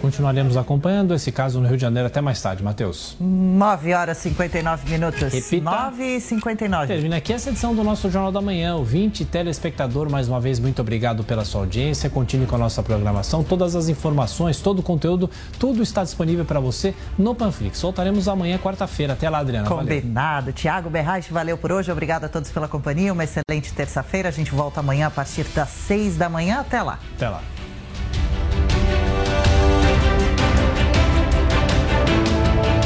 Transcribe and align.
Continuaremos 0.00 0.56
acompanhando 0.56 1.12
esse 1.12 1.32
caso 1.32 1.60
no 1.60 1.66
Rio 1.66 1.76
de 1.76 1.82
Janeiro 1.82 2.06
até 2.06 2.20
mais 2.20 2.40
tarde, 2.40 2.62
Matheus. 2.62 3.16
9 3.20 3.94
horas 3.94 4.18
e 4.18 4.28
59 4.30 4.90
minutos. 4.90 5.32
Repita. 5.32 5.64
9 5.70 6.04
e 6.16 6.20
59. 6.20 6.86
Termina 6.86 7.16
aqui 7.16 7.32
essa 7.32 7.50
edição 7.50 7.74
do 7.74 7.82
nosso 7.82 8.08
Jornal 8.08 8.30
da 8.30 8.40
Manhã. 8.40 8.76
O 8.76 8.84
20 8.84 9.24
telespectador, 9.24 10.08
mais 10.08 10.28
uma 10.28 10.40
vez, 10.40 10.60
muito 10.60 10.80
obrigado 10.80 11.24
pela 11.24 11.44
sua 11.44 11.62
audiência. 11.62 12.08
Continue 12.08 12.46
com 12.46 12.54
a 12.54 12.58
nossa 12.58 12.82
programação. 12.82 13.42
Todas 13.42 13.74
as 13.74 13.88
informações, 13.88 14.60
todo 14.60 14.78
o 14.78 14.82
conteúdo, 14.82 15.28
tudo 15.58 15.82
está 15.82 16.04
disponível 16.04 16.44
para 16.44 16.60
você 16.60 16.94
no 17.18 17.34
Panflix. 17.34 17.82
Voltaremos 17.82 18.28
amanhã, 18.28 18.56
quarta-feira. 18.56 19.14
Até 19.14 19.28
lá, 19.28 19.38
Adriana. 19.38 19.68
Valeu. 19.68 19.84
Combinado. 19.84 20.52
Tiago 20.52 20.88
Berraich, 20.88 21.32
valeu 21.32 21.58
por 21.58 21.72
hoje. 21.72 21.90
Obrigado 21.90 22.24
a 22.24 22.28
todos 22.28 22.50
pela 22.50 22.68
companhia. 22.68 23.12
Uma 23.12 23.24
excelente 23.24 23.72
terça-feira. 23.74 24.28
A 24.28 24.32
gente 24.32 24.52
volta 24.52 24.78
amanhã 24.80 25.08
a 25.08 25.10
partir 25.10 25.44
das 25.54 25.70
6 25.70 26.16
da 26.16 26.28
manhã. 26.28 26.60
Até 26.60 26.80
lá. 26.82 26.98
Até 27.16 27.28
lá. 27.28 27.42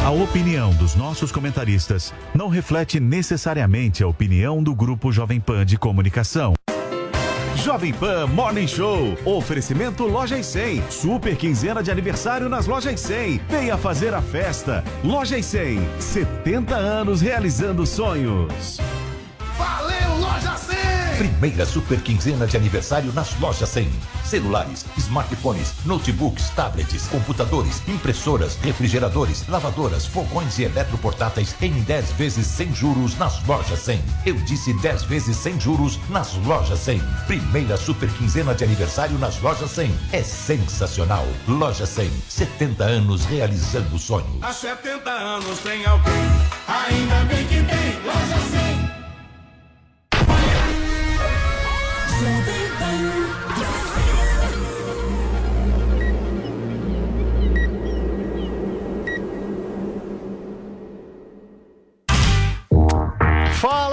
A 0.04 0.10
opinião 0.10 0.70
dos 0.74 0.96
nossos 0.96 1.30
comentaristas 1.30 2.12
não 2.34 2.48
reflete 2.48 2.98
necessariamente 2.98 4.02
a 4.02 4.08
opinião 4.08 4.60
do 4.60 4.74
Grupo 4.74 5.12
Jovem 5.12 5.38
Pan 5.38 5.64
de 5.64 5.78
Comunicação. 5.78 6.54
Jovem 7.54 7.92
Pan 7.92 8.26
Morning 8.26 8.66
Show. 8.66 9.16
Oferecimento 9.24 10.04
Lojas 10.04 10.46
100. 10.46 10.90
Super 10.90 11.36
quinzena 11.36 11.84
de 11.84 11.92
aniversário 11.92 12.48
nas 12.48 12.66
Lojas 12.66 12.98
100. 12.98 13.42
Venha 13.48 13.76
fazer 13.76 14.12
a 14.12 14.20
festa. 14.20 14.82
Lojas 15.04 15.46
100. 15.46 15.78
70 16.00 16.74
anos 16.74 17.20
realizando 17.20 17.86
sonhos. 17.86 18.80
Valeu, 19.56 20.18
Loja 20.18 20.56
100! 20.56 20.81
Primeira 21.22 21.64
super 21.64 22.00
quinzena 22.00 22.48
de 22.48 22.56
aniversário 22.56 23.12
nas 23.12 23.38
lojas 23.38 23.68
100. 23.68 23.88
Celulares, 24.24 24.84
smartphones, 24.98 25.72
notebooks, 25.86 26.50
tablets, 26.50 27.06
computadores, 27.06 27.80
impressoras, 27.86 28.56
refrigeradores, 28.56 29.46
lavadoras, 29.46 30.04
fogões 30.04 30.58
e 30.58 30.64
eletroportáteis 30.64 31.54
em 31.62 31.70
10 31.82 32.10
vezes 32.14 32.44
sem 32.48 32.74
juros 32.74 33.16
nas 33.18 33.40
lojas 33.46 33.78
100. 33.78 34.02
Eu 34.26 34.34
disse 34.34 34.72
10 34.80 35.04
vezes 35.04 35.36
sem 35.36 35.60
juros 35.60 36.00
nas 36.08 36.34
lojas 36.38 36.80
100. 36.80 37.00
Primeira 37.28 37.76
super 37.76 38.10
quinzena 38.14 38.52
de 38.52 38.64
aniversário 38.64 39.16
nas 39.16 39.40
lojas 39.40 39.70
100. 39.70 39.94
É 40.10 40.24
sensacional. 40.24 41.24
Loja 41.46 41.86
100, 41.86 42.10
70 42.28 42.82
anos 42.82 43.24
realizando 43.26 43.96
sonhos. 43.96 44.42
Há 44.42 44.52
70 44.52 45.08
anos 45.08 45.60
tem 45.60 45.86
alguém, 45.86 46.12
ainda 46.66 47.24
bem 47.26 47.46
que 47.46 47.62
tem 47.62 48.02
Loja 48.04 48.50
100. 48.50 48.71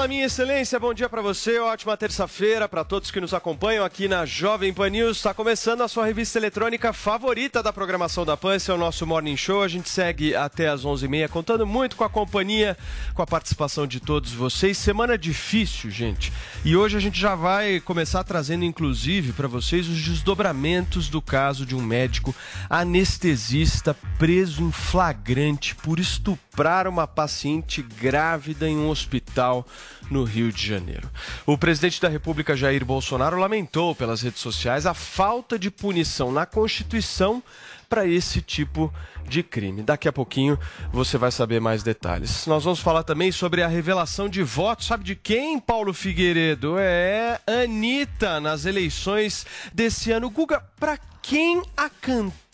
Minha 0.09 0.25
excelência, 0.25 0.79
bom 0.79 0.91
dia 0.91 1.07
para 1.07 1.21
você, 1.21 1.59
ótima 1.59 1.95
terça-feira 1.95 2.67
para 2.67 2.83
todos 2.83 3.11
que 3.11 3.21
nos 3.21 3.31
acompanham 3.31 3.85
aqui 3.85 4.07
na 4.07 4.25
Jovem 4.25 4.73
Pan 4.73 4.89
News. 4.89 5.17
Está 5.17 5.35
começando 5.35 5.81
a 5.81 5.87
sua 5.87 6.03
revista 6.03 6.39
eletrônica 6.39 6.91
favorita 6.91 7.61
da 7.61 7.71
programação 7.71 8.25
da 8.25 8.35
Pan, 8.35 8.55
esse 8.55 8.71
é 8.71 8.73
o 8.73 8.77
nosso 8.77 9.05
Morning 9.05 9.37
Show. 9.37 9.61
A 9.61 9.67
gente 9.67 9.87
segue 9.87 10.35
até 10.35 10.67
às 10.67 10.83
11h30, 10.83 11.29
contando 11.29 11.67
muito 11.67 11.95
com 11.95 12.03
a 12.03 12.09
companhia, 12.09 12.75
com 13.13 13.21
a 13.21 13.27
participação 13.27 13.85
de 13.85 13.99
todos 13.99 14.33
vocês. 14.33 14.79
Semana 14.79 15.15
difícil, 15.15 15.91
gente. 15.91 16.33
E 16.65 16.75
hoje 16.75 16.97
a 16.97 16.99
gente 16.99 17.19
já 17.19 17.35
vai 17.35 17.79
começar 17.79 18.23
trazendo, 18.23 18.65
inclusive, 18.65 19.31
para 19.31 19.47
vocês 19.47 19.87
os 19.87 20.01
desdobramentos 20.01 21.07
do 21.07 21.21
caso 21.21 21.67
de 21.67 21.75
um 21.75 21.83
médico 21.83 22.33
anestesista 22.67 23.95
preso 24.17 24.63
em 24.63 24.71
flagrante 24.71 25.75
por 25.75 25.99
estuprar 25.99 26.87
uma 26.87 27.05
paciente 27.05 27.83
grávida 27.83 28.67
em 28.67 28.75
um 28.75 28.89
hospital 28.89 29.67
no 30.09 30.23
Rio 30.23 30.51
de 30.51 30.65
Janeiro. 30.65 31.09
O 31.45 31.57
presidente 31.57 32.01
da 32.01 32.09
República, 32.09 32.55
Jair 32.55 32.83
Bolsonaro, 32.85 33.37
lamentou 33.37 33.95
pelas 33.95 34.21
redes 34.21 34.41
sociais 34.41 34.85
a 34.85 34.93
falta 34.93 35.57
de 35.57 35.69
punição 35.69 36.31
na 36.31 36.45
Constituição 36.45 37.43
para 37.89 38.05
esse 38.05 38.41
tipo 38.41 38.93
de 39.27 39.41
crime. 39.41 39.81
Daqui 39.81 40.07
a 40.07 40.13
pouquinho 40.13 40.57
você 40.91 41.17
vai 41.17 41.31
saber 41.31 41.59
mais 41.59 41.81
detalhes. 41.81 42.45
Nós 42.45 42.63
vamos 42.63 42.79
falar 42.79 43.03
também 43.03 43.31
sobre 43.31 43.63
a 43.63 43.67
revelação 43.67 44.29
de 44.29 44.43
votos. 44.43 44.87
Sabe 44.87 45.03
de 45.03 45.15
quem, 45.15 45.59
Paulo 45.59 45.93
Figueiredo? 45.93 46.75
É 46.77 47.39
Anitta 47.47 48.39
nas 48.39 48.65
eleições 48.65 49.45
desse 49.73 50.11
ano. 50.11 50.29
Guga, 50.29 50.63
para 50.79 50.99
quem 51.21 51.63
a 51.75 51.89
cantora 51.89 52.48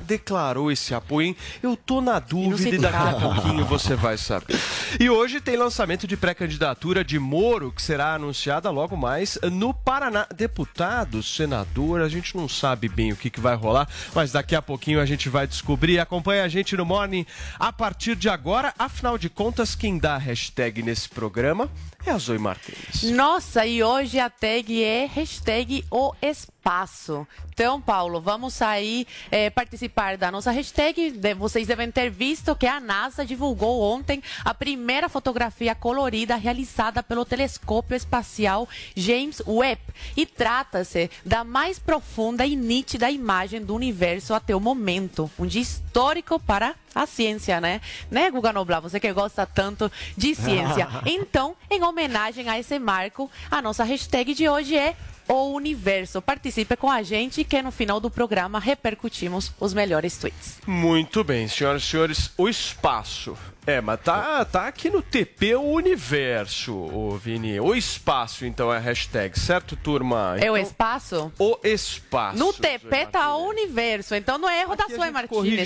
declarou 0.00 0.72
esse 0.72 0.94
apoio, 0.94 1.28
hein? 1.28 1.36
Eu 1.62 1.76
tô 1.76 2.00
na 2.00 2.18
dúvida 2.18 2.76
e 2.76 2.78
daqui 2.78 2.96
a 2.96 3.12
pouquinho 3.12 3.64
você 3.66 3.94
vai 3.94 4.16
saber. 4.16 4.58
E 4.98 5.10
hoje 5.10 5.40
tem 5.40 5.56
lançamento 5.56 6.06
de 6.06 6.16
pré-candidatura 6.16 7.04
de 7.04 7.18
Moro, 7.18 7.70
que 7.72 7.82
será 7.82 8.14
anunciada 8.14 8.70
logo 8.70 8.96
mais 8.96 9.38
no 9.52 9.74
Paraná. 9.74 10.26
Deputado, 10.34 11.22
senador, 11.22 12.00
a 12.00 12.08
gente 12.08 12.36
não 12.36 12.48
sabe 12.48 12.88
bem 12.88 13.12
o 13.12 13.16
que, 13.16 13.28
que 13.28 13.40
vai 13.40 13.54
rolar, 13.54 13.88
mas 14.14 14.32
daqui 14.32 14.54
a 14.54 14.62
pouquinho 14.62 15.00
a 15.00 15.06
gente 15.06 15.28
vai 15.28 15.46
descobrir. 15.46 15.98
Acompanhe 15.98 16.40
a 16.40 16.48
gente 16.48 16.76
no 16.76 16.84
Morning 16.84 17.26
a 17.58 17.72
partir 17.72 18.16
de 18.16 18.28
agora. 18.28 18.72
Afinal 18.78 19.18
de 19.18 19.28
contas, 19.28 19.74
quem 19.74 19.98
dá 19.98 20.14
a 20.14 20.18
hashtag 20.18 20.82
nesse 20.82 21.08
programa 21.08 21.68
é 22.06 22.10
a 22.10 22.18
Zoe 22.18 22.38
Martins. 22.38 23.02
Nossa, 23.02 23.66
e 23.66 23.82
hoje 23.82 24.18
a 24.18 24.28
tag 24.28 24.82
é 24.82 25.06
hashtag 25.06 25.84
o 25.90 26.12
espaço. 26.20 27.26
Então, 27.52 27.80
Paulo, 27.80 28.20
vamos 28.20 28.54
sair 28.54 29.06
é, 29.30 29.50
participar 29.50 30.16
da 30.16 30.30
nossa 30.30 30.50
hashtag. 30.50 31.10
De- 31.10 31.34
Vocês 31.34 31.66
devem 31.66 31.90
ter 31.90 32.10
visto 32.10 32.54
que 32.56 32.66
a 32.66 32.80
NASA 32.80 33.24
divulgou 33.24 33.82
ontem 33.82 34.22
a 34.44 34.52
primeira 34.54 35.08
fotografia 35.08 35.74
colorida 35.74 36.36
realizada 36.36 37.02
pelo 37.02 37.24
telescópio 37.24 37.96
espacial 37.96 38.68
James 38.96 39.42
Webb. 39.46 39.80
E 40.16 40.26
trata-se 40.26 41.10
da 41.24 41.44
mais 41.44 41.78
profunda 41.78 42.44
e 42.46 42.56
nítida 42.56 43.10
imagem 43.10 43.64
do 43.64 43.74
universo 43.74 44.34
até 44.34 44.54
o 44.54 44.60
momento. 44.60 45.30
Um 45.38 45.46
dia 45.46 45.62
histórico 45.62 46.38
para 46.40 46.74
a 46.94 47.06
ciência, 47.06 47.60
né? 47.60 47.80
Né, 48.10 48.30
Guga 48.30 48.52
Noblar? 48.52 48.80
Você 48.80 49.00
que 49.00 49.12
gosta 49.12 49.44
tanto 49.46 49.90
de 50.16 50.34
ciência. 50.34 50.88
Então, 51.06 51.56
em 51.70 51.82
homenagem 51.82 52.48
a 52.48 52.58
esse 52.58 52.78
marco, 52.78 53.30
a 53.50 53.60
nossa 53.60 53.82
hashtag 53.84 54.34
de 54.34 54.48
hoje 54.48 54.76
é 54.76 54.96
o 55.28 55.52
universo. 55.52 56.20
Participe 56.20 56.76
com 56.76 56.90
a 56.90 57.02
gente 57.02 57.44
que 57.44 57.62
no 57.62 57.70
final 57.70 58.00
do 58.00 58.10
programa 58.10 58.58
repercutimos 58.58 59.52
os 59.58 59.74
melhores 59.74 60.16
tweets. 60.16 60.58
Muito 60.66 61.24
bem, 61.24 61.48
senhoras 61.48 61.82
e 61.82 61.86
senhores, 61.86 62.30
o 62.36 62.48
espaço. 62.48 63.36
É, 63.66 63.80
mas 63.80 63.98
tá, 64.00 64.44
tá 64.44 64.66
aqui 64.68 64.90
no 64.90 65.00
TP 65.00 65.54
o 65.54 65.62
universo, 65.62 66.74
ô 66.74 67.16
Vini. 67.16 67.58
O 67.60 67.74
espaço, 67.74 68.44
então, 68.44 68.70
é 68.72 68.76
a 68.76 68.80
hashtag, 68.80 69.38
certo, 69.38 69.74
turma? 69.74 70.36
é 70.38 70.50
o 70.50 70.56
Então, 70.56 70.56
espaço? 70.58 71.32
O 71.38 71.58
espaço. 71.64 72.38
No 72.38 72.52
TP 72.52 73.06
tá 73.10 73.34
o 73.34 73.48
universo, 73.48 74.14
então 74.14 74.36
não 74.36 74.50
é 74.50 74.60
erro 74.60 74.76
da 74.76 74.84
Zoe 74.86 75.10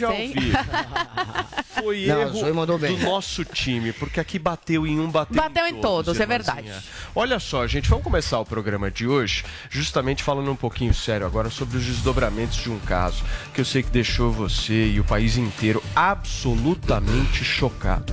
ao 0.05 0.13
hein? 0.15 0.33
Foi 1.81 2.07
Não, 2.07 2.21
erro 2.23 2.39
Zoe 2.39 2.53
mandou 2.53 2.79
bem. 2.79 2.97
do 2.97 3.05
nosso 3.05 3.45
time, 3.45 3.93
porque 3.93 4.21
aqui 4.21 4.39
bateu 4.39 4.87
em 4.87 5.01
um, 5.01 5.11
bateu, 5.11 5.35
Bateu 5.35 5.67
em 5.67 5.81
todos, 5.81 6.21
é 6.21 6.27
verdade. 6.27 6.73
Olha 7.17 7.41
só, 7.41 7.67
gente, 7.67 7.89
vamos 7.89 8.05
começar 8.05 8.39
o 8.39 8.45
programa 8.45 8.91
de 8.93 9.09
hoje 9.09 9.45
justamente 9.71 10.23
falando 10.23 10.51
um 10.51 10.57
pouquinho 10.57 10.95
sério 10.95 11.27
agora 11.27 11.51
sobre 11.51 11.77
os 11.79 11.85
desdobramentos 11.85 12.59
de 12.59 12.71
um 12.71 12.79
caso 12.81 13.25
que 13.53 13.61
eu 13.61 13.65
sei 13.65 13.83
que 13.83 13.91
deixou 13.91 14.31
você 14.31 14.87
e 14.87 15.01
o 15.01 15.05
país 15.05 15.37
inteiro 15.37 15.83
absolutamente 15.97 17.43
chocado. 17.45 17.88
up. 17.89 18.11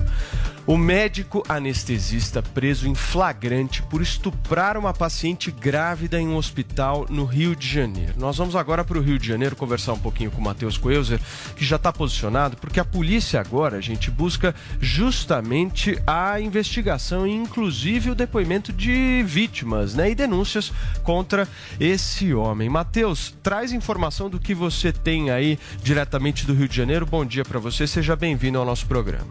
O 0.68 0.78
médico 0.78 1.44
anestesista 1.48 2.42
preso 2.42 2.88
em 2.88 2.96
flagrante 2.96 3.84
por 3.84 4.02
estuprar 4.02 4.78
uma 4.78 4.96
paciente 4.96 5.52
grávida 5.52 6.20
em 6.20 6.28
um 6.28 6.36
hospital 6.36 7.06
no 7.08 7.24
Rio 7.24 7.56
de 7.56 7.68
Janeiro. 7.68 8.16
Nós 8.18 8.38
vamos 8.38 8.56
agora 8.56 8.84
para 8.84 8.98
o 8.98 9.02
Rio 9.02 9.20
de 9.20 9.28
Janeiro 9.28 9.56
conversar 9.56 9.94
um 9.94 10.00
pouquinho 10.00 10.32
com 10.32 10.42
o 10.42 10.44
Matheus 10.44 10.76
Coelzer, 10.76 11.20
que 11.56 11.64
já 11.64 11.76
está 11.76 11.94
posicionado, 11.94 12.58
porque 12.58 12.80
a 12.80 12.86
polícia 12.86 13.40
agora, 13.40 13.78
a 13.78 13.82
gente, 13.82 14.10
busca 14.10 14.56
justamente 14.82 16.02
a 16.08 16.42
investigação 16.42 17.28
e 17.28 17.32
inclusive 17.32 18.10
o 18.10 18.16
depoimento 18.16 18.74
de 18.74 19.22
vítimas 19.22 19.94
né, 19.94 20.10
e 20.10 20.16
denúncias 20.16 20.74
contra 21.04 21.48
esse 21.80 22.34
homem. 22.34 22.70
Matheus, 22.70 23.38
traz 23.44 23.72
informação 23.72 24.32
do 24.32 24.40
que 24.40 24.56
você 24.56 24.92
tem 24.92 25.30
aí 25.30 25.60
diretamente 25.84 26.44
do 26.44 26.56
Rio 26.56 26.68
de 26.68 26.76
Janeiro. 26.76 27.06
Bom 27.06 27.24
dia 27.24 27.46
para 27.46 27.60
você, 27.60 27.86
seja 27.86 28.16
bem-vindo 28.16 28.58
ao 28.58 28.66
nosso 28.66 28.88
programa. 28.88 29.30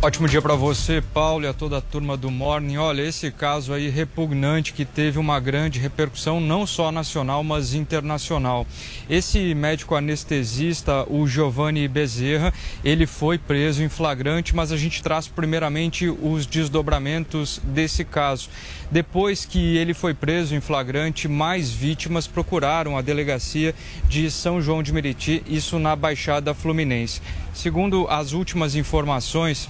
Ótimo 0.00 0.28
dia 0.28 0.40
para 0.40 0.54
você, 0.54 1.02
Paulo, 1.12 1.44
e 1.44 1.48
a 1.48 1.52
toda 1.52 1.78
a 1.78 1.80
turma 1.80 2.16
do 2.16 2.30
Morning. 2.30 2.76
Olha, 2.76 3.02
esse 3.02 3.32
caso 3.32 3.72
aí 3.72 3.88
repugnante 3.88 4.72
que 4.72 4.84
teve 4.84 5.18
uma 5.18 5.40
grande 5.40 5.80
repercussão 5.80 6.40
não 6.40 6.64
só 6.68 6.92
nacional, 6.92 7.42
mas 7.42 7.74
internacional. 7.74 8.64
Esse 9.10 9.52
médico 9.56 9.96
anestesista, 9.96 11.04
o 11.10 11.26
Giovanni 11.26 11.88
Bezerra, 11.88 12.54
ele 12.84 13.08
foi 13.08 13.38
preso 13.38 13.82
em 13.82 13.88
flagrante, 13.88 14.54
mas 14.54 14.70
a 14.70 14.76
gente 14.76 15.02
traz 15.02 15.26
primeiramente 15.26 16.08
os 16.08 16.46
desdobramentos 16.46 17.60
desse 17.64 18.04
caso. 18.04 18.50
Depois 18.92 19.44
que 19.44 19.76
ele 19.76 19.94
foi 19.94 20.14
preso 20.14 20.54
em 20.54 20.60
flagrante, 20.60 21.26
mais 21.26 21.72
vítimas 21.72 22.28
procuraram 22.28 22.96
a 22.96 23.02
delegacia 23.02 23.74
de 24.08 24.30
São 24.30 24.62
João 24.62 24.80
de 24.80 24.92
Meriti, 24.92 25.42
isso 25.48 25.76
na 25.76 25.96
Baixada 25.96 26.54
Fluminense. 26.54 27.20
Segundo 27.52 28.06
as 28.08 28.32
últimas 28.32 28.76
informações, 28.76 29.68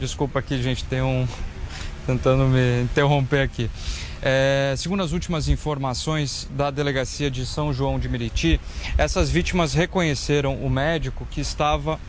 Desculpa 0.00 0.38
aqui, 0.38 0.60
gente, 0.62 0.82
tem 0.84 1.02
um. 1.02 1.28
tentando 2.06 2.46
me 2.46 2.82
interromper 2.82 3.42
aqui. 3.42 3.70
É, 4.22 4.74
segundo 4.76 5.02
as 5.02 5.12
últimas 5.12 5.46
informações 5.48 6.48
da 6.52 6.70
delegacia 6.70 7.30
de 7.30 7.44
São 7.44 7.72
João 7.72 7.98
de 7.98 8.08
Meriti, 8.08 8.58
essas 8.96 9.28
vítimas 9.28 9.74
reconheceram 9.74 10.56
o 10.56 10.70
médico 10.70 11.26
que 11.30 11.40
estava 11.42 12.00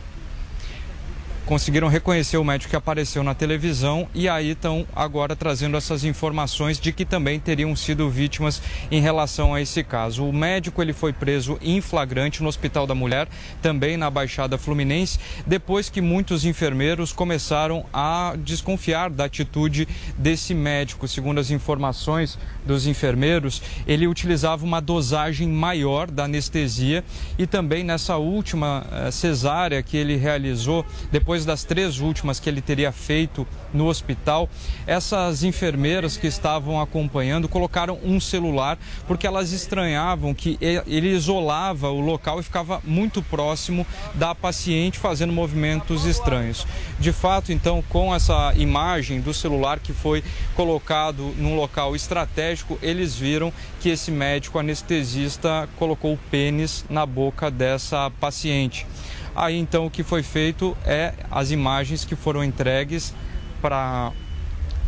conseguiram 1.46 1.88
reconhecer 1.88 2.36
o 2.36 2.44
médico 2.44 2.70
que 2.70 2.76
apareceu 2.76 3.22
na 3.22 3.34
televisão 3.34 4.08
e 4.14 4.28
aí 4.28 4.50
estão 4.50 4.86
agora 4.94 5.34
trazendo 5.34 5.76
essas 5.76 6.04
informações 6.04 6.78
de 6.78 6.92
que 6.92 7.04
também 7.04 7.40
teriam 7.40 7.74
sido 7.74 8.08
vítimas 8.08 8.62
em 8.90 9.00
relação 9.00 9.52
a 9.52 9.60
esse 9.60 9.82
caso. 9.82 10.24
O 10.24 10.32
médico 10.32 10.80
ele 10.80 10.92
foi 10.92 11.12
preso 11.12 11.58
em 11.60 11.80
flagrante 11.80 12.42
no 12.42 12.48
Hospital 12.48 12.86
da 12.86 12.94
Mulher, 12.94 13.28
também 13.60 13.96
na 13.96 14.08
Baixada 14.10 14.56
Fluminense, 14.56 15.18
depois 15.46 15.88
que 15.88 16.00
muitos 16.00 16.44
enfermeiros 16.44 17.12
começaram 17.12 17.84
a 17.92 18.34
desconfiar 18.38 19.10
da 19.10 19.24
atitude 19.24 19.88
desse 20.16 20.54
médico. 20.54 21.08
Segundo 21.08 21.38
as 21.38 21.50
informações 21.50 22.38
dos 22.64 22.86
enfermeiros, 22.86 23.62
ele 23.86 24.06
utilizava 24.06 24.64
uma 24.64 24.80
dosagem 24.80 25.48
maior 25.48 26.10
da 26.10 26.24
anestesia 26.24 27.04
e 27.38 27.46
também 27.46 27.82
nessa 27.82 28.16
última 28.16 28.86
eh, 28.90 29.10
cesárea 29.10 29.82
que 29.82 29.96
ele 29.96 30.16
realizou 30.16 30.84
depois 31.10 31.31
depois 31.32 31.46
das 31.46 31.64
três 31.64 31.98
últimas 31.98 32.38
que 32.38 32.46
ele 32.46 32.60
teria 32.60 32.92
feito 32.92 33.48
no 33.72 33.86
hospital, 33.86 34.50
essas 34.86 35.42
enfermeiras 35.42 36.14
que 36.14 36.26
estavam 36.26 36.78
acompanhando 36.78 37.48
colocaram 37.48 37.98
um 38.04 38.20
celular 38.20 38.78
porque 39.06 39.26
elas 39.26 39.50
estranhavam 39.50 40.34
que 40.34 40.58
ele 40.60 41.08
isolava 41.08 41.88
o 41.88 42.00
local 42.00 42.38
e 42.38 42.42
ficava 42.42 42.82
muito 42.84 43.22
próximo 43.22 43.86
da 44.12 44.34
paciente 44.34 44.98
fazendo 44.98 45.32
movimentos 45.32 46.04
estranhos. 46.04 46.66
De 47.00 47.12
fato, 47.12 47.50
então, 47.50 47.82
com 47.88 48.14
essa 48.14 48.52
imagem 48.54 49.22
do 49.22 49.32
celular 49.32 49.80
que 49.80 49.94
foi 49.94 50.22
colocado 50.54 51.34
num 51.38 51.56
local 51.56 51.96
estratégico, 51.96 52.78
eles 52.82 53.16
viram 53.16 53.50
que 53.80 53.88
esse 53.88 54.10
médico 54.10 54.58
anestesista 54.58 55.66
colocou 55.78 56.12
o 56.12 56.18
pênis 56.30 56.84
na 56.90 57.06
boca 57.06 57.50
dessa 57.50 58.10
paciente. 58.20 58.86
Aí 59.34 59.58
então 59.58 59.86
o 59.86 59.90
que 59.90 60.02
foi 60.02 60.22
feito 60.22 60.76
é 60.84 61.14
as 61.30 61.50
imagens 61.50 62.04
que 62.04 62.14
foram 62.14 62.44
entregues 62.44 63.14
para 63.60 63.76
a 63.76 64.12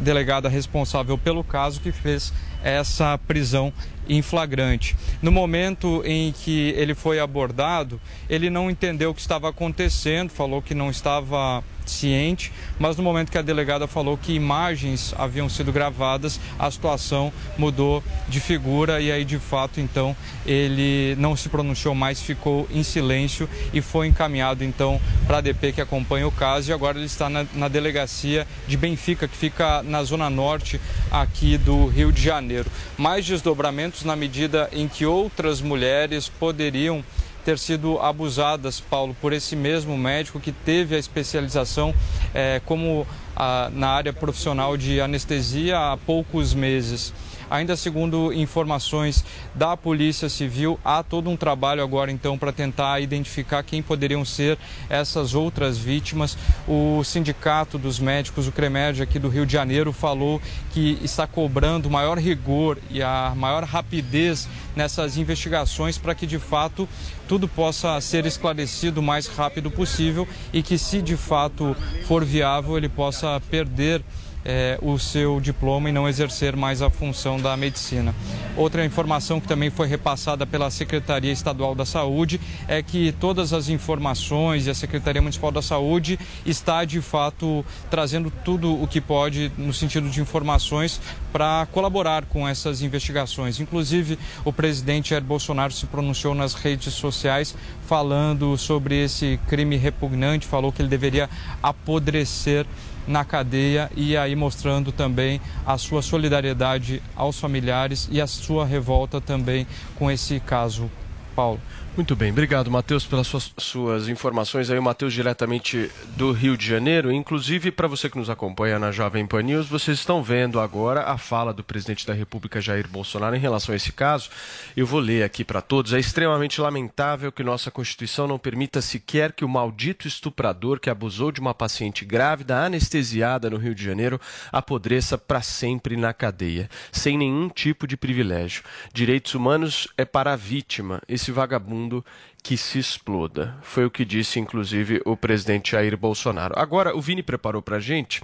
delegada 0.00 0.48
responsável 0.48 1.16
pelo 1.16 1.42
caso 1.42 1.80
que 1.80 1.92
fez 1.92 2.32
essa 2.62 3.18
prisão 3.18 3.72
em 4.08 4.22
flagrante. 4.22 4.96
No 5.22 5.30
momento 5.30 6.02
em 6.04 6.32
que 6.32 6.70
ele 6.76 6.94
foi 6.94 7.20
abordado, 7.20 8.00
ele 8.28 8.50
não 8.50 8.70
entendeu 8.70 9.10
o 9.10 9.14
que 9.14 9.20
estava 9.20 9.48
acontecendo, 9.48 10.30
falou 10.30 10.60
que 10.60 10.74
não 10.74 10.90
estava 10.90 11.62
ciente, 11.94 12.52
mas 12.78 12.96
no 12.96 13.02
momento 13.02 13.30
que 13.30 13.38
a 13.38 13.42
delegada 13.42 13.86
falou 13.86 14.18
que 14.18 14.32
imagens 14.32 15.14
haviam 15.16 15.48
sido 15.48 15.72
gravadas, 15.72 16.40
a 16.58 16.70
situação 16.70 17.32
mudou 17.56 18.02
de 18.28 18.40
figura 18.40 19.00
e 19.00 19.10
aí 19.10 19.24
de 19.24 19.38
fato 19.38 19.80
então 19.80 20.16
ele 20.44 21.14
não 21.18 21.36
se 21.36 21.48
pronunciou 21.48 21.94
mais, 21.94 22.20
ficou 22.20 22.68
em 22.70 22.82
silêncio 22.82 23.48
e 23.72 23.80
foi 23.80 24.06
encaminhado 24.06 24.64
então 24.64 25.00
para 25.26 25.38
a 25.38 25.40
DP 25.40 25.72
que 25.72 25.80
acompanha 25.80 26.26
o 26.26 26.32
caso 26.32 26.70
e 26.70 26.72
agora 26.72 26.98
ele 26.98 27.06
está 27.06 27.30
na, 27.30 27.46
na 27.54 27.68
delegacia 27.68 28.46
de 28.66 28.76
Benfica, 28.76 29.28
que 29.28 29.36
fica 29.36 29.82
na 29.82 30.02
zona 30.02 30.28
norte 30.28 30.80
aqui 31.10 31.56
do 31.56 31.86
Rio 31.86 32.12
de 32.12 32.22
Janeiro. 32.22 32.70
Mais 32.98 33.24
desdobramentos 33.24 34.04
na 34.04 34.16
medida 34.16 34.68
em 34.72 34.88
que 34.88 35.06
outras 35.06 35.60
mulheres 35.60 36.28
poderiam 36.28 37.04
ter 37.44 37.58
sido 37.58 38.00
abusadas, 38.00 38.80
Paulo, 38.80 39.14
por 39.20 39.32
esse 39.32 39.54
mesmo 39.54 39.96
médico 39.98 40.40
que 40.40 40.50
teve 40.50 40.96
a 40.96 40.98
especialização 40.98 41.94
é, 42.32 42.60
como 42.64 43.06
a, 43.36 43.70
na 43.72 43.88
área 43.88 44.12
profissional 44.12 44.76
de 44.76 45.00
anestesia 45.00 45.92
há 45.92 45.96
poucos 45.96 46.54
meses. 46.54 47.12
Ainda 47.50 47.76
segundo 47.76 48.32
informações 48.32 49.24
da 49.54 49.76
Polícia 49.76 50.28
Civil, 50.28 50.78
há 50.84 51.02
todo 51.02 51.28
um 51.28 51.36
trabalho 51.36 51.82
agora 51.82 52.10
então 52.10 52.38
para 52.38 52.52
tentar 52.52 53.00
identificar 53.00 53.62
quem 53.62 53.82
poderiam 53.82 54.24
ser 54.24 54.58
essas 54.88 55.34
outras 55.34 55.78
vítimas. 55.78 56.36
O 56.66 57.02
Sindicato 57.04 57.78
dos 57.78 57.98
Médicos, 57.98 58.48
o 58.48 58.52
CREMED 58.52 59.02
aqui 59.02 59.18
do 59.18 59.28
Rio 59.28 59.44
de 59.44 59.52
Janeiro, 59.52 59.92
falou 59.92 60.40
que 60.72 60.98
está 61.02 61.26
cobrando 61.26 61.90
maior 61.90 62.18
rigor 62.18 62.78
e 62.90 63.02
a 63.02 63.32
maior 63.36 63.64
rapidez 63.64 64.48
nessas 64.74 65.16
investigações 65.16 65.98
para 65.98 66.14
que 66.14 66.26
de 66.26 66.38
fato 66.38 66.88
tudo 67.28 67.46
possa 67.46 68.00
ser 68.00 68.26
esclarecido 68.26 69.00
o 69.00 69.02
mais 69.02 69.26
rápido 69.26 69.70
possível 69.70 70.26
e 70.52 70.62
que 70.62 70.76
se 70.78 71.00
de 71.00 71.16
fato 71.16 71.76
for 72.06 72.24
viável 72.24 72.76
ele 72.76 72.88
possa 72.88 73.40
perder 73.50 74.02
é, 74.44 74.78
o 74.82 74.98
seu 74.98 75.40
diploma 75.40 75.88
e 75.88 75.92
não 75.92 76.08
exercer 76.08 76.56
mais 76.56 76.82
a 76.82 76.90
função 76.90 77.40
da 77.40 77.56
medicina. 77.56 78.14
Outra 78.56 78.84
informação 78.84 79.40
que 79.40 79.48
também 79.48 79.70
foi 79.70 79.88
repassada 79.88 80.46
pela 80.46 80.70
Secretaria 80.70 81.32
Estadual 81.32 81.74
da 81.74 81.84
Saúde 81.84 82.40
é 82.68 82.82
que 82.82 83.12
todas 83.12 83.52
as 83.52 83.68
informações 83.68 84.66
e 84.66 84.70
a 84.70 84.74
Secretaria 84.74 85.22
Municipal 85.22 85.50
da 85.50 85.62
Saúde 85.62 86.18
está 86.44 86.84
de 86.84 87.00
fato 87.00 87.64
trazendo 87.90 88.30
tudo 88.44 88.80
o 88.80 88.86
que 88.86 89.00
pode 89.00 89.50
no 89.56 89.72
sentido 89.72 90.08
de 90.08 90.20
informações 90.20 91.00
para 91.34 91.66
colaborar 91.72 92.26
com 92.26 92.46
essas 92.46 92.80
investigações. 92.80 93.58
Inclusive, 93.58 94.16
o 94.44 94.52
presidente 94.52 95.10
Jair 95.10 95.24
Bolsonaro 95.24 95.72
se 95.72 95.84
pronunciou 95.84 96.32
nas 96.32 96.54
redes 96.54 96.94
sociais 96.94 97.56
falando 97.88 98.56
sobre 98.56 99.02
esse 99.02 99.40
crime 99.48 99.74
repugnante, 99.74 100.46
falou 100.46 100.70
que 100.70 100.80
ele 100.80 100.88
deveria 100.88 101.28
apodrecer 101.60 102.64
na 103.04 103.24
cadeia 103.24 103.90
e 103.96 104.16
aí 104.16 104.36
mostrando 104.36 104.92
também 104.92 105.40
a 105.66 105.76
sua 105.76 106.02
solidariedade 106.02 107.02
aos 107.16 107.40
familiares 107.40 108.08
e 108.12 108.20
a 108.20 108.28
sua 108.28 108.64
revolta 108.64 109.20
também 109.20 109.66
com 109.96 110.08
esse 110.08 110.38
caso. 110.38 110.88
Paulo. 111.34 111.60
Muito 111.96 112.16
bem, 112.16 112.32
obrigado, 112.32 112.68
Matheus, 112.72 113.06
pelas 113.06 113.28
suas, 113.28 113.52
suas, 113.56 114.08
informações 114.08 114.68
aí. 114.68 114.76
O 114.76 114.82
Matheus, 114.82 115.12
diretamente 115.12 115.88
do 116.16 116.32
Rio 116.32 116.56
de 116.56 116.66
Janeiro. 116.66 117.12
Inclusive, 117.12 117.70
para 117.70 117.86
você 117.86 118.10
que 118.10 118.18
nos 118.18 118.28
acompanha 118.28 118.80
na 118.80 118.90
Jovem 118.90 119.24
Pan 119.24 119.42
News, 119.42 119.68
vocês 119.68 120.00
estão 120.00 120.20
vendo 120.20 120.58
agora 120.58 121.04
a 121.04 121.16
fala 121.16 121.54
do 121.54 121.62
presidente 121.62 122.04
da 122.04 122.12
República, 122.12 122.60
Jair 122.60 122.88
Bolsonaro, 122.88 123.36
em 123.36 123.38
relação 123.38 123.72
a 123.72 123.76
esse 123.76 123.92
caso. 123.92 124.28
Eu 124.76 124.84
vou 124.84 124.98
ler 124.98 125.22
aqui 125.22 125.44
para 125.44 125.62
todos. 125.62 125.92
É 125.92 126.00
extremamente 126.00 126.60
lamentável 126.60 127.30
que 127.30 127.44
nossa 127.44 127.70
Constituição 127.70 128.26
não 128.26 128.40
permita 128.40 128.82
sequer 128.82 129.30
que 129.30 129.44
o 129.44 129.48
maldito 129.48 130.08
estuprador 130.08 130.80
que 130.80 130.90
abusou 130.90 131.30
de 131.30 131.40
uma 131.40 131.54
paciente 131.54 132.04
grávida, 132.04 132.58
anestesiada 132.58 133.48
no 133.48 133.56
Rio 133.56 133.74
de 133.74 133.84
Janeiro, 133.84 134.20
apodreça 134.50 135.16
para 135.16 135.42
sempre 135.42 135.96
na 135.96 136.12
cadeia, 136.12 136.68
sem 136.90 137.16
nenhum 137.16 137.48
tipo 137.48 137.86
de 137.86 137.96
privilégio. 137.96 138.64
Direitos 138.92 139.32
humanos 139.36 139.86
é 139.96 140.04
para 140.04 140.32
a 140.32 140.36
vítima. 140.36 141.00
Esse 141.06 141.30
vagabundo 141.30 141.83
mundo 141.84 142.04
que 142.42 142.56
se 142.56 142.78
exploda. 142.78 143.56
Foi 143.62 143.84
o 143.84 143.90
que 143.90 144.04
disse, 144.04 144.40
inclusive, 144.40 145.00
o 145.04 145.16
presidente 145.16 145.72
Jair 145.72 145.96
Bolsonaro. 145.96 146.54
Agora, 146.58 146.96
o 146.96 147.00
Vini 147.00 147.22
preparou 147.22 147.62
para 147.62 147.76
a 147.76 147.80
gente 147.80 148.20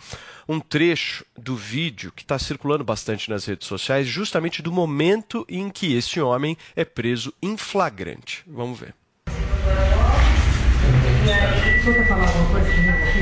um 0.48 0.58
trecho 0.58 1.24
do 1.38 1.54
vídeo 1.54 2.12
que 2.14 2.22
está 2.22 2.38
circulando 2.38 2.82
bastante 2.82 3.30
nas 3.30 3.44
redes 3.44 3.68
sociais, 3.68 4.06
justamente 4.06 4.62
do 4.62 4.72
momento 4.72 5.44
em 5.48 5.70
que 5.70 5.94
esse 5.94 6.20
homem 6.20 6.56
é 6.74 6.84
preso 6.84 7.32
em 7.40 7.56
flagrante. 7.56 8.42
Vamos 8.46 8.78
ver. 8.78 8.94
E 11.26 11.30
aí, 11.30 11.78
o 11.78 11.82
senhor 11.82 11.94
quer 11.96 12.08
falar 12.08 12.26
alguma 12.26 12.50
coisa 12.50 12.70
comigo 12.70 12.90
aqui? 12.90 13.20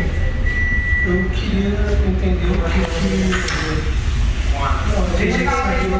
Eu 1.07 1.31
queria 1.31 1.69
entender 2.07 2.51
o 2.51 2.55
que. 2.71 2.79
Não, 4.59 5.07
saber 5.49 5.79
o 5.79 5.97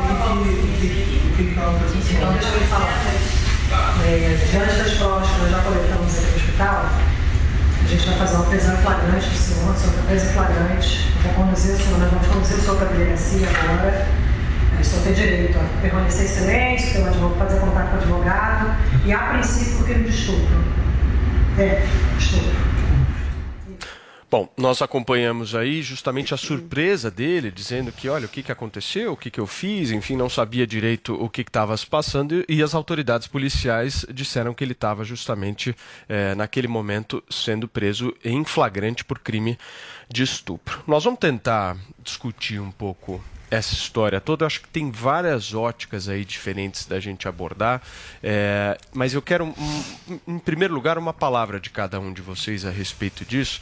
que 0.79 0.89
que, 0.89 1.27
o 1.27 1.37
que, 1.37 1.43
que 1.45 1.59
ela 1.59 1.71
apresentou. 1.77 3.28
É, 3.71 4.39
diante 4.51 4.79
das 4.79 4.93
provas 4.95 5.29
que 5.29 5.41
nós 5.41 5.51
já 5.51 5.59
coletamos 5.61 6.19
aqui 6.19 6.31
no 6.31 6.37
hospital, 6.37 6.91
a 7.85 7.87
gente 7.87 8.07
vai 8.07 8.19
fazer 8.19 8.37
uma 8.37 8.47
prisão 8.47 8.77
flagrante 8.79 9.29
do 9.29 9.37
senhor, 9.37 9.75
o 9.75 9.79
senhor 9.79 10.13
está 10.13 10.33
flagrante, 10.33 11.13
vai 11.23 11.35
conduzir 11.35 11.75
o 11.75 11.77
senhor, 11.77 11.99
nós 11.99 12.11
vamos 12.11 12.27
conduzir 12.29 12.57
o 12.57 12.61
senhor 12.61 12.77
para 12.77 12.89
a 12.89 12.93
delegacia 12.93 13.49
agora. 13.49 14.07
O 14.81 14.85
senhor 14.85 15.03
tem 15.03 15.13
direito 15.13 15.59
a 15.59 15.81
permanecer 15.83 16.25
em 16.25 16.29
silêncio, 16.29 16.93
ter 16.93 17.09
advogado, 17.09 17.39
fazer 17.39 17.61
contato 17.61 17.91
com 17.91 17.97
o 17.97 17.99
advogado, 17.99 18.77
e 19.05 19.13
a 19.13 19.19
princípio, 19.19 19.81
o 19.81 19.85
crime 19.85 20.05
de 20.05 20.11
estupro. 20.11 20.65
É, 21.59 21.85
estupro. 22.19 22.78
Bom, 24.31 24.47
nós 24.59 24.83
acompanhamos 24.83 25.55
aí 25.55 25.81
justamente 25.81 26.35
a 26.35 26.37
surpresa 26.37 27.11
dele, 27.11 27.51
dizendo 27.51 27.91
que, 27.91 28.11
olha, 28.11 28.27
o 28.27 28.29
que, 28.29 28.43
que 28.43 28.53
aconteceu, 28.53 29.13
o 29.13 29.17
que, 29.17 29.31
que 29.31 29.41
eu 29.41 29.47
fiz, 29.47 29.91
enfim, 29.91 30.17
não 30.17 30.29
sabia 30.29 30.67
direito 30.67 31.15
o 31.15 31.31
que 31.31 31.41
estava 31.41 31.75
se 31.75 31.87
passando, 31.87 32.45
e 32.47 32.63
as 32.63 32.75
autoridades 32.75 33.27
policiais 33.27 34.05
disseram 34.13 34.53
que 34.53 34.63
ele 34.63 34.73
estava 34.73 35.03
justamente, 35.03 35.75
eh, 36.11 36.35
naquele 36.35 36.69
momento, 36.69 37.25
sendo 37.31 37.67
preso 37.67 38.15
em 38.23 38.45
flagrante 38.45 39.03
por 39.03 39.19
crime 39.19 39.59
de 40.11 40.25
estupro. 40.25 40.83
Nós 40.87 41.05
vamos 41.05 41.21
tentar 41.21 41.79
discutir 42.05 42.61
um 42.61 42.71
pouco 42.71 43.25
essa 43.51 43.73
história 43.73 44.21
toda. 44.21 44.43
Eu 44.43 44.47
acho 44.47 44.61
que 44.61 44.69
tem 44.69 44.91
várias 44.91 45.55
óticas 45.55 46.09
aí 46.09 46.25
diferentes 46.25 46.87
da 46.87 47.01
gente 47.01 47.27
abordar, 47.27 47.83
é, 48.23 48.77
mas 48.93 49.15
eu 49.15 49.23
quero, 49.23 49.45
um, 49.45 49.85
em 50.27 50.39
primeiro 50.39 50.75
lugar, 50.75 50.99
uma 50.99 51.13
palavra 51.13 51.59
de 51.59 51.71
cada 51.71 51.99
um 51.99 52.13
de 52.13 52.23
vocês 52.23 52.65
a 52.65 52.71
respeito 52.71 53.25
disso, 53.25 53.61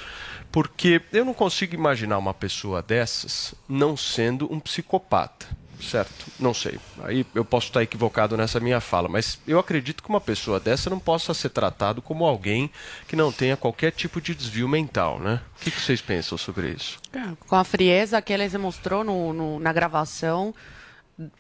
porque 0.57 1.03
eu 1.13 1.23
não 1.23 1.35
consigo 1.35 1.75
imaginar 1.75 2.17
uma 2.17 2.33
pessoa 2.33 2.81
dessas 2.81 3.55
não 3.69 3.95
sendo 3.95 4.51
um 4.51 4.59
psicopata. 4.59 5.45
Certo, 5.79 6.33
não 6.41 6.55
sei. 6.55 6.79
Aí 7.03 7.27
eu 7.35 7.45
posso 7.45 7.67
estar 7.67 7.83
equivocado 7.83 8.39
nessa 8.39 8.59
minha 8.59 8.81
fala, 8.81 9.07
mas 9.07 9.39
eu 9.47 9.59
acredito 9.59 10.03
que 10.03 10.09
uma 10.09 10.19
pessoa 10.19 10.59
dessa 10.59 10.89
não 10.89 10.99
possa 10.99 11.35
ser 11.35 11.51
tratado 11.51 12.01
como 12.01 12.25
alguém 12.25 12.71
que 13.07 13.15
não 13.15 13.31
tenha 13.31 13.55
qualquer 13.55 13.93
tipo 13.93 14.19
de 14.19 14.35
desvio 14.35 14.67
mental, 14.67 15.21
né? 15.21 15.43
O 15.61 15.65
que, 15.65 15.71
que 15.71 15.79
vocês 15.79 16.01
pensam 16.01 16.39
sobre 16.39 16.71
isso? 16.71 16.99
Com 17.47 17.57
a 17.57 17.63
frieza 17.63 18.23
que 18.23 18.33
ele 18.33 18.49
demonstrou 18.49 19.05
no, 19.05 19.35
no, 19.35 19.61
na 19.61 19.75
gravação, 19.75 20.55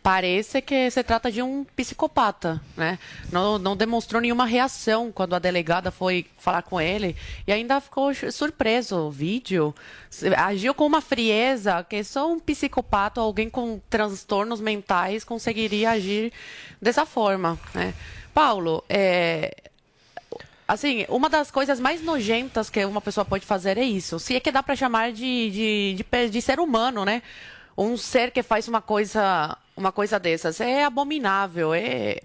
parece 0.02 0.62
que 0.62 0.90
se 0.90 1.02
trata 1.02 1.30
de 1.30 1.42
um 1.42 1.64
psicopata, 1.64 2.62
né? 2.76 2.98
Não, 3.30 3.58
não, 3.58 3.76
demonstrou 3.76 4.22
nenhuma 4.22 4.46
reação 4.46 5.12
quando 5.12 5.34
a 5.34 5.38
delegada 5.38 5.90
foi 5.90 6.26
falar 6.38 6.62
com 6.62 6.80
ele 6.80 7.14
e 7.46 7.52
ainda 7.52 7.80
ficou 7.80 8.10
surpreso. 8.14 8.96
O 8.96 9.10
vídeo 9.10 9.74
agiu 10.36 10.72
com 10.74 10.86
uma 10.86 11.02
frieza 11.02 11.84
que 11.84 12.02
só 12.02 12.30
um 12.30 12.38
psicopata, 12.38 13.20
alguém 13.20 13.50
com 13.50 13.78
transtornos 13.90 14.60
mentais 14.60 15.24
conseguiria 15.24 15.90
agir 15.90 16.32
dessa 16.80 17.04
forma, 17.04 17.58
né? 17.74 17.94
Paulo, 18.32 18.84
é, 18.88 19.54
Assim, 20.68 21.06
uma 21.08 21.28
das 21.30 21.48
coisas 21.48 21.78
mais 21.78 22.02
nojentas 22.02 22.68
que 22.68 22.84
uma 22.84 23.00
pessoa 23.00 23.24
pode 23.24 23.46
fazer 23.46 23.78
é 23.78 23.84
isso. 23.84 24.18
Se 24.18 24.34
é 24.34 24.40
que 24.40 24.50
dá 24.50 24.64
para 24.64 24.74
chamar 24.74 25.12
de, 25.12 25.50
de, 25.50 25.94
de, 25.94 26.28
de 26.28 26.42
ser 26.42 26.58
humano, 26.58 27.04
né? 27.04 27.22
um 27.76 27.96
ser 27.96 28.30
que 28.30 28.42
faz 28.42 28.66
uma 28.68 28.80
coisa 28.80 29.56
uma 29.76 29.92
coisa 29.92 30.18
dessas 30.18 30.60
é 30.60 30.84
abominável 30.84 31.74
é 31.74 32.20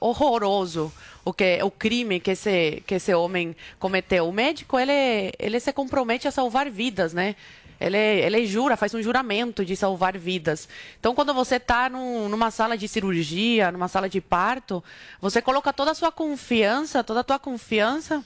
horroroso 0.00 0.92
o 1.24 1.32
que 1.32 1.62
o 1.62 1.70
crime 1.70 2.20
que 2.20 2.32
esse 2.32 2.82
que 2.86 2.94
esse 2.94 3.14
homem 3.14 3.54
cometeu 3.78 4.28
o 4.28 4.32
médico 4.32 4.78
ele 4.78 5.32
ele 5.38 5.60
se 5.60 5.72
compromete 5.72 6.26
a 6.26 6.30
salvar 6.30 6.70
vidas 6.70 7.12
né 7.12 7.36
ele, 7.82 7.98
ele 7.98 8.46
jura, 8.46 8.76
faz 8.76 8.94
um 8.94 9.02
juramento 9.02 9.64
de 9.64 9.74
salvar 9.74 10.16
vidas. 10.16 10.68
Então, 11.00 11.14
quando 11.16 11.34
você 11.34 11.56
está 11.56 11.90
num, 11.90 12.28
numa 12.28 12.50
sala 12.50 12.78
de 12.78 12.86
cirurgia, 12.86 13.72
numa 13.72 13.88
sala 13.88 14.08
de 14.08 14.20
parto, 14.20 14.82
você 15.20 15.42
coloca 15.42 15.72
toda 15.72 15.90
a 15.90 15.94
sua 15.94 16.12
confiança, 16.12 17.02
toda 17.02 17.20
a 17.20 17.24
tua 17.24 17.40
confiança 17.40 18.24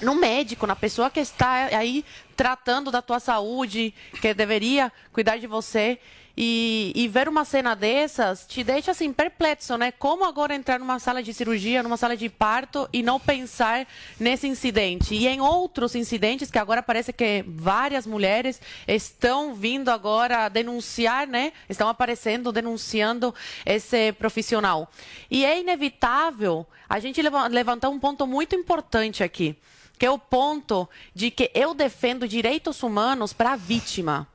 no 0.00 0.14
médico, 0.14 0.66
na 0.66 0.76
pessoa 0.76 1.10
que 1.10 1.20
está 1.20 1.66
aí 1.76 2.04
tratando 2.36 2.90
da 2.90 3.02
tua 3.02 3.18
saúde, 3.18 3.92
que 4.20 4.32
deveria 4.32 4.92
cuidar 5.12 5.38
de 5.38 5.46
você. 5.46 5.98
E, 6.36 6.92
e, 6.96 7.06
ver 7.06 7.28
uma 7.28 7.44
cena 7.44 7.76
dessas 7.76 8.44
te 8.44 8.64
deixa 8.64 8.90
assim 8.90 9.12
perplexo, 9.12 9.76
né? 9.78 9.92
Como 9.92 10.24
agora 10.24 10.52
entrar 10.52 10.80
numa 10.80 10.98
sala 10.98 11.22
de 11.22 11.32
cirurgia, 11.32 11.80
numa 11.80 11.96
sala 11.96 12.16
de 12.16 12.28
parto 12.28 12.88
e 12.92 13.04
não 13.04 13.20
pensar 13.20 13.86
nesse 14.18 14.48
incidente? 14.48 15.14
E 15.14 15.28
em 15.28 15.40
outros 15.40 15.94
incidentes 15.94 16.50
que 16.50 16.58
agora 16.58 16.82
parece 16.82 17.12
que 17.12 17.44
várias 17.46 18.04
mulheres 18.04 18.60
estão 18.88 19.54
vindo 19.54 19.90
agora 19.90 20.48
denunciar, 20.48 21.28
né? 21.28 21.52
Estão 21.68 21.88
aparecendo 21.88 22.50
denunciando 22.50 23.32
esse 23.64 24.12
profissional. 24.14 24.90
E 25.30 25.44
é 25.44 25.60
inevitável 25.60 26.66
a 26.88 26.98
gente 26.98 27.22
levantar 27.22 27.90
um 27.90 28.00
ponto 28.00 28.26
muito 28.26 28.56
importante 28.56 29.22
aqui 29.22 29.56
que 29.96 30.04
é 30.04 30.10
o 30.10 30.18
ponto 30.18 30.88
de 31.14 31.30
que 31.30 31.52
eu 31.54 31.72
defendo 31.72 32.26
direitos 32.26 32.82
humanos 32.82 33.32
para 33.32 33.52
a 33.52 33.56
vítima. 33.56 34.26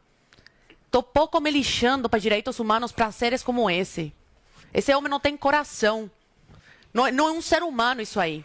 Estou 0.90 1.04
pouco 1.04 1.40
me 1.40 1.52
lixando 1.52 2.10
para 2.10 2.18
direitos 2.18 2.60
humanos 2.60 2.92
para 2.92 3.12
seres 3.12 3.44
como 3.44 3.70
esse. 3.70 4.12
Esse 4.74 4.92
homem 4.92 5.08
não 5.08 5.20
tem 5.20 5.38
coração. 5.38 6.10
Não, 6.92 7.12
não 7.12 7.28
é 7.28 7.32
um 7.32 7.44
ser 7.44 7.62
humano 7.62 8.02
isso 8.02 8.20
aí. 8.20 8.44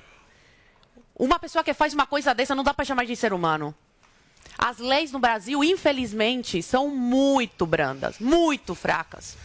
Uma 1.18 1.38
pessoa 1.38 1.64
que 1.64 1.72
faz 1.72 1.94
uma 1.94 2.06
coisa 2.06 2.34
dessa 2.34 2.54
não 2.54 2.62
dá 2.62 2.74
para 2.74 2.84
chamar 2.84 3.06
de 3.06 3.16
ser 3.16 3.32
humano. 3.32 3.74
As 4.58 4.76
leis 4.76 5.10
no 5.10 5.18
Brasil, 5.18 5.64
infelizmente, 5.64 6.62
são 6.62 6.90
muito 6.90 7.64
brandas, 7.64 8.18
muito 8.18 8.74
fracas. 8.74 9.38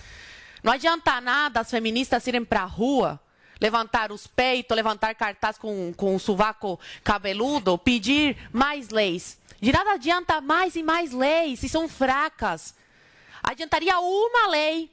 Não 0.62 0.74
adianta 0.74 1.22
nada 1.22 1.62
as 1.62 1.72
feministas 1.72 2.28
irem 2.28 2.44
para 2.44 2.64
a 2.64 2.66
rua 2.66 3.18
levantar 3.62 4.12
os 4.12 4.28
peitos, 4.28 4.76
levantar 4.76 5.16
cartaz 5.16 5.58
com, 5.58 5.94
com 5.94 6.18
o 6.18 6.20
sovaco 6.20 6.78
cabeludo, 7.02 7.78
pedir 7.78 8.36
mais 8.52 8.90
leis. 8.90 9.40
De 9.62 9.72
nada 9.72 9.94
adianta 9.94 10.42
mais 10.42 10.76
e 10.76 10.84
mais 10.84 11.14
leis, 11.14 11.62
se 11.62 11.70
são 11.70 11.88
fracas. 11.88 12.78
Adiantaria 13.44 14.00
uma 14.00 14.48
lei 14.48 14.92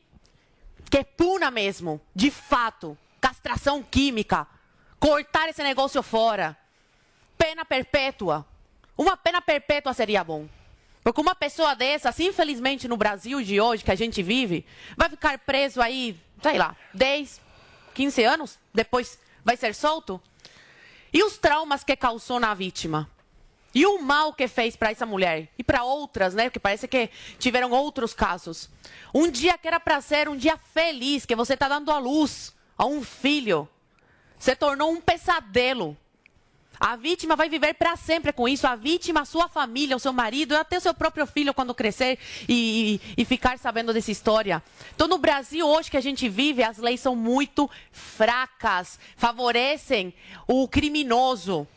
que 0.91 1.03
puna 1.05 1.51
mesmo, 1.51 2.01
de 2.15 2.31
fato, 2.31 2.97
castração 3.21 3.83
química, 3.83 4.47
cortar 4.99 5.49
esse 5.49 5.63
negócio 5.63 6.03
fora, 6.03 6.57
pena 7.37 7.65
perpétua. 7.65 8.47
Uma 8.97 9.17
pena 9.17 9.43
perpétua 9.43 9.93
seria 9.93 10.25
bom. 10.25 10.49
Porque 11.03 11.21
uma 11.21 11.35
pessoa 11.35 11.75
dessas, 11.75 12.19
infelizmente 12.19 12.89
no 12.89 12.97
Brasil 12.97 13.43
de 13.43 13.61
hoje 13.61 13.85
que 13.85 13.91
a 13.91 13.97
gente 13.97 14.23
vive, 14.23 14.67
vai 14.97 15.09
ficar 15.09 15.39
preso 15.39 15.81
aí, 15.81 16.19
sei 16.43 16.59
lá, 16.59 16.75
10, 16.95 17.41
15 17.95 18.25
anos, 18.25 18.59
depois 18.75 19.19
vai 19.45 19.57
ser 19.57 19.75
solto? 19.75 20.21
E 21.13 21.23
os 21.23 21.39
traumas 21.39 21.85
que 21.85 21.95
causou 21.95 22.41
na 22.41 22.55
vítima? 22.55 23.09
E 23.77 23.85
o 23.85 24.01
mal 24.01 24.33
que 24.33 24.49
fez 24.49 24.75
para 24.75 24.91
essa 24.91 25.05
mulher? 25.05 25.51
E 25.59 25.63
para 25.63 25.85
outras, 25.85 26.33
né? 26.33 26.45
Porque 26.45 26.59
parece 26.59 26.89
que 26.89 27.11
tiveram 27.39 27.73
outros 27.73 28.15
casos. 28.15 28.71
Um 29.13 29.31
dia 29.31 29.59
que 29.59 29.69
era 29.69 29.79
para 29.79 30.01
ser 30.01 30.31
um 30.31 30.35
dia 30.35 30.57
feliz, 30.57 31.27
que 31.27 31.37
você 31.37 31.53
está 31.53 31.69
dando 31.69 31.93
a 31.93 31.99
luz 31.99 32.55
a 32.79 32.87
um 32.87 33.05
filho, 33.05 33.69
se 34.39 34.57
tornou 34.57 34.91
um 34.91 34.99
pesadelo. 34.99 35.95
A 36.81 36.97
vítima 36.97 37.37
vai 37.37 37.51
viver 37.51 37.75
para 37.75 37.97
sempre 37.97 38.33
com 38.33 38.49
isso. 38.49 38.67
A 38.67 38.77
vítima, 38.77 39.21
a 39.21 39.25
sua 39.27 39.47
família, 39.47 39.95
o 39.95 40.01
seu 40.01 40.13
marido, 40.15 40.57
até 40.57 40.79
o 40.79 40.81
seu 40.81 40.95
próprio 40.95 41.27
filho 41.27 41.53
quando 41.53 41.75
crescer 41.75 42.19
e, 42.49 42.99
e, 43.15 43.23
e, 43.23 43.25
ficar 43.27 43.59
sabendo 43.59 43.93
dessa 43.93 44.11
história. 44.11 44.63
Então, 44.95 45.07
no 45.07 45.19
Brasil, 45.19 45.69
hoje 45.69 45.91
que 45.91 45.99
a 45.99 46.03
gente 46.03 46.31
vive, 46.31 46.63
as 46.63 46.79
leis 46.79 47.01
são 47.01 47.15
muito 47.15 47.69
fracas, 47.93 48.99
favorecem 49.19 50.15
o 50.47 50.67
criminoso. 50.67 51.69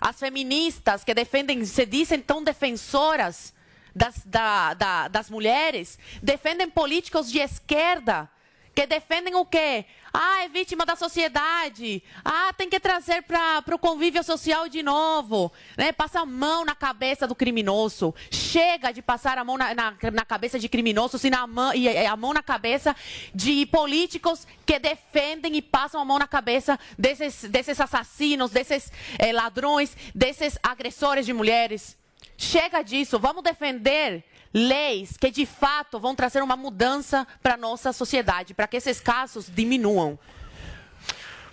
As 0.00 0.18
feministas 0.18 1.04
que 1.04 1.14
defendem, 1.14 1.64
se 1.64 1.84
dizem 1.84 2.20
tão 2.20 2.42
defensoras 2.42 3.54
das, 3.94 4.22
da, 4.24 4.74
da, 4.74 5.08
das 5.08 5.28
mulheres, 5.28 5.98
defendem 6.22 6.70
políticos 6.70 7.30
de 7.30 7.38
esquerda 7.38 8.30
que 8.78 8.86
defendem 8.86 9.34
o 9.34 9.44
quê? 9.44 9.84
Ah, 10.12 10.44
é 10.44 10.48
vítima 10.48 10.86
da 10.86 10.94
sociedade. 10.94 12.00
Ah, 12.24 12.52
tem 12.56 12.70
que 12.70 12.78
trazer 12.78 13.22
para 13.24 13.74
o 13.74 13.78
convívio 13.78 14.22
social 14.22 14.68
de 14.68 14.84
novo. 14.84 15.50
Né? 15.76 15.90
Passa 15.90 16.20
a 16.20 16.24
mão 16.24 16.64
na 16.64 16.76
cabeça 16.76 17.26
do 17.26 17.34
criminoso. 17.34 18.14
Chega 18.30 18.92
de 18.92 19.02
passar 19.02 19.36
a 19.36 19.42
mão 19.42 19.58
na, 19.58 19.74
na, 19.74 19.94
na 20.12 20.24
cabeça 20.24 20.60
de 20.60 20.68
criminosos 20.68 21.24
e, 21.24 21.28
na 21.28 21.44
mão, 21.44 21.74
e 21.74 21.88
a 21.88 22.16
mão 22.16 22.32
na 22.32 22.40
cabeça 22.40 22.94
de 23.34 23.66
políticos 23.66 24.46
que 24.64 24.78
defendem 24.78 25.56
e 25.56 25.60
passam 25.60 26.00
a 26.00 26.04
mão 26.04 26.20
na 26.20 26.28
cabeça 26.28 26.78
desses, 26.96 27.50
desses 27.50 27.80
assassinos, 27.80 28.52
desses 28.52 28.92
eh, 29.18 29.32
ladrões, 29.32 29.96
desses 30.14 30.56
agressores 30.62 31.26
de 31.26 31.32
mulheres. 31.32 31.98
Chega 32.36 32.82
disso. 32.82 33.18
Vamos 33.18 33.42
defender 33.42 34.24
leis 34.52 35.16
que 35.16 35.30
de 35.30 35.46
fato 35.46 35.98
vão 35.98 36.14
trazer 36.14 36.42
uma 36.42 36.56
mudança 36.56 37.26
para 37.42 37.54
a 37.54 37.56
nossa 37.56 37.92
sociedade, 37.92 38.54
para 38.54 38.66
que 38.66 38.76
esses 38.76 39.00
casos 39.00 39.50
diminuam. 39.52 40.18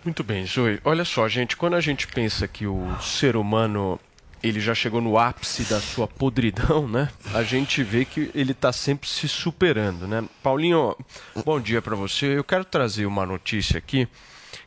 Muito 0.04 0.24
bem, 0.24 0.46
Zoe. 0.46 0.80
Olha 0.84 1.04
só, 1.04 1.28
gente, 1.28 1.58
quando 1.58 1.75
a 1.75 1.82
gente 1.82 2.08
pensa 2.08 2.48
que 2.48 2.68
o 2.68 2.96
ser 3.02 3.36
humano 3.36 4.00
ele 4.44 4.60
já 4.60 4.75
chegou 4.75 5.02
no 5.02 5.18
ápice 5.18 5.64
da 5.64 5.82
sua 5.82 6.08
podridão, 6.08 6.88
né? 6.88 7.10
A 7.34 7.42
gente 7.42 7.82
vê 7.82 8.06
que 8.06 8.30
ele 8.36 8.52
está 8.52 8.72
sempre 8.72 9.10
se 9.10 9.28
superando, 9.28 10.08
né? 10.08 10.24
Paulinho, 10.44 10.96
bom 11.44 11.60
dia 11.60 11.82
para 11.82 11.96
você. 11.96 12.38
Eu 12.38 12.44
quero 12.44 12.64
trazer 12.64 13.08
uma 13.08 13.25
notícia 13.25 13.80
aqui 13.80 14.08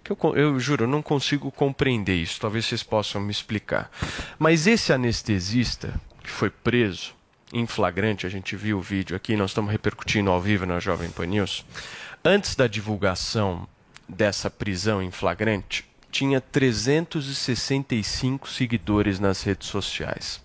que 0.02 0.10
eu, 0.10 0.36
eu 0.36 0.58
juro, 0.58 0.84
eu 0.84 0.88
não 0.88 1.02
consigo 1.02 1.52
compreender 1.52 2.16
isso. 2.16 2.40
Talvez 2.40 2.66
vocês 2.66 2.82
possam 2.82 3.20
me 3.20 3.30
explicar. 3.30 3.90
Mas 4.38 4.66
esse 4.66 4.92
anestesista 4.92 5.94
que 6.22 6.30
foi 6.30 6.50
preso 6.50 7.14
em 7.52 7.66
flagrante, 7.66 8.26
a 8.26 8.28
gente 8.28 8.56
viu 8.56 8.78
o 8.78 8.82
vídeo 8.82 9.16
aqui, 9.16 9.36
nós 9.36 9.50
estamos 9.50 9.70
repercutindo 9.70 10.30
ao 10.30 10.40
vivo 10.40 10.66
na 10.66 10.78
Jovem 10.78 11.10
Pan 11.10 11.26
News. 11.26 11.64
Antes 12.24 12.54
da 12.54 12.66
divulgação 12.66 13.66
dessa 14.08 14.50
prisão 14.50 15.02
em 15.02 15.10
flagrante, 15.10 15.84
tinha 16.10 16.40
365 16.40 18.48
seguidores 18.48 19.20
nas 19.20 19.42
redes 19.42 19.68
sociais. 19.68 20.40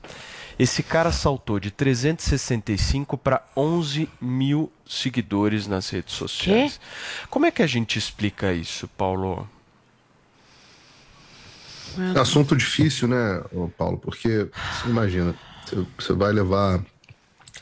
Esse 0.58 0.84
cara 0.84 1.12
saltou 1.12 1.60
de 1.60 1.72
365 1.72 3.18
para 3.18 3.44
11 3.58 4.08
mil 4.22 4.72
seguidores 4.86 5.68
nas 5.68 5.90
redes 5.90 6.14
sociais. 6.14 6.78
Que? 6.78 7.28
Como 7.28 7.46
é 7.46 7.52
que 7.52 7.64
a 7.64 7.68
gente 7.68 7.98
explica 7.98 8.54
isso, 8.54 8.88
Paulo? 8.90 9.50
É 12.16 12.20
assunto 12.20 12.56
difícil, 12.56 13.08
né, 13.08 13.44
Paulo? 13.78 13.98
Porque 13.98 14.48
você 14.54 14.90
imagina, 14.90 15.36
você 15.98 16.14
vai 16.14 16.32
levar. 16.32 16.84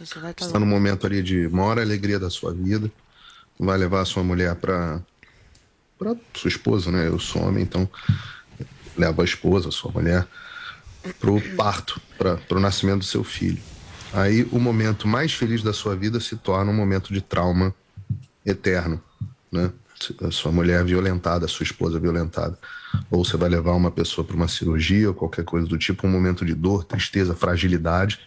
Você 0.04 0.18
está 0.46 0.60
no 0.60 0.66
momento 0.66 1.06
ali 1.06 1.22
de 1.22 1.48
maior 1.50 1.78
alegria 1.78 2.20
da 2.20 2.30
sua 2.30 2.52
vida, 2.52 2.92
vai 3.60 3.78
levar 3.78 4.02
a 4.02 4.06
sua 4.06 4.24
mulher 4.24 4.56
para 4.56 5.00
para 5.98 6.16
sua 6.34 6.48
esposa, 6.48 6.92
né? 6.92 7.08
Eu 7.08 7.20
sou 7.20 7.44
homem, 7.44 7.62
então 7.62 7.88
leva 8.98 9.22
a 9.22 9.26
esposa, 9.26 9.70
a 9.70 9.72
sua 9.72 9.92
mulher, 9.92 10.28
para 11.20 11.30
o 11.30 11.40
parto, 11.56 12.02
para 12.18 12.58
o 12.58 12.60
nascimento 12.60 13.00
do 13.00 13.06
seu 13.06 13.24
filho. 13.24 13.62
Aí 14.12 14.44
o 14.52 14.60
momento 14.60 15.08
mais 15.08 15.32
feliz 15.34 15.62
da 15.62 15.72
sua 15.72 15.96
vida 15.96 16.20
se 16.20 16.36
torna 16.36 16.72
um 16.72 16.76
momento 16.76 17.14
de 17.14 17.22
trauma 17.22 17.74
eterno, 18.44 19.00
né? 19.52 19.72
A 20.24 20.32
sua 20.32 20.52
mulher 20.52 20.84
violentada, 20.84 21.46
a 21.46 21.48
sua 21.48 21.64
esposa 21.64 22.00
violentada. 22.00 22.58
Ou 23.12 23.24
você 23.24 23.38
vai 23.38 23.50
levar 23.50 23.74
uma 23.74 23.92
pessoa 23.92 24.26
para 24.26 24.36
uma 24.36 24.48
cirurgia 24.48 25.10
ou 25.10 25.14
qualquer 25.14 25.46
coisa 25.46 25.68
do 25.68 25.78
tipo, 25.78 26.08
um 26.08 26.10
momento 26.10 26.44
de 26.44 26.56
dor, 26.56 26.84
tristeza, 26.84 27.36
fragilidade. 27.36 28.20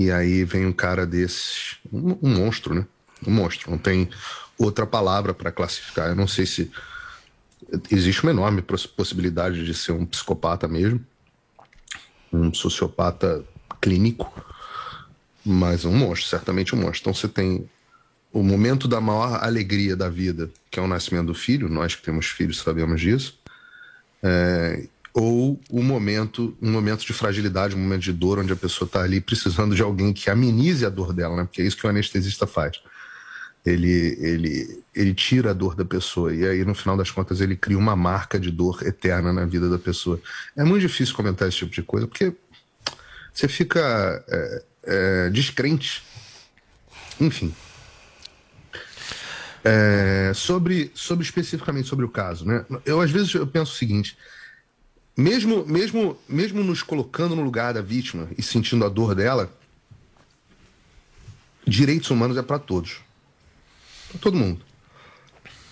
E 0.00 0.10
aí 0.10 0.44
vem 0.44 0.64
um 0.64 0.72
cara 0.72 1.04
desses, 1.04 1.76
um, 1.92 2.16
um 2.22 2.34
monstro, 2.34 2.74
né? 2.74 2.86
Um 3.26 3.30
monstro. 3.30 3.70
Não 3.70 3.76
tem 3.76 4.08
outra 4.56 4.86
palavra 4.86 5.34
para 5.34 5.52
classificar. 5.52 6.08
Eu 6.08 6.16
não 6.16 6.26
sei 6.26 6.46
se 6.46 6.70
existe 7.90 8.22
uma 8.22 8.32
enorme 8.32 8.62
possibilidade 8.62 9.62
de 9.62 9.74
ser 9.74 9.92
um 9.92 10.06
psicopata 10.06 10.66
mesmo, 10.66 11.04
um 12.32 12.50
sociopata 12.54 13.44
clínico, 13.78 14.32
mas 15.44 15.84
um 15.84 15.92
monstro, 15.92 16.30
certamente 16.30 16.74
um 16.74 16.78
monstro. 16.78 17.00
Então 17.02 17.12
você 17.12 17.28
tem 17.28 17.68
o 18.32 18.42
momento 18.42 18.88
da 18.88 19.02
maior 19.02 19.44
alegria 19.44 19.94
da 19.94 20.08
vida, 20.08 20.48
que 20.70 20.80
é 20.80 20.82
o 20.82 20.88
nascimento 20.88 21.26
do 21.26 21.34
filho, 21.34 21.68
nós 21.68 21.94
que 21.94 22.02
temos 22.02 22.24
filhos 22.24 22.56
sabemos 22.56 23.02
disso, 23.02 23.38
é, 24.22 24.82
ou 25.12 25.60
o 25.68 25.82
momento, 25.82 26.56
um 26.62 26.70
momento 26.70 27.04
de 27.04 27.12
fragilidade, 27.12 27.74
um 27.74 27.80
momento 27.80 28.02
de 28.02 28.12
dor, 28.12 28.38
onde 28.38 28.52
a 28.52 28.56
pessoa 28.56 28.86
está 28.86 29.02
ali 29.02 29.20
precisando 29.20 29.74
de 29.74 29.82
alguém 29.82 30.12
que 30.12 30.30
amenize 30.30 30.86
a 30.86 30.90
dor 30.90 31.12
dela, 31.12 31.36
né? 31.36 31.44
Porque 31.44 31.62
é 31.62 31.64
isso 31.64 31.76
que 31.76 31.86
o 31.86 31.90
anestesista 31.90 32.46
faz 32.46 32.80
ele, 33.64 34.16
ele, 34.20 34.82
ele 34.94 35.14
tira 35.14 35.50
a 35.50 35.54
dor 35.54 35.74
da 35.74 35.84
pessoa 35.84 36.34
e 36.34 36.46
aí 36.46 36.64
no 36.64 36.74
final 36.74 36.96
das 36.96 37.10
contas 37.10 37.40
ele 37.40 37.56
cria 37.56 37.78
uma 37.78 37.94
marca 37.94 38.38
de 38.38 38.50
dor 38.50 38.82
eterna 38.86 39.32
na 39.32 39.44
vida 39.44 39.68
da 39.68 39.78
pessoa. 39.78 40.20
É 40.56 40.64
muito 40.64 40.82
difícil 40.82 41.14
comentar 41.14 41.48
esse 41.48 41.58
tipo 41.58 41.72
de 41.72 41.82
coisa 41.82 42.06
porque 42.06 42.32
você 43.32 43.48
fica 43.48 44.24
é, 44.28 44.62
é, 44.84 45.30
descrente. 45.30 46.02
Enfim. 47.20 47.54
É, 49.62 50.32
sobre, 50.34 50.90
sobre 50.94 51.22
especificamente 51.22 51.86
sobre 51.86 52.06
o 52.06 52.08
caso, 52.08 52.46
né? 52.46 52.64
Eu 52.86 52.98
às 52.98 53.10
vezes 53.10 53.34
eu 53.34 53.46
penso 53.46 53.72
o 53.72 53.76
seguinte: 53.76 54.16
mesmo, 55.20 55.64
mesmo, 55.66 56.18
mesmo 56.28 56.62
nos 56.62 56.82
colocando 56.82 57.36
no 57.36 57.42
lugar 57.42 57.74
da 57.74 57.82
vítima 57.82 58.28
e 58.36 58.42
sentindo 58.42 58.84
a 58.84 58.88
dor 58.88 59.14
dela, 59.14 59.52
direitos 61.66 62.10
humanos 62.10 62.36
é 62.36 62.42
para 62.42 62.58
todos 62.58 63.00
para 64.10 64.18
todo 64.18 64.36
mundo. 64.36 64.64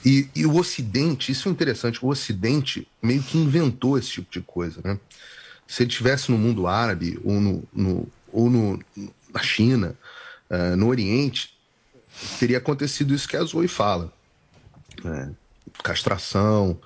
E, 0.05 0.29
e, 0.35 0.47
o 0.47 0.57
Ocidente, 0.57 1.33
isso 1.33 1.49
é 1.49 1.53
interessante, 1.53 2.05
o 2.05 2.09
Ocidente 2.09 2.87
meio 3.03 3.23
que 3.23 3.37
inventou 3.37 3.99
esse 3.99 4.09
tipo 4.09 4.31
de 4.31 4.41
coisa, 4.41 4.81
né? 4.85 4.99
Se 5.67 5.83
ele 5.83 5.91
estivesse 5.91 6.31
no 6.31 6.39
mundo 6.39 6.67
árabe 6.67 7.19
ou, 7.25 7.41
no, 7.41 7.63
no 7.73 8.09
ou 8.33 8.49
no, 8.49 8.83
na 9.35 9.43
China, 9.43 9.95
uh, 10.49 10.77
no 10.77 10.89
Oriente, 10.89 11.59
teria 12.39 12.59
acontecido 12.59 13.15
isso 13.15 13.29
que 13.29 13.37
a 13.37 13.43
Zoe 13.43 13.69
fala. 13.69 14.13
É, 15.05 15.29
castração, 15.83 16.79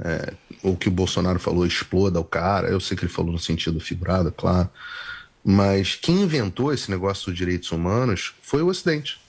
é, 0.00 0.34
ou 0.62 0.76
que 0.76 0.88
o 0.88 0.92
Bolsonaro 0.92 1.38
falou, 1.38 1.66
exploda 1.66 2.20
o 2.20 2.24
cara. 2.24 2.68
Eu 2.68 2.80
sei 2.80 2.96
que 2.96 3.04
ele 3.04 3.12
falou 3.12 3.32
no 3.32 3.38
sentido 3.38 3.80
figurado, 3.80 4.32
claro. 4.32 4.68
Mas 5.44 5.94
quem 5.94 6.22
inventou 6.22 6.72
esse 6.72 6.90
negócio 6.90 7.26
dos 7.26 7.36
direitos 7.36 7.70
humanos 7.72 8.34
foi 8.42 8.62
o 8.62 8.68
Ocidente. 8.68 9.20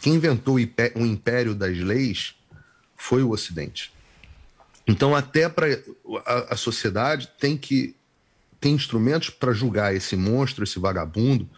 Quem 0.00 0.14
inventou 0.14 0.56
o 0.56 1.06
império 1.06 1.54
das 1.54 1.78
leis 1.78 2.34
foi 2.96 3.22
o 3.22 3.30
Ocidente. 3.30 3.92
Então, 4.86 5.14
até 5.14 5.48
para 5.48 5.66
a, 6.26 6.54
a, 6.54 6.56
sociedade 6.56 7.28
tem 7.38 7.56
que 7.56 7.94
tem 8.60 8.74
instrumentos 8.74 9.30
para 9.30 9.52
julgar 9.52 9.94
esse 9.94 10.16
monstro, 10.16 10.64
esse 10.64 10.78
vagabundo, 10.78 11.48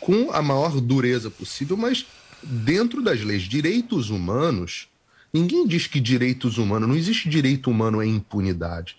com 0.00 0.30
a 0.30 0.40
maior 0.40 0.80
dureza 0.80 1.30
possível, 1.30 1.76
mas 1.76 2.06
dentro 2.42 3.02
das 3.02 3.22
leis. 3.22 3.42
Direitos 3.42 4.10
humanos, 4.10 4.88
ninguém 5.34 5.66
diz 5.66 5.88
que 5.88 6.00
direitos 6.00 6.56
humanos, 6.56 6.88
não 6.88 6.94
existe 6.94 7.28
direito 7.28 7.68
humano 7.68 7.98
à 7.98 8.06
impunidade. 8.06 8.96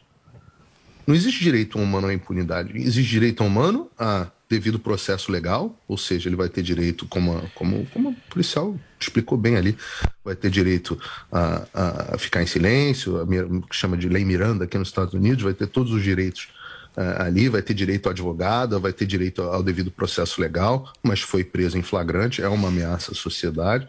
Não 1.07 1.15
existe 1.15 1.41
direito 1.41 1.79
humano 1.79 2.07
à 2.07 2.13
impunidade. 2.13 2.77
Existe 2.77 3.09
direito 3.09 3.43
humano 3.43 3.89
a 3.97 4.27
devido 4.47 4.79
processo 4.79 5.31
legal, 5.31 5.75
ou 5.87 5.97
seja, 5.97 6.29
ele 6.29 6.35
vai 6.35 6.47
ter 6.47 6.61
direito, 6.61 7.07
como, 7.07 7.41
como, 7.55 7.85
como 7.87 8.09
o 8.09 8.15
policial 8.29 8.79
explicou 8.99 9.37
bem 9.37 9.55
ali, 9.55 9.75
vai 10.23 10.35
ter 10.35 10.51
direito 10.51 10.99
a, 11.31 12.13
a 12.13 12.17
ficar 12.17 12.43
em 12.43 12.45
silêncio, 12.45 13.21
a, 13.21 13.25
que 13.67 13.75
chama 13.75 13.97
de 13.97 14.07
lei 14.07 14.23
Miranda 14.23 14.65
aqui 14.65 14.77
nos 14.77 14.89
Estados 14.89 15.13
Unidos, 15.13 15.43
vai 15.43 15.53
ter 15.53 15.67
todos 15.67 15.91
os 15.91 16.03
direitos 16.03 16.49
uh, 16.95 17.23
ali, 17.23 17.49
vai 17.49 17.61
ter 17.61 17.73
direito 17.73 18.05
ao 18.05 18.11
advogado, 18.11 18.79
vai 18.79 18.93
ter 18.93 19.07
direito 19.07 19.41
ao 19.41 19.63
devido 19.63 19.89
processo 19.89 20.39
legal, 20.39 20.93
mas 21.01 21.21
foi 21.21 21.43
preso 21.43 21.77
em 21.77 21.81
flagrante, 21.81 22.41
é 22.41 22.47
uma 22.47 22.67
ameaça 22.67 23.13
à 23.13 23.15
sociedade. 23.15 23.87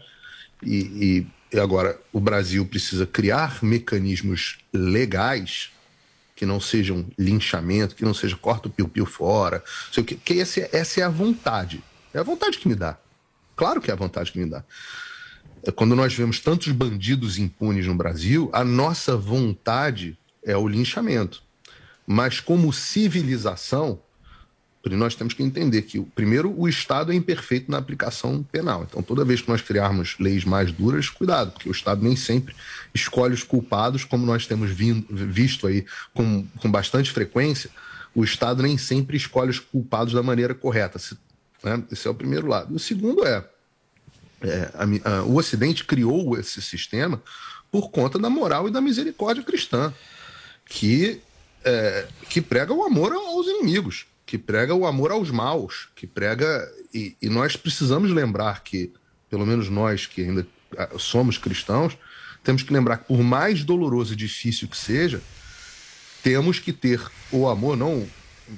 E, 0.63 0.75
e, 0.77 1.27
e 1.51 1.59
agora 1.59 1.99
o 2.11 2.19
Brasil 2.19 2.65
precisa 2.65 3.05
criar 3.05 3.63
mecanismos 3.63 4.57
legais 4.73 5.71
que 6.35 6.45
não 6.45 6.59
seja 6.59 6.93
um 6.93 7.09
linchamento, 7.17 7.95
que 7.95 8.05
não 8.05 8.13
seja 8.13 8.35
corta 8.35 8.67
o 8.67 8.71
piu-piu 8.71 9.05
fora, 9.05 9.63
sei 9.91 10.03
o 10.03 10.05
que, 10.05 10.15
que 10.15 10.39
essa, 10.39 10.69
essa 10.71 11.01
é 11.01 11.03
a 11.03 11.09
vontade. 11.09 11.83
É 12.13 12.19
a 12.19 12.23
vontade 12.23 12.59
que 12.59 12.67
me 12.67 12.75
dá. 12.75 12.97
Claro 13.55 13.81
que 13.81 13.89
é 13.89 13.93
a 13.93 13.97
vontade 13.97 14.31
que 14.31 14.39
me 14.39 14.47
dá. 14.47 14.63
É 15.63 15.71
quando 15.71 15.95
nós 15.95 16.13
vemos 16.13 16.39
tantos 16.39 16.71
bandidos 16.71 17.39
impunes 17.39 17.87
no 17.87 17.95
Brasil, 17.95 18.49
a 18.53 18.63
nossa 18.63 19.17
vontade 19.17 20.17
é 20.43 20.55
o 20.55 20.67
linchamento. 20.67 21.41
Mas 22.05 22.39
como 22.39 22.71
civilização, 22.71 23.99
nós 24.95 25.15
temos 25.15 25.33
que 25.33 25.43
entender 25.43 25.81
que, 25.81 25.99
primeiro, 25.99 26.53
o 26.57 26.67
Estado 26.67 27.11
é 27.11 27.15
imperfeito 27.15 27.69
na 27.69 27.77
aplicação 27.77 28.43
penal. 28.43 28.85
Então, 28.87 29.01
toda 29.01 29.25
vez 29.25 29.41
que 29.41 29.49
nós 29.49 29.61
criarmos 29.61 30.15
leis 30.19 30.45
mais 30.45 30.71
duras, 30.71 31.09
cuidado, 31.09 31.51
porque 31.51 31.67
o 31.67 31.71
Estado 31.71 32.03
nem 32.03 32.15
sempre 32.15 32.55
escolhe 32.93 33.33
os 33.33 33.43
culpados, 33.43 34.03
como 34.03 34.25
nós 34.25 34.45
temos 34.45 34.71
vindo, 34.71 35.05
visto 35.09 35.67
aí 35.67 35.85
com, 36.13 36.45
com 36.59 36.69
bastante 36.69 37.11
frequência, 37.11 37.69
o 38.13 38.23
Estado 38.23 38.63
nem 38.63 38.77
sempre 38.77 39.17
escolhe 39.17 39.49
os 39.49 39.59
culpados 39.59 40.13
da 40.13 40.23
maneira 40.23 40.53
correta. 40.53 40.99
Né? 41.63 41.83
Esse 41.91 42.07
é 42.07 42.11
o 42.11 42.15
primeiro 42.15 42.47
lado. 42.47 42.73
O 42.75 42.79
segundo 42.79 43.25
é, 43.25 43.43
é 44.41 44.71
a, 44.73 45.11
a, 45.11 45.23
o 45.23 45.37
Ocidente 45.37 45.85
criou 45.85 46.37
esse 46.37 46.61
sistema 46.61 47.21
por 47.71 47.89
conta 47.89 48.17
da 48.17 48.29
moral 48.29 48.67
e 48.67 48.71
da 48.71 48.81
misericórdia 48.81 49.43
cristã, 49.43 49.93
que, 50.65 51.21
é, 51.63 52.07
que 52.29 52.41
prega 52.41 52.73
o 52.73 52.83
amor 52.83 53.11
aos 53.13 53.47
inimigos 53.47 54.05
que 54.27 54.37
prega 54.37 54.75
o 54.75 54.85
amor 54.85 55.09
aos 55.09 55.31
maus, 55.31 55.87
que 55.95 56.05
prega. 56.05 56.69
E, 56.93 57.15
e, 57.21 57.29
nós 57.29 57.55
precisamos 57.55 58.11
lembrar 58.11 58.61
que, 58.61 58.91
pelo 59.29 59.45
menos 59.45 59.69
nós 59.69 60.05
que 60.05 60.21
ainda 60.21 60.45
ah, 60.77 60.89
somos 60.99 61.37
cristãos, 61.37 61.97
temos 62.43 62.61
que 62.61 62.73
lembrar 62.73 62.97
que, 62.97 63.05
por 63.05 63.23
mais 63.23 63.63
doloroso 63.63 64.13
e 64.13 64.17
difícil 64.17 64.67
que 64.67 64.77
seja, 64.77 65.21
temos 66.21 66.59
que 66.59 66.73
ter 66.73 67.01
o 67.31 67.47
amor, 67.47 67.77
não. 67.77 68.05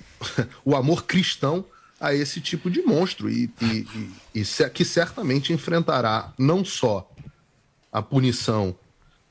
o 0.66 0.76
amor 0.76 1.06
cristão 1.06 1.64
a 2.00 2.16
esse 2.16 2.42
tipo 2.42 2.70
de 2.70 2.82
monstro 2.82 3.30
e, 3.30 3.52
e, 3.62 4.12
e, 4.34 4.42
e 4.42 4.70
que 4.72 4.84
certamente 4.84 5.54
enfrentará 5.54 6.34
não 6.38 6.66
só 6.66 7.12
a 7.92 8.02
punição 8.02 8.76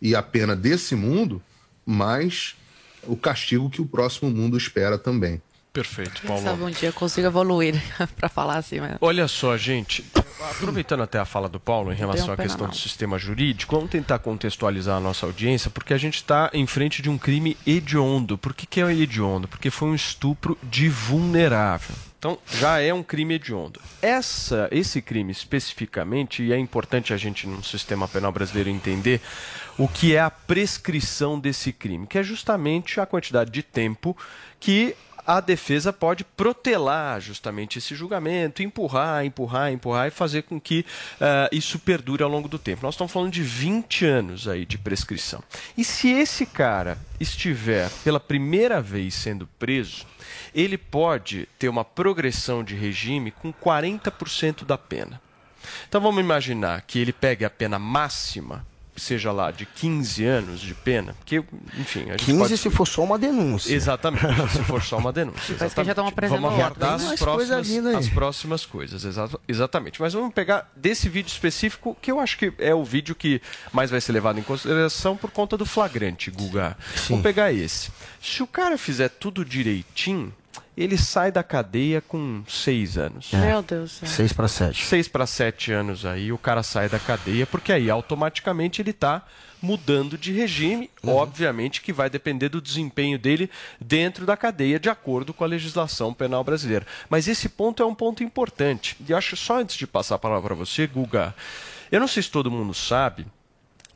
e 0.01 0.15
a 0.15 0.23
pena 0.23 0.55
desse 0.55 0.95
mundo, 0.95 1.43
mas 1.85 2.55
o 3.03 3.17
castigo 3.17 3.71
que 3.71 3.81
o 3.81 3.87
próximo 3.87 4.31
mundo 4.31 4.57
espera 4.57 4.97
também. 4.97 5.43
Perfeito, 5.79 6.21
Quem 6.21 6.29
Paulo. 6.29 6.43
sabe 6.43 6.63
um 6.65 6.71
dia 6.71 6.89
eu 6.89 6.93
consigo 6.93 7.29
evoluir 7.29 7.81
para 8.17 8.29
falar 8.29 8.57
assim, 8.57 8.81
mas... 8.81 8.97
Olha 9.01 9.29
só, 9.29 9.57
gente, 9.57 10.05
aproveitando 10.51 11.05
até 11.05 11.21
a 11.21 11.25
fala 11.25 11.49
do 11.49 11.61
Paulo 11.61 11.93
em 11.93 11.95
relação 11.95 12.35
à 12.35 12.37
questão 12.37 12.67
não. 12.67 12.71
do 12.71 12.77
sistema 12.77 13.17
jurídico, 13.17 13.77
vamos 13.77 13.89
tentar 13.89 14.19
contextualizar 14.19 14.97
a 14.97 15.01
nossa 15.01 15.25
audiência, 15.25 15.71
porque 15.71 15.95
a 15.95 15.99
gente 15.99 16.17
está 16.17 16.51
em 16.53 16.67
frente 16.67 17.01
de 17.01 17.09
um 17.09 17.17
crime 17.17 17.57
hediondo. 17.65 18.37
Por 18.37 18.55
que, 18.55 18.67
que 18.67 18.81
é 18.81 18.93
hediondo? 18.93 19.47
Porque 19.47 19.71
foi 19.71 19.89
um 19.89 19.95
estupro 19.95 20.59
de 20.65 20.89
vulnerável. 20.89 21.95
Então, 22.19 22.37
já 22.53 22.81
é 22.81 22.93
um 22.93 23.05
crime 23.05 23.35
hediondo. 23.35 23.81
Essa, 24.03 24.69
esse 24.73 25.01
crime 25.01 25.31
especificamente, 25.31 26.43
e 26.43 26.53
é 26.53 26.59
importante 26.59 27.15
a 27.15 27.17
gente, 27.17 27.47
no 27.47 27.63
sistema 27.63 28.09
penal 28.09 28.33
brasileiro, 28.33 28.69
entender 28.69 29.21
o 29.79 29.87
que 29.87 30.17
é 30.17 30.19
a 30.19 30.29
prescrição 30.29 31.39
desse 31.39 31.73
crime, 31.73 32.09
que 32.09 32.19
é 32.19 32.23
justamente 32.25 33.01
a 33.01 33.07
quantidade 33.07 33.53
de 33.53 33.63
tempo 33.63 34.17
que 34.59 34.97
a 35.29 35.41
defesa 35.41 35.93
pode 35.93 36.25
protelar 36.25 37.21
justamente 37.21 37.77
esse 37.77 37.95
julgamento, 37.95 38.63
empurrar, 38.63 39.27
empurrar, 39.27 39.71
empurrar 39.71 40.09
e 40.09 40.11
fazer 40.11 40.45
com 40.45 40.59
que 40.59 40.87
ah, 41.21 41.51
isso 41.53 41.79
perdure 41.79 42.23
ao 42.23 42.31
longo 42.31 42.49
do 42.49 42.59
tempo. 42.59 42.81
Nós 42.83 42.95
estamos 42.95 43.13
falando 43.13 43.31
de 43.31 43.43
20 43.43 44.07
anos 44.07 44.49
aí 44.49 44.65
de 44.65 44.79
prescrição. 44.79 45.45
E 45.77 45.85
se 45.85 46.09
esse 46.09 46.47
cara 46.47 46.97
estiver 47.21 47.91
pela 48.03 48.19
primeira 48.19 48.81
vez 48.81 49.13
sendo 49.13 49.47
preso, 49.59 50.07
ele 50.55 50.79
pode 50.79 51.47
ter 51.59 51.69
uma 51.69 51.85
progressão 51.85 52.65
de 52.65 52.75
regime 52.75 53.31
com 53.31 53.53
40% 53.53 54.65
da 54.65 54.79
pena. 54.79 55.21
Então 55.87 56.01
vamos 56.01 56.25
imaginar 56.25 56.81
que 56.87 56.99
ele 56.99 57.13
pegue 57.13 57.45
a 57.45 57.51
pena 57.51 57.79
máxima, 57.79 58.65
seja 58.99 59.33
lá 59.33 59.51
de 59.51 59.65
15 59.67 60.25
anos 60.25 60.61
de 60.61 60.75
pena, 60.75 61.15
porque, 61.15 61.43
enfim, 61.79 62.05
a 62.09 62.13
gente 62.13 62.25
15 62.27 62.39
pode... 62.39 62.59
se 62.59 62.71
for 62.71 62.87
só 62.87 63.03
uma 63.05 63.19
denúncia. 63.19 63.75
Exatamente, 63.75 64.25
se 64.53 64.63
for 64.65 64.83
só 64.83 64.99
uma 64.99 65.13
denúncia. 65.13 65.55
Parece 65.57 65.75
que 65.75 65.85
já 65.85 65.93
estão 65.93 66.13
Vamos 66.29 66.53
aguardar 66.53 66.95
as 66.95 67.19
próximas, 67.19 67.71
as 67.97 68.09
próximas 68.09 68.67
coisas, 68.67 69.05
exa- 69.05 69.31
exatamente. 69.47 70.01
Mas 70.01 70.13
vamos 70.13 70.33
pegar 70.33 70.71
desse 70.77 71.09
vídeo 71.09 71.29
específico, 71.29 71.97
que 72.01 72.11
eu 72.11 72.21
acho 72.21 72.37
que 72.39 72.53
é 72.59 72.75
o 72.75 72.85
vídeo 72.85 73.15
que 73.15 73.41
mais 73.73 73.91
vai 73.91 74.01
ser 74.01 74.13
levado 74.13 74.39
em 74.39 74.43
consideração 74.43 75.17
por 75.17 75.31
conta 75.31 75.57
do 75.57 75.65
flagrante, 75.67 76.31
Guga. 76.31 76.77
Vamos 77.09 77.23
pegar 77.23 77.53
esse. 77.53 77.91
Se 78.21 78.43
o 78.43 78.47
cara 78.47 78.77
fizer 78.79 79.09
tudo 79.09 79.45
direitinho, 79.45 80.33
ele 80.85 80.97
sai 80.97 81.33
da 81.33 81.43
cadeia 81.43 82.01
com 82.01 82.45
seis 82.47 82.97
anos. 82.97 83.33
Meu 83.33 83.61
Deus 83.63 83.93
céu. 83.93 84.09
6 84.09 84.33
para 84.33 84.49
7. 84.49 84.85
Seis 84.85 85.09
para 85.09 85.27
sete 85.27 85.73
anos 85.73 86.07
aí, 86.07 86.31
o 86.31 86.39
cara 86.39 86.63
sai 86.63 86.89
da 86.89 87.01
cadeia, 87.01 87.47
porque 87.47 87.73
aí 87.73 87.91
automaticamente 87.91 88.81
ele 88.81 88.91
está 88.91 89.25
mudando 89.61 90.17
de 90.17 90.33
regime, 90.33 90.89
obviamente 91.05 91.81
que 91.81 91.93
vai 91.93 92.09
depender 92.09 92.49
do 92.49 92.63
desempenho 92.63 93.19
dele 93.19 93.51
dentro 93.81 94.25
da 94.25 94.37
cadeia, 94.37 94.79
de 94.79 94.89
acordo 94.89 95.35
com 95.35 95.43
a 95.43 95.49
legislação 95.49 96.15
penal 96.15 96.45
brasileira. 96.45 96.87
Mas 97.11 97.27
esse 97.27 97.49
ponto 97.49 97.83
é 97.83 97.87
um 97.87 97.95
ponto 97.95 98.23
importante. 98.23 98.97
E 99.05 99.13
acho 99.13 99.37
só 99.37 99.59
antes 99.59 99.77
de 99.77 99.85
passar 99.85 100.15
a 100.15 100.19
palavra 100.19 100.55
para 100.55 100.55
você, 100.55 100.87
Guga, 100.87 101.35
eu 101.91 101.99
não 101.99 102.07
sei 102.07 102.23
se 102.23 102.31
todo 102.31 102.53
mundo 102.53 102.73
sabe, 102.73 103.27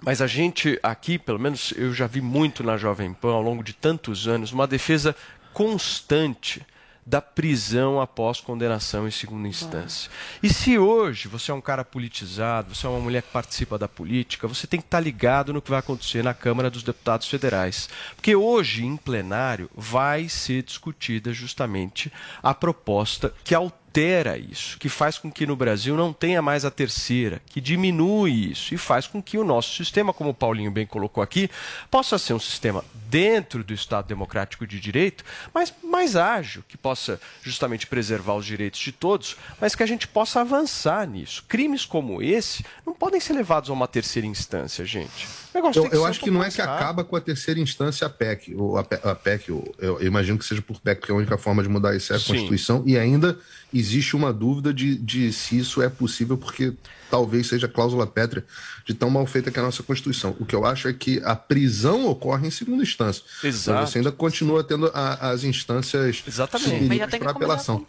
mas 0.01 0.21
a 0.21 0.27
gente 0.27 0.81
aqui, 0.83 1.17
pelo 1.17 1.39
menos 1.39 1.73
eu 1.77 1.95
já 1.95 2.09
vi 2.09 2.21
muito 2.21 2.65
na 2.65 2.77
Jovem 2.77 3.15
Pan 3.15 3.35
ao 3.35 3.43
longo 3.43 3.63
de 3.63 3.73
tantos 3.73 4.27
anos, 4.27 4.51
uma 4.51 4.67
defesa 4.67 5.15
constante 5.53 6.67
da 7.05 7.21
prisão 7.21 8.01
após 8.01 8.41
condenação 8.41 9.09
em 9.09 9.11
segunda 9.11 9.49
instância. 9.49 10.11
E 10.43 10.49
se 10.53 10.79
hoje 10.79 11.27
você 11.29 11.51
é 11.51 11.55
um 11.55 11.61
cara 11.61 11.85
politizado, 11.85 12.75
você 12.75 12.87
é 12.87 12.91
uma 12.91 13.01
mulher 13.01 13.23
que 13.23 13.33
participa 13.33 13.77
da 13.77 13.89
política, 13.89 14.47
você 14.47 14.67
tem 14.67 14.81
que 14.81 14.87
estar 14.87 15.01
ligado 15.01 15.53
no 15.53 15.61
que 15.61 15.71
vai 15.71 15.81
acontecer 15.81 16.23
na 16.23 16.33
Câmara 16.33 16.71
dos 16.71 16.83
Deputados 16.83 17.29
Federais. 17.29 17.89
Porque 18.15 18.37
hoje, 18.37 18.85
em 18.85 18.97
plenário, 18.97 19.69
vai 19.75 20.29
ser 20.29 20.63
discutida 20.63 21.33
justamente 21.33 22.13
a 22.43 22.55
proposta 22.55 23.35
que 23.43 23.55
altera 23.55 23.82
isso, 24.01 24.79
que 24.79 24.89
faz 24.89 25.19
com 25.19 25.31
que 25.31 25.47
no 25.47 25.55
Brasil 25.55 25.97
não 25.97 26.13
tenha 26.13 26.41
mais 26.41 26.65
a 26.65 26.71
terceira, 26.71 27.43
que 27.47 27.61
diminui 27.61 28.51
isso 28.51 28.75
e 28.75 28.79
faz 28.79 29.07
com 29.07 29.23
que 29.23 29.37
o 29.37 29.45
nosso 29.45 29.75
sistema, 29.75 30.13
como 30.13 30.31
o 30.31 30.35
Paulinho 30.35 30.71
bem 30.71 30.87
colocou 30.87 31.23
aqui, 31.23 31.51
possa 31.91 32.19
ser 32.19 32.33
um 32.35 32.39
sistema 32.39 32.85
dentro 33.09 33.63
do 33.63 33.75
Estado 33.75 34.07
Democrático 34.07 34.67
de 34.67 34.81
Direito, 34.81 35.25
mas 35.53 35.73
mais 35.83 36.17
ágil, 36.17 36.65
que 36.67 36.77
possa 36.77 37.21
justamente 37.43 37.87
preservar 37.87 38.35
os 38.35 38.47
direitos 38.47 38.81
de 38.81 38.93
todos, 38.93 39.37
mas 39.61 39.75
que 39.75 39.83
a 39.83 39.87
gente 39.87 40.09
possa 40.09 40.41
avançar 40.41 41.07
nisso. 41.07 41.45
Crimes 41.47 41.85
como 41.85 42.23
esse 42.23 42.65
não 42.87 42.95
podem 42.95 43.21
ser 43.21 43.35
levados 43.35 43.69
a 43.69 43.73
uma 43.73 43.89
terceira 43.89 44.27
instância, 44.27 44.85
gente. 44.85 45.42
Eu, 45.75 45.87
eu 45.93 46.05
acho 46.07 46.21
que 46.21 46.31
não 46.31 46.43
é 46.43 46.51
que 46.51 46.61
acaba 46.63 47.05
com 47.05 47.15
a 47.17 47.21
terceira 47.21 47.61
instância 47.61 48.07
a 48.07 48.11
PEC. 48.11 48.55
ou 48.55 48.79
a, 48.79 48.81
a 49.05 49.15
PEC, 49.15 49.49
eu, 49.51 49.75
eu 49.79 50.03
imagino 50.03 50.39
que 50.39 50.45
seja 50.45 50.63
por 50.63 50.81
PEC, 50.81 51.01
porque 51.01 51.13
a 51.13 51.15
única 51.15 51.37
forma 51.37 51.63
de 51.63 51.69
mudar 51.69 51.95
isso 51.95 52.13
é 52.13 52.17
a 52.17 52.19
Sim. 52.19 52.33
Constituição, 52.33 52.83
e 52.87 52.97
ainda 52.99 53.39
existe 53.73 54.17
uma 54.17 54.33
dúvida 54.33 54.73
de, 54.73 54.97
de 54.97 55.33
se 55.33 55.59
isso 55.59 55.83
é 55.83 55.89
possível, 55.89 56.37
porque 56.39 56.73
talvez 57.11 57.47
seja 57.49 57.69
cláusula 57.69 58.07
pétrea 58.07 58.45
de 58.87 58.95
tão 58.95 59.11
mal 59.11 59.27
feita 59.27 59.51
que 59.51 59.59
é 59.59 59.63
a 59.63 59.65
nossa 59.67 59.83
Constituição. 59.83 60.35
O 60.41 60.47
que 60.47 60.55
eu 60.55 60.65
acho 60.65 60.89
é 60.89 60.93
que 60.93 61.21
a 61.25 61.37
prisão 61.37 62.07
ocorre 62.07 62.47
em 62.47 62.51
segunda 62.51 62.83
instância. 62.83 63.23
Exato. 63.45 63.79
Mas 63.81 63.91
você 63.91 63.99
ainda 63.99 64.13
continua 64.13 64.65
tendo 64.65 64.91
a- 64.95 65.31
as 65.31 65.45
instâncias 65.45 66.23
Exatamente. 66.27 66.85
Mas 66.87 66.99
já 66.99 67.09
tem 67.09 67.21
que 67.21 67.27
apelação. 67.27 67.87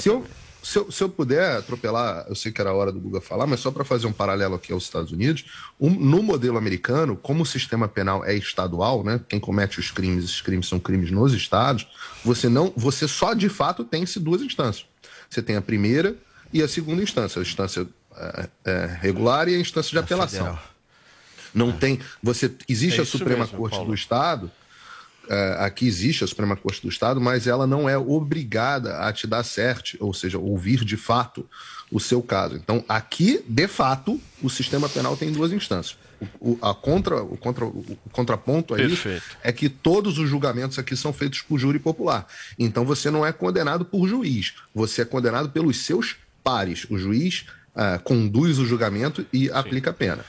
Se 0.00 0.08
eu, 0.08 0.24
se, 0.62 0.78
eu, 0.78 0.90
se 0.90 1.02
eu 1.02 1.08
puder 1.08 1.58
atropelar, 1.58 2.26
eu 2.28 2.34
sei 2.34 2.50
que 2.52 2.60
era 2.60 2.70
a 2.70 2.74
hora 2.74 2.90
do 2.92 3.00
Guga 3.00 3.20
falar, 3.20 3.46
mas 3.46 3.60
só 3.60 3.70
para 3.70 3.84
fazer 3.84 4.06
um 4.06 4.12
paralelo 4.12 4.54
aqui 4.56 4.72
aos 4.72 4.84
Estados 4.84 5.12
Unidos, 5.12 5.44
um- 5.80 5.90
no 5.90 6.22
modelo 6.22 6.58
americano, 6.58 7.16
como 7.16 7.42
o 7.42 7.46
sistema 7.46 7.86
penal 7.88 8.24
é 8.24 8.34
estadual, 8.34 9.02
né, 9.04 9.20
quem 9.28 9.38
comete 9.40 9.78
os 9.80 9.90
crimes, 9.90 10.24
esses 10.24 10.40
crimes 10.40 10.66
são 10.68 10.78
crimes 10.78 11.10
nos 11.10 11.32
estados, 11.32 11.86
você 12.24 12.48
não, 12.48 12.72
você 12.76 13.06
só 13.08 13.34
de 13.34 13.48
fato 13.48 13.84
tem 13.84 14.04
se 14.04 14.18
duas 14.20 14.42
instâncias. 14.42 14.86
Você 15.30 15.40
tem 15.42 15.56
a 15.56 15.62
primeira 15.62 16.16
e 16.52 16.62
a 16.62 16.68
segunda 16.68 17.02
instância, 17.02 17.38
a 17.38 17.42
instância 17.42 17.86
é, 18.16 18.48
é, 18.64 18.98
regular 19.00 19.48
e 19.48 19.54
a 19.54 19.58
instância 19.60 19.90
de 19.92 19.98
apelação. 19.98 20.58
Não 21.54 21.72
tem. 21.72 21.98
Você 22.22 22.52
existe 22.68 22.98
É 22.98 23.02
a 23.02 23.06
Suprema 23.06 23.44
mesmo, 23.44 23.56
Corte 23.58 23.72
Paulo. 23.74 23.88
do 23.88 23.94
Estado. 23.94 24.50
É, 25.28 25.56
aqui 25.60 25.86
existe 25.86 26.24
a 26.24 26.26
Suprema 26.26 26.56
Corte 26.56 26.82
do 26.82 26.88
Estado, 26.88 27.20
mas 27.20 27.46
ela 27.46 27.66
não 27.66 27.88
é 27.88 27.96
obrigada 27.98 28.98
a 28.98 29.12
te 29.12 29.26
dar 29.26 29.42
certe, 29.42 29.96
ou 30.00 30.14
seja, 30.14 30.38
ouvir 30.38 30.84
de 30.84 30.96
fato 30.96 31.48
o 31.90 32.00
seu 32.00 32.22
caso. 32.22 32.56
Então, 32.56 32.84
aqui, 32.88 33.44
de 33.46 33.68
fato, 33.68 34.20
o 34.42 34.48
sistema 34.48 34.88
penal 34.88 35.16
tem 35.16 35.32
duas 35.32 35.52
instâncias. 35.52 35.98
O, 36.40 36.58
a 36.60 36.74
contra, 36.74 37.22
o, 37.22 37.36
contra, 37.36 37.64
o 37.64 37.96
contraponto 38.10 38.74
a 38.74 38.82
isso 38.82 39.02
Perfeito. 39.04 39.36
é 39.42 39.52
que 39.52 39.68
todos 39.68 40.18
os 40.18 40.28
julgamentos 40.28 40.78
aqui 40.78 40.96
são 40.96 41.12
feitos 41.12 41.42
por 41.42 41.58
júri 41.58 41.78
popular. 41.78 42.26
Então 42.58 42.84
você 42.84 43.08
não 43.08 43.24
é 43.24 43.32
condenado 43.32 43.84
por 43.84 44.08
juiz, 44.08 44.54
você 44.74 45.02
é 45.02 45.04
condenado 45.04 45.50
pelos 45.50 45.78
seus 45.78 46.16
pares. 46.42 46.86
O 46.90 46.98
juiz 46.98 47.46
ah, 47.80 48.00
conduz 48.02 48.58
o 48.58 48.66
julgamento 48.66 49.24
e 49.32 49.48
aplica 49.50 49.90
a 49.90 49.92
pena. 49.92 50.24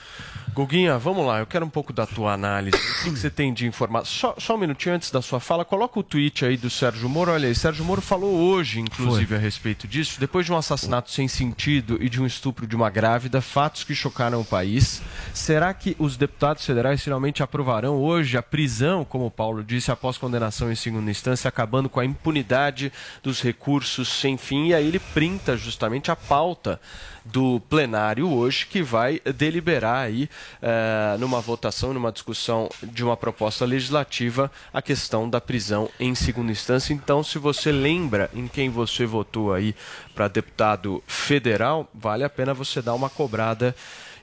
Guguinha, 0.54 0.98
vamos 0.98 1.26
lá, 1.26 1.40
eu 1.40 1.46
quero 1.46 1.66
um 1.66 1.70
pouco 1.70 1.94
da 1.94 2.06
tua 2.06 2.34
análise. 2.34 2.76
O 2.76 3.04
que, 3.04 3.12
que 3.12 3.20
você 3.20 3.30
tem 3.30 3.54
de 3.54 3.68
informação? 3.68 4.06
Só, 4.06 4.36
só 4.38 4.56
um 4.56 4.58
minutinho 4.58 4.96
antes 4.96 5.12
da 5.12 5.22
sua 5.22 5.40
fala, 5.40 5.64
coloca 5.64 6.00
o 6.00 6.04
tweet 6.04 6.44
aí 6.46 6.58
do 6.58 6.70
Sérgio 6.70 7.08
Moro. 7.08 7.32
Olha 7.32 7.48
aí, 7.48 7.56
Sérgio 7.56 7.86
Moro 7.86 8.02
falou 8.02 8.36
hoje, 8.36 8.80
inclusive, 8.80 9.36
a 9.36 9.38
respeito 9.38 9.88
disso. 9.88 10.20
Depois 10.20 10.46
de 10.46 10.52
um 10.52 10.58
assassinato 10.58 11.12
sem 11.12 11.28
sentido 11.28 11.98
e 12.02 12.10
de 12.10 12.22
um 12.22 12.26
estupro 12.26 12.68
de 12.68 12.76
uma 12.76 12.90
grávida, 12.90 13.42
fatos 13.42 13.84
que 13.84 13.96
chocaram 13.96 14.42
o 14.42 14.46
país. 14.46 15.02
Será 15.34 15.74
que 15.74 15.96
os 16.00 16.18
deputados 16.18 16.66
federais 16.66 17.04
finalmente 17.04 17.44
aprovarão 17.44 17.96
hoje 17.98 18.38
a 18.38 18.44
prisão, 18.44 19.06
como 19.06 19.28
o 19.28 19.32
Paulo 19.32 19.64
disse, 19.64 19.92
após 19.92 20.18
condenação 20.18 20.72
em 20.72 20.76
segunda 20.76 21.12
instância, 21.12 21.48
acabando 21.48 21.90
com 21.90 22.00
a 22.00 22.06
impunidade 22.06 22.92
dos 23.24 23.42
recursos 23.42 24.10
sem 24.10 24.38
fim? 24.38 24.68
E 24.68 24.74
aí 24.74 24.88
ele 24.88 25.00
printa 25.00 25.56
justamente 25.56 26.12
a 26.12 26.16
pauta 26.16 26.80
do 27.32 27.60
plenário 27.70 28.30
hoje, 28.30 28.66
que 28.66 28.82
vai 28.82 29.20
deliberar 29.36 30.06
aí, 30.06 30.30
eh, 30.62 31.16
numa 31.20 31.40
votação, 31.40 31.94
numa 31.94 32.12
discussão 32.12 32.70
de 32.84 33.04
uma 33.04 33.16
proposta 33.16 33.66
legislativa, 33.66 34.52
a 34.74 34.82
questão 34.82 35.30
da 35.30 35.40
prisão 35.40 35.90
em 36.00 36.16
segunda 36.16 36.52
instância. 36.52 36.94
Então, 36.94 37.24
se 37.24 37.38
você 37.38 37.72
lembra 37.72 38.30
em 38.34 38.48
quem 38.48 38.70
você 38.70 39.06
votou 39.06 39.54
aí 39.54 39.76
para 40.16 40.28
deputado 40.28 41.04
federal, 41.08 41.88
vale 41.94 42.24
a 42.24 42.30
pena 42.30 42.54
você 42.54 42.82
dar 42.82 42.94
uma 42.94 43.10
cobrada 43.10 43.76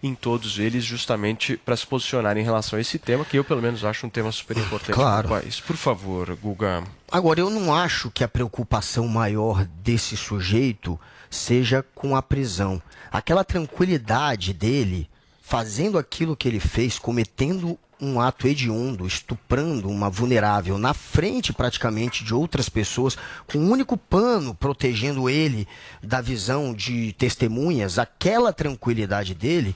em 0.02 0.14
todos 0.14 0.58
eles, 0.58 0.84
justamente 0.84 1.56
para 1.56 1.74
se 1.76 1.86
posicionar 1.86 2.36
em 2.36 2.42
relação 2.42 2.76
a 2.78 2.80
esse 2.82 2.98
tema, 2.98 3.24
que 3.24 3.38
eu, 3.38 3.42
pelo 3.44 3.62
menos, 3.62 3.84
acho 3.84 4.06
um 4.06 4.10
tema 4.10 4.30
super 4.30 4.56
importante 4.56 4.92
Claro. 4.94 5.28
para 5.28 5.38
o 5.38 5.40
país. 5.40 5.58
Por 5.60 5.74
favor, 5.76 6.36
Guga. 6.36 6.84
Agora, 7.10 7.40
eu 7.40 7.48
não 7.50 7.74
acho 7.74 8.10
que 8.10 8.22
a 8.22 8.28
preocupação 8.28 9.08
maior 9.08 9.64
desse 9.82 10.16
sujeito 10.16 11.00
seja 11.30 11.84
com 11.94 12.16
a 12.16 12.22
prisão. 12.22 12.80
Aquela 13.10 13.44
tranquilidade 13.44 14.52
dele 14.52 15.08
fazendo 15.40 15.96
aquilo 15.96 16.36
que 16.36 16.48
ele 16.48 16.58
fez, 16.58 16.98
cometendo 16.98 17.78
um 18.00 18.20
ato 18.20 18.46
hediondo, 18.46 19.06
estuprando 19.06 19.88
uma 19.88 20.10
vulnerável 20.10 20.76
na 20.76 20.92
frente 20.92 21.52
praticamente 21.52 22.24
de 22.24 22.34
outras 22.34 22.68
pessoas, 22.68 23.16
com 23.46 23.58
um 23.58 23.70
único 23.70 23.96
pano 23.96 24.54
protegendo 24.54 25.30
ele 25.30 25.66
da 26.02 26.20
visão 26.20 26.74
de 26.74 27.12
testemunhas, 27.14 27.98
aquela 27.98 28.52
tranquilidade 28.52 29.34
dele 29.34 29.74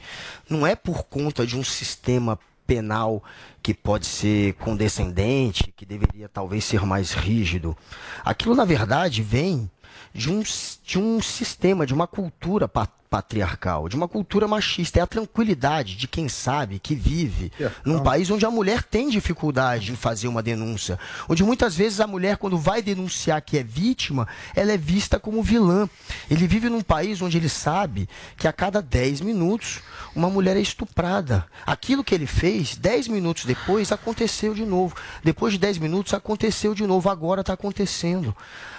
não 0.48 0.66
é 0.66 0.74
por 0.74 1.04
conta 1.04 1.46
de 1.46 1.56
um 1.56 1.64
sistema 1.64 2.38
penal 2.66 3.22
que 3.62 3.74
pode 3.74 4.06
ser 4.06 4.54
condescendente, 4.54 5.72
que 5.76 5.86
deveria 5.86 6.28
talvez 6.28 6.64
ser 6.64 6.84
mais 6.84 7.12
rígido. 7.12 7.76
Aquilo, 8.24 8.54
na 8.54 8.64
verdade, 8.64 9.22
vem 9.22 9.70
de 10.12 10.30
um, 10.30 10.42
de 10.84 10.98
um 10.98 11.20
sistema, 11.20 11.86
de 11.86 11.94
uma 11.94 12.06
cultura 12.06 12.68
patriarcal, 13.10 13.88
de 13.88 13.96
uma 13.96 14.06
cultura 14.06 14.46
machista. 14.46 15.00
É 15.00 15.02
a 15.02 15.06
tranquilidade 15.06 15.96
de 15.96 16.06
quem 16.06 16.28
sabe 16.28 16.78
que 16.78 16.94
vive 16.94 17.52
é, 17.60 17.70
num 17.84 17.98
país 17.98 18.30
onde 18.30 18.46
a 18.46 18.50
mulher 18.50 18.84
tem 18.84 19.10
dificuldade 19.10 19.90
em 19.90 19.96
fazer 19.96 20.28
uma 20.28 20.42
denúncia. 20.42 20.98
Onde 21.28 21.42
muitas 21.42 21.74
vezes 21.74 21.98
a 21.98 22.06
mulher, 22.06 22.36
quando 22.36 22.56
vai 22.56 22.80
denunciar 22.80 23.42
que 23.42 23.58
é 23.58 23.64
vítima, 23.64 24.28
ela 24.54 24.70
é 24.70 24.78
vista 24.78 25.18
como 25.18 25.42
vilã. 25.42 25.88
Ele 26.30 26.46
vive 26.46 26.68
num 26.68 26.80
país 26.80 27.20
onde 27.20 27.36
ele 27.36 27.48
sabe 27.48 28.08
que 28.36 28.46
a 28.46 28.52
cada 28.52 28.80
10 28.80 29.22
minutos 29.22 29.80
uma 30.14 30.30
mulher 30.30 30.56
é 30.56 30.60
estuprada. 30.60 31.46
Aquilo 31.66 32.04
que 32.04 32.14
ele 32.14 32.26
fez, 32.26 32.76
10 32.76 33.08
minutos 33.08 33.44
depois, 33.44 33.90
aconteceu 33.90 34.54
de 34.54 34.64
novo. 34.64 34.94
Depois 35.22 35.52
de 35.52 35.58
10 35.58 35.78
minutos, 35.78 36.14
aconteceu 36.14 36.74
de 36.74 36.86
novo. 36.86 37.08
Agora 37.08 37.40
está 37.40 37.52
acontecendo. 37.54 38.34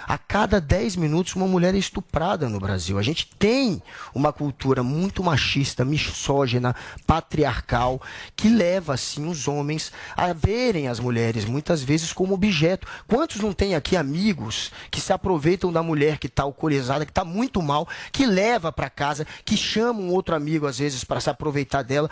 A 0.06 0.18
cada 0.18 0.60
10 0.60 0.96
minutos, 0.96 1.34
uma 1.34 1.46
mulher 1.46 1.74
é 1.74 1.78
estuprada 1.78 2.48
no 2.48 2.58
Brasil. 2.58 2.98
A 2.98 3.02
gente 3.02 3.28
tem 3.38 3.82
uma 4.22 4.32
cultura 4.32 4.84
muito 4.84 5.22
machista, 5.22 5.84
misógina, 5.84 6.76
patriarcal, 7.06 8.00
que 8.36 8.48
leva, 8.48 8.94
assim, 8.94 9.28
os 9.28 9.48
homens 9.48 9.92
a 10.16 10.32
verem 10.32 10.86
as 10.86 11.00
mulheres 11.00 11.44
muitas 11.44 11.82
vezes 11.82 12.12
como 12.12 12.34
objeto. 12.34 12.86
Quantos 13.08 13.40
não 13.40 13.52
tem 13.52 13.74
aqui 13.74 13.96
amigos 13.96 14.70
que 14.90 15.00
se 15.00 15.12
aproveitam 15.12 15.72
da 15.72 15.82
mulher 15.82 16.18
que 16.18 16.28
está 16.28 16.44
alcoolizada, 16.44 17.04
que 17.04 17.10
está 17.10 17.24
muito 17.24 17.60
mal, 17.60 17.88
que 18.12 18.24
leva 18.24 18.70
para 18.70 18.88
casa, 18.88 19.26
que 19.44 19.56
chama 19.56 20.00
um 20.00 20.10
outro 20.12 20.36
amigo, 20.36 20.66
às 20.66 20.78
vezes, 20.78 21.02
para 21.02 21.20
se 21.20 21.28
aproveitar 21.28 21.82
dela? 21.82 22.08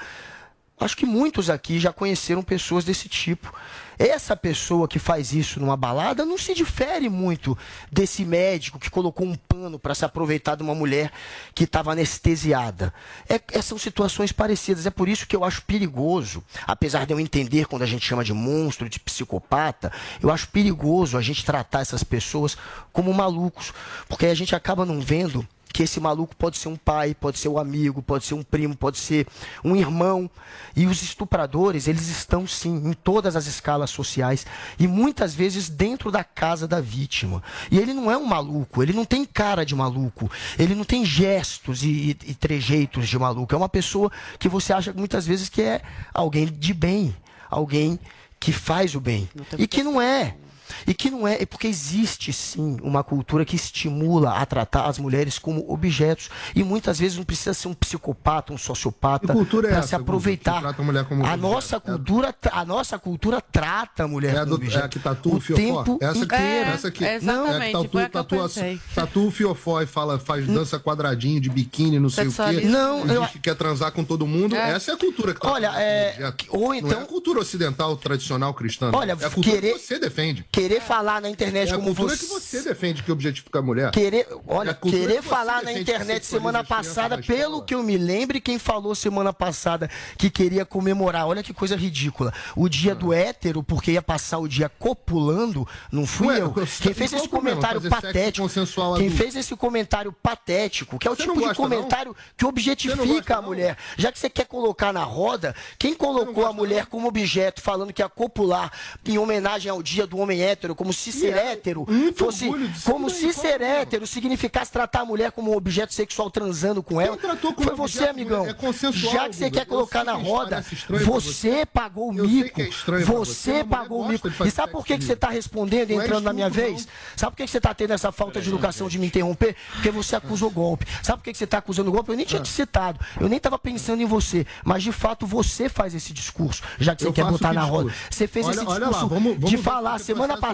Acho 0.80 0.96
que 0.96 1.06
muitos 1.06 1.48
aqui 1.48 1.78
já 1.78 1.92
conheceram 1.92 2.42
pessoas 2.42 2.84
desse 2.84 3.08
tipo. 3.08 3.54
Essa 4.00 4.34
pessoa 4.34 4.88
que 4.88 4.98
faz 4.98 5.34
isso 5.34 5.60
numa 5.60 5.76
balada 5.76 6.24
não 6.24 6.38
se 6.38 6.54
difere 6.54 7.10
muito 7.10 7.56
desse 7.92 8.24
médico 8.24 8.78
que 8.78 8.88
colocou 8.88 9.26
um 9.26 9.34
pano 9.34 9.78
para 9.78 9.94
se 9.94 10.06
aproveitar 10.06 10.54
de 10.54 10.62
uma 10.62 10.74
mulher 10.74 11.12
que 11.54 11.64
estava 11.64 11.92
anestesiada. 11.92 12.94
É, 13.28 13.38
é, 13.52 13.60
são 13.60 13.76
situações 13.76 14.32
parecidas. 14.32 14.86
É 14.86 14.90
por 14.90 15.06
isso 15.06 15.26
que 15.26 15.36
eu 15.36 15.44
acho 15.44 15.60
perigoso, 15.64 16.42
apesar 16.66 17.04
de 17.04 17.12
eu 17.12 17.20
entender 17.20 17.66
quando 17.66 17.82
a 17.82 17.86
gente 17.86 18.06
chama 18.06 18.24
de 18.24 18.32
monstro, 18.32 18.88
de 18.88 18.98
psicopata, 18.98 19.92
eu 20.22 20.30
acho 20.30 20.48
perigoso 20.48 21.18
a 21.18 21.20
gente 21.20 21.44
tratar 21.44 21.80
essas 21.80 22.02
pessoas 22.02 22.56
como 22.94 23.12
malucos, 23.12 23.70
porque 24.08 24.24
a 24.24 24.34
gente 24.34 24.54
acaba 24.56 24.86
não 24.86 24.98
vendo 24.98 25.46
que 25.72 25.82
esse 25.82 26.00
maluco 26.00 26.34
pode 26.36 26.58
ser 26.58 26.68
um 26.68 26.76
pai, 26.76 27.14
pode 27.14 27.38
ser 27.38 27.48
um 27.48 27.58
amigo, 27.58 28.02
pode 28.02 28.24
ser 28.24 28.34
um 28.34 28.42
primo, 28.42 28.76
pode 28.76 28.98
ser 28.98 29.26
um 29.64 29.76
irmão. 29.76 30.30
E 30.74 30.86
os 30.86 31.02
estupradores, 31.02 31.88
eles 31.88 32.08
estão 32.08 32.46
sim 32.46 32.76
em 32.88 32.92
todas 32.92 33.36
as 33.36 33.46
escalas 33.46 33.90
sociais 33.90 34.46
e 34.78 34.86
muitas 34.86 35.34
vezes 35.34 35.68
dentro 35.68 36.10
da 36.10 36.24
casa 36.24 36.66
da 36.66 36.80
vítima. 36.80 37.42
E 37.70 37.78
ele 37.78 37.92
não 37.92 38.10
é 38.10 38.16
um 38.16 38.26
maluco, 38.26 38.82
ele 38.82 38.92
não 38.92 39.04
tem 39.04 39.24
cara 39.24 39.64
de 39.64 39.74
maluco, 39.74 40.30
ele 40.58 40.74
não 40.74 40.84
tem 40.84 41.04
gestos 41.04 41.82
e, 41.82 41.88
e, 41.88 42.30
e 42.30 42.34
trejeitos 42.34 43.08
de 43.08 43.18
maluco. 43.18 43.54
É 43.54 43.58
uma 43.58 43.68
pessoa 43.68 44.10
que 44.38 44.48
você 44.48 44.72
acha 44.72 44.92
muitas 44.92 45.26
vezes 45.26 45.48
que 45.48 45.62
é 45.62 45.82
alguém 46.12 46.46
de 46.46 46.74
bem, 46.74 47.14
alguém 47.48 47.98
que 48.38 48.52
faz 48.52 48.94
o 48.94 49.00
bem. 49.00 49.28
E 49.58 49.66
que 49.66 49.82
não 49.82 50.00
é. 50.00 50.36
E 50.86 50.94
que 50.94 51.10
não 51.10 51.26
é, 51.26 51.42
é 51.42 51.46
porque 51.46 51.66
existe 51.66 52.32
sim 52.32 52.76
uma 52.82 53.02
cultura 53.02 53.44
que 53.44 53.56
estimula 53.56 54.36
a 54.36 54.46
tratar 54.46 54.86
as 54.86 54.98
mulheres 54.98 55.38
como 55.38 55.64
objetos. 55.70 56.30
E 56.54 56.62
muitas 56.62 56.98
vezes 56.98 57.16
não 57.16 57.24
precisa 57.24 57.54
ser 57.54 57.68
um 57.68 57.74
psicopata, 57.74 58.52
um 58.52 58.58
sociopata 58.58 59.34
para 59.34 59.78
é 59.78 59.82
se 59.82 59.94
aproveitar. 59.94 60.62
a, 60.64 61.32
a 61.32 61.36
nossa 61.36 61.76
é 61.76 61.80
cultura, 61.80 62.34
a 62.52 62.64
nossa 62.64 62.98
cultura 62.98 63.40
trata 63.40 64.04
a 64.04 64.08
mulher 64.08 64.34
é 64.34 64.40
como 64.40 64.54
objeto. 64.54 64.82
É 64.82 64.86
a 64.86 64.88
que 64.88 64.98
tatua 64.98 65.36
o 65.36 65.40
fiofó? 65.40 65.98
Essa 66.00 66.24
aqui, 66.24 66.34
é, 66.34 66.60
essa 66.62 66.88
aqui. 66.88 67.04
Exatamente, 67.04 67.26
não, 67.26 67.52
é 67.52 67.66
que 67.66 67.72
tatua, 67.72 68.08
tatua, 68.08 68.50
tatua 68.94 69.26
o 69.26 69.30
fiofó 69.30 69.80
e 69.82 69.86
fala, 69.86 70.18
faz 70.18 70.46
dança 70.46 70.78
quadradinho 70.78 71.40
de 71.40 71.48
biquíni, 71.48 71.98
não 71.98 72.10
sei 72.10 72.28
o 72.28 72.32
quê. 72.32 72.66
Não, 72.66 73.06
eu... 73.06 73.26
que 73.26 73.38
quer 73.38 73.54
transar 73.54 73.92
com 73.92 74.04
todo 74.04 74.26
mundo. 74.26 74.54
É. 74.54 74.72
Essa 74.72 74.92
é 74.92 74.94
a 74.94 74.96
cultura 74.96 75.34
que 75.34 75.40
tá 75.40 75.50
Olha, 75.50 75.72
é... 75.76 76.32
Ou 76.48 76.74
então... 76.74 76.90
Não 76.90 77.00
é 77.00 77.02
a 77.02 77.06
cultura 77.06 77.40
ocidental 77.40 77.96
tradicional 77.96 78.54
cristã. 78.54 78.90
Olha, 78.92 79.16
é 79.20 79.24
a 79.24 79.30
cultura 79.30 79.56
querer... 79.56 79.72
que 79.74 79.78
você 79.78 79.98
defende 79.98 80.44
querer 80.50 80.69
falar 80.78 81.22
na 81.22 81.30
internet 81.30 81.72
é 81.72 81.76
como 81.76 81.94
você. 81.94 82.18
que 82.18 82.26
você 82.26 82.60
defende 82.60 83.02
que 83.02 83.10
objetifica 83.10 83.58
a 83.58 83.62
mulher. 83.62 83.90
Querer, 83.90 84.28
olha, 84.46 84.70
é 84.70 84.74
querer 84.74 85.22
falar 85.22 85.62
na 85.62 85.72
internet 85.72 86.26
semana 86.26 86.62
passada, 86.62 87.16
pelo 87.18 87.62
que 87.62 87.74
eu 87.74 87.82
me 87.82 87.96
lembre, 87.96 88.40
quem 88.40 88.58
falou 88.58 88.94
semana 88.94 89.32
passada 89.32 89.88
que 90.18 90.28
queria 90.28 90.66
comemorar, 90.66 91.26
olha 91.26 91.42
que 91.42 91.54
coisa 91.54 91.74
ridícula. 91.74 92.32
O 92.54 92.68
dia 92.68 92.92
ah. 92.92 92.94
do 92.94 93.12
hétero, 93.12 93.62
porque 93.62 93.92
ia 93.92 94.02
passar 94.02 94.38
o 94.38 94.46
dia 94.46 94.68
copulando, 94.68 95.66
não 95.90 96.06
fui 96.06 96.28
Ué, 96.28 96.40
eu. 96.40 96.52
Quem 96.52 96.92
fez 96.92 97.12
esse 97.12 97.28
comentário 97.28 97.80
patético. 97.88 98.48
Quem 98.96 99.10
fez 99.10 99.34
esse 99.34 99.56
comentário 99.56 100.12
patético, 100.12 100.98
que 100.98 101.08
é 101.08 101.10
o 101.10 101.16
você 101.16 101.22
tipo 101.22 101.40
de 101.40 101.54
comentário 101.54 102.12
não? 102.12 102.16
que 102.36 102.44
objetifica 102.44 103.38
a 103.38 103.42
mulher. 103.42 103.78
Já 103.96 104.12
que 104.12 104.18
você 104.18 104.28
quer 104.28 104.46
colocar 104.46 104.92
na 104.92 105.04
roda, 105.04 105.54
quem 105.78 105.94
colocou 105.94 106.46
a 106.46 106.52
mulher 106.52 106.86
como 106.86 107.08
objeto, 107.08 107.62
falando 107.62 107.92
que 107.92 108.02
ia 108.02 108.08
copular 108.08 108.70
em 109.06 109.16
homenagem 109.16 109.70
ao 109.70 109.82
dia 109.82 110.06
do 110.06 110.18
homem 110.18 110.42
hétero, 110.42 110.59
como 110.74 110.92
se 110.92 111.12
ser 111.12 111.36
é 111.36 111.52
hétero 111.52 111.86
fosse. 112.14 112.50
Como 112.84 113.10
se 113.10 113.32
ser 113.32 113.60
hétero 113.60 114.06
significasse 114.06 114.70
tratar 114.70 115.00
a 115.00 115.04
mulher 115.04 115.32
como 115.32 115.52
um 115.52 115.56
objeto 115.56 115.94
sexual 115.94 116.30
transando 116.30 116.82
com 116.82 117.00
ela. 117.00 117.18
Foi 117.62 117.74
você, 117.74 118.04
amigão. 118.04 118.46
É 118.46 118.54
Já 118.92 119.28
que 119.28 119.36
você 119.36 119.50
quer 119.50 119.66
colocar 119.66 120.04
na 120.04 120.14
roda, 120.14 120.64
você 121.04 121.66
pagou 121.66 122.10
o 122.10 122.12
mico. 122.12 122.60
Você 123.06 123.64
pagou 123.64 124.02
o 124.02 124.08
mico. 124.08 124.28
E 124.44 124.50
sabe 124.50 124.72
por 124.72 124.84
que 124.84 124.96
você 124.96 125.14
está 125.14 125.28
respondendo 125.28 125.90
e 125.90 125.94
entrando 125.94 126.24
na 126.24 126.32
minha 126.32 126.50
vez? 126.50 126.86
Sabe 127.16 127.32
por 127.32 127.36
que 127.38 127.48
você 127.48 127.58
está 127.58 127.74
tendo 127.74 127.92
essa 127.92 128.12
falta 128.12 128.40
de 128.40 128.48
educação 128.48 128.88
de 128.88 128.98
me 128.98 129.06
interromper? 129.06 129.56
Porque 129.72 129.90
você 129.90 130.16
acusou 130.16 130.50
golpe. 130.50 130.86
Sabe 131.02 131.18
por 131.18 131.24
que 131.24 131.34
você 131.34 131.44
está 131.44 131.58
acusando 131.58 131.90
golpe? 131.90 132.10
Eu 132.10 132.16
nem 132.16 132.26
tinha 132.26 132.42
te 132.42 132.48
citado. 132.48 133.00
Eu 133.20 133.28
nem 133.28 133.36
estava 133.36 133.58
pensando 133.58 134.02
em 134.02 134.06
você. 134.06 134.46
Mas 134.64 134.82
de 134.82 134.92
fato 134.92 135.26
você 135.26 135.68
faz 135.68 135.94
esse 135.94 136.12
discurso, 136.12 136.62
já 136.78 136.94
que 136.94 137.02
você 137.02 137.12
quer 137.12 137.24
botar 137.24 137.52
na 137.52 137.62
roda. 137.62 137.92
Você 138.10 138.26
fez 138.26 138.46
esse 138.48 138.64
discurso 138.64 139.10
de 139.38 139.56
falar 139.56 139.98
semana 139.98 140.36
passada 140.36 140.49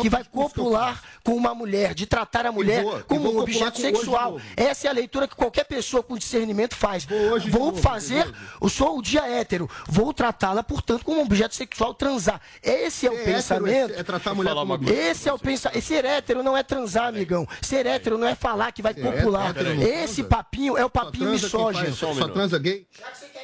que 0.00 0.08
vai 0.08 0.24
copular 0.24 1.02
com 1.24 1.34
uma 1.34 1.54
mulher, 1.54 1.94
de 1.94 2.06
tratar 2.06 2.46
a 2.46 2.52
mulher 2.52 2.82
vou, 2.82 3.00
como 3.04 3.32
um 3.32 3.38
objeto 3.38 3.80
sexual. 3.80 4.40
Essa 4.56 4.86
é 4.86 4.90
a 4.90 4.92
leitura 4.92 5.28
que 5.28 5.34
qualquer 5.34 5.64
pessoa 5.64 6.02
com 6.02 6.16
discernimento 6.16 6.74
faz. 6.76 7.04
Vou, 7.04 7.40
vou 7.48 7.76
fazer, 7.76 8.32
eu 8.60 8.68
sou 8.68 8.98
o 8.98 9.02
dia 9.02 9.28
hétero, 9.28 9.68
vou 9.88 10.12
tratá-la, 10.12 10.62
portanto, 10.62 11.04
como 11.04 11.20
um 11.20 11.24
objeto 11.24 11.54
sexual, 11.54 11.94
transar. 11.94 12.40
Esse 12.62 13.06
é 13.06 13.10
o 13.10 13.18
é 13.18 13.24
pensamento. 13.24 13.94
É, 13.94 14.00
é, 14.00 14.02
tratar 14.02 14.30
a 14.30 14.34
mulher 14.34 14.54
como 14.54 14.90
Esse 14.90 15.28
é 15.28 15.32
o 15.32 15.38
pensamento. 15.38 15.82
Ser 15.82 16.04
hétero 16.04 16.42
não 16.42 16.56
é 16.56 16.62
transar, 16.62 17.08
amigão. 17.08 17.46
Ser 17.60 17.86
hétero 17.86 18.16
não 18.18 18.26
é 18.26 18.34
falar 18.34 18.72
que 18.72 18.82
vai 18.82 18.94
copular. 18.94 19.54
Esse 19.80 20.22
papinho 20.22 20.76
é 20.76 20.84
o 20.84 20.90
papinho 20.90 21.30
misógino. 21.30 21.94
Só 21.94 22.28
transa 22.28 22.58
gay? 22.58 22.86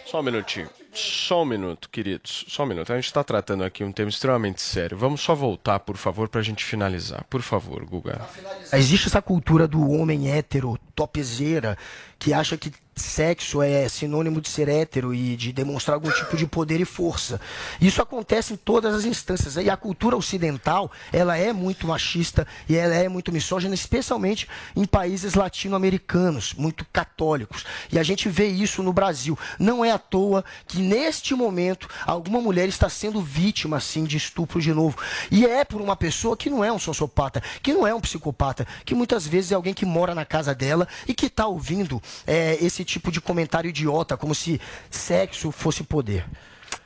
Só 0.07 0.21
um 0.21 0.23
minutinho. 0.23 0.69
Só 0.97 1.43
um 1.43 1.45
minuto, 1.45 1.89
queridos. 1.91 2.45
Só 2.49 2.65
um 2.65 2.67
minuto. 2.67 2.93
A 2.93 2.97
gente 2.97 3.07
está 3.07 3.23
tratando 3.23 3.65
aqui 3.65 3.85
um 3.85 3.93
tema 3.93 4.09
extremamente 4.09 4.63
sério. 4.63 4.97
Vamos 4.97 5.21
só 5.21 5.35
voltar, 5.35 5.81
por 5.81 5.97
favor, 5.97 6.29
para 6.29 6.41
a 6.41 6.45
gente 6.45 6.65
finalizar. 6.65 7.25
Por 7.29 7.43
favor, 7.43 7.85
Guga. 7.85 8.27
Existe 8.73 9.09
essa 9.09 9.21
cultura 9.21 9.69
do 9.69 9.91
homem 9.91 10.31
hétero, 10.31 10.79
topzeira, 10.95 11.77
que 12.19 12.33
acha 12.33 12.57
que 12.57 12.73
sexo 12.97 13.63
é 13.63 13.89
sinônimo 13.89 14.41
de 14.41 14.49
ser 14.49 14.69
hétero 14.69 15.15
e 15.15 15.37
de 15.37 15.53
demonstrar 15.53 15.95
algum 15.95 16.11
tipo 16.11 16.37
de 16.37 16.47
poder 16.47 16.81
e 16.81 16.85
força. 16.85 17.39
Isso 17.81 18.01
acontece 18.01 18.55
em 18.55 18.57
todas 18.57 18.95
as 18.95 19.05
instâncias. 19.05 19.57
E 19.57 19.69
a 19.69 19.77
cultura 19.77 20.17
ocidental, 20.17 20.91
ela 21.13 21.37
é 21.37 21.53
muito 21.53 21.87
machista 21.87 22.47
e 22.69 22.75
ela 22.75 22.95
é 22.95 23.09
muito 23.09 23.31
misógina, 23.31 23.75
especialmente 23.75 24.49
em 24.75 24.87
países 24.87 25.35
latino-americanos, 25.35 26.55
muito 26.55 26.87
católicos. 26.91 27.67
E 27.93 27.99
a 27.99 28.03
gente 28.03 28.29
vê 28.29 28.47
isso 28.47 28.83
no 28.83 28.93
Brasil. 28.93 29.39
Não 29.59 29.85
é 29.85 29.91
à 29.91 29.99
toa 29.99 30.45
que 30.67 30.79
neste 30.79 31.35
momento 31.35 31.89
alguma 32.07 32.41
mulher 32.41 32.67
está 32.67 32.89
sendo 32.89 33.21
vítima 33.21 33.77
assim 33.77 34.05
de 34.05 34.17
estupro 34.17 34.61
de 34.61 34.73
novo. 34.73 34.97
E 35.31 35.45
é 35.45 35.65
por 35.65 35.83
uma 35.83 35.97
pessoa 35.97 36.37
que 36.37 36.49
não 36.49 36.65
é 36.65 36.73
um 36.73 36.79
sociopata, 36.79 37.43
que 37.63 37.75
não 37.75 37.87
é 37.87 37.95
um 37.95 38.01
psicopata, 38.01 38.67
que 38.87 38.95
muitas 38.95 39.27
vezes 39.27 39.53
é 39.53 39.55
alguém 39.55 39.75
que 39.75 39.85
mora 39.85 40.15
na 40.15 40.25
casa 40.25 40.55
dela 40.55 40.89
e 41.07 41.13
que 41.13 41.27
está 41.27 41.47
ouvindo 41.47 42.03
é, 42.27 42.57
esse 42.65 42.86
tipo 42.87 43.13
de 43.13 43.21
comentário 43.21 43.69
idiota, 43.69 44.17
como 44.17 44.35
se 44.35 44.59
sexo 44.89 45.51
fosse 45.51 45.83
poder. 45.85 46.25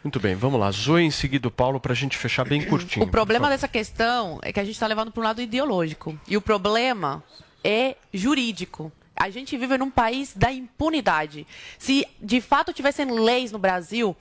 Muito 0.03 0.19
bem, 0.19 0.35
vamos 0.35 0.59
lá. 0.59 0.71
Zoe 0.71 1.03
em 1.03 1.11
seguida 1.11 1.49
o 1.49 1.51
Paulo 1.51 1.79
para 1.79 1.93
a 1.93 1.97
gente 1.97 2.17
fechar 2.17 2.45
bem 2.45 2.65
curtinho. 2.67 3.05
O 3.05 3.09
problema 3.09 3.49
dessa 3.49 3.69
questão 3.69 4.39
é 4.43 4.53
que 4.53 4.59
a 4.59 4.65
gente 4.65 4.75
está 4.75 4.87
levando 4.87 5.13
para 5.13 5.21
um 5.21 5.25
lado 5.25 5.43
ideológico. 5.43 6.19
E 6.27 6.37
o 6.37 6.41
problema 6.41 7.23
é 7.63 7.97
jurídico. 8.13 8.91
A 9.15 9.29
gente 9.29 9.57
vive 9.59 9.77
num 9.77 9.91
país 9.91 10.33
da 10.35 10.51
impunidade. 10.51 11.47
Se 11.79 12.07
de 12.21 12.41
fato 12.41 12.73
tivessem 12.73 13.11
leis 13.11 13.53
no 13.53 13.59
Brasil 13.59 14.17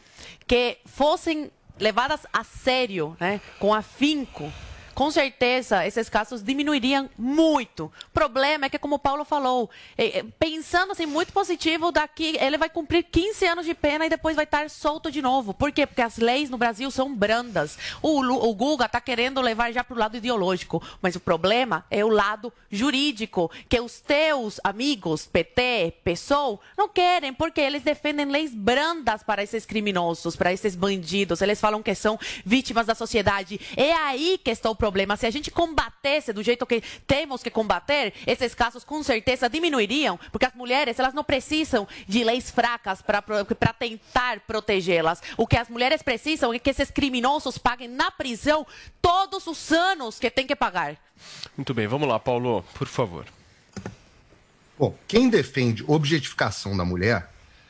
que 0.45 0.77
fossem 0.85 1.49
levadas 1.79 2.25
a 2.33 2.43
sério, 2.43 3.15
né, 3.17 3.39
com 3.59 3.73
afinco, 3.73 4.51
com 4.99 5.09
certeza 5.09 5.87
esses 5.87 6.09
casos 6.09 6.43
diminuiriam 6.43 7.09
muito. 7.17 7.85
O 7.85 8.11
problema 8.13 8.65
é 8.65 8.69
que, 8.69 8.77
como 8.77 8.95
o 8.95 8.99
Paulo 8.99 9.23
falou, 9.23 9.69
é, 9.97 10.19
é, 10.19 10.25
pensando 10.37 10.91
assim, 10.91 11.05
muito 11.05 11.31
positivo, 11.31 11.89
daqui 11.89 12.35
ele 12.37 12.57
vai 12.57 12.69
cumprir 12.69 13.03
15 13.03 13.45
anos 13.45 13.65
de 13.65 13.73
pena 13.73 14.05
e 14.05 14.09
depois 14.09 14.35
vai 14.35 14.43
estar 14.43 14.69
solto 14.69 15.09
de 15.09 15.21
novo. 15.21 15.53
Por 15.53 15.71
quê? 15.71 15.87
Porque 15.87 16.01
as 16.01 16.17
leis 16.17 16.49
no 16.49 16.57
Brasil 16.57 16.91
são 16.91 17.15
brandas. 17.15 17.77
O, 18.01 18.19
o 18.19 18.53
Guga 18.53 18.87
está 18.87 18.99
querendo 18.99 19.39
levar 19.39 19.71
já 19.71 19.85
para 19.85 19.95
o 19.95 19.97
lado 19.97 20.17
ideológico, 20.17 20.83
mas 21.01 21.15
o 21.15 21.21
problema 21.21 21.85
é 21.89 22.03
o 22.03 22.09
lado 22.09 22.51
jurídico, 22.69 23.49
que 23.69 23.79
os 23.79 24.01
teus 24.01 24.59
amigos, 24.65 25.25
PT, 25.25 25.93
PSOL, 26.03 26.59
não 26.77 26.89
querem, 26.89 27.33
porque 27.33 27.61
eles 27.61 27.83
defendem 27.83 28.25
leis 28.25 28.53
brandas 28.53 29.23
para 29.23 29.41
esses 29.41 29.65
criminosos, 29.65 30.35
para 30.35 30.51
esses 30.51 30.75
bandidos. 30.75 31.41
Eles 31.41 31.61
falam 31.61 31.81
que 31.81 31.95
são 31.95 32.19
vítimas 32.43 32.85
da 32.85 32.93
sociedade. 32.93 33.61
É 33.77 33.93
aí 33.93 34.37
que 34.43 34.51
está 34.51 34.69
o 34.69 34.75
problema. 34.75 34.88
Se 35.17 35.25
a 35.25 35.31
gente 35.31 35.51
combatesse 35.51 36.33
do 36.33 36.43
jeito 36.43 36.65
que 36.65 36.81
temos 37.05 37.43
que 37.43 37.49
combater, 37.49 38.13
esses 38.25 38.53
casos 38.53 38.83
com 38.83 39.01
certeza 39.03 39.49
diminuiriam, 39.49 40.19
porque 40.31 40.45
as 40.45 40.53
mulheres 40.53 40.99
elas 40.99 41.13
não 41.13 41.23
precisam 41.23 41.87
de 42.07 42.23
leis 42.23 42.49
fracas 42.51 43.01
para 43.01 43.73
tentar 43.73 44.39
protegê-las. 44.41 45.21
O 45.37 45.47
que 45.47 45.57
as 45.57 45.69
mulheres 45.69 46.01
precisam 46.01 46.53
é 46.53 46.59
que 46.59 46.69
esses 46.69 46.91
criminosos 46.91 47.57
paguem 47.57 47.87
na 47.87 48.11
prisão 48.11 48.65
todos 49.01 49.47
os 49.47 49.71
anos 49.71 50.19
que 50.19 50.29
tem 50.29 50.47
que 50.47 50.55
pagar. 50.55 50.97
Muito 51.55 51.73
bem, 51.73 51.87
vamos 51.87 52.07
lá, 52.07 52.19
Paulo, 52.19 52.63
por 52.73 52.87
favor. 52.87 53.25
Bom, 54.77 54.95
quem 55.07 55.29
defende 55.29 55.83
objetificação 55.87 56.75
da 56.77 56.85
mulher 56.85 57.29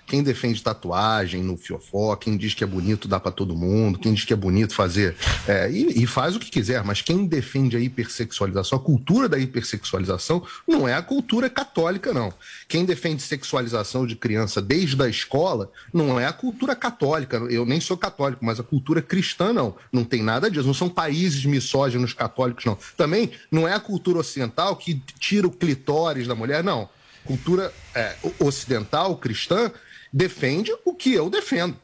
quem 0.09 0.23
defende 0.23 0.63
tatuagem 0.63 1.43
no 1.43 1.55
fiofó, 1.55 2.15
quem 2.15 2.35
diz 2.35 2.55
que 2.55 2.63
é 2.63 2.67
bonito 2.67 3.07
dá 3.07 3.19
para 3.19 3.31
todo 3.31 3.55
mundo, 3.55 3.99
quem 3.99 4.11
diz 4.11 4.25
que 4.25 4.33
é 4.33 4.35
bonito 4.35 4.73
fazer. 4.73 5.15
É, 5.47 5.69
e, 5.69 6.03
e, 6.03 6.07
faz 6.07 6.35
o 6.35 6.39
que 6.39 6.49
quiser, 6.49 6.83
mas 6.83 7.01
quem 7.01 7.27
defende 7.27 7.77
a 7.77 7.79
hipersexualização, 7.79 8.79
a 8.79 8.81
cultura 8.81 9.29
da 9.29 9.37
hipersexualização, 9.37 10.43
não 10.67 10.87
é 10.87 10.95
a 10.95 11.01
cultura 11.03 11.47
católica, 11.47 12.11
não. 12.11 12.33
Quem 12.67 12.85
defende 12.85 13.21
sexualização 13.21 14.07
de 14.07 14.15
criança 14.15 14.59
desde 14.59 15.01
a 15.03 15.07
escola, 15.07 15.71
não 15.93 16.19
é 16.19 16.25
a 16.25 16.33
cultura 16.33 16.75
católica. 16.75 17.37
Eu 17.49 17.63
nem 17.63 17.79
sou 17.79 17.95
católico, 17.95 18.43
mas 18.43 18.59
a 18.59 18.63
cultura 18.63 19.03
cristã, 19.03 19.53
não. 19.53 19.75
Não 19.91 20.03
tem 20.03 20.23
nada 20.23 20.49
disso. 20.49 20.65
Não 20.65 20.73
são 20.73 20.89
países 20.89 21.45
misóginos 21.45 22.13
católicos, 22.13 22.65
não. 22.65 22.77
Também 22.97 23.29
não 23.51 23.67
é 23.67 23.73
a 23.73 23.79
cultura 23.79 24.17
ocidental 24.17 24.75
que 24.75 24.95
tira 25.19 25.45
o 25.45 25.51
clitóris 25.51 26.27
da 26.27 26.33
mulher, 26.33 26.63
não. 26.63 26.89
Cultura 27.25 27.71
é, 27.93 28.15
ocidental, 28.39 29.15
cristã, 29.17 29.71
defende 30.11 30.71
o 30.85 30.93
que 30.93 31.13
eu 31.13 31.29
defendo. 31.29 31.75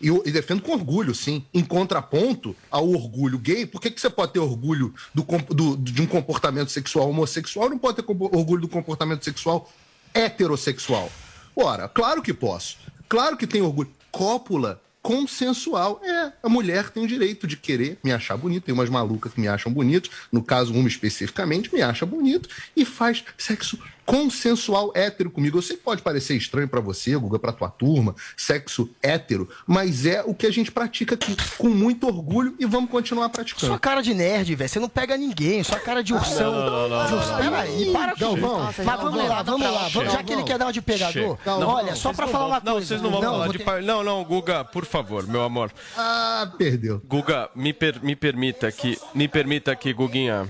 E, 0.00 0.08
e 0.08 0.32
defendo 0.32 0.62
com 0.62 0.72
orgulho, 0.72 1.14
sim. 1.14 1.44
Em 1.54 1.64
contraponto 1.64 2.56
ao 2.70 2.88
orgulho 2.88 3.38
gay, 3.38 3.64
por 3.64 3.80
que, 3.80 3.90
que 3.90 4.00
você 4.00 4.10
pode 4.10 4.32
ter 4.32 4.40
orgulho 4.40 4.92
do, 5.14 5.22
do, 5.54 5.76
de 5.76 6.02
um 6.02 6.06
comportamento 6.06 6.70
sexual 6.70 7.08
homossexual 7.08 7.70
não 7.70 7.78
pode 7.78 8.02
ter 8.02 8.04
orgulho 8.08 8.62
do 8.62 8.68
comportamento 8.68 9.24
sexual 9.24 9.70
heterossexual? 10.12 11.10
Ora, 11.54 11.88
claro 11.88 12.20
que 12.20 12.34
posso. 12.34 12.78
Claro 13.08 13.36
que 13.36 13.46
tem 13.46 13.62
orgulho. 13.62 13.90
Cópula 14.10 14.80
consensual. 15.02 16.00
É, 16.02 16.32
a 16.42 16.48
mulher 16.48 16.90
tem 16.90 17.04
o 17.04 17.06
direito 17.06 17.46
de 17.46 17.56
querer 17.56 17.98
me 18.02 18.12
achar 18.12 18.36
bonito. 18.36 18.64
Tem 18.64 18.74
umas 18.74 18.88
malucas 18.88 19.32
que 19.32 19.40
me 19.40 19.48
acham 19.48 19.70
bonito, 19.70 20.08
no 20.30 20.42
caso, 20.42 20.72
uma 20.72 20.88
especificamente, 20.88 21.74
me 21.74 21.82
acha 21.82 22.06
bonito 22.06 22.48
e 22.76 22.84
faz 22.84 23.24
sexo 23.36 23.78
consensual 24.04 24.92
hétero 24.94 25.30
comigo. 25.30 25.58
Eu 25.58 25.62
sei 25.62 25.76
que 25.76 25.82
pode 25.82 26.02
parecer 26.02 26.36
estranho 26.36 26.68
para 26.68 26.80
você, 26.80 27.16
Guga, 27.16 27.38
para 27.38 27.52
tua 27.52 27.68
turma, 27.68 28.14
sexo 28.36 28.90
hétero, 29.02 29.48
mas 29.66 30.06
é 30.06 30.22
o 30.22 30.34
que 30.34 30.46
a 30.46 30.50
gente 30.50 30.70
pratica 30.70 31.14
aqui 31.14 31.36
com 31.58 31.68
muito 31.68 32.06
orgulho 32.06 32.54
e 32.58 32.66
vamos 32.66 32.90
continuar 32.90 33.28
praticando. 33.28 33.66
Sua 33.66 33.78
cara 33.78 34.02
de 34.02 34.14
nerd, 34.14 34.54
velho, 34.54 34.68
você 34.68 34.80
não 34.80 34.88
pega 34.88 35.16
ninguém, 35.16 35.62
sua 35.62 35.78
cara 35.78 36.02
de 36.02 36.12
ursão. 36.14 36.52
Não, 36.52 36.70
não, 36.70 36.88
não, 36.88 37.10
não, 37.10 37.36
Peraí, 37.38 37.92
para 37.92 38.16
com 38.16 38.36
Mas 38.84 39.00
vamos 39.00 39.28
lá, 39.28 39.42
vamos 39.42 39.70
lá, 39.70 39.88
já 39.88 40.22
que 40.22 40.32
ele 40.32 40.42
quer 40.42 40.58
dar 40.58 40.66
uma 40.66 40.72
de 40.72 40.82
pegador, 40.82 41.38
olha, 41.46 41.94
só 41.94 42.12
para 42.12 42.26
falar 42.26 42.46
uma 42.46 42.60
coisa. 42.60 42.72
Não, 42.72 42.86
vocês 42.86 43.02
não 43.02 43.10
vão 43.10 43.22
falar 43.22 43.48
de... 43.48 43.86
Não, 43.86 44.02
não, 44.02 44.24
Guga, 44.24 44.64
por 44.64 44.84
favor, 44.84 45.26
meu 45.26 45.42
amor. 45.42 45.72
Ah, 45.96 46.50
perdeu. 46.58 47.00
Guga, 47.04 47.50
me, 47.54 47.72
per, 47.72 48.02
me 48.02 48.16
permita 48.16 48.70
que, 48.70 48.98
me 49.14 49.28
permita 49.28 49.74
que, 49.76 49.92
Guguinha. 49.92 50.48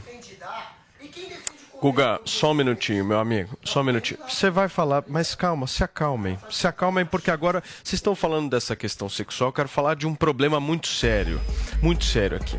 Guga, 1.83 2.21
só 2.25 2.53
um 2.53 2.55
minutinho, 2.55 3.05
meu 3.05 3.19
amigo. 3.19 3.59
Só 3.65 3.81
um 3.81 3.83
minutinho. 3.83 4.21
Você 4.29 4.49
vai 4.49 4.69
falar, 4.69 5.03
mas 5.09 5.35
calma, 5.35 5.67
se 5.67 5.83
acalmem. 5.83 6.39
Se 6.49 6.69
acalmem, 6.69 7.05
porque 7.05 7.29
agora 7.29 7.61
vocês 7.83 7.95
estão 7.95 8.15
falando 8.15 8.49
dessa 8.49 8.77
questão 8.77 9.09
sexual. 9.09 9.49
Eu 9.49 9.53
quero 9.53 9.69
falar 9.69 9.97
de 9.97 10.07
um 10.07 10.15
problema 10.15 10.61
muito 10.61 10.87
sério. 10.87 11.41
Muito 11.83 12.05
sério 12.05 12.37
aqui. 12.37 12.57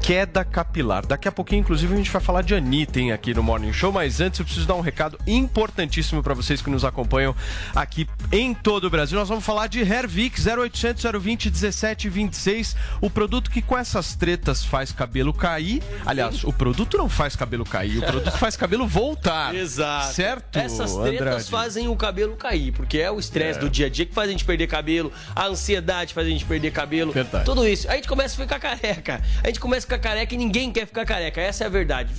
Queda 0.00 0.44
capilar. 0.44 1.06
Daqui 1.06 1.28
a 1.28 1.32
pouquinho, 1.32 1.60
inclusive, 1.60 1.92
a 1.92 1.96
gente 1.96 2.10
vai 2.10 2.20
falar 2.20 2.42
de 2.42 2.54
Anitta 2.54 2.98
hein, 2.98 3.12
aqui 3.12 3.34
no 3.34 3.42
Morning 3.42 3.72
Show. 3.72 3.92
Mas 3.92 4.20
antes, 4.20 4.40
eu 4.40 4.44
preciso 4.44 4.66
dar 4.66 4.74
um 4.74 4.80
recado 4.80 5.18
importantíssimo 5.26 6.22
para 6.22 6.34
vocês 6.34 6.62
que 6.62 6.70
nos 6.70 6.84
acompanham 6.84 7.34
aqui 7.74 8.08
em 8.32 8.54
todo 8.54 8.84
o 8.84 8.90
Brasil. 8.90 9.18
Nós 9.18 9.28
vamos 9.28 9.44
falar 9.44 9.66
de 9.66 9.80
Hervik 9.80 10.40
0800 10.40 11.04
020 11.20 11.50
1726. 11.50 12.76
O 13.00 13.10
produto 13.10 13.50
que 13.50 13.62
com 13.62 13.76
essas 13.76 14.14
tretas 14.14 14.64
faz 14.64 14.90
cabelo 14.92 15.32
cair. 15.32 15.82
Aliás, 16.04 16.44
o 16.44 16.52
produto 16.52 16.96
não 16.96 17.08
faz 17.08 17.36
cabelo 17.36 17.64
cair. 17.64 17.98
O 17.98 18.02
produto 18.02 18.36
faz 18.38 18.56
cabelo 18.56 18.86
voltar. 18.86 19.54
Exato. 19.54 20.14
Certo? 20.14 20.56
Essas 20.56 20.96
tretas 20.96 21.20
Andrade? 21.20 21.50
fazem 21.50 21.88
o 21.88 21.96
cabelo 21.96 22.36
cair, 22.36 22.72
porque 22.72 22.98
é 22.98 23.10
o 23.10 23.18
estresse 23.18 23.58
é. 23.58 23.62
do 23.62 23.70
dia 23.70 23.86
a 23.86 23.88
dia 23.88 24.06
que 24.06 24.14
faz 24.14 24.28
a 24.28 24.32
gente 24.32 24.44
perder 24.44 24.66
cabelo, 24.66 25.12
a 25.34 25.46
ansiedade 25.46 26.14
faz 26.14 26.26
a 26.26 26.30
gente 26.30 26.44
perder 26.44 26.70
cabelo. 26.70 27.12
Verdade. 27.12 27.44
Tudo 27.44 27.66
isso. 27.66 27.86
Aí 27.88 27.94
a 27.94 27.96
gente 27.96 28.08
começa 28.08 28.34
a 28.34 28.46
ficar 28.46 28.58
careca. 28.58 29.22
A 29.42 29.46
gente 29.46 29.60
começa 29.60 29.86
a 29.86 29.89
ficar 29.90 29.98
careca 29.98 30.34
e 30.34 30.38
ninguém 30.38 30.70
quer 30.70 30.86
ficar 30.86 31.04
careca. 31.04 31.40
Essa 31.40 31.64
é 31.64 31.66
a 31.66 31.70
verdade. 31.70 32.14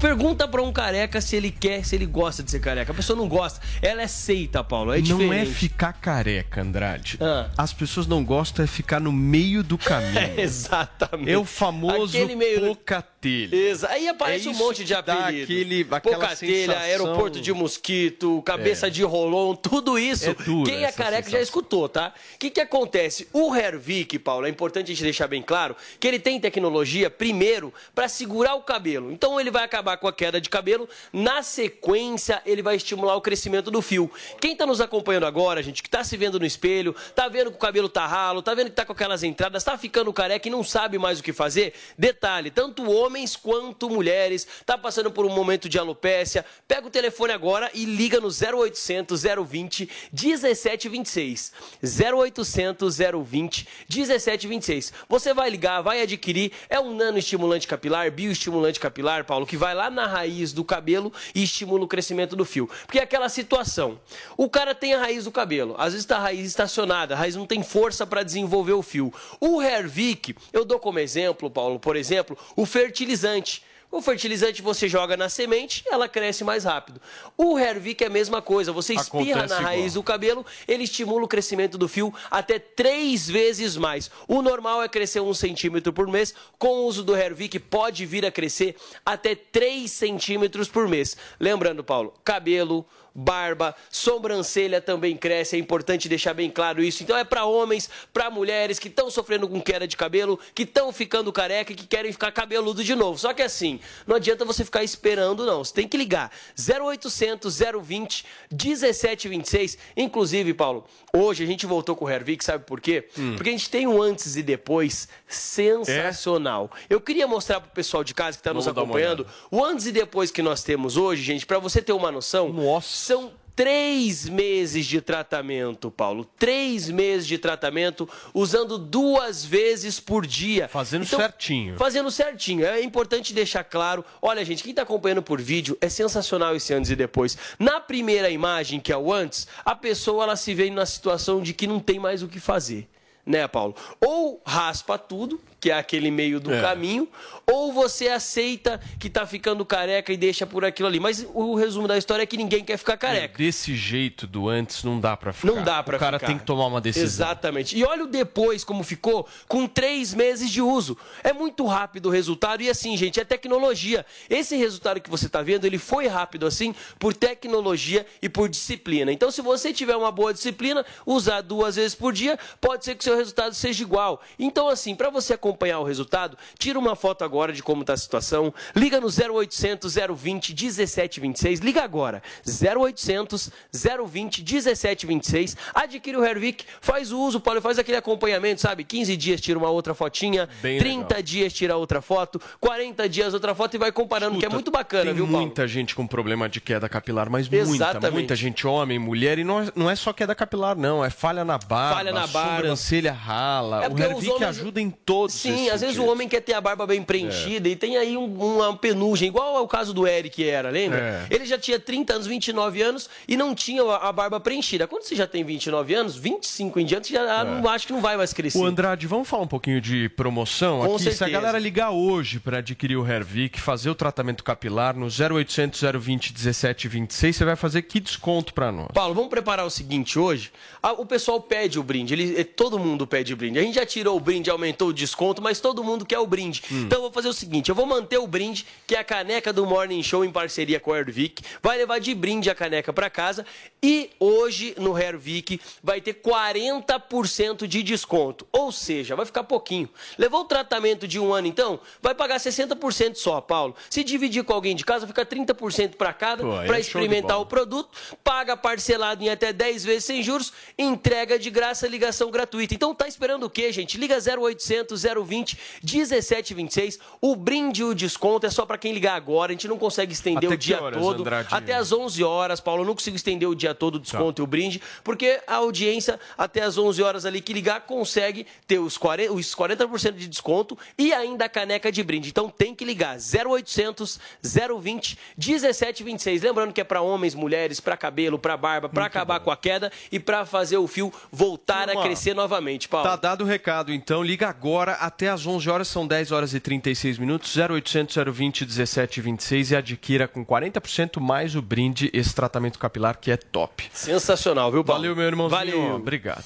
Pergunta 0.00 0.48
pra 0.48 0.62
um 0.62 0.72
careca 0.72 1.20
se 1.20 1.36
ele 1.36 1.50
quer, 1.50 1.84
se 1.84 1.94
ele 1.94 2.06
gosta 2.06 2.42
de 2.42 2.50
ser 2.50 2.60
careca. 2.60 2.92
A 2.92 2.94
pessoa 2.94 3.16
não 3.16 3.28
gosta. 3.28 3.60
Ela 3.82 4.02
é 4.02 4.06
seita, 4.06 4.64
Paulo. 4.64 4.94
É 4.94 5.00
não 5.00 5.32
é 5.32 5.44
ficar 5.44 5.92
careca, 5.92 6.62
Andrade. 6.62 7.18
Ah. 7.20 7.50
As 7.58 7.72
pessoas 7.72 8.06
não 8.06 8.24
gostam 8.24 8.64
é 8.64 8.68
ficar 8.68 9.00
no 9.00 9.12
meio 9.12 9.62
do 9.62 9.76
caminho. 9.76 10.06
É, 10.16 10.40
exatamente. 10.40 11.30
É 11.30 11.36
o 11.36 11.44
famoso 11.44 12.16
Aquele 12.16 12.34
meio... 12.36 12.60
pocatelho. 12.60 13.54
Exato. 13.54 13.92
Aí 13.92 14.08
aparece 14.08 14.48
é 14.48 14.50
um 14.50 14.54
monte 14.54 14.82
de 14.82 14.94
apelido 14.94 15.42
aquele, 15.42 15.84
Pocatelha, 15.84 16.36
sensação... 16.36 16.82
aeroporto 16.82 17.40
de 17.40 17.52
mosquito, 17.52 18.42
cabeça 18.42 18.86
é. 18.86 18.90
de 18.90 19.02
rolon, 19.02 19.54
tudo 19.54 19.98
isso. 19.98 20.30
É 20.30 20.34
quem 20.34 20.84
é 20.84 20.92
careca 20.92 21.16
sensação. 21.16 21.30
já 21.32 21.40
escutou, 21.40 21.88
tá? 21.88 22.14
O 22.34 22.38
que, 22.38 22.50
que 22.50 22.60
acontece? 22.60 23.28
O 23.32 23.54
Hervik, 23.54 24.18
Paulo, 24.18 24.46
é 24.46 24.48
importante 24.50 24.86
a 24.86 24.94
gente 24.94 25.02
deixar 25.02 25.26
bem 25.26 25.42
claro 25.42 25.76
que 26.00 26.06
ele 26.06 26.18
tem 26.18 26.40
tecnologia, 26.40 26.85
primeiro, 27.18 27.72
para 27.94 28.08
segurar 28.08 28.54
o 28.54 28.62
cabelo. 28.62 29.10
Então 29.12 29.40
ele 29.40 29.50
vai 29.50 29.64
acabar 29.64 29.96
com 29.96 30.08
a 30.08 30.12
queda 30.12 30.40
de 30.40 30.48
cabelo, 30.48 30.88
na 31.12 31.42
sequência 31.42 32.42
ele 32.44 32.62
vai 32.62 32.76
estimular 32.76 33.16
o 33.16 33.20
crescimento 33.20 33.70
do 33.70 33.82
fio. 33.82 34.10
Quem 34.40 34.52
está 34.52 34.66
nos 34.66 34.80
acompanhando 34.80 35.26
agora, 35.26 35.62
gente, 35.62 35.82
que 35.82 35.88
está 35.88 36.04
se 36.04 36.16
vendo 36.16 36.38
no 36.38 36.46
espelho, 36.46 36.94
tá 37.14 37.28
vendo 37.28 37.50
que 37.50 37.56
o 37.56 37.60
cabelo 37.60 37.88
tá 37.88 38.06
ralo, 38.06 38.42
tá 38.42 38.54
vendo 38.54 38.70
que 38.70 38.76
tá 38.76 38.84
com 38.84 38.92
aquelas 38.92 39.22
entradas, 39.22 39.64
tá 39.64 39.76
ficando 39.76 40.12
careca 40.12 40.48
e 40.48 40.50
não 40.50 40.62
sabe 40.62 40.98
mais 40.98 41.20
o 41.20 41.22
que 41.22 41.32
fazer, 41.32 41.74
detalhe, 41.98 42.50
tanto 42.50 42.90
homens 42.90 43.36
quanto 43.36 43.90
mulheres, 43.90 44.46
tá 44.64 44.78
passando 44.78 45.10
por 45.10 45.26
um 45.26 45.30
momento 45.30 45.68
de 45.68 45.78
alopécia, 45.78 46.44
pega 46.66 46.86
o 46.86 46.90
telefone 46.90 47.32
agora 47.32 47.70
e 47.74 47.84
liga 47.84 48.20
no 48.20 48.28
0800 48.28 49.22
020 49.22 49.90
1726. 50.12 51.52
0800 51.82 52.98
020 53.24 53.68
1726. 53.88 54.92
Você 55.08 55.34
vai 55.34 55.50
ligar, 55.50 55.82
vai 55.82 56.02
adquirir, 56.02 56.52
é 56.68 56.75
um 56.80 56.94
nanoestimulante 56.94 57.66
capilar, 57.66 58.10
bioestimulante 58.10 58.80
capilar, 58.80 59.24
Paulo, 59.24 59.46
que 59.46 59.56
vai 59.56 59.74
lá 59.74 59.90
na 59.90 60.06
raiz 60.06 60.52
do 60.52 60.64
cabelo 60.64 61.12
e 61.34 61.42
estimula 61.42 61.84
o 61.84 61.88
crescimento 61.88 62.36
do 62.36 62.44
fio. 62.44 62.68
Porque 62.86 62.98
é 62.98 63.02
aquela 63.02 63.28
situação, 63.28 64.00
o 64.36 64.48
cara 64.48 64.74
tem 64.74 64.94
a 64.94 64.98
raiz 64.98 65.24
do 65.24 65.32
cabelo, 65.32 65.74
às 65.78 65.92
vezes 65.92 66.04
está 66.04 66.16
a 66.16 66.20
raiz 66.20 66.46
estacionada, 66.46 67.14
a 67.14 67.18
raiz 67.18 67.36
não 67.36 67.46
tem 67.46 67.62
força 67.62 68.06
para 68.06 68.22
desenvolver 68.22 68.74
o 68.74 68.82
fio. 68.82 69.12
O 69.40 69.60
Hervik, 69.60 70.36
eu 70.52 70.64
dou 70.64 70.78
como 70.78 70.98
exemplo, 70.98 71.50
Paulo, 71.50 71.78
por 71.78 71.96
exemplo, 71.96 72.36
o 72.54 72.64
fertilizante. 72.64 73.65
O 73.90 74.02
fertilizante 74.02 74.60
você 74.60 74.88
joga 74.88 75.16
na 75.16 75.28
semente, 75.28 75.84
ela 75.90 76.08
cresce 76.08 76.42
mais 76.44 76.64
rápido. 76.64 77.00
O 77.36 77.58
Hervik 77.58 78.02
é 78.02 78.08
a 78.08 78.10
mesma 78.10 78.42
coisa, 78.42 78.72
você 78.72 78.94
espirra 78.94 79.40
Acontece 79.44 79.54
na 79.54 79.60
raiz 79.60 79.92
igual. 79.92 80.02
do 80.02 80.02
cabelo, 80.02 80.46
ele 80.66 80.84
estimula 80.84 81.24
o 81.24 81.28
crescimento 81.28 81.78
do 81.78 81.88
fio 81.88 82.12
até 82.30 82.58
três 82.58 83.28
vezes 83.28 83.76
mais. 83.76 84.10
O 84.26 84.42
normal 84.42 84.82
é 84.82 84.88
crescer 84.88 85.20
um 85.20 85.32
centímetro 85.32 85.92
por 85.92 86.06
mês, 86.08 86.34
com 86.58 86.68
o 86.68 86.86
uso 86.86 87.02
do 87.02 87.16
Hervik 87.16 87.58
pode 87.58 88.04
vir 88.04 88.26
a 88.26 88.30
crescer 88.30 88.76
até 89.04 89.34
3 89.34 89.90
centímetros 89.90 90.68
por 90.68 90.88
mês. 90.88 91.16
Lembrando, 91.38 91.82
Paulo, 91.84 92.12
cabelo, 92.24 92.84
barba, 93.16 93.74
sobrancelha 93.90 94.80
também 94.80 95.16
cresce. 95.16 95.56
É 95.56 95.58
importante 95.58 96.08
deixar 96.08 96.34
bem 96.34 96.50
claro 96.50 96.82
isso. 96.82 97.02
Então 97.02 97.16
é 97.16 97.24
para 97.24 97.46
homens, 97.46 97.88
para 98.12 98.30
mulheres 98.30 98.78
que 98.78 98.88
estão 98.88 99.10
sofrendo 99.10 99.48
com 99.48 99.60
queda 99.60 99.88
de 99.88 99.96
cabelo, 99.96 100.38
que 100.54 100.64
estão 100.64 100.92
ficando 100.92 101.32
careca 101.32 101.72
e 101.72 101.74
que 101.74 101.86
querem 101.86 102.12
ficar 102.12 102.30
cabeludo 102.30 102.84
de 102.84 102.94
novo. 102.94 103.18
Só 103.18 103.32
que 103.32 103.42
assim, 103.42 103.80
não 104.06 104.16
adianta 104.16 104.44
você 104.44 104.64
ficar 104.64 104.84
esperando, 104.84 105.46
não. 105.46 105.64
Você 105.64 105.72
tem 105.72 105.88
que 105.88 105.96
ligar 105.96 106.30
0800 106.58 107.58
020 107.82 108.26
1726. 108.52 109.78
Inclusive, 109.96 110.52
Paulo, 110.52 110.84
hoje 111.16 111.42
a 111.44 111.46
gente 111.46 111.66
voltou 111.66 111.96
com 111.96 112.04
o 112.04 112.10
Hervik, 112.10 112.44
sabe 112.44 112.64
por 112.64 112.80
quê? 112.80 113.08
Hum. 113.18 113.34
Porque 113.36 113.50
a 113.50 113.52
gente 113.52 113.70
tem 113.70 113.86
um 113.86 114.00
antes 114.00 114.36
e 114.36 114.42
depois 114.42 115.08
sensacional. 115.26 116.70
É? 116.88 116.94
Eu 116.94 117.00
queria 117.00 117.26
mostrar 117.26 117.60
pro 117.60 117.70
pessoal 117.70 118.04
de 118.04 118.14
casa 118.14 118.36
que 118.36 118.40
está 118.40 118.52
nos 118.52 118.68
acompanhando 118.68 119.26
o 119.50 119.64
antes 119.64 119.86
e 119.86 119.92
depois 119.92 120.30
que 120.30 120.42
nós 120.42 120.62
temos 120.62 120.96
hoje, 120.96 121.22
gente, 121.22 121.46
para 121.46 121.58
você 121.58 121.80
ter 121.82 121.92
uma 121.92 122.10
noção. 122.12 122.52
Nossa. 122.52 122.88
São 122.88 123.32
três 123.56 124.28
meses 124.28 124.84
de 124.84 125.00
tratamento, 125.00 125.90
Paulo. 125.90 126.26
Três 126.38 126.90
meses 126.90 127.26
de 127.26 127.38
tratamento, 127.38 128.06
usando 128.34 128.76
duas 128.76 129.42
vezes 129.42 129.98
por 129.98 130.26
dia. 130.26 130.68
Fazendo 130.68 131.04
então, 131.04 131.18
certinho. 131.18 131.76
Fazendo 131.76 132.10
certinho. 132.10 132.66
É 132.66 132.82
importante 132.82 133.32
deixar 133.32 133.64
claro. 133.64 134.04
Olha, 134.20 134.44
gente, 134.44 134.62
quem 134.62 134.70
está 134.70 134.82
acompanhando 134.82 135.22
por 135.22 135.40
vídeo, 135.40 135.76
é 135.80 135.88
sensacional 135.88 136.54
esse 136.54 136.74
antes 136.74 136.90
e 136.90 136.96
depois. 136.96 137.38
Na 137.58 137.80
primeira 137.80 138.28
imagem, 138.28 138.78
que 138.78 138.92
é 138.92 138.96
o 138.96 139.10
antes, 139.10 139.48
a 139.64 139.74
pessoa 139.74 140.24
ela 140.24 140.36
se 140.36 140.52
vê 140.52 140.68
na 140.70 140.84
situação 140.84 141.40
de 141.40 141.54
que 141.54 141.66
não 141.66 141.80
tem 141.80 141.98
mais 141.98 142.22
o 142.22 142.28
que 142.28 142.38
fazer 142.38 142.86
né, 143.26 143.48
Paulo? 143.48 143.74
Ou 144.00 144.40
raspa 144.46 144.96
tudo, 144.96 145.40
que 145.66 145.70
é 145.72 145.74
aquele 145.74 146.12
meio 146.12 146.38
do 146.38 146.54
é. 146.54 146.60
caminho, 146.60 147.08
ou 147.44 147.72
você 147.72 148.06
aceita 148.06 148.80
que 149.00 149.10
tá 149.10 149.26
ficando 149.26 149.64
careca 149.64 150.12
e 150.12 150.16
deixa 150.16 150.46
por 150.46 150.64
aquilo 150.64 150.86
ali. 150.86 151.00
Mas 151.00 151.26
o 151.34 151.56
resumo 151.56 151.88
da 151.88 151.98
história 151.98 152.22
é 152.22 152.26
que 152.26 152.36
ninguém 152.36 152.64
quer 152.64 152.76
ficar 152.76 152.96
careca. 152.96 153.34
É, 153.34 153.46
desse 153.46 153.74
jeito 153.74 154.28
do 154.28 154.48
antes 154.48 154.84
não 154.84 155.00
dá 155.00 155.16
para 155.16 155.32
ficar. 155.32 155.52
Não 155.52 155.64
dá 155.64 155.82
para 155.82 155.98
ficar. 155.98 156.06
O 156.06 156.18
cara 156.18 156.18
tem 156.20 156.38
que 156.38 156.44
tomar 156.44 156.66
uma 156.66 156.80
decisão. 156.80 157.04
Exatamente. 157.04 157.76
E 157.76 157.84
olha 157.84 158.04
o 158.04 158.06
depois 158.06 158.62
como 158.62 158.84
ficou 158.84 159.26
com 159.48 159.66
três 159.66 160.14
meses 160.14 160.48
de 160.48 160.62
uso. 160.62 160.96
É 161.24 161.32
muito 161.32 161.66
rápido 161.66 162.06
o 162.06 162.10
resultado 162.10 162.62
e 162.62 162.70
assim, 162.70 162.96
gente, 162.96 163.18
é 163.18 163.24
tecnologia. 163.24 164.06
Esse 164.30 164.54
resultado 164.54 165.00
que 165.00 165.10
você 165.10 165.28
tá 165.28 165.42
vendo, 165.42 165.64
ele 165.64 165.78
foi 165.78 166.06
rápido 166.06 166.46
assim 166.46 166.76
por 166.96 167.12
tecnologia 167.12 168.06
e 168.22 168.28
por 168.28 168.48
disciplina. 168.48 169.10
Então, 169.10 169.32
se 169.32 169.42
você 169.42 169.72
tiver 169.72 169.96
uma 169.96 170.12
boa 170.12 170.32
disciplina, 170.32 170.86
usar 171.04 171.40
duas 171.40 171.74
vezes 171.74 171.96
por 171.96 172.12
dia, 172.12 172.38
pode 172.60 172.84
ser 172.84 172.94
que 172.94 173.02
seu 173.02 173.16
resultado 173.16 173.52
seja 173.52 173.82
igual. 173.82 174.22
Então, 174.38 174.68
assim, 174.68 174.94
para 174.94 175.10
você 175.10 175.34
acompanhar 175.34 175.55
o 175.78 175.84
resultado, 175.84 176.36
tira 176.58 176.78
uma 176.78 176.94
foto 176.94 177.24
agora 177.24 177.52
de 177.52 177.62
como 177.62 177.82
está 177.82 177.92
a 177.94 177.96
situação, 177.96 178.52
liga 178.74 179.00
no 179.00 179.08
0800 179.08 179.94
020 180.14 180.54
1726, 180.54 181.60
liga 181.60 181.82
agora, 181.82 182.22
0800 182.46 183.50
020 183.72 184.42
1726, 184.42 185.56
adquire 185.74 186.16
o 186.16 186.24
Hervik, 186.24 186.64
faz 186.80 187.12
o 187.12 187.18
uso, 187.20 187.40
Paulo, 187.40 187.60
faz 187.60 187.78
aquele 187.78 187.96
acompanhamento, 187.96 188.60
sabe? 188.60 188.84
15 188.84 189.16
dias 189.16 189.40
tira 189.40 189.58
uma 189.58 189.70
outra 189.70 189.94
fotinha, 189.94 190.48
Bem 190.62 190.78
30 190.78 190.96
legal. 191.08 191.22
dias 191.22 191.52
tira 191.52 191.76
outra 191.76 192.00
foto, 192.00 192.40
40 192.60 193.08
dias 193.08 193.34
outra 193.34 193.54
foto 193.54 193.74
e 193.74 193.78
vai 193.78 193.92
comparando, 193.92 194.32
Escuta, 194.36 194.46
que 194.46 194.52
é 194.52 194.54
muito 194.54 194.70
bacana, 194.70 195.04
tem 195.06 195.14
viu, 195.14 195.24
Paulo? 195.26 195.40
muita 195.40 195.66
gente 195.66 195.94
com 195.94 196.06
problema 196.06 196.48
de 196.48 196.60
queda 196.60 196.88
capilar, 196.88 197.28
mas 197.30 197.50
Exatamente. 197.52 197.92
muita, 197.94 198.10
muita 198.10 198.36
gente, 198.36 198.66
homem, 198.66 198.98
mulher, 198.98 199.38
e 199.38 199.44
não 199.44 199.60
é, 199.62 199.72
não 199.74 199.90
é 199.90 199.96
só 199.96 200.12
queda 200.12 200.34
capilar, 200.34 200.76
não, 200.76 201.04
é 201.04 201.10
falha 201.10 201.44
na 201.44 201.58
barba, 201.58 201.96
falha 201.96 202.12
na 202.12 202.26
barba, 202.26 202.56
sobrancelha 202.56 203.12
rala. 203.12 203.84
É 203.84 203.88
o 203.88 203.98
Hervik 203.98 204.30
homens... 204.30 204.48
ajuda 204.48 204.80
em 204.80 204.90
todos 204.90 205.35
Sim, 205.36 205.70
às 205.70 205.80
vezes 205.80 205.98
o 205.98 206.04
homem 206.06 206.28
quer 206.28 206.40
ter 206.40 206.54
a 206.54 206.60
barba 206.60 206.86
bem 206.86 207.02
preenchida 207.02 207.68
é. 207.68 207.72
e 207.72 207.76
tem 207.76 207.96
aí 207.96 208.16
um, 208.16 208.56
uma 208.56 208.76
penugem, 208.76 209.28
igual 209.28 209.56
ao 209.56 209.68
caso 209.68 209.92
do 209.92 210.06
Eric 210.06 210.42
era, 210.42 210.70
lembra? 210.70 211.26
É. 211.30 211.34
Ele 211.34 211.44
já 211.44 211.58
tinha 211.58 211.78
30 211.78 212.14
anos, 212.14 212.26
29 212.26 212.82
anos 212.82 213.10
e 213.28 213.36
não 213.36 213.54
tinha 213.54 213.82
a, 213.82 214.08
a, 214.08 214.12
barba 214.12 214.40
preenchida. 214.40 214.86
Quando 214.86 215.04
você 215.04 215.14
já 215.14 215.26
tem 215.26 215.44
29 215.44 215.94
anos, 215.94 216.16
25 216.16 216.80
em 216.80 216.84
diante, 216.86 217.12
já 217.12 217.40
é. 217.40 217.44
não, 217.44 217.68
acho 217.68 217.86
que 217.86 217.92
não 217.92 218.00
vai 218.00 218.16
mais 218.16 218.32
crescer. 218.32 218.58
O 218.58 218.64
Andrade, 218.64 219.06
vamos 219.06 219.28
falar 219.28 219.42
um 219.42 219.48
pouquinho 219.48 219.80
de 219.80 220.08
promoção? 220.10 220.80
Com 220.80 220.94
Aqui, 220.94 221.04
certeza. 221.04 221.16
se 221.18 221.24
a 221.24 221.28
galera 221.28 221.58
ligar 221.58 221.90
hoje 221.90 222.40
para 222.40 222.58
adquirir 222.58 222.96
o 222.96 223.06
Hervik, 223.06 223.60
fazer 223.60 223.90
o 223.90 223.94
tratamento 223.94 224.42
capilar 224.42 224.96
no 224.96 225.06
0800 225.06 225.80
020 225.80 226.32
1726, 226.32 227.36
você 227.36 227.44
vai 227.44 227.56
fazer 227.56 227.82
que 227.82 228.00
desconto 228.00 228.52
para 228.52 228.70
nós? 228.70 228.88
Paulo, 228.92 229.14
vamos 229.14 229.30
preparar 229.30 229.66
o 229.66 229.70
seguinte 229.70 230.18
hoje. 230.18 230.52
o 230.98 231.06
pessoal 231.06 231.40
pede 231.40 231.78
o 231.78 231.82
brinde, 231.82 232.14
ele, 232.14 232.44
todo 232.44 232.78
mundo 232.78 233.06
pede 233.06 233.32
o 233.32 233.36
brinde. 233.36 233.58
A 233.58 233.62
gente 233.62 233.74
já 233.74 233.86
tirou 233.86 234.16
o 234.16 234.20
brinde, 234.20 234.50
aumentou 234.50 234.88
o 234.88 234.92
desconto, 234.92 235.25
mas 235.42 235.60
todo 235.60 235.82
mundo 235.82 236.04
quer 236.04 236.18
o 236.18 236.26
brinde. 236.26 236.62
Hum. 236.70 236.82
Então 236.82 236.98
eu 236.98 237.02
vou 237.02 237.12
fazer 237.12 237.28
o 237.28 237.32
seguinte: 237.32 237.68
eu 237.68 237.74
vou 237.74 237.86
manter 237.86 238.18
o 238.18 238.26
brinde, 238.26 238.66
que 238.86 238.94
é 238.94 238.98
a 238.98 239.04
caneca 239.04 239.52
do 239.52 239.66
Morning 239.66 240.02
Show 240.02 240.24
em 240.24 240.30
parceria 240.30 240.80
com 240.80 240.92
a 240.92 240.98
Hervik. 240.98 241.42
Vai 241.62 241.78
levar 241.78 241.98
de 241.98 242.14
brinde 242.14 242.50
a 242.50 242.54
caneca 242.54 242.92
para 242.92 243.10
casa. 243.10 243.46
E 243.82 244.10
hoje 244.18 244.74
no 244.78 244.98
Hervik 244.98 245.60
vai 245.82 246.00
ter 246.00 246.14
40% 246.14 247.66
de 247.66 247.82
desconto. 247.82 248.46
Ou 248.52 248.72
seja, 248.72 249.14
vai 249.14 249.24
ficar 249.24 249.44
pouquinho. 249.44 249.88
Levou 250.18 250.40
o 250.40 250.44
tratamento 250.44 251.06
de 251.06 251.20
um 251.20 251.32
ano, 251.32 251.46
então, 251.46 251.78
vai 252.02 252.14
pagar 252.14 252.38
60% 252.38 253.14
só, 253.16 253.40
Paulo. 253.40 253.74
Se 253.88 254.02
dividir 254.02 254.44
com 254.44 254.52
alguém 254.52 254.74
de 254.74 254.84
casa, 254.84 255.06
fica 255.06 255.24
30% 255.24 255.96
para 255.96 256.12
cada, 256.12 256.42
para 256.42 256.76
é 256.76 256.80
experimentar 256.80 257.40
o 257.40 257.46
produto. 257.46 257.90
Paga 258.24 258.56
parcelado 258.56 259.22
em 259.22 259.28
até 259.28 259.52
10 259.52 259.84
vezes 259.84 260.04
sem 260.04 260.22
juros. 260.22 260.52
Entrega 260.78 261.38
de 261.38 261.50
graça, 261.50 261.86
ligação 261.86 262.30
gratuita. 262.30 262.74
Então 262.74 262.94
tá 262.94 263.06
esperando 263.06 263.44
o 263.44 263.50
quê, 263.50 263.72
gente? 263.72 263.96
Liga 263.98 264.18
0800 264.18 265.04
020 265.24 265.58
1726. 265.82 266.98
O 267.20 267.36
brinde 267.36 267.82
e 267.82 267.84
o 267.84 267.94
desconto 267.94 268.46
é 268.46 268.50
só 268.50 268.64
para 268.66 268.78
quem 268.78 268.92
ligar 268.92 269.14
agora. 269.14 269.52
A 269.52 269.54
gente 269.54 269.68
não 269.68 269.78
consegue 269.78 270.12
estender 270.12 270.48
Até 270.48 270.54
o 270.54 270.58
dia 270.58 270.82
horas, 270.82 271.00
todo. 271.00 271.20
Andradinho? 271.20 271.56
Até 271.56 271.74
as 271.74 271.92
11 271.92 272.24
horas, 272.24 272.60
Paulo. 272.60 272.82
Eu 272.82 272.86
não 272.86 272.94
consigo 272.94 273.16
estender 273.16 273.48
o 273.48 273.54
dia 273.54 273.74
todo 273.74 273.96
o 273.96 273.98
desconto 273.98 274.34
tá. 274.34 274.42
e 274.42 274.44
o 274.44 274.46
brinde, 274.46 274.80
porque 275.02 275.40
a 275.46 275.56
audiência 275.56 276.18
até 276.36 276.62
as 276.62 276.78
11 276.78 277.02
horas 277.02 277.24
ali 277.24 277.40
que 277.40 277.52
ligar 277.52 277.80
consegue 277.82 278.46
ter 278.66 278.78
os 278.78 278.98
40%, 278.98 279.30
os 279.30 279.54
40 279.54 279.86
de 280.12 280.28
desconto 280.28 280.78
e 280.98 281.12
ainda 281.12 281.46
a 281.46 281.48
caneca 281.48 281.90
de 281.90 282.02
brinde. 282.02 282.28
Então 282.28 282.48
tem 282.48 282.74
que 282.74 282.84
ligar 282.84 283.16
0800 283.16 284.18
020 284.42 285.18
1726. 285.36 286.42
Lembrando 286.42 286.72
que 286.72 286.80
é 286.80 286.84
para 286.84 287.00
homens, 287.00 287.34
mulheres, 287.34 287.80
para 287.80 287.96
cabelo, 287.96 288.38
para 288.38 288.56
barba, 288.56 288.88
para 288.88 289.06
acabar 289.06 289.38
bom. 289.38 289.46
com 289.46 289.50
a 289.50 289.56
queda 289.56 289.90
e 290.10 290.18
para 290.18 290.44
fazer 290.44 290.76
o 290.76 290.86
fio 290.86 291.12
voltar 291.30 291.88
a 291.88 292.02
crescer 292.02 292.34
novamente, 292.34 292.88
Paulo. 292.88 293.08
Tá 293.08 293.16
dado 293.16 293.42
o 293.42 293.46
recado, 293.46 293.92
então 293.92 294.22
liga 294.22 294.48
agora 294.48 294.94
até 295.06 295.28
as 295.28 295.46
11 295.46 295.68
horas, 295.70 295.88
são 295.88 296.06
10 296.06 296.32
horas 296.32 296.54
e 296.54 296.60
36 296.60 297.18
minutos, 297.18 297.54
0800 297.56 298.16
020 298.32 298.64
1726 298.64 299.70
e 299.70 299.76
adquira 299.76 300.28
com 300.28 300.44
40% 300.44 301.20
mais 301.20 301.54
o 301.54 301.62
brinde 301.62 302.10
esse 302.12 302.34
tratamento 302.34 302.78
capilar 302.78 303.18
que 303.18 303.30
é 303.30 303.36
top. 303.36 303.88
Sensacional, 303.92 304.70
viu, 304.70 304.84
Paulo? 304.84 305.02
Valeu, 305.02 305.16
meu 305.16 305.26
irmãozinho. 305.26 305.58
Valeu. 305.58 305.94
Obrigado. 305.96 306.44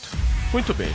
Muito 0.53 0.75
bem. 0.75 0.91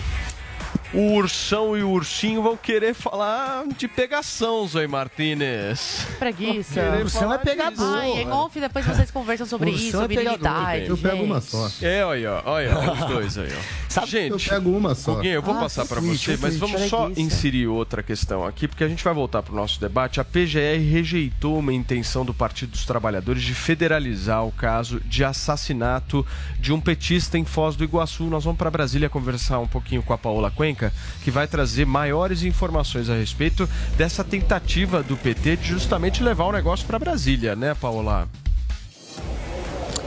O 0.96 1.12
ursão 1.12 1.78
e 1.78 1.84
o 1.84 1.90
ursinho 1.90 2.42
vão 2.42 2.56
querer 2.56 2.94
falar 2.94 3.66
de 3.78 3.86
pegação, 3.86 4.66
Zoe 4.66 4.88
Martinez. 4.88 6.08
Preguiça. 6.18 6.82
O 6.82 7.02
ursão 7.02 7.34
é 7.34 7.38
pegador. 7.38 7.98
Ai, 7.98 8.22
é 8.22 8.24
golfe, 8.24 8.62
depois 8.62 8.86
vocês 8.86 9.12
conversam 9.12 9.46
sobre 9.46 9.72
isso, 9.72 9.92
sobre 9.92 10.16
é 10.16 10.86
Eu 10.88 10.98
pego 10.98 11.24
uma 11.24 11.42
só. 11.42 11.70
É, 11.82 12.06
olha, 12.06 12.42
olha, 12.46 12.94
os 12.94 13.00
dois 13.08 13.38
aí, 13.38 13.50
ó. 13.52 13.86
Sabe 13.90 14.08
gente, 14.08 14.32
eu 14.32 14.40
pego 14.40 14.70
uma 14.72 14.96
só. 14.96 15.22
Eu 15.22 15.42
vou 15.42 15.56
ah, 15.56 15.60
passar 15.60 15.86
para 15.86 16.00
você, 16.00 16.38
mas 16.38 16.56
vamos 16.56 16.82
só 16.90 17.10
inserir 17.18 17.68
outra 17.68 18.02
questão 18.02 18.46
aqui, 18.46 18.66
porque 18.66 18.84
a 18.84 18.88
gente 18.88 19.04
vai 19.04 19.14
voltar 19.14 19.44
para 19.44 19.52
o 19.52 19.56
nosso 19.56 19.82
debate. 19.82 20.22
A 20.22 20.24
PGR 20.24 20.80
rejeitou 20.90 21.60
uma 21.60 21.74
intenção 21.74 22.24
do 22.24 22.34
Partido 22.34 22.72
dos 22.72 22.86
Trabalhadores 22.86 23.42
de 23.44 23.54
federalizar 23.54 24.46
o 24.46 24.52
caso 24.52 25.02
de 25.02 25.26
assassinato 25.26 26.26
de 26.58 26.72
um 26.72 26.80
petista 26.80 27.38
em 27.38 27.44
Foz 27.44 27.76
do 27.76 27.84
Iguaçu. 27.84 28.24
Nós 28.26 28.46
vamos 28.46 28.58
para 28.58 28.72
Brasília 28.72 29.10
conversar 29.10 29.60
um 29.60 29.68
pouquinho 29.68 30.02
com 30.02 30.14
a 30.14 30.18
Paola 30.18 30.50
Cuenca 30.50 30.85
que 31.24 31.32
vai 31.32 31.48
trazer 31.48 31.86
maiores 31.86 32.44
informações 32.44 33.10
a 33.10 33.16
respeito 33.16 33.70
dessa 33.98 34.24
tentativa 34.24 35.02
do 35.04 35.18
PT 35.18 35.58
de 35.58 35.68
justamente 35.70 36.24
levar 36.24 36.46
o 36.46 36.52
negócio 36.52 36.86
para 36.86 37.00
Brasília, 37.00 37.56
né, 37.56 37.74
Paola? 37.74 38.28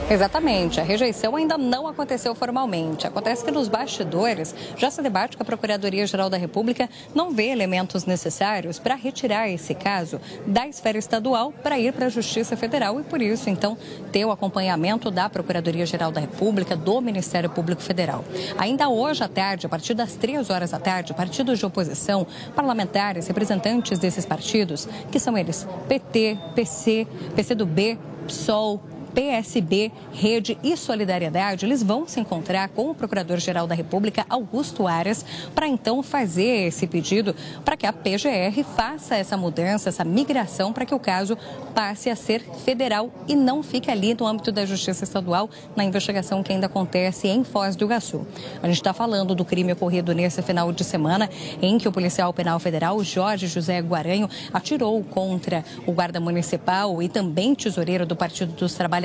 Exatamente. 0.09 0.81
A 0.81 0.83
rejeição 0.83 1.35
ainda 1.35 1.55
não 1.55 1.85
aconteceu 1.85 2.33
formalmente. 2.33 3.05
Acontece 3.05 3.45
que 3.45 3.51
nos 3.51 3.67
bastidores 3.67 4.55
já 4.75 4.89
se 4.89 5.03
debate 5.03 5.37
que 5.37 5.43
a 5.43 5.45
Procuradoria-Geral 5.45 6.31
da 6.31 6.37
República 6.37 6.89
não 7.13 7.29
vê 7.29 7.49
elementos 7.49 8.05
necessários 8.05 8.79
para 8.79 8.95
retirar 8.95 9.47
esse 9.49 9.75
caso 9.75 10.19
da 10.47 10.67
esfera 10.67 10.97
estadual 10.97 11.51
para 11.51 11.77
ir 11.77 11.93
para 11.93 12.07
a 12.07 12.09
Justiça 12.09 12.57
Federal 12.57 12.99
e, 12.99 13.03
por 13.03 13.21
isso, 13.21 13.51
então, 13.51 13.77
ter 14.11 14.25
o 14.25 14.31
acompanhamento 14.31 15.11
da 15.11 15.29
Procuradoria-Geral 15.29 16.11
da 16.11 16.21
República, 16.21 16.75
do 16.75 16.99
Ministério 17.01 17.51
Público 17.51 17.83
Federal. 17.83 18.25
Ainda 18.57 18.89
hoje 18.89 19.23
à 19.23 19.27
tarde, 19.27 19.67
a 19.67 19.69
partir 19.69 19.93
das 19.93 20.15
três 20.15 20.49
horas 20.49 20.71
da 20.71 20.79
tarde, 20.79 21.13
partidos 21.13 21.59
de 21.59 21.65
oposição, 21.67 22.25
parlamentares, 22.55 23.27
representantes 23.27 23.99
desses 23.99 24.25
partidos, 24.25 24.87
que 25.11 25.19
são 25.19 25.37
eles 25.37 25.67
PT, 25.87 26.35
PC, 26.55 27.05
PCdoB, 27.35 27.99
PSOL, 28.25 28.81
PSB, 29.13 29.91
Rede 30.11 30.57
e 30.63 30.75
Solidariedade, 30.77 31.65
eles 31.65 31.83
vão 31.83 32.07
se 32.07 32.19
encontrar 32.19 32.69
com 32.69 32.89
o 32.89 32.95
Procurador-Geral 32.95 33.67
da 33.67 33.75
República, 33.75 34.25
Augusto 34.29 34.87
Aras, 34.87 35.25
para 35.53 35.67
então 35.67 36.01
fazer 36.03 36.67
esse 36.67 36.87
pedido 36.87 37.35
para 37.65 37.75
que 37.75 37.85
a 37.85 37.93
PGR 37.93 38.63
faça 38.75 39.15
essa 39.15 39.35
mudança, 39.35 39.89
essa 39.89 40.03
migração, 40.03 40.71
para 40.71 40.85
que 40.85 40.93
o 40.93 40.99
caso 40.99 41.37
passe 41.73 42.09
a 42.09 42.15
ser 42.15 42.41
federal 42.63 43.11
e 43.27 43.35
não 43.35 43.63
fique 43.63 43.89
ali 43.89 44.13
no 44.13 44.27
âmbito 44.27 44.51
da 44.51 44.65
Justiça 44.65 45.03
Estadual 45.03 45.49
na 45.75 45.83
investigação 45.83 46.43
que 46.43 46.51
ainda 46.51 46.67
acontece 46.67 47.27
em 47.27 47.43
Foz 47.43 47.75
do 47.75 47.85
Iguaçu. 47.85 48.25
A 48.61 48.67
gente 48.67 48.77
está 48.77 48.93
falando 48.93 49.33
do 49.33 49.45
crime 49.45 49.73
ocorrido 49.73 50.13
nesse 50.13 50.41
final 50.41 50.71
de 50.71 50.83
semana, 50.83 51.29
em 51.61 51.77
que 51.77 51.87
o 51.87 51.91
policial 51.91 52.33
penal 52.33 52.59
federal 52.59 53.03
Jorge 53.03 53.47
José 53.47 53.79
Guaranho 53.79 54.29
atirou 54.53 55.03
contra 55.03 55.63
o 55.85 55.91
guarda 55.91 56.19
municipal 56.19 57.01
e 57.01 57.09
também 57.09 57.55
tesoureiro 57.55 58.05
do 58.05 58.15
Partido 58.15 58.53
dos 58.53 58.73
Trabalhadores, 58.73 58.98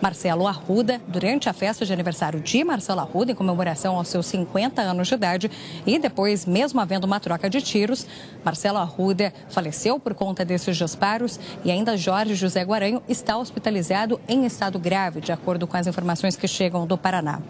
Marcelo 0.00 0.46
Arruda, 0.46 1.00
durante 1.06 1.48
a 1.48 1.52
festa 1.52 1.84
de 1.84 1.92
aniversário 1.92 2.40
de 2.40 2.64
Marcelo 2.64 3.00
Arruda, 3.00 3.32
em 3.32 3.34
comemoração 3.34 3.96
aos 3.96 4.08
seus 4.08 4.26
50 4.26 4.82
anos 4.82 5.08
de 5.08 5.14
idade. 5.14 5.50
E 5.86 5.98
depois, 5.98 6.46
mesmo 6.46 6.80
havendo 6.80 7.04
uma 7.04 7.20
troca 7.20 7.48
de 7.48 7.60
tiros, 7.60 8.06
Marcelo 8.44 8.78
Arruda 8.78 9.32
faleceu 9.48 9.98
por 9.98 10.14
conta 10.14 10.44
desses 10.44 10.76
disparos 10.76 11.38
e 11.64 11.70
ainda 11.70 11.96
Jorge 11.96 12.34
José 12.34 12.62
Guaranho 12.62 13.02
está 13.08 13.36
hospitalizado 13.36 14.20
em 14.28 14.44
estado 14.44 14.78
grave, 14.78 15.20
de 15.20 15.32
acordo 15.32 15.66
com 15.66 15.76
as 15.76 15.86
informações 15.86 16.36
que 16.36 16.48
chegam 16.48 16.86
do 16.86 16.96
Paraná. 16.96 17.40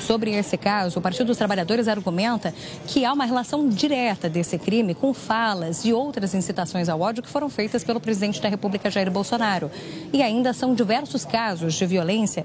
Sobre 0.00 0.32
esse 0.32 0.56
caso, 0.56 0.98
o 0.98 1.02
Partido 1.02 1.26
dos 1.26 1.36
Trabalhadores 1.36 1.88
argumenta 1.88 2.54
que 2.86 3.04
há 3.04 3.12
uma 3.12 3.24
relação 3.24 3.68
direta 3.68 4.28
desse 4.28 4.58
crime 4.58 4.94
com 4.94 5.12
falas 5.12 5.84
e 5.84 5.92
outras 5.92 6.34
incitações 6.34 6.88
ao 6.88 7.00
ódio 7.00 7.22
que 7.22 7.28
foram 7.28 7.48
feitas 7.48 7.84
pelo 7.84 8.00
presidente 8.00 8.40
da 8.40 8.48
República, 8.48 8.90
Jair 8.90 9.10
Bolsonaro. 9.10 9.70
E 10.12 10.22
ainda 10.22 10.52
são 10.52 10.74
diversos 10.74 11.05
casos 11.24 11.74
de 11.74 11.86
violência 11.86 12.44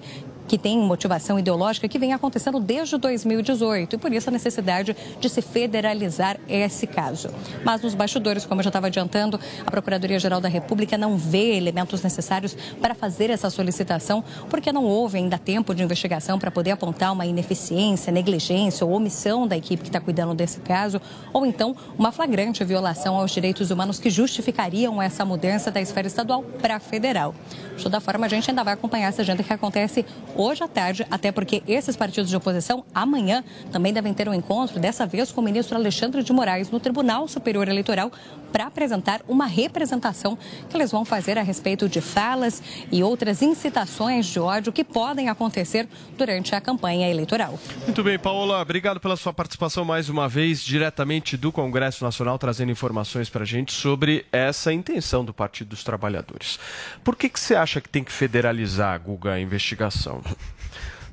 que 0.52 0.58
tem 0.58 0.78
motivação 0.80 1.40
ideológica 1.40 1.88
que 1.88 1.98
vem 1.98 2.12
acontecendo 2.12 2.60
desde 2.60 2.98
2018 2.98 3.96
e 3.96 3.98
por 3.98 4.12
isso 4.12 4.28
a 4.28 4.34
necessidade 4.34 4.94
de 5.18 5.30
se 5.30 5.42
federalizar 5.42 6.38
esse 6.46 6.86
caso. 6.86 7.30
Mas 7.64 7.82
nos 7.82 7.96
bastidores, 7.96 8.46
como 8.46 8.60
eu 8.60 8.64
já 8.66 8.68
estava 8.68 8.88
adiantando, 8.88 9.40
a 9.66 9.72
Procuradoria-Geral 9.72 10.42
da 10.42 10.50
República 10.50 10.98
não 10.98 11.16
vê 11.16 11.56
elementos 11.56 12.04
necessários 12.04 12.54
para 12.82 12.94
fazer 12.94 13.30
essa 13.30 13.50
solicitação, 13.50 14.22
porque 14.50 14.74
não 14.74 14.84
houve 14.84 15.20
ainda 15.20 15.38
tempo 15.38 15.74
de 15.74 15.84
investigação 15.84 16.38
para 16.38 16.52
poder 16.52 16.72
apontar 16.72 17.14
uma 17.14 17.26
ineficiência, 17.26 18.12
negligência 18.12 18.86
ou 18.86 18.92
omissão 18.92 19.48
da 19.48 19.56
equipe 19.56 19.84
que 19.84 19.88
está 19.88 20.02
cuidando 20.02 20.36
desse 20.36 20.60
caso, 20.60 21.00
ou 21.32 21.46
então 21.46 21.74
uma 21.98 22.12
flagrante 22.12 22.62
violação 22.66 23.16
aos 23.16 23.32
direitos 23.32 23.72
humanos 23.72 24.00
que 24.00 24.10
justificariam 24.10 25.02
essa 25.02 25.24
mudança 25.24 25.72
da 25.72 25.80
esfera 25.80 26.08
estadual 26.08 26.44
para 26.62 26.76
a 26.76 26.80
federal. 26.82 27.34
De 27.78 27.84
toda 27.84 28.02
forma, 28.02 28.26
a 28.26 28.30
gente 28.30 28.50
ainda 28.50 28.66
vai 28.66 28.74
acompanhar 28.74 29.08
essa 29.08 29.22
agenda 29.22 29.42
que 29.42 29.54
acontece 29.54 30.06
hoje 30.36 30.41
à 30.42 30.68
tarde, 30.68 31.06
até 31.12 31.32
porque 31.32 31.62
esses 31.68 31.96
partidos 31.96 32.30
de 32.30 32.36
oposição 32.36 32.84
amanhã 32.96 33.44
também 33.72 33.94
devem 33.94 34.12
ter 34.12 34.28
um 34.28 34.34
encontro, 34.34 34.80
dessa 34.80 35.06
vez 35.06 35.32
com 35.32 35.40
o 35.40 35.44
ministro 35.44 35.78
Alexandre 35.78 36.24
de 36.24 36.34
Moraes 36.34 36.72
no 36.72 36.80
Tribunal 36.80 37.28
Superior 37.28 37.68
Eleitoral, 37.68 38.12
para 38.52 38.66
apresentar 38.66 39.22
uma 39.28 39.46
representação 39.46 40.38
que 40.70 40.76
eles 40.76 40.92
vão 40.92 41.06
fazer 41.06 41.38
a 41.38 41.42
respeito 41.42 41.88
de 41.88 42.02
falas 42.02 42.62
e 42.92 43.02
outras 43.04 43.42
incitações 43.42 44.26
de 44.26 44.40
ódio 44.40 44.74
que 44.74 44.84
podem 44.84 45.30
acontecer 45.30 45.88
durante 46.18 46.54
a 46.54 46.60
campanha 46.60 47.10
eleitoral. 47.10 47.58
Muito 47.86 48.04
bem, 48.04 48.18
Paola, 48.20 48.62
obrigado 48.62 49.00
pela 49.00 49.16
sua 49.16 49.32
participação 49.32 49.86
mais 49.86 50.10
uma 50.10 50.28
vez, 50.28 50.62
diretamente 50.62 51.38
do 51.38 51.52
Congresso 51.52 52.04
Nacional, 52.04 52.38
trazendo 52.38 52.72
informações 52.72 53.30
para 53.30 53.44
a 53.44 53.46
gente 53.46 53.72
sobre 53.72 54.26
essa 54.32 54.74
intenção 54.74 55.24
do 55.24 55.34
Partido 55.34 55.70
dos 55.70 55.84
Trabalhadores. 55.84 56.60
Por 57.04 57.16
que, 57.16 57.30
que 57.30 57.40
você 57.40 57.56
acha 57.56 57.80
que 57.80 57.88
tem 57.88 58.04
que 58.04 58.12
federalizar, 58.12 59.00
Guga, 59.00 59.34
a 59.34 59.40
investigação? 59.40 60.22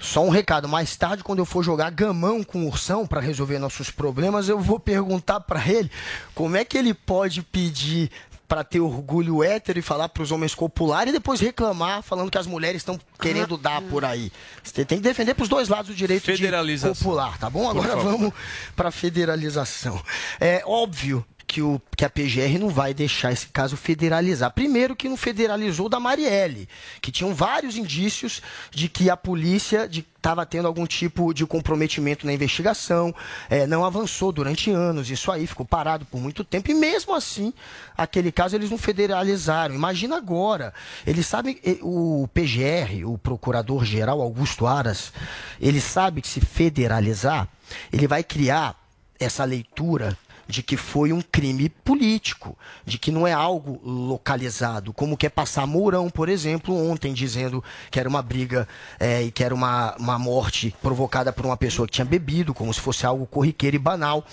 Só 0.00 0.24
um 0.24 0.28
recado, 0.28 0.68
mais 0.68 0.96
tarde, 0.96 1.24
quando 1.24 1.40
eu 1.40 1.44
for 1.44 1.62
jogar 1.62 1.90
gamão 1.90 2.44
com 2.44 2.62
o 2.62 2.66
Ursão 2.68 3.06
para 3.06 3.20
resolver 3.20 3.58
nossos 3.58 3.90
problemas, 3.90 4.48
eu 4.48 4.60
vou 4.60 4.78
perguntar 4.78 5.40
para 5.40 5.66
ele 5.68 5.90
como 6.34 6.56
é 6.56 6.64
que 6.64 6.78
ele 6.78 6.94
pode 6.94 7.42
pedir 7.42 8.10
para 8.48 8.64
ter 8.64 8.80
orgulho 8.80 9.42
hétero 9.42 9.78
e 9.78 9.82
falar 9.82 10.08
para 10.08 10.22
os 10.22 10.32
homens 10.32 10.54
copulares 10.54 11.10
e 11.10 11.16
depois 11.18 11.38
reclamar 11.38 12.02
falando 12.02 12.30
que 12.30 12.38
as 12.38 12.46
mulheres 12.46 12.80
estão 12.80 12.98
querendo 13.20 13.56
ah, 13.56 13.58
dar 13.60 13.82
por 13.82 14.04
aí. 14.04 14.32
Você 14.62 14.84
tem 14.84 14.98
que 14.98 15.04
defender 15.04 15.34
para 15.34 15.42
os 15.42 15.48
dois 15.48 15.68
lados 15.68 15.90
o 15.90 15.94
direito 15.94 16.32
de 16.32 16.48
popular, 16.80 17.36
tá 17.36 17.50
bom? 17.50 17.68
Agora 17.68 17.94
vamos 17.96 18.32
para 18.74 18.90
federalização. 18.90 20.02
É 20.40 20.62
óbvio 20.64 21.24
que, 21.48 21.62
o, 21.62 21.80
que 21.96 22.04
a 22.04 22.10
PGR 22.10 22.58
não 22.60 22.68
vai 22.68 22.92
deixar 22.92 23.32
esse 23.32 23.46
caso 23.48 23.74
federalizar. 23.74 24.52
Primeiro 24.52 24.94
que 24.94 25.08
não 25.08 25.16
federalizou 25.16 25.88
da 25.88 25.98
Marielle, 25.98 26.68
que 27.00 27.10
tinham 27.10 27.34
vários 27.34 27.74
indícios 27.74 28.42
de 28.70 28.86
que 28.86 29.08
a 29.08 29.16
polícia 29.16 29.88
estava 29.90 30.44
tendo 30.44 30.68
algum 30.68 30.84
tipo 30.86 31.32
de 31.32 31.46
comprometimento 31.46 32.26
na 32.26 32.34
investigação, 32.34 33.14
é, 33.48 33.66
não 33.66 33.82
avançou 33.82 34.30
durante 34.30 34.70
anos, 34.70 35.10
isso 35.10 35.32
aí 35.32 35.46
ficou 35.46 35.64
parado 35.64 36.04
por 36.04 36.20
muito 36.20 36.44
tempo, 36.44 36.70
e 36.70 36.74
mesmo 36.74 37.14
assim, 37.14 37.54
aquele 37.96 38.30
caso 38.30 38.54
eles 38.54 38.70
não 38.70 38.76
federalizaram. 38.76 39.74
Imagina 39.74 40.18
agora, 40.18 40.74
eles 41.06 41.26
sabem, 41.26 41.58
o 41.80 42.28
PGR, 42.34 43.06
o 43.06 43.16
Procurador-Geral 43.16 44.20
Augusto 44.20 44.66
Aras, 44.66 45.14
ele 45.58 45.80
sabe 45.80 46.20
que 46.20 46.28
se 46.28 46.40
federalizar, 46.40 47.48
ele 47.90 48.06
vai 48.06 48.22
criar 48.22 48.76
essa 49.18 49.44
leitura 49.44 50.16
de 50.48 50.62
que 50.62 50.78
foi 50.78 51.12
um 51.12 51.20
crime 51.20 51.68
político, 51.68 52.56
de 52.84 52.98
que 52.98 53.12
não 53.12 53.26
é 53.26 53.32
algo 53.34 53.78
localizado, 53.84 54.94
como 54.94 55.16
quer 55.16 55.28
passar 55.28 55.66
Mourão, 55.66 56.08
por 56.08 56.30
exemplo, 56.30 56.74
ontem 56.74 57.12
dizendo 57.12 57.62
que 57.90 58.00
era 58.00 58.08
uma 58.08 58.22
briga 58.22 58.66
é, 58.98 59.22
e 59.24 59.30
que 59.30 59.44
era 59.44 59.54
uma, 59.54 59.94
uma 59.96 60.18
morte 60.18 60.74
provocada 60.80 61.30
por 61.34 61.44
uma 61.44 61.56
pessoa 61.56 61.86
que 61.86 61.92
tinha 61.92 62.04
bebido, 62.04 62.54
como 62.54 62.72
se 62.72 62.80
fosse 62.80 63.04
algo 63.04 63.26
corriqueiro 63.26 63.76
e 63.76 63.78
banal. 63.78 64.24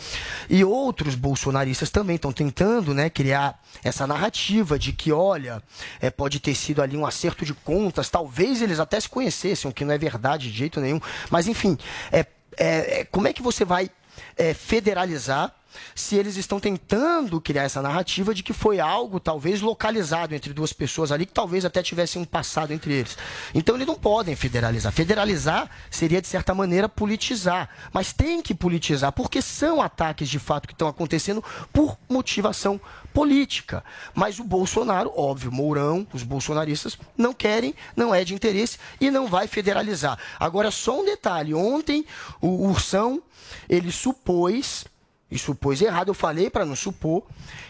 E 0.49 0.63
outros 0.63 1.16
bolsonaristas 1.16 1.89
também 1.89 2.16
estão 2.16 2.32
tentando 2.32 2.93
né, 2.93 3.09
criar 3.09 3.61
essa 3.84 4.07
narrativa 4.07 4.80
de 4.80 4.93
que, 4.93 5.11
olha, 5.11 5.61
é, 5.99 6.09
pode 6.09 6.39
ter 6.39 6.55
sido 6.55 6.82
ali 6.82 6.95
um 6.95 7.05
acerto 7.05 7.43
de 7.43 7.53
contas, 7.53 8.09
talvez 8.09 8.61
eles 8.61 8.80
até 8.80 8.97
se 9.01 9.09
conhecessem, 9.09 9.70
o 9.70 9.74
que 9.74 9.84
não 9.84 9.93
é 9.93 9.97
verdade 9.97 10.49
de 10.49 10.57
jeito 10.57 10.80
nenhum, 10.80 11.01
mas 11.30 11.45
enfim, 11.45 11.78
é, 12.09 12.26
é, 12.57 13.01
é 13.01 13.05
como 13.05 13.28
é 13.28 13.34
que 13.34 13.41
você 13.41 13.66
vai 13.66 13.89
é, 14.38 14.53
federalizar 14.53 15.53
se 15.93 16.15
eles 16.15 16.36
estão 16.36 16.59
tentando 16.59 17.39
criar 17.41 17.63
essa 17.63 17.82
narrativa 17.82 18.34
de 18.34 18.43
que 18.43 18.53
foi 18.53 18.80
algo 18.80 19.19
talvez 19.19 19.61
localizado 19.61 20.34
entre 20.34 20.53
duas 20.53 20.73
pessoas 20.73 21.11
ali, 21.11 21.26
que 21.26 21.34
talvez 21.34 21.65
até 21.65 21.82
tivessem 21.82 22.21
um 22.21 22.26
passado 22.26 22.71
entre 22.71 22.93
eles. 22.93 23.17
Então 23.53 23.76
eles 23.76 23.88
não 23.88 23.95
podem 23.95 24.36
federalizar. 24.36 24.91
Federalizar 24.91 25.69
seria, 25.89 26.21
de 26.21 26.28
certa 26.28 26.53
maneira, 26.53 26.89
politizar. 26.89 27.69
Mas 27.93 28.13
tem 28.13 28.41
que 28.41 28.53
politizar, 28.53 29.11
porque 29.11 29.41
são 29.41 29.82
ataques 29.82 30.30
de 30.30 30.39
fato 30.39 30.67
que 30.67 30.73
estão 30.73 30.88
acontecendo 30.88 31.43
por 31.71 31.97
motivação 32.09 32.80
política. 33.13 33.84
Mas 34.13 34.39
o 34.39 34.43
Bolsonaro, 34.43 35.11
óbvio, 35.15 35.51
Mourão, 35.51 36.05
os 36.13 36.23
bolsonaristas, 36.23 36.97
não 37.17 37.34
querem, 37.34 37.73
não 37.95 38.13
é 38.13 38.23
de 38.23 38.34
interesse 38.34 38.78
e 38.99 39.09
não 39.09 39.28
vai 39.28 39.47
federalizar. 39.47 40.19
Agora, 40.39 40.69
só 40.71 40.99
um 40.99 41.05
detalhe: 41.05 41.53
ontem 41.53 42.05
o 42.41 42.67
Ursão 42.67 43.21
ele 43.69 43.91
supôs 43.91 44.86
e 45.30 45.38
supôs 45.39 45.82
errado. 45.82 46.09
Eu 46.09 46.13
falei 46.13 46.49
para 46.49 46.65
não 46.65 46.76
supor 46.76 47.23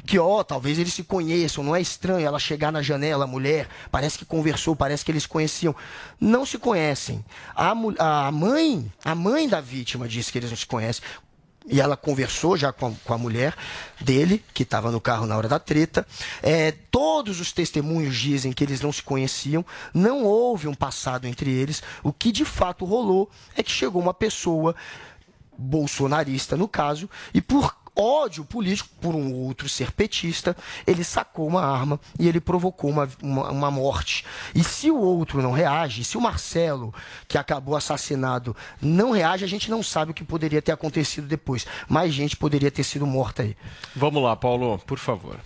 que, 0.06 0.20
ó, 0.20 0.44
talvez 0.44 0.78
eles 0.78 0.94
se 0.94 1.04
conheçam. 1.04 1.64
Não 1.64 1.76
é 1.76 1.82
estranho 1.82 2.26
ela 2.26 2.40
chegar 2.40 2.72
na 2.72 2.82
janela, 2.82 3.26
a 3.26 3.28
mulher, 3.28 3.68
parece 3.92 4.18
que 4.18 4.26
conversou, 4.26 4.76
parece 4.76 5.04
que 5.06 5.12
eles 5.12 5.26
conheciam. 5.26 5.76
Não 6.20 6.46
se 6.46 6.58
conhecem. 6.58 7.24
A, 7.56 7.72
a 8.28 8.32
mãe, 8.32 8.92
a 9.04 9.16
mãe 9.16 9.48
da 9.48 9.62
vítima 9.62 10.08
disse 10.08 10.32
que 10.32 10.38
eles 10.38 10.50
não 10.50 10.58
se 10.58 10.66
conhecem. 10.66 11.04
E 11.68 11.82
ela 11.82 11.98
conversou 11.98 12.56
já 12.56 12.72
com 12.72 12.88
a, 12.88 12.92
com 13.04 13.14
a 13.14 13.18
mulher 13.18 13.56
dele, 14.00 14.44
que 14.54 14.62
estava 14.62 14.92
no 14.92 15.02
carro 15.02 15.26
na 15.26 15.36
hora 15.36 15.48
da 15.48 15.58
treta. 15.58 16.06
É, 16.44 16.72
todos 16.92 17.40
os 17.40 17.52
testemunhos 17.52 18.16
dizem 18.16 18.54
que 18.54 18.64
eles 18.64 18.82
não 18.82 18.94
se 18.94 19.02
conheciam, 19.02 19.66
não 19.92 20.24
houve 20.24 20.68
um 20.68 20.76
passado 20.76 21.26
entre 21.26 21.50
eles. 21.50 21.82
O 22.04 22.14
que 22.14 22.32
de 22.32 22.46
fato 22.46 22.86
rolou 22.86 23.32
é 23.56 23.64
que 23.64 23.72
chegou 23.72 24.00
uma 24.00 24.14
pessoa 24.14 24.76
bolsonarista 25.58 26.56
no 26.56 26.68
caso, 26.68 27.10
e 27.34 27.42
por 27.42 27.76
ódio 27.96 28.44
político 28.44 28.90
por 29.00 29.16
um 29.16 29.34
outro 29.34 29.70
ser 29.70 29.92
petista, 29.92 30.56
ele 30.86 31.04
sacou 31.04 31.48
uma 31.48 31.62
arma 31.62 32.00
e 32.20 32.28
ele 32.28 32.42
provocou 32.42 32.90
uma, 32.90 33.10
uma, 33.22 33.50
uma, 33.50 33.72
morte. 33.72 34.26
E 34.54 34.64
se 34.64 34.92
o 34.92 35.00
outro 35.00 35.42
não 35.42 35.52
reage, 35.52 36.04
se 36.04 36.18
o 36.18 36.22
Marcelo, 36.22 36.94
que 37.28 37.38
acabou 37.38 37.76
assassinado, 37.76 38.56
não 38.82 39.12
reage, 39.12 39.46
a 39.46 39.48
gente 39.48 39.72
não 39.72 39.82
sabe 39.82 40.12
o 40.12 40.14
que 40.14 40.24
poderia 40.24 40.62
ter 40.62 40.74
acontecido 40.74 41.28
depois. 41.28 41.66
Mais 41.88 42.14
gente 42.14 42.36
poderia 42.36 42.70
ter 42.70 42.84
sido 42.84 43.06
morta 43.06 43.44
aí. 43.44 43.56
Vamos 43.96 44.22
lá, 44.22 44.36
Paulo, 44.36 44.78
por 44.80 45.00
favor. 45.00 45.40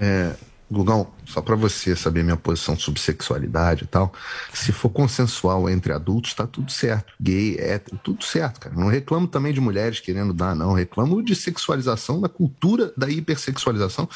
É, 0.00 0.34
Gugão, 0.70 1.10
só 1.24 1.40
para 1.40 1.56
você 1.56 1.96
saber 1.96 2.22
minha 2.22 2.36
posição 2.36 2.78
sobre 2.78 3.00
sexualidade 3.00 3.84
e 3.84 3.86
tal, 3.86 4.12
se 4.52 4.70
for 4.70 4.90
consensual 4.90 5.68
entre 5.70 5.92
adultos, 5.92 6.34
tá 6.34 6.46
tudo 6.46 6.70
certo. 6.70 7.14
Gay, 7.20 7.56
hétero, 7.58 7.98
tudo 8.04 8.22
certo, 8.22 8.60
cara. 8.60 8.74
Não 8.76 8.88
reclamo 8.88 9.26
também 9.26 9.52
de 9.52 9.60
mulheres 9.60 9.98
querendo 9.98 10.34
dar, 10.34 10.54
não. 10.54 10.74
Reclamo 10.74 11.22
de 11.22 11.34
sexualização, 11.34 12.20
da 12.20 12.28
cultura 12.28 12.92
da 12.96 13.08
hipersexualização, 13.08 14.08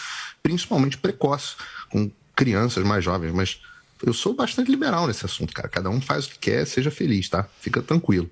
principalmente 0.42 0.98
precoce, 0.98 1.55
com 1.90 2.11
crianças 2.36 2.84
mais 2.84 3.03
jovens. 3.03 3.32
Mas 3.32 3.61
Eu 4.05 4.12
sou 4.12 4.34
bastante 4.34 4.70
liberal 4.70 5.07
nesse 5.07 5.24
assunto, 5.24 5.55
cara. 5.55 5.68
Cada 5.68 5.88
um 5.88 6.00
faz 6.00 6.26
o 6.26 6.30
que 6.30 6.38
quer, 6.38 6.66
seja 6.66 6.90
feliz, 6.90 7.28
tá? 7.28 7.46
Fica 7.61 7.80
tranquilo. 7.80 8.28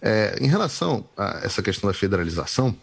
É, 0.00 0.36
em 0.40 0.46
relação 0.46 1.08
a 1.16 1.40
essa 1.42 1.62
questão 1.62 1.88
da 1.88 1.94
federalização, 1.94 2.76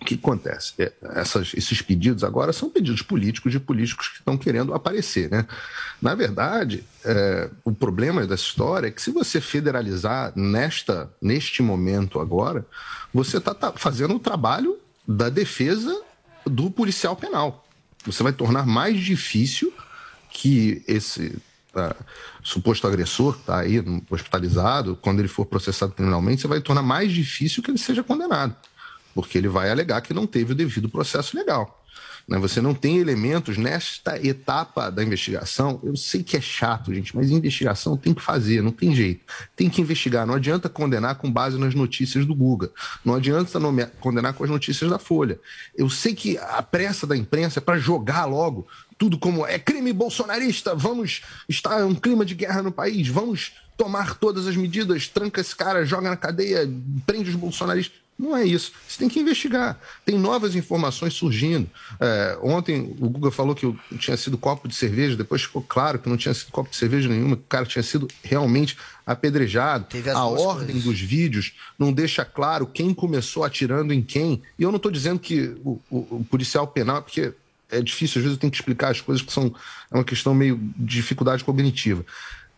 o 0.00 0.04
que 0.04 0.14
acontece? 0.14 0.72
É, 0.78 0.92
essas, 1.14 1.52
esses 1.54 1.82
pedidos 1.82 2.24
agora 2.24 2.52
são 2.52 2.70
pedidos 2.70 3.02
políticos 3.02 3.52
de 3.52 3.60
políticos 3.60 4.08
que 4.08 4.16
estão 4.16 4.36
querendo 4.36 4.72
aparecer, 4.72 5.30
né? 5.30 5.46
Na 6.00 6.14
verdade, 6.14 6.82
é, 7.04 7.50
o 7.64 7.72
problema 7.72 8.26
dessa 8.26 8.42
história 8.42 8.88
é 8.88 8.90
que 8.90 9.02
se 9.02 9.10
você 9.10 9.40
federalizar 9.40 10.32
nesta, 10.34 11.12
neste 11.20 11.62
momento 11.62 12.18
agora, 12.18 12.66
você 13.12 13.36
está 13.36 13.52
tá 13.52 13.72
fazendo 13.76 14.14
o 14.14 14.18
trabalho 14.18 14.78
da 15.06 15.28
defesa 15.28 16.02
do 16.46 16.70
policial 16.70 17.14
penal. 17.14 17.66
Você 18.06 18.22
vai 18.22 18.32
tornar 18.32 18.64
mais 18.64 18.98
difícil 18.98 19.70
que 20.32 20.82
esse 20.88 21.36
uh, 21.74 22.04
suposto 22.42 22.86
agressor 22.86 23.36
está 23.38 23.58
aí 23.60 23.84
hospitalizado, 24.08 24.96
quando 24.96 25.18
ele 25.18 25.28
for 25.28 25.44
processado 25.44 25.92
criminalmente, 25.92 26.40
você 26.40 26.48
vai 26.48 26.60
tornar 26.62 26.82
mais 26.82 27.12
difícil 27.12 27.62
que 27.62 27.70
ele 27.70 27.76
seja 27.76 28.02
condenado 28.02 28.56
porque 29.14 29.38
ele 29.38 29.48
vai 29.48 29.70
alegar 29.70 30.00
que 30.00 30.14
não 30.14 30.26
teve 30.26 30.52
o 30.52 30.54
devido 30.54 30.88
processo 30.88 31.36
legal. 31.36 31.80
Né? 32.30 32.38
Você 32.38 32.60
não 32.60 32.74
tem 32.74 32.98
elementos 32.98 33.56
nesta 33.58 34.16
etapa 34.24 34.88
da 34.88 35.02
investigação. 35.02 35.80
Eu 35.82 35.96
sei 35.96 36.22
que 36.22 36.36
é 36.36 36.40
chato, 36.40 36.94
gente, 36.94 37.14
mas 37.14 37.30
investigação 37.30 37.96
tem 37.96 38.14
que 38.14 38.22
fazer, 38.22 38.62
não 38.62 38.70
tem 38.70 38.94
jeito. 38.94 39.24
Tem 39.56 39.68
que 39.68 39.80
investigar. 39.80 40.26
Não 40.26 40.34
adianta 40.34 40.68
condenar 40.68 41.16
com 41.16 41.30
base 41.30 41.58
nas 41.58 41.74
notícias 41.74 42.24
do 42.24 42.34
Guga. 42.34 42.70
Não 43.04 43.14
adianta 43.14 43.58
condenar 43.98 44.34
com 44.34 44.44
as 44.44 44.50
notícias 44.50 44.88
da 44.88 44.98
Folha. 44.98 45.40
Eu 45.76 45.90
sei 45.90 46.14
que 46.14 46.38
a 46.38 46.62
pressa 46.62 47.06
da 47.06 47.16
imprensa 47.16 47.58
é 47.58 47.62
para 47.62 47.78
jogar 47.78 48.26
logo 48.26 48.66
tudo 48.96 49.18
como 49.18 49.46
é 49.46 49.58
crime 49.58 49.94
bolsonarista, 49.94 50.74
vamos 50.74 51.22
estar 51.48 51.86
um 51.86 51.94
clima 51.94 52.22
de 52.22 52.34
guerra 52.34 52.62
no 52.62 52.70
país, 52.70 53.08
vamos 53.08 53.52
tomar 53.74 54.14
todas 54.16 54.46
as 54.46 54.54
medidas, 54.54 55.08
tranca 55.08 55.40
esse 55.40 55.56
cara, 55.56 55.86
joga 55.86 56.10
na 56.10 56.16
cadeia, 56.18 56.70
prende 57.06 57.30
os 57.30 57.36
bolsonaristas. 57.36 57.98
Não 58.20 58.36
é 58.36 58.44
isso. 58.44 58.72
Você 58.86 58.98
tem 58.98 59.08
que 59.08 59.18
investigar. 59.18 59.80
Tem 60.04 60.18
novas 60.18 60.54
informações 60.54 61.14
surgindo. 61.14 61.66
É, 61.98 62.38
ontem 62.42 62.94
o 63.00 63.08
Guga 63.08 63.30
falou 63.30 63.54
que 63.54 63.74
tinha 63.98 64.14
sido 64.14 64.36
copo 64.36 64.68
de 64.68 64.74
cerveja, 64.74 65.16
depois 65.16 65.40
ficou 65.40 65.62
claro 65.62 65.98
que 65.98 66.06
não 66.06 66.18
tinha 66.18 66.34
sido 66.34 66.50
copo 66.50 66.68
de 66.68 66.76
cerveja 66.76 67.08
nenhuma, 67.08 67.34
que 67.34 67.42
o 67.42 67.48
cara 67.48 67.64
tinha 67.64 67.82
sido 67.82 68.06
realmente 68.22 68.76
apedrejado. 69.06 69.86
A 70.14 70.26
ordem 70.26 70.66
coisas. 70.66 70.84
dos 70.84 71.00
vídeos 71.00 71.54
não 71.78 71.94
deixa 71.94 72.22
claro 72.22 72.66
quem 72.66 72.92
começou 72.92 73.42
atirando 73.42 73.90
em 73.90 74.02
quem. 74.02 74.42
E 74.58 74.62
eu 74.64 74.70
não 74.70 74.76
estou 74.76 74.92
dizendo 74.92 75.18
que 75.18 75.56
o, 75.64 75.80
o, 75.90 75.96
o 76.16 76.26
policial 76.30 76.66
penal, 76.66 77.00
porque 77.00 77.32
é 77.70 77.80
difícil, 77.80 78.18
às 78.18 78.24
vezes 78.24 78.36
eu 78.36 78.40
tenho 78.40 78.50
que 78.50 78.58
explicar 78.58 78.90
as 78.90 79.00
coisas 79.00 79.24
que 79.24 79.32
são 79.32 79.54
é 79.90 79.94
uma 79.94 80.04
questão 80.04 80.34
meio 80.34 80.58
de 80.76 80.96
dificuldade 80.96 81.42
cognitiva. 81.42 82.04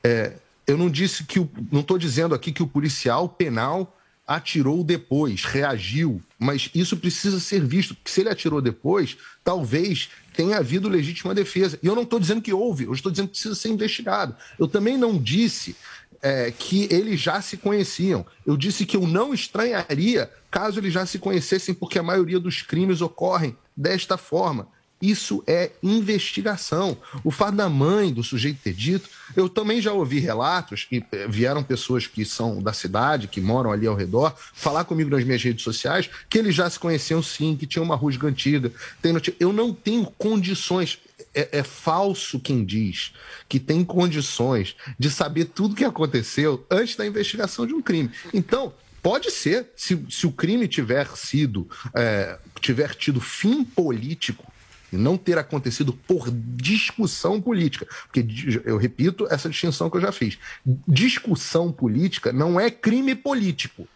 É, 0.03 0.33
eu 0.67 0.77
não 0.77 0.91
disse 0.91 1.23
que 1.23 1.39
o, 1.39 1.49
não 1.71 1.83
estou 1.83 1.99
dizendo 1.99 2.35
aqui 2.35 2.51
que 2.51 2.65
o 2.65 2.67
policial 2.67 3.29
penal 3.29 3.97
atirou 4.27 4.85
depois, 4.85 5.45
reagiu, 5.45 6.23
mas 6.39 6.71
isso 6.75 6.97
precisa 6.97 7.41
ser 7.41 7.65
visto, 7.65 7.95
porque 7.95 8.11
se 8.11 8.21
ele 8.21 8.31
atirou 8.31 8.61
depois, 8.61 9.17
talvez 9.43 10.11
tenha 10.33 10.59
havido 10.59 10.89
legítima 10.89 11.35
defesa. 11.35 11.79
E 11.83 11.87
eu 11.87 11.95
não 11.95 12.03
estou 12.03 12.21
dizendo 12.21 12.41
que 12.41 12.53
houve, 12.53 12.85
eu 12.85 12.93
estou 12.93 13.11
dizendo 13.11 13.27
que 13.27 13.33
precisa 13.33 13.55
ser 13.55 13.69
investigado. 13.69 14.35
Eu 14.59 14.69
também 14.69 14.97
não 14.97 15.19
disse 15.19 15.77
é, 16.23 16.53
que 16.53 16.87
eles 16.91 17.21
já 17.21 17.43
se 17.43 17.57
conheciam. 17.57 18.25
Eu 18.47 18.57
disse 18.57 18.87
que 18.87 18.97
eu 18.97 19.07
não 19.07 19.35
estranharia 19.35 20.31
caso 20.51 20.79
eles 20.79 20.93
já 20.93 21.05
se 21.05 21.19
conhecessem, 21.19 21.75
porque 21.75 21.99
a 21.99 22.03
maioria 22.03 22.39
dos 22.39 22.63
crimes 22.63 23.01
ocorrem 23.01 23.57
desta 23.77 24.17
forma. 24.17 24.69
Isso 25.03 25.43
é 25.49 25.73
investigação. 25.83 26.97
O 27.25 27.33
fato 27.33 27.57
da 27.57 27.69
mãe 27.69 28.13
do 28.13 28.23
sujeito 28.23 28.61
ter 28.63 28.73
dito, 28.73 29.11
eu 29.35 29.49
também 29.49 29.83
já 29.83 29.93
ouvi 29.93 30.21
relatos, 30.21 30.87
e 30.93 31.05
eh, 31.11 31.27
vieram 31.29 31.65
pessoas 31.65 32.07
que 32.07 32.25
são 32.25 32.63
da 32.63 32.73
cidade, 32.73 33.27
que 33.27 33.41
moram 33.41 33.73
ali 33.73 33.85
ao 33.85 33.97
redor, 33.97 34.33
falar 34.55 34.85
comigo 34.85 35.11
nas 35.11 35.25
minhas 35.25 35.43
redes 35.43 35.65
sociais, 35.65 36.09
que 36.31 36.39
eles 36.39 36.55
já 36.55 36.71
se 36.71 36.79
conheciam 36.79 37.21
sim, 37.21 37.57
que 37.57 37.67
tinha 37.67 37.83
uma 37.83 37.97
rusga 37.97 38.29
antiga. 38.29 38.71
Eu 39.41 39.53
não 39.53 39.75
tenho 39.75 40.07
condições. 40.07 41.01
É, 41.35 41.61
é, 41.61 41.63
falso 41.63 42.39
quem 42.39 42.63
diz 42.63 43.13
que 43.49 43.59
tem 43.59 43.83
condições 43.83 44.77
de 44.99 45.09
saber 45.09 45.47
tudo 45.47 45.73
o 45.73 45.75
que 45.75 45.85
aconteceu 45.85 46.67
antes 46.71 46.95
da 46.95 47.07
investigação 47.07 47.67
de 47.67 47.73
um 47.73 47.81
crime. 47.81 48.11
Então, 48.35 48.75
pode 49.03 49.31
ser, 49.31 49.71
se, 49.75 50.05
se 50.11 50.27
o 50.27 50.33
crime 50.33 50.69
tiver 50.69 51.09
sido, 51.17 51.69
é, 51.95 52.39
tiver 52.61 52.95
tido 52.95 53.21
fim 53.21 53.65
político, 53.65 54.52
e 54.93 54.97
não 54.97 55.17
ter 55.17 55.39
acontecido 55.39 55.93
por 55.93 56.31
discussão 56.31 57.41
política. 57.41 57.87
Porque, 58.05 58.27
eu 58.65 58.77
repito, 58.77 59.27
essa 59.31 59.49
distinção 59.49 59.89
que 59.89 59.97
eu 59.97 60.01
já 60.01 60.13
fiz. 60.13 60.39
Discussão 60.87 61.73
política 61.73 62.33
não 62.33 62.61
é 62.61 62.71
crime 62.71 63.15
político. 63.15 63.89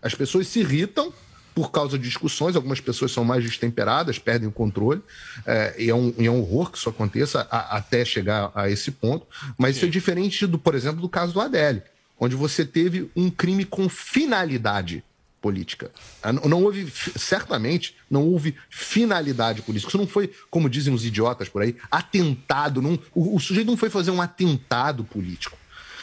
As 0.00 0.14
pessoas 0.14 0.48
se 0.48 0.60
irritam 0.60 1.12
por 1.54 1.72
causa 1.72 1.98
de 1.98 2.04
discussões, 2.04 2.54
algumas 2.54 2.80
pessoas 2.80 3.10
são 3.10 3.24
mais 3.24 3.42
destemperadas, 3.42 4.16
perdem 4.16 4.48
o 4.48 4.52
controle, 4.52 5.02
é, 5.44 5.74
e, 5.76 5.90
é 5.90 5.94
um, 5.94 6.14
e 6.16 6.26
é 6.26 6.30
um 6.30 6.40
horror 6.40 6.70
que 6.70 6.78
isso 6.78 6.88
aconteça 6.88 7.48
a, 7.50 7.76
até 7.76 8.04
chegar 8.04 8.52
a 8.54 8.70
esse 8.70 8.92
ponto. 8.92 9.26
Mas 9.58 9.74
Sim. 9.74 9.78
isso 9.78 9.86
é 9.86 9.88
diferente, 9.88 10.46
do, 10.46 10.56
por 10.56 10.76
exemplo, 10.76 11.00
do 11.00 11.08
caso 11.08 11.32
do 11.32 11.40
Adélio, 11.40 11.82
onde 12.18 12.36
você 12.36 12.64
teve 12.64 13.10
um 13.16 13.28
crime 13.28 13.64
com 13.64 13.88
finalidade 13.88 15.02
política. 15.40 15.90
Ah, 16.22 16.32
não 16.32 16.64
houve, 16.64 16.90
certamente, 17.16 17.96
não 18.10 18.26
houve 18.26 18.56
finalidade 18.68 19.62
política. 19.62 19.90
Isso 19.90 19.98
não 19.98 20.06
foi, 20.06 20.32
como 20.50 20.68
dizem 20.68 20.92
os 20.92 21.04
idiotas 21.04 21.48
por 21.48 21.62
aí, 21.62 21.76
atentado. 21.90 22.82
Não, 22.82 22.98
o, 23.14 23.36
o 23.36 23.40
sujeito 23.40 23.68
não 23.68 23.76
foi 23.76 23.90
fazer 23.90 24.10
um 24.10 24.20
atentado 24.20 25.04
político. 25.04 25.56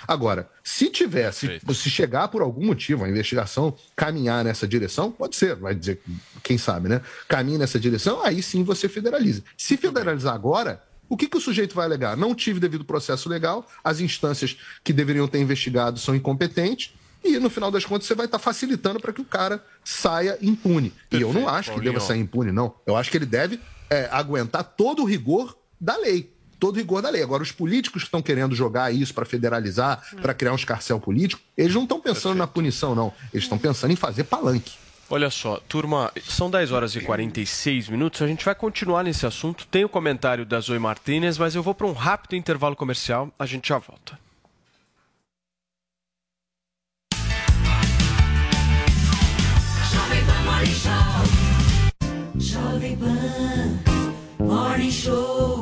Agora, 0.07 0.49
se 0.63 0.89
tivesse, 0.89 1.59
se 1.73 1.89
chegar 1.89 2.27
por 2.27 2.41
algum 2.41 2.65
motivo 2.65 3.03
a 3.03 3.09
investigação 3.09 3.75
caminhar 3.95 4.43
nessa 4.43 4.67
direção, 4.67 5.11
pode 5.11 5.35
ser, 5.35 5.55
vai 5.55 5.73
dizer, 5.73 5.99
quem 6.43 6.57
sabe, 6.57 6.87
né? 6.87 7.01
Caminha 7.27 7.57
nessa 7.57 7.79
direção, 7.79 8.23
aí 8.23 8.41
sim 8.43 8.63
você 8.63 8.87
federaliza. 8.87 9.43
Se 9.57 9.75
federalizar 9.77 10.35
agora, 10.35 10.83
o 11.09 11.17
que, 11.17 11.27
que 11.27 11.37
o 11.37 11.41
sujeito 11.41 11.75
vai 11.75 11.85
alegar? 11.85 12.15
Não 12.15 12.35
tive 12.35 12.59
devido 12.59 12.85
processo 12.85 13.29
legal, 13.29 13.67
as 13.83 13.99
instâncias 13.99 14.57
que 14.83 14.93
deveriam 14.93 15.27
ter 15.27 15.39
investigado 15.39 15.99
são 15.99 16.15
incompetentes, 16.15 16.93
e 17.25 17.39
no 17.39 17.49
final 17.49 17.71
das 17.71 17.85
contas 17.85 18.07
você 18.07 18.15
vai 18.15 18.25
estar 18.25 18.37
tá 18.37 18.43
facilitando 18.43 18.99
para 18.99 19.11
que 19.11 19.21
o 19.21 19.25
cara 19.25 19.63
saia 19.83 20.37
impune. 20.41 20.91
Perfeito, 21.09 21.17
e 21.17 21.21
eu 21.21 21.33
não 21.33 21.49
acho 21.49 21.71
Paulinho. 21.71 21.91
que 21.91 21.93
deva 21.93 22.05
sair 22.05 22.19
impune, 22.19 22.51
não. 22.51 22.75
Eu 22.85 22.95
acho 22.95 23.09
que 23.09 23.17
ele 23.17 23.25
deve 23.25 23.59
é, 23.89 24.07
aguentar 24.11 24.63
todo 24.63 25.01
o 25.01 25.05
rigor 25.05 25.57
da 25.79 25.97
lei. 25.97 26.33
Todo 26.59 26.75
o 26.75 26.79
rigor 26.79 27.01
da 27.01 27.09
lei. 27.09 27.21
Agora, 27.21 27.43
os 27.43 27.51
políticos 27.51 28.03
que 28.03 28.07
estão 28.07 28.21
querendo 28.21 28.55
jogar 28.55 28.93
isso 28.93 29.13
para 29.13 29.25
federalizar, 29.25 30.03
hum. 30.13 30.17
para 30.21 30.33
criar 30.33 30.53
um 30.53 30.55
escarcel 30.55 30.99
político, 30.99 31.41
eles 31.57 31.73
não 31.73 31.83
estão 31.83 31.99
pensando 31.99 32.13
Perfeito. 32.21 32.37
na 32.37 32.47
punição, 32.47 32.95
não. 32.95 33.13
Eles 33.33 33.43
estão 33.43 33.57
pensando 33.57 33.91
em 33.91 33.95
fazer 33.95 34.23
palanque. 34.23 34.73
Olha 35.07 35.29
só, 35.29 35.57
turma, 35.69 36.11
são 36.27 36.49
10 36.49 36.71
horas 36.71 36.95
e 36.95 37.01
46 37.01 37.89
minutos. 37.89 38.21
A 38.23 38.27
gente 38.27 38.43
vai 38.43 38.55
continuar 38.55 39.03
nesse 39.03 39.25
assunto. 39.25 39.67
Tem 39.67 39.85
o 39.85 39.89
comentário 39.89 40.45
da 40.45 40.59
Zoe 40.59 40.79
Martinez, 40.79 41.37
mas 41.37 41.53
eu 41.53 41.61
vou 41.61 41.75
para 41.75 41.85
um 41.85 41.93
rápido 41.93 42.35
intervalo 42.35 42.75
comercial. 42.75 43.31
A 43.37 43.45
gente 43.45 43.69
já 43.69 43.77
volta. 43.77 44.24
Jovem 52.37 52.97
Pan 52.97 53.79
Morning 54.39 54.91
Show. 54.91 55.54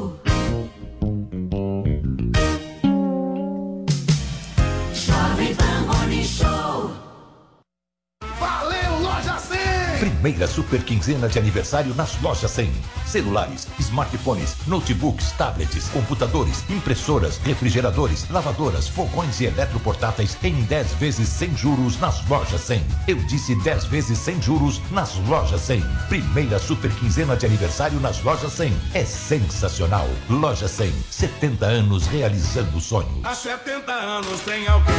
Primeira 10.24 10.48
super 10.48 10.82
quinzena 10.82 11.28
de 11.28 11.38
aniversário 11.38 11.94
nas 11.96 12.18
lojas 12.22 12.50
100 12.52 12.72
celulares, 13.06 13.68
smartphones, 13.78 14.56
notebooks, 14.66 15.34
tablets, 15.34 15.90
computadores, 15.90 16.64
impressoras, 16.70 17.40
refrigeradores, 17.40 18.30
lavadoras, 18.30 18.88
fogões 18.88 19.42
e 19.42 19.48
eletroportáteis 19.48 20.38
em 20.42 20.54
10 20.64 20.94
vezes 20.94 21.28
sem 21.28 21.54
juros 21.58 22.00
nas 22.00 22.26
lojas 22.30 22.62
100. 22.62 22.86
Eu 23.06 23.18
disse 23.18 23.54
10 23.64 23.84
vezes 23.88 24.18
sem 24.18 24.42
juros 24.42 24.82
nas 24.92 25.14
lojas 25.28 25.60
100. 25.60 25.82
Primeira 26.08 26.58
super 26.58 26.90
quinzena 26.92 27.36
de 27.36 27.46
aniversário 27.46 28.00
nas 28.00 28.24
lojas 28.24 28.54
100. 28.54 28.74
É 28.94 29.04
sensacional. 29.04 30.08
Loja 30.30 30.70
100, 30.70 30.94
70 31.12 31.66
anos 31.66 32.08
realizando 32.08 32.80
sonhos. 32.80 33.26
Há 33.26 33.36
70 33.36 33.92
anos 33.92 34.40
tem 34.40 34.66
alguém, 34.70 34.96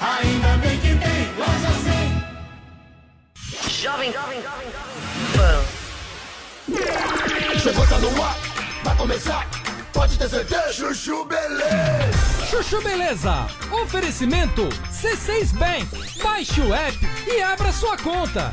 ainda 0.00 0.56
bem 0.56 0.76
que 0.80 0.88
tem 0.88 1.32
loja 1.38 1.70
100. 1.84 2.13
Jovem, 3.62 4.12
jovem, 4.12 4.42
jovem, 4.42 4.66
jovem. 5.36 5.84
Chegou, 7.60 7.86
tá 7.86 7.98
no 7.98 8.22
ar, 8.22 8.36
vai 8.82 8.96
começar, 8.96 9.48
pode 9.92 10.18
ter 10.18 10.28
certeza. 10.28 10.72
Chuchu 10.72 11.24
Beleza. 11.24 12.46
Chuchu 12.50 12.82
Beleza. 12.82 13.46
Oferecimento 13.70 14.68
C6 14.90 15.52
Bank. 15.54 15.86
Baixe 16.22 16.60
o 16.60 16.74
app 16.74 16.98
e 17.26 17.40
abra 17.42 17.72
sua 17.72 17.96
conta. 17.96 18.52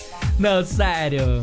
Não, 0.41 0.65
sério. 0.65 1.39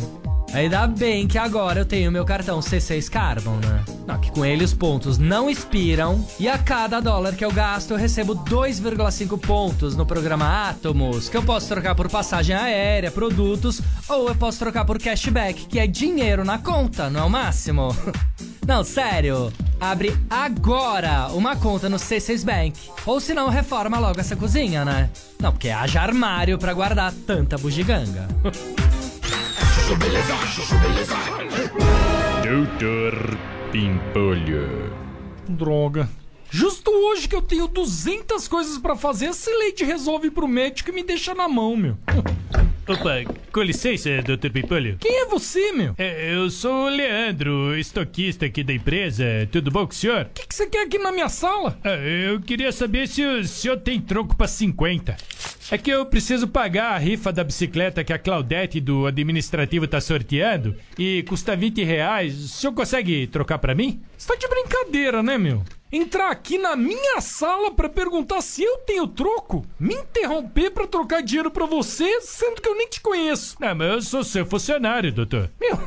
Ainda 0.52 0.84
bem 0.88 1.28
que 1.28 1.38
agora 1.38 1.78
eu 1.78 1.84
tenho 1.84 2.10
meu 2.10 2.24
cartão 2.24 2.58
C6 2.58 3.08
Carbon, 3.08 3.54
né? 3.58 3.84
Não, 4.04 4.18
que 4.18 4.32
com 4.32 4.44
ele 4.44 4.64
os 4.64 4.74
pontos 4.74 5.18
não 5.18 5.48
expiram 5.48 6.26
e 6.40 6.48
a 6.48 6.58
cada 6.58 6.98
dólar 6.98 7.36
que 7.36 7.44
eu 7.44 7.52
gasto 7.52 7.92
eu 7.92 7.96
recebo 7.96 8.34
2,5 8.34 9.38
pontos 9.38 9.94
no 9.94 10.04
programa 10.04 10.68
Atomos, 10.68 11.28
que 11.28 11.36
eu 11.36 11.44
posso 11.44 11.68
trocar 11.68 11.94
por 11.94 12.10
passagem 12.10 12.56
aérea, 12.56 13.08
produtos, 13.08 13.80
ou 14.08 14.26
eu 14.26 14.34
posso 14.34 14.58
trocar 14.58 14.84
por 14.84 14.98
cashback, 14.98 15.66
que 15.66 15.78
é 15.78 15.86
dinheiro 15.86 16.44
na 16.44 16.58
conta, 16.58 17.08
não 17.08 17.20
é 17.20 17.24
o 17.24 17.30
máximo? 17.30 17.94
Não, 18.68 18.84
sério. 18.84 19.50
Abre 19.80 20.14
agora 20.28 21.28
uma 21.28 21.56
conta 21.56 21.88
no 21.88 21.96
C6 21.96 22.44
Bank. 22.44 22.78
Ou 23.06 23.18
se 23.18 23.32
não, 23.32 23.48
reforma 23.48 23.98
logo 23.98 24.20
essa 24.20 24.36
cozinha, 24.36 24.84
né? 24.84 25.08
Não, 25.40 25.50
porque 25.50 25.70
haja 25.70 26.02
armário 26.02 26.58
para 26.58 26.74
guardar 26.74 27.10
tanta 27.26 27.56
bugiganga. 27.56 28.28
Doutor 32.44 33.38
Pimpolho. 33.72 34.92
Droga. 35.48 36.06
Justo 36.50 36.90
hoje 36.90 37.26
que 37.26 37.34
eu 37.34 37.40
tenho 37.40 37.68
200 37.68 38.46
coisas 38.48 38.76
para 38.76 38.94
fazer, 38.94 39.30
esse 39.30 39.50
leite 39.50 39.82
resolve 39.82 40.30
pro 40.30 40.46
médico 40.46 40.90
e 40.90 40.92
me 40.92 41.02
deixa 41.02 41.34
na 41.34 41.48
mão, 41.48 41.74
meu. 41.74 41.96
Opa, 42.88 43.22
com 43.52 43.60
licença, 43.60 44.08
Dr. 44.22 44.50
Pimpolho. 44.50 44.96
Quem 44.98 45.20
é 45.20 45.26
você, 45.26 45.72
meu? 45.72 45.94
É, 45.98 46.34
eu 46.34 46.48
sou 46.48 46.86
o 46.86 46.88
Leandro, 46.88 47.76
estoquista 47.78 48.46
aqui 48.46 48.64
da 48.64 48.72
empresa. 48.72 49.24
Tudo 49.52 49.70
bom 49.70 49.84
com 49.86 49.92
o 49.92 49.94
senhor? 49.94 50.22
O 50.22 50.28
que, 50.32 50.46
que 50.46 50.54
você 50.54 50.66
quer 50.66 50.86
aqui 50.86 50.96
na 50.96 51.12
minha 51.12 51.28
sala? 51.28 51.78
Ah, 51.84 51.90
eu 51.96 52.40
queria 52.40 52.72
saber 52.72 53.06
se 53.06 53.22
o 53.22 53.44
senhor 53.44 53.76
tem 53.76 54.00
troco 54.00 54.34
pra 54.34 54.48
50. 54.48 55.16
É 55.70 55.76
que 55.76 55.90
eu 55.90 56.06
preciso 56.06 56.48
pagar 56.48 56.92
a 56.94 56.98
rifa 56.98 57.30
da 57.30 57.44
bicicleta 57.44 58.02
que 58.02 58.12
a 58.12 58.18
Claudete 58.18 58.80
do 58.80 59.06
administrativo 59.06 59.86
tá 59.86 60.00
sorteando 60.00 60.74
e 60.98 61.22
custa 61.28 61.54
20 61.54 61.84
reais. 61.84 62.42
O 62.42 62.48
senhor 62.48 62.72
consegue 62.72 63.26
trocar 63.26 63.58
pra 63.58 63.74
mim? 63.74 64.00
Você 64.16 64.28
tá 64.28 64.34
de 64.34 64.48
brincadeira, 64.48 65.22
né, 65.22 65.36
meu? 65.36 65.62
Entrar 65.90 66.30
aqui 66.30 66.58
na 66.58 66.76
minha 66.76 67.18
sala 67.18 67.70
para 67.72 67.88
perguntar 67.88 68.42
se 68.42 68.62
eu 68.62 68.76
tenho 68.78 69.06
troco? 69.06 69.64
Me 69.80 69.94
interromper 69.94 70.70
para 70.70 70.86
trocar 70.86 71.22
dinheiro 71.22 71.50
para 71.50 71.64
você, 71.64 72.20
sendo 72.20 72.60
que 72.60 72.68
eu 72.68 72.76
nem 72.76 72.86
te 72.86 73.00
conheço. 73.00 73.56
Não, 73.58 73.74
mas 73.74 73.94
eu 73.94 74.02
sou 74.02 74.22
seu 74.22 74.44
funcionário, 74.44 75.10
doutor. 75.10 75.50
Meu, 75.58 75.78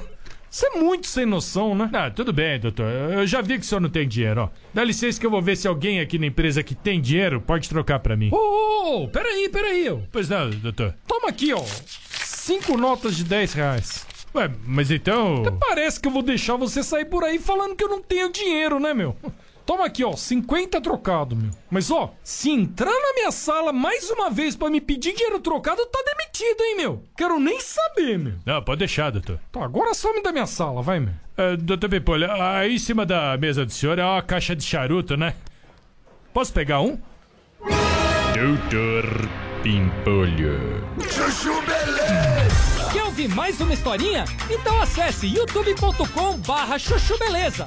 você 0.50 0.66
é 0.66 0.72
muito 0.72 1.06
sem 1.06 1.24
noção, 1.24 1.76
né? 1.76 1.88
Ah, 1.94 2.10
tudo 2.10 2.34
bem, 2.34 2.60
doutor. 2.60 2.92
Eu 3.14 3.28
já 3.28 3.42
vi 3.42 3.60
que 3.60 3.64
o 3.64 3.68
senhor 3.68 3.80
não 3.80 3.92
tem 3.92 4.08
dinheiro, 4.08 4.42
ó. 4.42 4.50
Dá 4.74 4.84
licença 4.84 5.20
que 5.20 5.26
eu 5.26 5.30
vou 5.30 5.42
ver 5.42 5.56
se 5.56 5.68
alguém 5.68 6.00
aqui 6.00 6.18
na 6.18 6.26
empresa 6.26 6.64
que 6.64 6.74
tem 6.74 7.00
dinheiro 7.00 7.40
pode 7.40 7.70
trocar 7.70 8.00
para 8.00 8.18
mim. 8.18 8.32
Ô, 8.34 8.36
ô, 8.36 9.04
ô, 9.04 9.08
peraí, 9.08 9.50
peraí. 9.50 9.88
Ó. 9.88 10.00
Pois 10.12 10.28
não, 10.28 10.50
doutor. 10.50 10.96
Toma 11.06 11.30
aqui, 11.30 11.54
ó. 11.54 11.64
Cinco 12.26 12.76
notas 12.76 13.16
de 13.16 13.24
10 13.24 13.54
reais. 13.54 14.08
Ué, 14.34 14.50
mas 14.66 14.90
então. 14.90 15.42
Até 15.42 15.52
parece 15.52 16.00
que 16.00 16.08
eu 16.08 16.12
vou 16.12 16.24
deixar 16.24 16.56
você 16.56 16.82
sair 16.82 17.06
por 17.06 17.24
aí 17.24 17.38
falando 17.38 17.76
que 17.76 17.84
eu 17.84 17.90
não 17.90 18.02
tenho 18.02 18.32
dinheiro, 18.32 18.80
né, 18.80 18.96
meu? 18.96 19.16
Toma 19.66 19.86
aqui, 19.86 20.04
ó, 20.04 20.16
50 20.16 20.82
trocado, 20.82 21.36
meu. 21.36 21.52
Mas 21.70 21.92
ó, 21.92 22.14
se 22.24 22.50
entrar 22.50 22.92
na 22.92 23.14
minha 23.14 23.32
sala 23.32 23.72
mais 23.72 24.10
uma 24.10 24.30
vez 24.30 24.56
para 24.56 24.70
me 24.70 24.82
pedir 24.82 25.14
dinheiro 25.14 25.40
trocado, 25.40 25.86
tá 25.86 26.00
demitido, 26.06 26.62
hein, 26.64 26.78
meu? 26.78 27.04
Quero 27.16 27.40
nem 27.40 27.60
saber, 27.60 28.18
meu. 28.18 28.34
Não, 28.46 28.62
pode 28.62 28.80
deixar, 28.80 29.12
doutor. 29.12 29.40
Tá, 29.52 29.64
agora 29.64 29.94
some 29.94 30.22
da 30.22 30.32
minha 30.32 30.48
sala, 30.48 30.82
vai, 30.82 31.00
meu. 31.00 31.14
Uh, 31.38 31.58
doutor 31.58 31.90
Pipolho, 31.90 32.30
aí 32.32 32.76
em 32.76 32.80
cima 32.80 33.06
da 33.06 33.38
mesa 33.38 33.66
do 33.66 33.72
senhor 33.72 33.98
é 33.98 34.04
uma 34.04 34.22
caixa 34.22 34.56
de 34.56 34.64
charuto, 34.64 35.16
né? 35.16 35.36
Posso 36.34 36.52
pegar 36.54 36.82
um? 36.82 36.98
Doutor 38.34 39.30
Pimpolho. 39.62 40.84
Chuchu 41.02 41.62
Beleza! 41.62 42.90
Quer 42.92 43.04
ouvir 43.04 43.30
mais 43.30 43.60
uma 43.62 43.74
historinha? 43.74 44.26
Então 44.50 44.82
acesse 44.82 45.28
youtube.com 45.28 46.38
barra 46.40 46.78
chuchu 46.80 47.18
beleza. 47.18 47.64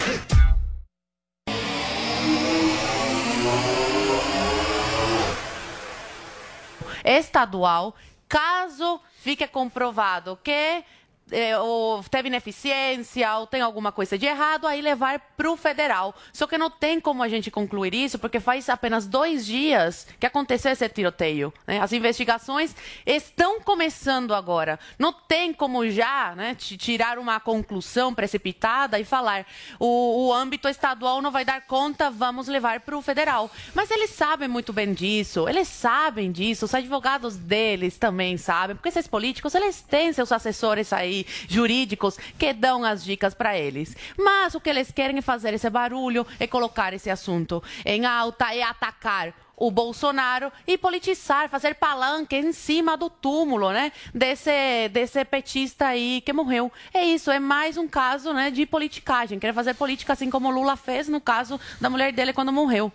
Estadual, 7.05 7.95
caso 8.27 9.01
fique 9.21 9.47
comprovado 9.47 10.41
que 10.43 10.85
é, 11.31 11.59
ou 11.59 12.03
teve 12.05 12.29
ineficiência, 12.29 13.39
ou 13.39 13.47
tem 13.47 13.61
alguma 13.61 13.91
coisa 13.91 14.19
de 14.19 14.27
errado, 14.27 14.67
aí 14.67 14.81
levar 14.81 15.19
para 15.37 15.51
o 15.51 15.57
federal. 15.57 16.15
Só 16.33 16.47
que 16.47 16.59
não 16.59 16.71
tem 16.71 17.01
como 17.01 17.23
a 17.23 17.29
gente 17.29 17.51
concluir 17.51 17.95
isso, 17.95 18.19
porque 18.19 18.41
faz 18.41 18.69
apenas 18.69 19.07
dois 19.07 19.47
dias 19.47 20.07
que 20.19 20.27
aconteceu 20.27 20.73
esse 20.73 20.89
tiroteio. 20.89 21.53
Né? 21.67 21.81
As 21.81 21.93
investigações 21.93 22.75
estão 23.07 23.61
começando 23.61 24.35
agora. 24.35 24.79
Não 24.99 25.13
tem 25.13 25.53
como 25.53 25.89
já 25.89 26.35
né, 26.35 26.55
tirar 26.55 27.19
uma 27.19 27.41
conclusão 27.41 28.15
precipitada 28.15 28.99
e 28.99 29.05
falar 29.05 29.47
o, 29.79 30.27
o 30.27 30.33
âmbito 30.33 30.69
estadual 30.69 31.23
não 31.23 31.31
vai 31.31 31.45
dar 31.45 31.63
conta, 31.63 32.11
vamos 32.11 32.49
levar 32.49 32.81
para 32.81 32.97
o 32.97 33.03
federal. 33.03 33.51
Mas 33.75 33.91
eles 33.91 34.11
sabem 34.11 34.49
muito 34.49 34.73
bem 34.73 34.93
disso, 34.93 35.49
eles 35.49 35.69
sabem 35.69 36.31
disso, 36.31 36.65
os 36.65 36.75
advogados 36.75 37.37
deles 37.37 37.97
também 37.97 38.37
sabem, 38.37 38.77
porque 38.77 38.89
esses 38.89 39.07
políticos, 39.07 39.55
eles 39.55 39.81
têm 39.81 40.13
seus 40.13 40.33
assessores 40.33 40.93
aí 40.93 41.14
jurídicos 41.49 42.19
que 42.39 42.53
dão 42.53 42.85
as 42.85 43.05
dicas 43.05 43.35
para 43.35 43.59
eles. 43.59 43.97
Mas 44.19 44.55
o 44.55 44.61
que 44.61 44.71
eles 44.71 44.91
querem 44.91 45.19
é 45.19 45.23
fazer 45.23 45.55
esse 45.55 45.69
barulho, 45.71 46.27
é 46.41 46.47
colocar 46.47 46.93
esse 46.93 47.11
assunto 47.11 47.63
em 47.85 48.07
alta, 48.07 48.55
é 48.55 48.63
atacar 48.63 49.35
o 49.57 49.71
Bolsonaro 49.71 50.51
e 50.67 50.77
politizar, 50.77 51.49
fazer 51.49 51.75
palanque 51.75 52.37
em 52.37 52.53
cima 52.53 52.97
do 52.97 53.09
túmulo, 53.09 53.71
né, 53.71 53.93
desse, 54.13 54.89
desse 54.91 55.25
petista 55.25 55.87
aí 55.87 56.21
que 56.21 56.33
morreu. 56.33 56.73
É 56.93 57.05
isso, 57.05 57.31
é 57.31 57.39
mais 57.39 57.77
um 57.77 57.87
caso, 57.87 58.33
né, 58.33 58.51
de 58.51 58.67
politicagem. 58.67 59.39
Quer 59.39 59.55
fazer 59.55 59.75
política 59.75 60.13
assim 60.13 60.31
como 60.31 60.51
Lula 60.51 60.77
fez 60.77 61.09
no 61.09 61.21
caso 61.21 61.61
da 61.81 61.89
mulher 61.89 62.13
dele 62.13 62.33
quando 62.33 62.53
morreu. 62.53 62.93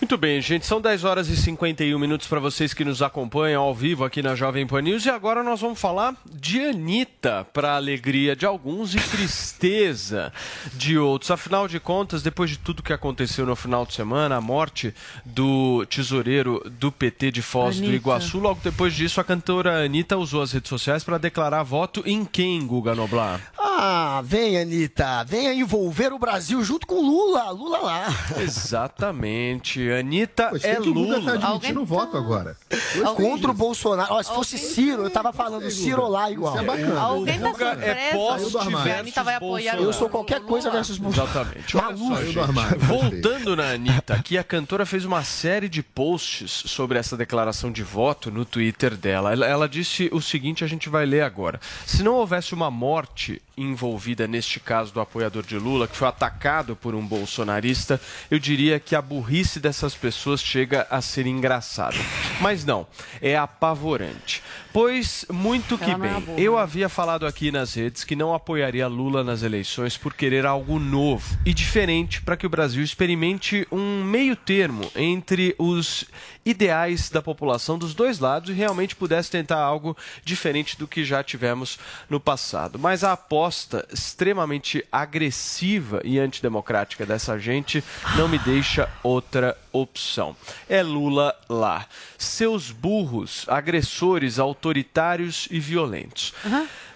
Muito 0.00 0.16
bem, 0.16 0.40
gente. 0.40 0.64
São 0.64 0.80
10 0.80 1.04
horas 1.04 1.28
e 1.28 1.36
51 1.36 1.98
minutos 1.98 2.26
para 2.26 2.40
vocês 2.40 2.72
que 2.72 2.84
nos 2.86 3.02
acompanham 3.02 3.62
ao 3.62 3.74
vivo 3.74 4.02
aqui 4.02 4.22
na 4.22 4.34
Jovem 4.34 4.66
Pan 4.66 4.80
News. 4.80 5.04
E 5.04 5.10
agora 5.10 5.42
nós 5.42 5.60
vamos 5.60 5.78
falar 5.78 6.16
de 6.32 6.58
Anitta, 6.58 7.46
para 7.52 7.76
alegria 7.76 8.34
de 8.34 8.46
alguns 8.46 8.94
e 8.94 8.98
tristeza 8.98 10.32
de 10.72 10.98
outros. 10.98 11.30
Afinal 11.30 11.68
de 11.68 11.78
contas, 11.78 12.22
depois 12.22 12.48
de 12.48 12.58
tudo 12.58 12.82
que 12.82 12.94
aconteceu 12.94 13.44
no 13.44 13.54
final 13.54 13.84
de 13.84 13.92
semana, 13.92 14.36
a 14.36 14.40
morte 14.40 14.94
do 15.22 15.84
tesoureiro 15.84 16.62
do 16.78 16.90
PT 16.90 17.30
de 17.30 17.42
Foz 17.42 17.76
Anitta. 17.76 17.90
do 17.90 17.94
Iguaçu, 17.94 18.38
logo 18.38 18.60
depois 18.64 18.94
disso, 18.94 19.20
a 19.20 19.24
cantora 19.24 19.84
Anitta 19.84 20.16
usou 20.16 20.40
as 20.40 20.50
redes 20.50 20.70
sociais 20.70 21.04
para 21.04 21.18
declarar 21.18 21.62
voto 21.62 22.02
em 22.06 22.24
quem, 22.24 22.66
Guga 22.66 22.94
Noblar? 22.94 23.38
Ah, 23.58 24.20
vem, 24.24 24.58
Anitta. 24.58 25.24
Venha 25.24 25.52
envolver 25.54 26.12
o 26.12 26.18
Brasil 26.18 26.62
junto 26.64 26.86
com 26.86 27.00
Lula. 27.00 27.50
Lula 27.50 27.78
lá. 27.78 28.06
Exatamente. 28.40 29.89
Anitta 29.98 30.48
Pô, 30.48 30.56
é 30.62 30.78
Lula. 30.78 31.18
Lula 31.18 31.38
tá 31.38 31.48
admitindo 31.48 31.84
voto 31.84 32.16
agora. 32.16 32.56
Contra 33.16 33.50
o 33.50 33.54
Bolsonaro. 33.54 34.14
Ó, 34.14 34.22
se 34.22 34.32
fosse 34.32 34.58
Ciro, 34.58 35.04
eu 35.04 35.10
tava 35.10 35.32
falando 35.32 35.70
Ciro 35.70 36.06
lá 36.08 36.30
igual. 36.30 36.54
Isso 36.54 36.62
é 36.62 36.66
bacana. 36.66 37.00
Alguém 37.00 37.40
tá 37.40 37.48
surpresa. 37.48 37.84
É 37.84 38.12
poste 38.12 38.56
Anitta 38.90 39.22
vai 39.22 39.34
apoiar 39.36 39.76
Eu 39.76 39.92
sou 39.92 40.08
qualquer 40.08 40.40
coisa 40.40 40.70
versus 40.70 40.98
Bolsonaro. 40.98 41.30
Exatamente. 41.30 41.76
Olha 41.76 41.96
só, 41.96 42.76
Voltando 42.78 43.56
na 43.56 43.70
Anitta, 43.70 44.14
aqui 44.14 44.36
a 44.38 44.44
cantora 44.44 44.84
fez 44.84 45.04
uma 45.04 45.24
série 45.24 45.68
de 45.68 45.82
posts 45.82 46.50
sobre 46.66 46.98
essa 46.98 47.16
declaração 47.16 47.70
de 47.70 47.82
voto 47.82 48.30
no 48.30 48.44
Twitter 48.44 48.96
dela. 48.96 49.32
Ela, 49.32 49.46
ela 49.46 49.68
disse 49.68 50.08
o 50.12 50.20
seguinte, 50.20 50.64
a 50.64 50.66
gente 50.66 50.88
vai 50.88 51.06
ler 51.06 51.22
agora. 51.22 51.60
Se 51.86 52.02
não 52.02 52.14
houvesse 52.14 52.54
uma 52.54 52.70
morte 52.70 53.40
envolvida 53.56 54.26
neste 54.26 54.58
caso 54.58 54.92
do 54.92 55.00
apoiador 55.00 55.44
de 55.44 55.58
Lula, 55.58 55.86
que 55.86 55.96
foi 55.96 56.08
atacado 56.08 56.74
por 56.74 56.94
um 56.94 57.06
bolsonarista, 57.06 58.00
eu 58.30 58.38
diria 58.38 58.80
que 58.80 58.94
a 58.94 59.02
burrice 59.02 59.60
dessas 59.60 59.94
pessoas 59.94 60.40
chega 60.40 60.86
a 60.90 61.00
ser 61.00 61.26
engraçada. 61.26 61.96
Mas 62.40 62.64
não, 62.64 62.86
é 63.20 63.36
apavorante. 63.36 64.42
Pois 64.72 65.24
muito 65.30 65.76
que 65.76 65.90
Ela 65.90 66.06
é 66.06 66.10
bem. 66.10 66.20
burra. 66.20 66.40
Eu 66.40 66.56
havia 66.56 66.88
falado 66.88 67.26
aqui 67.26 67.50
nas 67.50 67.74
redes 67.74 68.04
que 68.04 68.14
não 68.14 68.32
apoiaria 68.34 68.86
Lula 68.86 69.24
nas 69.24 69.42
eleições 69.42 69.96
por 69.96 70.14
querer 70.14 70.46
algo 70.46 70.78
novo 70.78 71.38
e 71.44 71.52
diferente 71.52 72.22
para 72.22 72.36
que 72.36 72.46
o 72.46 72.50
Brasil 72.50 72.82
experimente 72.82 73.66
um 73.72 74.04
meio 74.04 74.36
termo 74.36 74.90
entre 74.94 75.54
os 75.58 76.04
ideais 76.46 77.10
da 77.10 77.20
população 77.20 77.78
dos 77.78 77.94
dois 77.94 78.18
lados 78.18 78.50
e 78.50 78.52
realmente 78.52 78.96
pudesse 78.96 79.30
tentar 79.30 79.58
algo 79.58 79.96
diferente 80.24 80.78
do 80.78 80.86
que 80.88 81.04
já 81.04 81.22
tivemos 81.22 81.78
no 82.08 82.18
passado. 82.20 82.78
Mas 82.78 83.04
a 83.04 83.12
aposta 83.12 83.86
extremamente 83.92 84.84
agressiva 84.90 86.00
e 86.04 86.18
antidemocrática 86.18 87.04
dessa 87.04 87.38
gente 87.38 87.82
não 88.16 88.28
me 88.28 88.38
deixa 88.38 88.88
outra 89.02 89.56
opção. 89.72 90.34
É 90.68 90.82
Lula 90.82 91.36
lá. 91.48 91.86
Seus 92.22 92.70
burros, 92.70 93.46
agressores, 93.48 94.38
autoritários 94.38 95.48
e 95.50 95.58
violentos. 95.58 96.34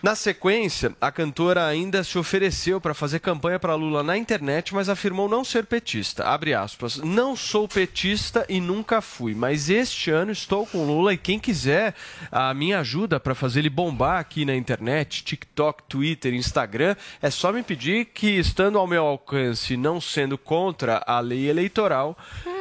Na 0.05 0.15
sequência, 0.15 0.95
a 1.01 1.11
cantora 1.11 1.67
ainda 1.67 2.05
se 2.05 2.19
ofereceu 2.19 2.79
para 2.79 2.93
fazer 2.93 3.21
campanha 3.21 3.59
para 3.59 3.75
Lula 3.75 4.03
na 4.03 4.19
internet, 4.19 4.75
mas 4.75 4.91
afirmou 4.91 5.31
não 5.31 5.43
ser 5.43 5.65
petista. 5.65 6.25
Abre 6.25 6.53
aspas. 6.53 6.99
Não 6.99 7.35
sou 7.35 7.67
petista 7.67 8.45
e 8.47 8.61
nunca 8.61 9.01
fui, 9.01 9.35
mas 9.35 9.71
este 9.71 10.11
ano 10.11 10.31
estou 10.31 10.67
com 10.67 10.85
Lula 10.85 11.15
e 11.15 11.17
quem 11.17 11.39
quiser 11.39 11.95
a 12.31 12.53
minha 12.53 12.81
ajuda 12.81 13.19
para 13.19 13.35
fazer 13.35 13.61
ele 13.61 13.71
bombar 13.71 14.21
aqui 14.21 14.45
na 14.45 14.55
internet, 14.55 15.25
TikTok, 15.25 15.85
Twitter, 15.85 16.35
Instagram, 16.35 16.95
é 17.23 17.31
só 17.31 17.51
me 17.51 17.63
pedir 17.63 18.05
que, 18.05 18.27
estando 18.27 18.77
ao 18.77 18.87
meu 18.87 19.07
alcance, 19.07 19.75
não 19.75 20.03
sendo 20.03 20.37
contra 20.37 21.03
a 21.07 21.19
lei 21.19 21.49
eleitoral, 21.49 22.15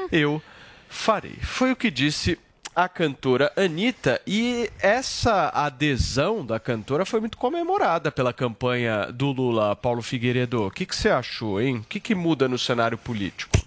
eu 0.09 0.41
farei. 0.87 1.35
Foi 1.41 1.73
o 1.73 1.75
que 1.75 1.91
disse 1.91 2.39
a 2.75 2.89
cantora 2.89 3.51
Anitta 3.55 4.21
e 4.25 4.69
essa 4.79 5.49
adesão 5.49 6.45
da 6.45 6.59
cantora 6.59 7.05
foi 7.05 7.19
muito 7.19 7.37
comemorada 7.37 8.11
pela 8.11 8.33
campanha 8.33 9.11
do 9.11 9.31
Lula, 9.31 9.75
Paulo 9.75 10.01
Figueiredo. 10.01 10.65
O 10.65 10.71
que, 10.71 10.85
que 10.85 10.95
você 10.95 11.09
achou, 11.09 11.61
hein? 11.61 11.77
O 11.77 11.83
que, 11.83 11.99
que 11.99 12.15
muda 12.15 12.47
no 12.47 12.57
cenário 12.57 12.97
político? 12.97 13.57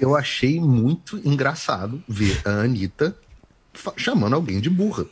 Eu 0.00 0.16
achei 0.16 0.60
muito 0.60 1.20
engraçado 1.24 2.02
ver 2.08 2.40
a 2.44 2.50
Anitta 2.50 3.16
chamando 3.96 4.34
alguém 4.34 4.60
de 4.60 4.70
burra. 4.70 5.04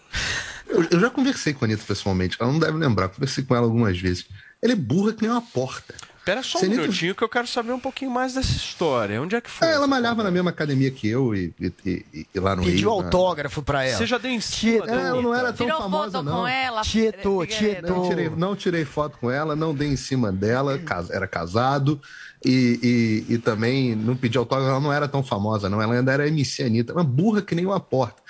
Eu, 0.68 0.84
eu 0.90 1.00
já 1.00 1.10
conversei 1.10 1.52
com 1.52 1.64
a 1.64 1.68
Anitta 1.68 1.84
pessoalmente, 1.86 2.36
ela 2.40 2.52
não 2.52 2.58
deve 2.58 2.78
lembrar, 2.78 3.08
conversei 3.08 3.44
com 3.44 3.54
ela 3.54 3.66
algumas 3.66 3.98
vezes. 3.98 4.26
Ela 4.62 4.72
é 4.72 4.76
burra 4.76 5.12
que 5.12 5.22
nem 5.22 5.30
uma 5.30 5.42
porta. 5.42 5.94
Espera 6.24 6.42
só 6.42 6.58
um 6.58 6.62
minutinho 6.70 7.14
que 7.14 7.22
eu 7.22 7.28
quero 7.28 7.46
saber 7.46 7.72
um 7.72 7.78
pouquinho 7.78 8.10
mais 8.10 8.32
dessa 8.32 8.50
história. 8.56 9.20
Onde 9.20 9.36
é 9.36 9.42
que 9.42 9.50
foi? 9.50 9.68
É, 9.68 9.72
ela 9.72 9.86
malhava 9.86 10.22
na 10.22 10.30
mesma 10.30 10.48
academia 10.48 10.90
que 10.90 11.06
eu 11.06 11.34
e, 11.34 11.52
e- 11.60 11.72
e- 11.84 12.26
e 12.34 12.40
lá 12.40 12.56
no 12.56 12.62
Pediu 12.62 12.88
Rio, 12.92 12.98
né? 13.00 13.04
autógrafo 13.04 13.62
pra 13.62 13.84
ela. 13.84 13.98
Você 13.98 14.06
já 14.06 14.16
deu 14.16 14.30
em 14.30 14.40
cima 14.40 14.86
É, 14.86 15.08
ela 15.08 15.20
não 15.20 15.34
era 15.34 15.52
tão 15.52 15.66
Tirou 15.66 15.82
famosa, 15.82 16.12
foto 16.18 16.24
não. 16.24 16.40
com 16.40 16.46
ela? 16.48 16.80
Tietô, 16.80 17.40
Figueiredo? 17.42 17.88
Não 17.88 18.08
tirei, 18.08 18.30
não 18.30 18.56
tirei 18.56 18.84
foto 18.86 19.18
com 19.20 19.30
ela, 19.30 19.54
não 19.54 19.74
dei 19.74 19.88
em 19.88 19.96
cima 19.96 20.32
dela, 20.32 20.80
era 21.10 21.26
casado 21.26 22.00
e, 22.42 23.24
e- 23.28 23.34
e 23.34 23.38
também 23.38 23.94
não 23.94 24.16
pedi 24.16 24.38
autógrafo, 24.38 24.70
ela 24.70 24.80
não 24.80 24.90
era 24.94 25.06
tão 25.06 25.22
famosa, 25.22 25.68
não. 25.68 25.82
Ela 25.82 25.94
ainda 25.96 26.10
era 26.10 26.26
MC 26.26 26.62
Anitta, 26.62 26.94
uma 26.94 27.04
burra 27.04 27.42
que 27.42 27.54
nem 27.54 27.66
uma 27.66 27.78
porta. 27.80 28.22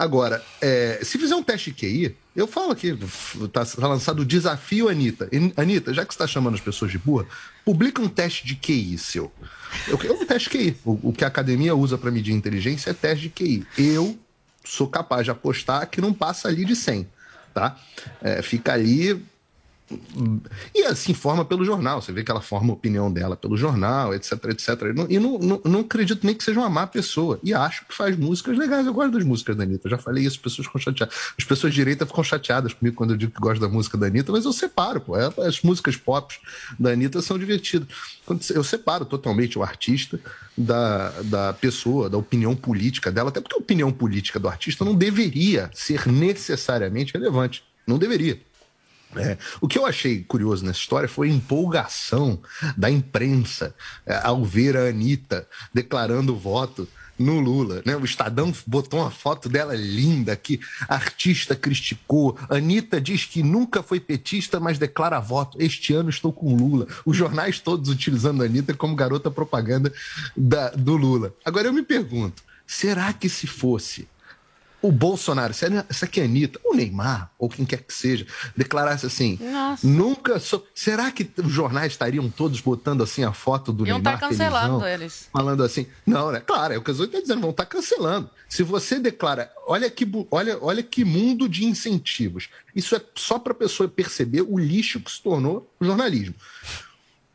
Agora, 0.00 0.42
é, 0.62 0.98
se 1.02 1.18
fizer 1.18 1.34
um 1.34 1.42
teste 1.42 1.72
QI, 1.72 2.16
eu 2.34 2.46
falo 2.46 2.72
aqui, 2.72 2.98
tá, 3.52 3.66
tá 3.66 3.86
lançado 3.86 4.20
o 4.20 4.24
desafio 4.24 4.88
Anitta. 4.88 5.28
Anitta, 5.54 5.92
já 5.92 6.06
que 6.06 6.14
você 6.14 6.16
está 6.16 6.26
chamando 6.26 6.54
as 6.54 6.60
pessoas 6.62 6.90
de 6.90 6.96
burra, 6.96 7.26
publica 7.66 8.00
um 8.00 8.08
teste 8.08 8.46
de 8.46 8.56
QI 8.56 8.96
seu. 8.96 9.30
Eu 9.86 9.98
quero 9.98 10.14
um 10.14 10.24
teste 10.24 10.48
QI. 10.48 10.74
O, 10.86 11.10
o 11.10 11.12
que 11.12 11.22
a 11.22 11.28
academia 11.28 11.74
usa 11.74 11.98
para 11.98 12.10
medir 12.10 12.32
inteligência 12.32 12.88
é 12.88 12.94
teste 12.94 13.24
de 13.24 13.28
QI. 13.28 13.66
Eu 13.76 14.18
sou 14.64 14.88
capaz 14.88 15.26
de 15.26 15.32
apostar 15.32 15.86
que 15.90 16.00
não 16.00 16.14
passa 16.14 16.48
ali 16.48 16.64
de 16.64 16.74
100, 16.74 17.06
tá? 17.52 17.76
É, 18.22 18.40
fica 18.40 18.72
ali 18.72 19.22
e 20.74 20.84
assim 20.84 21.12
forma 21.12 21.44
pelo 21.44 21.64
jornal. 21.64 22.00
Você 22.00 22.12
vê 22.12 22.22
que 22.22 22.30
ela 22.30 22.40
forma 22.40 22.70
a 22.70 22.74
opinião 22.74 23.12
dela 23.12 23.36
pelo 23.36 23.56
jornal, 23.56 24.14
etc, 24.14 24.32
etc. 24.46 24.68
E 25.08 25.18
não, 25.18 25.38
não, 25.38 25.60
não, 25.64 25.80
acredito 25.80 26.24
nem 26.24 26.34
que 26.34 26.44
seja 26.44 26.60
uma 26.60 26.70
má 26.70 26.86
pessoa. 26.86 27.40
E 27.42 27.52
acho 27.52 27.86
que 27.86 27.94
faz 27.94 28.16
músicas 28.16 28.56
legais. 28.56 28.86
Eu 28.86 28.94
gosto 28.94 29.12
das 29.12 29.24
músicas 29.24 29.56
da 29.56 29.64
Anitta. 29.64 29.88
Já 29.88 29.98
falei 29.98 30.24
isso, 30.24 30.36
as 30.36 30.42
pessoas 30.42 30.66
ficam 30.66 30.80
chateadas. 30.80 31.14
As 31.36 31.44
pessoas 31.44 31.72
de 31.72 31.76
direita 31.76 32.06
ficam 32.06 32.22
chateadas 32.22 32.72
comigo 32.72 32.96
quando 32.96 33.10
eu 33.10 33.16
digo 33.16 33.32
que 33.32 33.40
gosto 33.40 33.60
da 33.60 33.68
música 33.68 33.98
da 33.98 34.06
Anitta, 34.06 34.30
mas 34.32 34.44
eu 34.44 34.52
separo, 34.52 35.00
pô. 35.00 35.16
É, 35.16 35.30
As 35.46 35.60
músicas 35.62 35.96
pop 35.96 36.34
da 36.78 36.90
Anitta 36.90 37.20
são 37.20 37.38
divertidas. 37.38 37.88
Eu 38.54 38.62
separo 38.62 39.04
totalmente 39.04 39.58
o 39.58 39.62
artista 39.62 40.20
da, 40.56 41.10
da 41.22 41.52
pessoa, 41.52 42.08
da 42.08 42.18
opinião 42.18 42.54
política 42.54 43.10
dela, 43.10 43.30
até 43.30 43.40
porque 43.40 43.56
a 43.56 43.58
opinião 43.58 43.90
política 43.90 44.38
do 44.38 44.48
artista 44.48 44.84
não 44.84 44.94
deveria 44.94 45.70
ser 45.74 46.06
necessariamente 46.06 47.12
relevante. 47.12 47.64
Não 47.86 47.98
deveria. 47.98 48.40
É, 49.16 49.36
o 49.60 49.66
que 49.66 49.76
eu 49.78 49.86
achei 49.86 50.22
curioso 50.22 50.64
nessa 50.64 50.78
história 50.78 51.08
foi 51.08 51.28
a 51.28 51.32
empolgação 51.32 52.40
da 52.76 52.90
imprensa 52.90 53.74
é, 54.06 54.14
ao 54.22 54.44
ver 54.44 54.76
a 54.76 54.88
Anitta 54.88 55.48
declarando 55.74 56.36
voto 56.36 56.86
no 57.18 57.38
Lula. 57.38 57.82
Né? 57.84 57.94
O 57.96 58.04
Estadão 58.04 58.50
botou 58.66 59.00
uma 59.00 59.10
foto 59.10 59.48
dela 59.48 59.74
linda 59.74 60.34
que 60.36 60.58
artista 60.88 61.54
criticou. 61.54 62.38
Anitta 62.48 62.98
diz 63.00 63.26
que 63.26 63.42
nunca 63.42 63.82
foi 63.82 64.00
petista, 64.00 64.58
mas 64.58 64.78
declara 64.78 65.20
voto. 65.20 65.58
Este 65.60 65.92
ano 65.92 66.08
estou 66.08 66.32
com 66.32 66.56
Lula. 66.56 66.86
Os 67.04 67.16
jornais 67.16 67.58
todos 67.58 67.90
utilizando 67.90 68.42
a 68.42 68.46
Anitta 68.46 68.72
como 68.74 68.96
garota 68.96 69.30
propaganda 69.30 69.92
da- 70.36 70.70
do 70.70 70.96
Lula. 70.96 71.34
Agora 71.44 71.68
eu 71.68 71.72
me 71.74 71.82
pergunto: 71.82 72.42
será 72.66 73.12
que 73.12 73.28
se 73.28 73.46
fosse 73.46 74.08
o 74.82 74.90
Bolsonaro, 74.90 75.52
se 75.52 75.66
a- 75.66 75.84
se 75.90 76.04
aqui 76.04 76.20
a 76.20 76.24
Anitta, 76.24 76.58
ou 76.64 76.74
Neymar, 76.74 77.30
ou 77.38 77.48
quem 77.48 77.64
quer 77.64 77.82
que 77.82 77.92
seja, 77.92 78.26
declarasse 78.56 79.04
assim, 79.06 79.38
Nossa. 79.40 79.86
nunca 79.86 80.38
sou. 80.40 80.66
Será 80.74 81.10
que 81.10 81.30
os 81.36 81.52
jornais 81.52 81.92
estariam 81.92 82.28
todos 82.30 82.60
botando 82.60 83.02
assim 83.02 83.22
a 83.22 83.32
foto 83.32 83.72
do 83.72 83.86
Iam 83.86 83.96
Neymar? 83.98 84.14
estar 84.14 84.28
cancelando 84.28 84.80
felizão, 84.80 84.88
eles. 84.88 85.28
Falando 85.32 85.62
assim, 85.62 85.86
não, 86.06 86.32
né? 86.32 86.40
Claro, 86.40 86.74
é 86.74 86.78
o 86.78 86.82
que 86.82 86.90
as 86.90 86.98
estão 86.98 87.20
dizendo, 87.20 87.40
vão 87.42 87.50
estar 87.50 87.66
cancelando. 87.66 88.30
Se 88.48 88.62
você 88.62 88.98
declara, 88.98 89.52
olha 89.66 89.88
que, 89.90 90.06
olha, 90.30 90.58
olha 90.60 90.82
que 90.82 91.04
mundo 91.04 91.48
de 91.48 91.64
incentivos. 91.64 92.48
Isso 92.74 92.96
é 92.96 93.00
só 93.14 93.38
para 93.38 93.52
a 93.52 93.56
pessoa 93.56 93.88
perceber 93.88 94.42
o 94.42 94.58
lixo 94.58 94.98
que 95.00 95.10
se 95.10 95.22
tornou 95.22 95.72
o 95.78 95.84
jornalismo. 95.84 96.34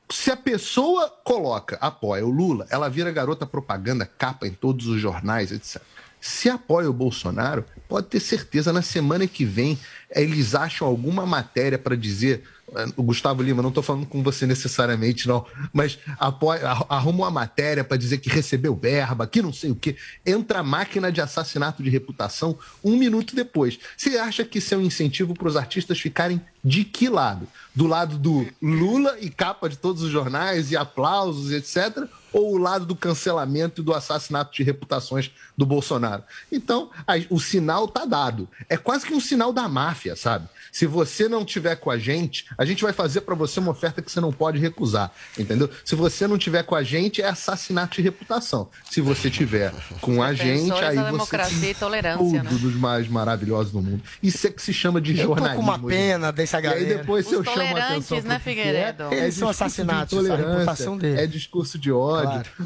Se 0.10 0.30
a 0.30 0.38
pessoa 0.38 1.10
coloca, 1.24 1.78
apoia 1.82 2.26
o 2.26 2.30
Lula, 2.30 2.68
ela 2.70 2.90
vira 2.90 3.12
garota 3.12 3.46
propaganda, 3.46 4.06
capa 4.06 4.46
em 4.48 4.52
todos 4.54 4.88
os 4.88 5.02
jornais, 5.02 5.52
etc. 5.52 5.82
Se 6.28 6.50
apoia 6.50 6.90
o 6.90 6.94
Bolsonaro, 6.94 7.64
pode 7.88 8.08
ter 8.08 8.20
certeza, 8.20 8.74
na 8.74 8.82
semana 8.82 9.28
que 9.28 9.46
vem, 9.46 9.78
eles 10.10 10.56
acham 10.56 10.88
alguma 10.88 11.24
matéria 11.24 11.78
para 11.78 11.96
dizer. 11.96 12.42
eh, 12.76 12.88
O 12.98 13.04
Gustavo 13.04 13.44
Lima, 13.44 13.62
não 13.62 13.70
estou 13.70 13.84
falando 13.84 14.08
com 14.08 14.24
você 14.24 14.48
necessariamente, 14.48 15.28
não, 15.28 15.46
mas 15.72 16.00
apoia, 16.18 16.68
arru- 16.68 16.86
arruma 16.90 17.26
uma 17.26 17.30
matéria 17.32 17.84
para 17.84 17.96
dizer 17.96 18.18
que 18.18 18.28
recebeu 18.28 18.76
verba, 18.76 19.28
que 19.28 19.40
não 19.40 19.54
sei 19.54 19.70
o 19.70 19.76
quê. 19.76 19.96
Entra 20.26 20.62
a 20.62 20.64
máquina 20.64 21.12
de 21.12 21.22
assassinato 21.22 21.84
de 21.84 21.92
reputação 21.92 22.58
um 22.84 22.98
minuto 22.98 23.36
depois. 23.36 23.78
Você 23.96 24.18
acha 24.18 24.44
que 24.44 24.58
isso 24.58 24.74
é 24.74 24.78
um 24.78 24.82
incentivo 24.82 25.36
para 25.36 25.48
os 25.48 25.56
artistas 25.56 26.00
ficarem 26.00 26.42
de 26.64 26.84
que 26.84 27.08
lado? 27.08 27.48
Do 27.76 27.86
lado 27.86 28.18
do 28.18 28.48
Lula 28.60 29.16
e 29.22 29.30
capa 29.30 29.70
de 29.70 29.78
todos 29.78 30.02
os 30.02 30.10
jornais 30.10 30.72
e 30.72 30.76
aplausos, 30.76 31.52
etc., 31.52 32.08
ou 32.38 32.54
o 32.54 32.58
lado 32.58 32.86
do 32.86 32.96
cancelamento 32.96 33.82
e 33.82 33.84
do 33.84 33.94
assassinato 33.94 34.54
de 34.54 34.62
reputações 34.64 35.32
do 35.58 35.66
Bolsonaro? 35.66 36.24
Então, 36.52 36.90
a- 37.08 37.14
o 37.30 37.40
sinal 37.40 37.88
tá 37.88 38.04
dado. 38.06 38.48
É 38.70 38.76
quase 38.78 39.06
que 39.06 39.14
um 39.14 39.20
sinal 39.20 39.54
da 39.54 39.68
máfia, 39.70 40.16
sabe? 40.16 40.48
Se 40.72 40.86
você 40.86 41.30
não 41.30 41.46
tiver 41.46 41.78
com 41.78 41.90
a 41.90 41.98
gente, 41.98 42.46
a 42.58 42.66
gente 42.66 42.84
vai 42.84 42.92
fazer 42.92 43.22
para 43.22 43.34
você 43.36 43.60
uma 43.62 43.72
oferta 43.72 44.02
que 44.02 44.12
você 44.12 44.20
não 44.20 44.34
pode 44.34 44.60
recusar, 44.60 45.10
entendeu? 45.40 45.70
Se 45.86 45.96
você 45.96 46.28
não 46.28 46.38
tiver 46.38 46.64
com 46.64 46.76
a 46.76 46.84
gente, 46.84 47.22
é 47.22 47.28
assassinato 47.30 47.96
de 47.96 48.02
reputação. 48.02 48.70
Se 48.92 49.00
você 49.00 49.30
tiver 49.32 49.72
com 50.02 50.22
a 50.22 50.34
gente, 50.34 50.74
aí 50.74 50.98
você 50.98 51.04
democracia 51.04 51.60
tem 51.62 51.70
e 51.72 51.74
tolerância, 51.76 52.44
tudo 52.44 52.44
né? 52.44 52.50
dos 52.50 52.76
mais 52.76 53.08
maravilhosos 53.08 53.72
do 53.72 53.82
mundo. 53.82 54.04
Isso 54.22 54.46
é 54.48 54.50
que 54.52 54.62
se 54.62 54.74
chama 54.74 55.00
de 55.00 55.12
Eu 55.18 55.30
tô 55.30 55.36
com 55.36 55.40
jornalismo. 55.40 55.62
uma 55.64 55.80
pena 55.80 56.32
dessa 56.34 56.58
E 56.58 56.60
aí 56.60 56.64
galera. 56.64 56.98
depois 56.98 57.26
Os 57.28 57.32
eu 57.32 57.44
chamo 57.46 57.78
a 57.78 57.80
atenção 57.88 58.22
né, 58.24 58.38
que 58.38 58.44
Figueiredo? 58.44 59.04
É, 59.04 59.16
é 59.16 59.24
Eles 59.24 59.36
são 59.36 59.50
discurso 59.50 59.64
de 59.76 59.82
assassinatos, 59.82 60.14
a 60.18 60.22
intolerância, 60.22 60.52
reputação 60.54 60.98
deles. 60.98 61.20
É 61.20 61.28
discurso 61.28 61.80
de 61.80 61.92
ódio. 61.92 62.25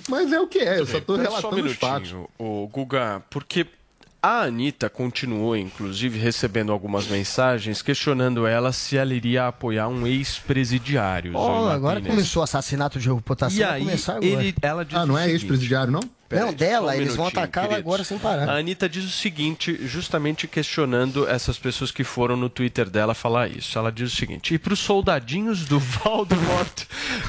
Mas 0.10 0.32
é 0.32 0.40
o 0.40 0.48
que 0.48 0.60
é, 0.60 0.80
eu 0.80 0.86
só 0.86 0.98
estou 0.98 1.16
Espera 1.16 1.32
só 1.42 1.48
um 1.48 1.52
relatando 1.52 1.72
os 1.72 1.78
fatos. 1.78 2.12
minutinho, 2.12 2.30
o 2.38 2.68
Guga, 2.68 3.22
porque 3.30 3.66
a 4.22 4.42
Anitta 4.42 4.90
continuou, 4.90 5.56
inclusive, 5.56 6.20
recebendo 6.20 6.72
algumas 6.72 7.08
mensagens 7.08 7.82
questionando 7.82 8.46
ela 8.46 8.74
se 8.74 8.98
ela 8.98 9.14
iria 9.14 9.48
apoiar 9.48 9.88
um 9.88 10.06
ex-presidiário. 10.06 11.34
Zoe 11.34 11.72
agora 11.72 12.02
começou 12.02 12.42
o 12.42 12.44
assassinato 12.44 13.00
de 13.00 13.08
reputação. 13.10 13.58
E 13.58 13.64
aí, 13.64 13.88
ele, 14.22 14.54
ela 14.62 14.84
disse 14.84 14.98
Ah, 14.98 15.06
não 15.06 15.18
é 15.18 15.30
ex-presidiário, 15.30 15.92
não? 15.92 16.02
Peraí, 16.30 16.46
Não, 16.46 16.54
dela, 16.54 16.92
só 16.92 16.98
um 16.98 17.02
eles 17.02 17.16
vão 17.16 17.26
minutinho, 17.26 17.44
atacar 17.44 17.64
ela 17.66 17.74
queridos. 17.74 17.92
agora 17.92 18.04
sem 18.04 18.18
parar. 18.20 18.50
A 18.50 18.58
Anitta 18.58 18.88
diz 18.88 19.04
o 19.04 19.10
seguinte, 19.10 19.78
justamente 19.88 20.48
questionando 20.48 21.28
essas 21.28 21.58
pessoas 21.58 21.92
que 21.92 22.04
foram 22.04 22.38
no 22.38 22.50
Twitter 22.50 22.90
dela 22.90 23.14
falar 23.14 23.50
isso. 23.50 23.78
Ela 23.78 23.92
diz 23.92 24.14
o 24.14 24.16
seguinte: 24.16 24.54
e 24.54 24.60
para 24.60 24.74
os 24.74 24.80
soldadinhos 24.80 25.66
do 25.66 25.80
Voldemort 25.82 26.86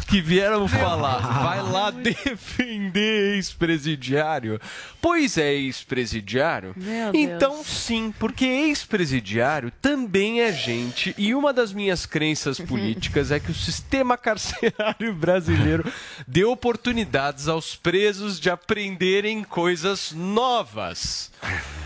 que 0.06 0.20
vieram 0.20 0.68
falar, 0.68 1.18
vai 1.42 1.62
lá 1.62 1.90
defender 1.90 3.34
ex-presidiário. 3.36 4.60
Pois 5.00 5.38
é, 5.38 5.54
ex-presidiário. 5.54 6.74
Deus. 6.76 7.10
Então, 7.14 7.64
sim, 7.64 8.12
porque 8.18 8.44
ex-presidiário 8.44 9.72
também 9.80 10.42
é 10.42 10.52
gente. 10.52 11.14
E 11.16 11.34
uma 11.34 11.52
das 11.52 11.72
minhas 11.72 12.04
crenças 12.06 12.58
políticas 12.60 13.30
é 13.30 13.40
que 13.40 13.50
o 13.50 13.54
sistema 13.54 14.16
carcerário 14.16 15.14
brasileiro 15.14 15.90
dê 16.26 16.44
oportunidades 16.44 17.48
aos 17.48 17.74
presos 17.76 18.38
de 18.38 18.50
aprenderem 18.90 19.44
coisas 19.44 20.12
novas. 20.12 21.30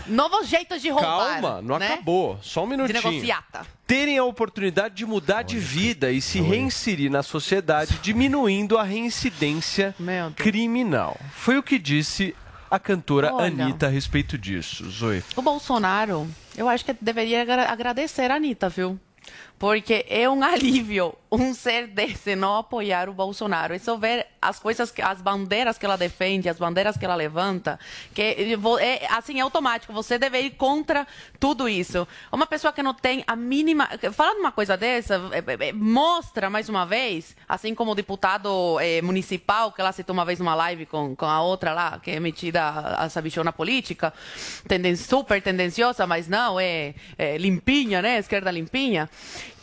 Novos 0.07 0.47
jeitos 0.47 0.81
de 0.81 0.89
roubar. 0.89 1.39
Calma, 1.41 1.61
não 1.61 1.77
né? 1.77 1.93
acabou. 1.93 2.39
Só 2.41 2.63
um 2.63 2.69
De 2.69 2.77
minutinho. 2.77 3.01
negociata. 3.11 3.65
Terem 3.87 4.17
a 4.17 4.23
oportunidade 4.23 4.95
de 4.95 5.05
mudar 5.05 5.43
de 5.43 5.57
vida 5.59 6.11
e 6.11 6.19
se 6.21 6.41
reinserir 6.41 7.09
na 7.11 7.21
sociedade, 7.23 7.99
diminuindo 8.01 8.77
a 8.77 8.83
reincidência 8.83 9.95
criminal. 10.35 11.17
Foi 11.33 11.57
o 11.57 11.63
que 11.63 11.77
disse 11.77 12.35
a 12.69 12.79
cantora 12.79 13.33
Olha. 13.33 13.45
Anitta 13.65 13.85
a 13.85 13.89
respeito 13.89 14.37
disso. 14.37 14.89
Zoe. 14.89 15.23
O 15.35 15.41
Bolsonaro, 15.41 16.27
eu 16.57 16.67
acho 16.67 16.83
que 16.83 16.95
deveria 16.99 17.41
agra- 17.43 17.69
agradecer 17.71 18.31
a 18.31 18.35
Anitta, 18.35 18.67
viu? 18.69 18.99
Porque 19.57 20.05
é 20.09 20.29
um 20.29 20.43
alívio 20.43 21.15
um 21.35 21.53
ser 21.53 21.87
desse 21.87 22.35
não 22.35 22.57
apoiar 22.57 23.09
o 23.09 23.13
Bolsonaro. 23.13 23.73
É 23.73 23.79
só 23.79 23.97
ver 23.97 24.27
as 24.41 24.59
coisas, 24.59 24.93
as 25.01 25.21
bandeiras 25.21 25.77
que 25.77 25.85
ela 25.85 25.97
defende, 25.97 26.47
as 26.47 26.57
bandeiras 26.57 26.97
que 26.97 27.05
ela 27.05 27.15
levanta, 27.15 27.79
que 28.13 28.21
é 28.21 29.07
assim, 29.09 29.39
é 29.39 29.41
automático. 29.41 29.91
Você 29.93 30.17
deve 30.17 30.39
ir 30.39 30.51
contra 30.51 31.05
tudo 31.39 31.67
isso. 31.67 32.07
Uma 32.31 32.45
pessoa 32.45 32.71
que 32.71 32.81
não 32.81 32.93
tem 32.93 33.23
a 33.27 33.35
mínima. 33.35 33.89
Falando 34.13 34.39
uma 34.39 34.51
coisa 34.51 34.77
dessa, 34.77 35.15
é, 35.31 35.65
é, 35.65 35.69
é, 35.69 35.73
mostra 35.73 36.49
mais 36.49 36.69
uma 36.69 36.85
vez, 36.85 37.35
assim 37.47 37.75
como 37.75 37.91
o 37.91 37.95
deputado 37.95 38.79
é, 38.79 39.01
municipal, 39.01 39.71
que 39.71 39.81
ela 39.81 39.91
citou 39.91 40.13
uma 40.13 40.25
vez 40.25 40.39
numa 40.39 40.55
live 40.55 40.85
com, 40.85 41.15
com 41.15 41.25
a 41.25 41.41
outra 41.41 41.73
lá, 41.73 41.99
que 41.99 42.11
é 42.11 42.19
metida 42.19 42.61
a, 42.61 43.05
a 43.05 43.09
sabichona 43.09 43.51
política, 43.51 44.13
tenden, 44.67 44.95
super 44.95 45.41
tendenciosa, 45.41 46.07
mas 46.07 46.27
não, 46.27 46.59
é, 46.59 46.93
é 47.17 47.37
limpinha, 47.37 48.01
né? 48.01 48.19
Esquerda 48.19 48.51
limpinha. 48.51 49.09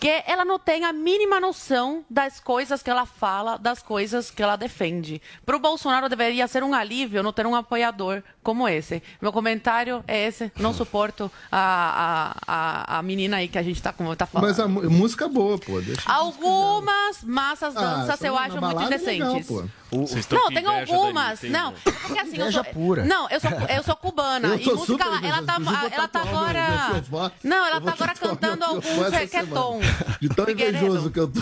Que 0.03 0.21
ela 0.27 0.45
não 0.45 0.59
tem 0.59 0.85
a 0.85 0.93
mínima 0.93 1.39
noção 1.39 2.05
das 2.11 2.41
coisas 2.41 2.83
que 2.83 2.91
ela 2.91 3.07
fala, 3.07 3.57
das 3.57 3.81
coisas 3.81 4.33
que 4.33 4.43
ela 4.43 4.57
defende. 4.57 5.23
Para 5.47 5.55
o 5.55 5.61
Bolsonaro 5.61 6.09
deveria 6.09 6.49
ser 6.49 6.65
um 6.65 6.75
alívio 6.75 7.23
não 7.23 7.33
ter 7.33 7.47
um 7.47 7.55
apoiador 7.55 8.21
como 8.43 8.69
esse. 8.69 9.01
Meu 9.21 9.33
comentário 9.33 10.03
é 10.09 10.27
esse. 10.27 10.51
Não 10.59 10.75
suporto 10.75 11.31
a, 11.53 12.35
a, 12.49 12.97
a, 12.97 12.99
a 12.99 13.03
menina 13.05 13.37
aí 13.37 13.47
que 13.47 13.57
a 13.57 13.63
gente 13.63 13.77
está 13.77 13.93
tá 13.93 14.27
falando. 14.27 14.49
Mas 14.49 14.59
a 14.59 14.67
música 14.67 15.27
é 15.27 15.29
boa, 15.29 15.57
pô. 15.57 15.81
Deixa 15.81 16.03
Algumas 16.11 17.23
massas 17.23 17.77
Ah, 17.77 17.81
danças 17.81 18.17
então 18.17 18.27
eu 18.27 18.37
acho 18.37 18.61
muito 18.61 18.75
balada 18.75 18.95
é 18.97 18.99
legal, 18.99 19.31
indecentes. 19.37 19.47
pô. 19.47 20.35
não, 20.35 20.49
tem 20.49 20.67
algumas. 20.67 21.43
Não, 21.43 21.73
porque 21.75 22.19
assim, 22.19 22.39
eu 22.39 22.51
sou, 22.51 22.65
pura. 22.65 23.05
não, 23.05 23.29
eu 23.31 23.39
sou, 23.39 23.51
eu 23.51 23.83
sou 23.85 23.95
cubana. 23.95 24.49
Eu 24.49 24.59
e 24.59 24.65
música, 24.65 24.87
super 24.87 25.25
ela 25.25 25.43
tá, 25.43 25.57
ela 25.93 26.09
tá 26.09 26.23
agora. 26.23 27.03
Não, 27.45 27.67
ela 27.67 27.81
tá 27.81 27.93
agora 27.93 28.15
cantando 28.15 28.65
alguns 28.65 29.09
reggaeton. 29.11 29.81
De 30.21 30.29
tão 30.29 30.49
invejoso 30.49 31.11
que 31.11 31.19
eu 31.21 31.29
tô. 31.29 31.41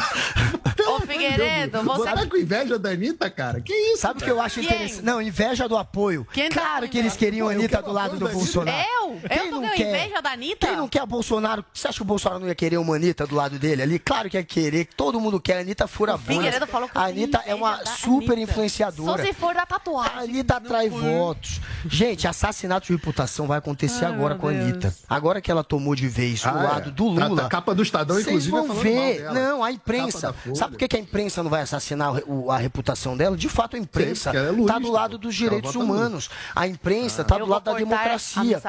Ô, 0.91 1.01
Figueiredo, 1.01 1.79
Você 1.83 1.99
você. 1.99 2.11
tá 2.13 2.27
com 2.27 2.37
inveja 2.37 2.79
da 2.79 2.91
Anitta, 2.91 3.31
cara? 3.31 3.61
Que 3.61 3.73
isso? 3.73 3.99
Sabe 4.03 4.21
o 4.21 4.25
que 4.25 4.31
eu 4.31 4.41
acho 4.41 4.61
interessante? 4.61 5.03
Não, 5.03 5.21
inveja 5.21 5.69
do 5.69 5.77
apoio. 5.77 6.27
claro 6.53 6.89
que 6.89 6.99
eles 6.99 7.17
queriam 7.17 7.49
a 7.49 7.53
Anitta 7.53 7.81
do 7.83 7.93
lado 7.93 8.17
do 8.19 8.29
Bolsonaro. 8.29 8.77
Eu? 8.79 9.21
Quem 9.29 9.39
Eu 9.39 9.51
tô 9.51 9.61
não 9.61 9.69
com 9.69 9.75
quer? 9.77 9.89
inveja 10.07 10.21
da 10.23 10.31
Anitta? 10.33 10.67
Quem 10.67 10.77
não 10.77 10.89
quer 10.89 11.05
Bolsonaro? 11.07 11.65
Você 11.73 11.89
acha 11.89 11.97
que 11.97 12.03
o 12.03 12.07
Bolsonaro 12.07 12.41
não 12.41 12.49
ia 12.49 12.55
querer 12.55 12.79
uma 12.79 12.97
Anitta 12.97 13.27
do 13.27 13.35
lado 13.35 13.59
dele 13.59 13.83
ali? 13.83 13.99
Claro 13.99 14.29
que 14.31 14.37
ia 14.37 14.43
querer. 14.45 14.89
Todo 14.97 15.21
mundo 15.21 15.39
quer. 15.41 15.59
A 15.59 15.61
Anitta 15.61 15.87
fura 15.87 16.17
bolhas. 16.17 16.37
Figueiredo 16.37 16.67
falou 16.67 16.89
que 16.89 16.97
eu 16.97 17.01
A 17.03 17.07
tenho 17.07 17.19
Anitta 17.19 17.43
é 17.47 17.55
uma 17.55 17.73
inveja 17.75 17.85
da 17.85 17.91
super 17.97 18.33
Anitta. 18.33 18.51
influenciadora. 18.53 19.19
Só 19.23 19.29
se 19.29 19.33
for 19.35 19.55
da 19.55 19.67
tatuagem. 19.67 20.13
A 20.17 20.21
Anitta 20.21 20.57
atrai 20.57 20.89
votos. 20.89 21.61
Gente, 21.87 22.27
assassinato 22.27 22.87
de 22.87 22.93
reputação 22.95 23.47
vai 23.47 23.59
acontecer 23.59 24.05
Ai, 24.07 24.13
agora 24.13 24.35
com 24.35 24.49
a. 24.49 24.51
Anitta. 24.51 24.95
Agora 25.09 25.41
que 25.41 25.51
ela 25.51 25.63
tomou 25.65 25.95
de 25.95 26.09
vez 26.09 26.45
Ah, 26.45 26.55
o 26.55 26.59
é. 26.59 26.63
lado 26.63 26.91
do 26.91 27.15
Tá- 27.15 27.27
Lula. 27.27 27.41
tá- 27.43 27.47
a 27.47 27.51
capa 27.51 27.75
do 27.75 27.83
Estadão, 27.83 28.19
vocês 28.31 28.47
inclusive, 28.47 28.57
é 28.57 28.61
vão 28.61 28.77
ver. 28.77 29.23
mal 29.23 29.35
dela. 29.35 29.49
Não, 29.49 29.65
a 29.65 29.73
imprensa. 29.73 30.35
Sabe 30.55 30.73
por 30.73 30.79
que 30.79 30.89
que 30.89 30.97
a 30.97 31.01
imprensa 31.01 31.43
não 31.43 31.51
vai 31.51 31.63
assassinar 31.63 32.13
a 32.49 32.57
reputação 32.57 33.17
dela? 33.17 33.37
De 33.37 33.49
fato, 33.49 33.77
a 33.77 33.79
imprensa 33.79 34.31
é 34.31 34.39
está 34.39 34.51
lulista, 34.51 34.81
do 34.81 34.91
lado 34.91 35.19
dos 35.19 35.35
direitos 35.35 35.75
humanos. 35.75 36.31
A 36.55 36.67
imprensa 36.67 37.23
está 37.23 37.37
Eu 37.37 37.47
do 37.47 37.51
lado 37.51 37.65
da 37.65 37.75
democracia. 37.75 38.61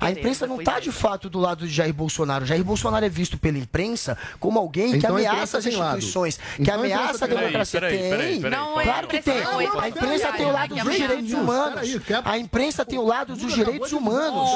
A 0.00 0.10
imprensa 0.10 0.46
não 0.46 0.58
está 0.58 0.80
de 0.80 0.92
fato 0.92 1.28
do 1.28 1.38
lado 1.38 1.66
de 1.66 1.72
Jair 1.74 1.94
Bolsonaro. 1.94 2.44
Jair 2.46 2.64
Bolsonaro 2.64 3.04
é 3.04 3.08
visto 3.08 3.38
pela 3.38 3.58
imprensa 3.58 4.16
como 4.38 4.58
alguém 4.58 4.92
que 4.92 4.96
Então 4.98 5.16
ameaça 5.16 5.58
as 5.58 5.66
instituições, 5.66 6.36
que 6.56 6.62
Então 6.62 6.74
a 6.74 6.78
ameaça 6.78 7.24
a 7.24 7.28
democracia. 7.28 7.80
Peraí, 7.80 7.98
peraí, 7.98 8.10
Tem. 8.10 8.40
peraí, 8.40 8.56
Não 8.56 8.80
é 8.80 8.84
Claro 8.84 9.08
que 9.08 9.22
tem. 9.22 9.38
é 9.38 9.80
A 9.80 9.88
imprensa 9.88 10.32
tem 10.32 10.46
o 10.46 10.52
lado 10.52 10.74
dos 10.74 10.94
direitos 10.94 11.32
humanos. 11.32 11.90
A 12.24 12.38
imprensa 12.38 12.84
tem 12.84 12.98
o 12.98 13.04
lado 13.04 13.36
dos 13.36 13.52
direitos 13.54 13.92
humanos. 13.92 14.50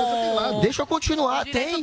Deixa 0.62 0.82
eu 0.82 0.86
continuar. 0.86 1.44
Tem. 1.44 1.80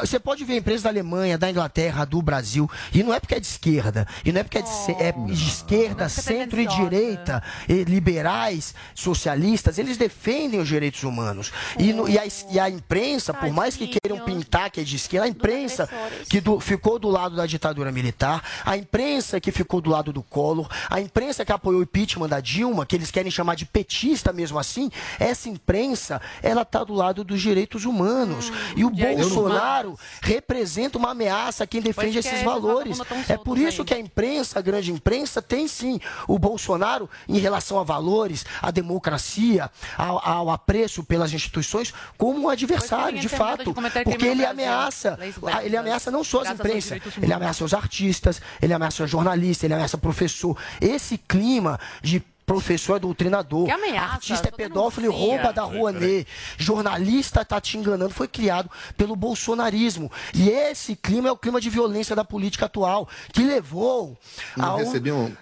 você 0.00 0.18
pode 0.18 0.44
ver 0.44 0.54
a 0.54 0.56
imprensa 0.56 0.84
da 0.84 0.90
Alemanha, 0.90 1.35
da 1.38 1.50
Inglaterra, 1.50 2.04
do 2.04 2.20
Brasil, 2.22 2.70
e 2.92 3.02
não 3.02 3.12
é 3.12 3.20
porque 3.20 3.34
é 3.34 3.40
de 3.40 3.46
esquerda, 3.46 4.06
e 4.24 4.32
não 4.32 4.40
é 4.40 4.44
porque 4.44 4.58
é 4.58 4.62
de, 4.62 4.68
é 5.02 5.12
de 5.12 5.32
esquerda, 5.48 6.08
centro 6.08 6.60
e 6.60 6.66
direita, 6.66 7.42
e 7.68 7.84
liberais, 7.84 8.74
socialistas, 8.94 9.78
eles 9.78 9.96
defendem 9.96 10.60
os 10.60 10.68
direitos 10.68 11.02
humanos. 11.02 11.52
E, 11.78 11.92
no- 11.92 12.08
e 12.08 12.18
a, 12.18 12.22
e 12.50 12.58
a 12.60 12.68
imprensa, 12.70 13.32
por 13.34 13.50
mais 13.52 13.76
que 13.76 13.86
queiram 13.88 14.24
pintar 14.24 14.70
que 14.70 14.80
é 14.80 14.84
de 14.84 14.96
esquerda, 14.96 15.26
a 15.26 15.28
imprensa 15.28 15.88
que 16.28 16.40
do- 16.40 16.58
ficou 16.60 16.98
do 16.98 17.08
lado 17.08 17.36
da 17.36 17.46
ditadura 17.46 17.92
militar, 17.92 18.42
a 18.64 18.76
imprensa 18.76 19.40
que 19.40 19.52
ficou 19.52 19.80
do 19.80 19.90
lado 19.90 20.12
do 20.12 20.22
Collor, 20.22 20.68
a 20.90 21.00
imprensa 21.00 21.44
que 21.44 21.52
apoiou 21.52 21.80
o 21.80 21.82
impeachment 21.84 22.28
da 22.28 22.40
Dilma, 22.40 22.84
que 22.86 22.96
eles 22.96 23.10
querem 23.10 23.30
chamar 23.30 23.54
de 23.54 23.64
petista 23.66 24.32
mesmo 24.32 24.58
assim, 24.58 24.90
essa 25.18 25.48
imprensa, 25.48 26.20
ela 26.42 26.62
está 26.62 26.82
do 26.84 26.94
lado 26.94 27.22
dos 27.24 27.40
direitos 27.40 27.84
humanos. 27.84 28.52
e 28.76 28.84
o 28.84 28.90
Bolsonaro 29.30 29.98
representa 30.22 30.98
uma 30.98 31.10
ameaça 31.10 31.25
a 31.28 31.66
quem 31.66 31.80
defende 31.80 32.18
esses 32.18 32.26
esses 32.36 32.44
valores. 32.44 32.98
É 33.28 33.36
por 33.36 33.58
isso 33.58 33.82
aí. 33.82 33.86
que 33.86 33.94
a 33.94 33.98
imprensa, 33.98 34.58
a 34.58 34.62
grande 34.62 34.92
imprensa, 34.92 35.40
tem 35.40 35.66
sim 35.66 36.00
o 36.28 36.38
Bolsonaro 36.38 37.08
em 37.28 37.38
relação 37.38 37.78
a 37.78 37.84
valores, 37.84 38.44
à 38.60 38.70
democracia, 38.70 39.70
ao, 39.96 40.26
ao 40.26 40.50
apreço 40.50 41.02
pelas 41.04 41.32
instituições, 41.32 41.92
como 42.16 42.40
um 42.40 42.48
adversário, 42.48 43.18
de 43.18 43.28
fato. 43.28 43.74
de 43.74 44.04
Porque 44.04 44.26
ele 44.26 44.44
ameaça, 44.44 45.18
ele 45.62 45.76
ameaça 45.76 46.10
não 46.10 46.22
só 46.22 46.38
as 46.38 46.44
graças 46.44 46.60
aos 46.60 46.68
imprensa, 46.68 46.94
direitos 46.94 47.22
ele 47.22 47.32
ameaça 47.32 47.64
os 47.64 47.74
artistas, 47.74 48.42
ele 48.60 48.72
ameaça 48.72 49.06
jornalistas, 49.06 49.64
ele 49.64 49.74
ameaça 49.74 49.98
professor. 49.98 50.56
Esse 50.80 51.18
clima 51.18 51.78
de 52.02 52.22
Professor 52.46 52.96
é 52.96 52.98
doutrinador. 53.00 53.64
Que 53.66 53.72
ameaça, 53.72 54.14
Artista 54.14 54.48
é 54.48 54.50
pedófilo 54.52 55.06
e 55.06 55.08
rouba 55.08 55.52
da 55.52 55.62
Rouanet. 55.64 56.26
Jornalista 56.56 57.44
tá 57.44 57.60
te 57.60 57.76
enganando. 57.76 58.14
Foi 58.14 58.28
criado 58.28 58.70
pelo 58.96 59.16
bolsonarismo. 59.16 60.10
E 60.32 60.48
esse 60.48 60.94
clima 60.94 61.28
é 61.28 61.32
o 61.32 61.36
clima 61.36 61.60
de 61.60 61.68
violência 61.68 62.14
da 62.14 62.24
política 62.24 62.66
atual, 62.66 63.08
que 63.32 63.42
levou 63.42 64.16
ao. 64.58 64.78
um- 64.78 64.90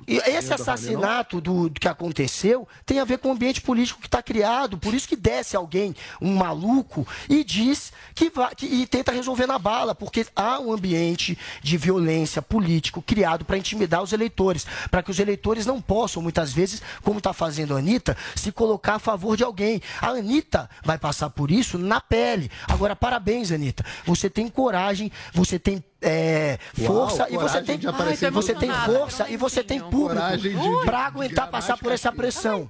esse 0.08 0.52
assassinato 0.54 1.40
do, 1.40 1.68
do 1.68 1.78
que 1.80 1.88
aconteceu 1.88 2.66
tem 2.86 2.98
a 2.98 3.04
ver 3.04 3.18
com 3.18 3.28
o 3.28 3.32
ambiente 3.32 3.60
político 3.60 4.00
que 4.00 4.06
está 4.06 4.22
criado. 4.22 4.78
Por 4.78 4.94
isso 4.94 5.06
que 5.08 5.16
desce 5.16 5.56
alguém, 5.56 5.94
um 6.20 6.34
maluco, 6.34 7.06
e 7.28 7.44
diz 7.44 7.92
que 8.14 8.30
vai 8.30 8.54
que, 8.54 8.66
e 8.66 8.86
tenta 8.86 9.12
resolver 9.12 9.46
na 9.46 9.58
bala, 9.58 9.94
porque 9.94 10.26
há 10.34 10.58
um 10.58 10.72
ambiente 10.72 11.38
de 11.62 11.76
violência 11.76 12.40
político 12.40 13.02
criado 13.02 13.44
para 13.44 13.58
intimidar 13.58 14.02
os 14.02 14.12
eleitores, 14.12 14.66
para 14.90 15.02
que 15.02 15.10
os 15.10 15.18
eleitores 15.18 15.66
não 15.66 15.80
possam, 15.82 16.22
muitas 16.22 16.52
vezes, 16.52 16.82
como 17.02 17.18
está 17.18 17.32
fazendo 17.32 17.74
a 17.74 17.78
Anitta, 17.78 18.16
se 18.34 18.52
colocar 18.52 18.96
a 18.96 18.98
favor 18.98 19.36
de 19.36 19.44
alguém. 19.44 19.80
A 20.00 20.08
Anitta 20.08 20.68
vai 20.84 20.98
passar 20.98 21.30
por 21.30 21.50
isso 21.50 21.78
na 21.78 22.00
pele. 22.00 22.50
Agora, 22.68 22.94
parabéns, 22.94 23.50
Anitta. 23.50 23.84
Você 24.04 24.28
tem 24.30 24.48
coragem, 24.48 25.10
você 25.32 25.58
tem 25.58 25.82
é, 26.04 26.58
Uau, 26.78 27.08
força 27.08 27.26
e 27.30 27.36
você 27.36 27.62
tem, 27.62 27.80
aparecer 27.86 28.30
você 28.30 28.54
tem 28.54 28.70
força 28.70 29.26
e 29.30 29.36
você 29.38 29.64
tem 29.64 29.80
público 29.80 30.84
para 30.84 31.06
aguentar 31.06 31.48
passar 31.48 31.78
por 31.78 31.92
essa 31.92 32.12
pressão. 32.12 32.66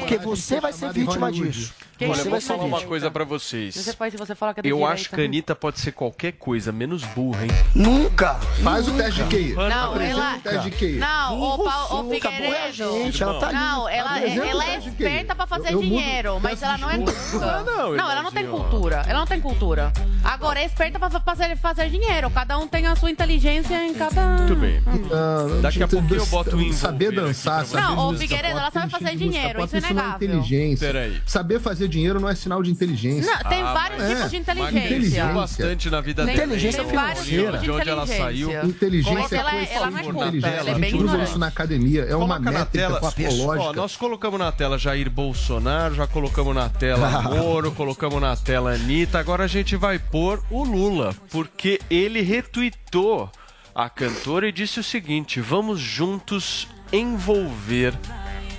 Porque 0.00 0.18
você 0.18 0.60
vai 0.60 0.72
ser 0.72 0.92
vítima 0.92 1.30
disso. 1.30 1.72
Quem 1.98 2.08
Olha, 2.10 2.18
eu 2.20 2.26
é 2.26 2.30
vou 2.30 2.40
falar 2.40 2.64
uma 2.64 2.80
coisa 2.82 3.10
pra 3.10 3.24
vocês. 3.24 3.74
Você 3.74 3.92
pode, 3.92 4.16
você 4.16 4.34
fala 4.34 4.52
que 4.52 4.60
é 4.60 4.62
Eu 4.62 4.76
direita. 4.76 4.92
acho 4.92 5.10
que 5.10 5.20
a 5.20 5.24
Anitta 5.24 5.54
pode 5.54 5.78
ser 5.80 5.92
qualquer 5.92 6.32
coisa, 6.32 6.72
menos 6.72 7.04
burra, 7.04 7.44
hein? 7.44 7.50
Nunca! 7.74 8.34
Faz 8.62 8.88
o 8.88 8.92
teste 8.92 9.22
de 9.22 9.28
QI. 9.36 9.52
Não, 9.54 10.00
ela. 10.00 10.36
o 10.36 10.40
teste 10.40 10.70
de 10.70 10.76
QI. 10.76 10.96
Não, 10.98 11.40
o, 11.40 11.64
Paulo, 11.64 12.00
o 12.00 12.02
nunca, 12.04 12.28
é 12.28 12.32
Figueiredo. 12.32 12.72
gente, 13.04 13.22
ela 13.22 13.38
tá. 13.38 13.52
Não, 13.52 13.88
ela, 13.88 14.20
ela 14.20 14.64
é 14.70 14.78
esperta 14.78 15.34
pra 15.34 15.46
fazer 15.46 15.68
Eu- 15.68 15.72
eu 15.74 15.82
mudo, 15.82 15.88
dinheiro, 15.98 16.40
mas 16.42 16.62
ela 16.62 16.78
não 16.78 16.90
é 16.90 16.98
culta. 16.98 17.62
Não, 17.62 17.92
Não, 17.94 18.10
ela 18.10 18.22
não 18.22 18.32
tem 18.32 18.42
Eleuzinho. 18.44 18.68
cultura. 18.70 19.02
Ela 19.06 19.18
não 19.20 19.26
tem 19.26 19.40
cultura. 19.40 19.92
Agora 20.24 20.60
é 20.60 20.64
esperta 20.64 20.98
pra 20.98 21.10
fazer, 21.10 21.56
fazer 21.56 21.88
dinheiro. 21.90 22.28
Cada 22.30 22.58
um 22.58 22.66
tem 22.66 22.86
a 22.86 22.96
sua 22.96 23.10
inteligência 23.10 23.86
em 23.86 23.94
cada. 23.94 24.38
Muito 24.38 24.56
bem. 24.56 24.82
Ah, 25.12 25.60
Daqui 25.62 25.82
a 25.82 25.88
pouquinho 25.88 26.16
eu 26.20 26.26
boto 26.26 26.56
o 26.56 26.72
Saber 26.72 27.12
dançar, 27.12 27.64
saber 27.66 27.82
Não, 27.82 28.10
o 28.10 28.18
Figueiredo, 28.18 28.58
ela 28.58 28.70
sabe 28.70 28.90
fazer 28.90 29.16
dinheiro, 29.16 29.64
isso 29.64 29.76
é 29.76 29.78
é 29.78 29.82
inegável. 29.82 30.16
inteligência. 30.28 30.86
Peraí. 30.86 31.22
Saber 31.26 31.60
fazer 31.60 31.88
dinheiro 31.94 32.20
não 32.20 32.28
é 32.28 32.34
sinal 32.34 32.62
de 32.62 32.70
inteligência. 32.70 33.30
Não, 33.42 33.50
tem 33.50 33.62
Ah, 33.62 33.72
vários 33.72 33.98
mas- 34.02 34.08
tipos 34.10 34.30
de 34.30 34.36
É, 34.36 34.40
inteligência. 34.40 34.86
inteligência. 34.86 35.24
bastante 35.32 35.90
na 35.90 36.00
vida 36.00 36.24
dela. 36.26 36.36
inteligência 36.44 36.84
financeira. 36.84 37.58
De 37.58 37.70
onde 37.70 37.88
ela 37.88 38.06
saiu. 38.06 38.48
inteligência. 38.50 38.68
Inteligência 38.68 39.36
ela, 39.36 39.54
é 39.54 39.72
ela 39.72 39.86
é 40.00 40.02
culta, 40.02 40.30
dela, 40.30 40.46
ela 40.56 40.70
é 40.70 40.72
a 40.72 40.78
bem 40.78 40.90
gente 40.90 40.94
usa 40.96 41.04
ignorante. 41.04 41.30
isso 41.30 41.38
na 41.38 41.46
academia. 41.46 42.02
É 42.02 42.14
uma 42.16 42.36
Coloca 42.36 42.50
na 42.50 42.58
métrica 42.60 43.00
tela. 43.00 43.58
Ó, 43.58 43.72
nós 43.72 43.96
colocamos 43.96 44.38
na 44.38 44.52
tela 44.52 44.78
Jair 44.78 45.08
Bolsonaro, 45.10 45.94
já 45.94 46.06
colocamos 46.06 46.54
na 46.54 46.68
tela 46.68 47.22
Moro, 47.22 47.72
colocamos 47.72 48.20
na 48.20 48.36
tela 48.36 48.74
Anitta. 48.74 49.18
Agora 49.18 49.44
a 49.44 49.48
gente 49.48 49.76
vai 49.76 49.98
pôr 49.98 50.42
o 50.50 50.64
Lula, 50.64 51.14
porque 51.30 51.80
ele 51.90 52.20
retweetou 52.20 53.30
a 53.74 53.88
cantora 53.88 54.48
e 54.48 54.52
disse 54.52 54.80
o 54.80 54.84
seguinte: 54.84 55.40
vamos 55.40 55.80
juntos 55.80 56.66
envolver 56.92 57.94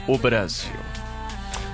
o 0.07 0.17
Brasil. 0.17 0.71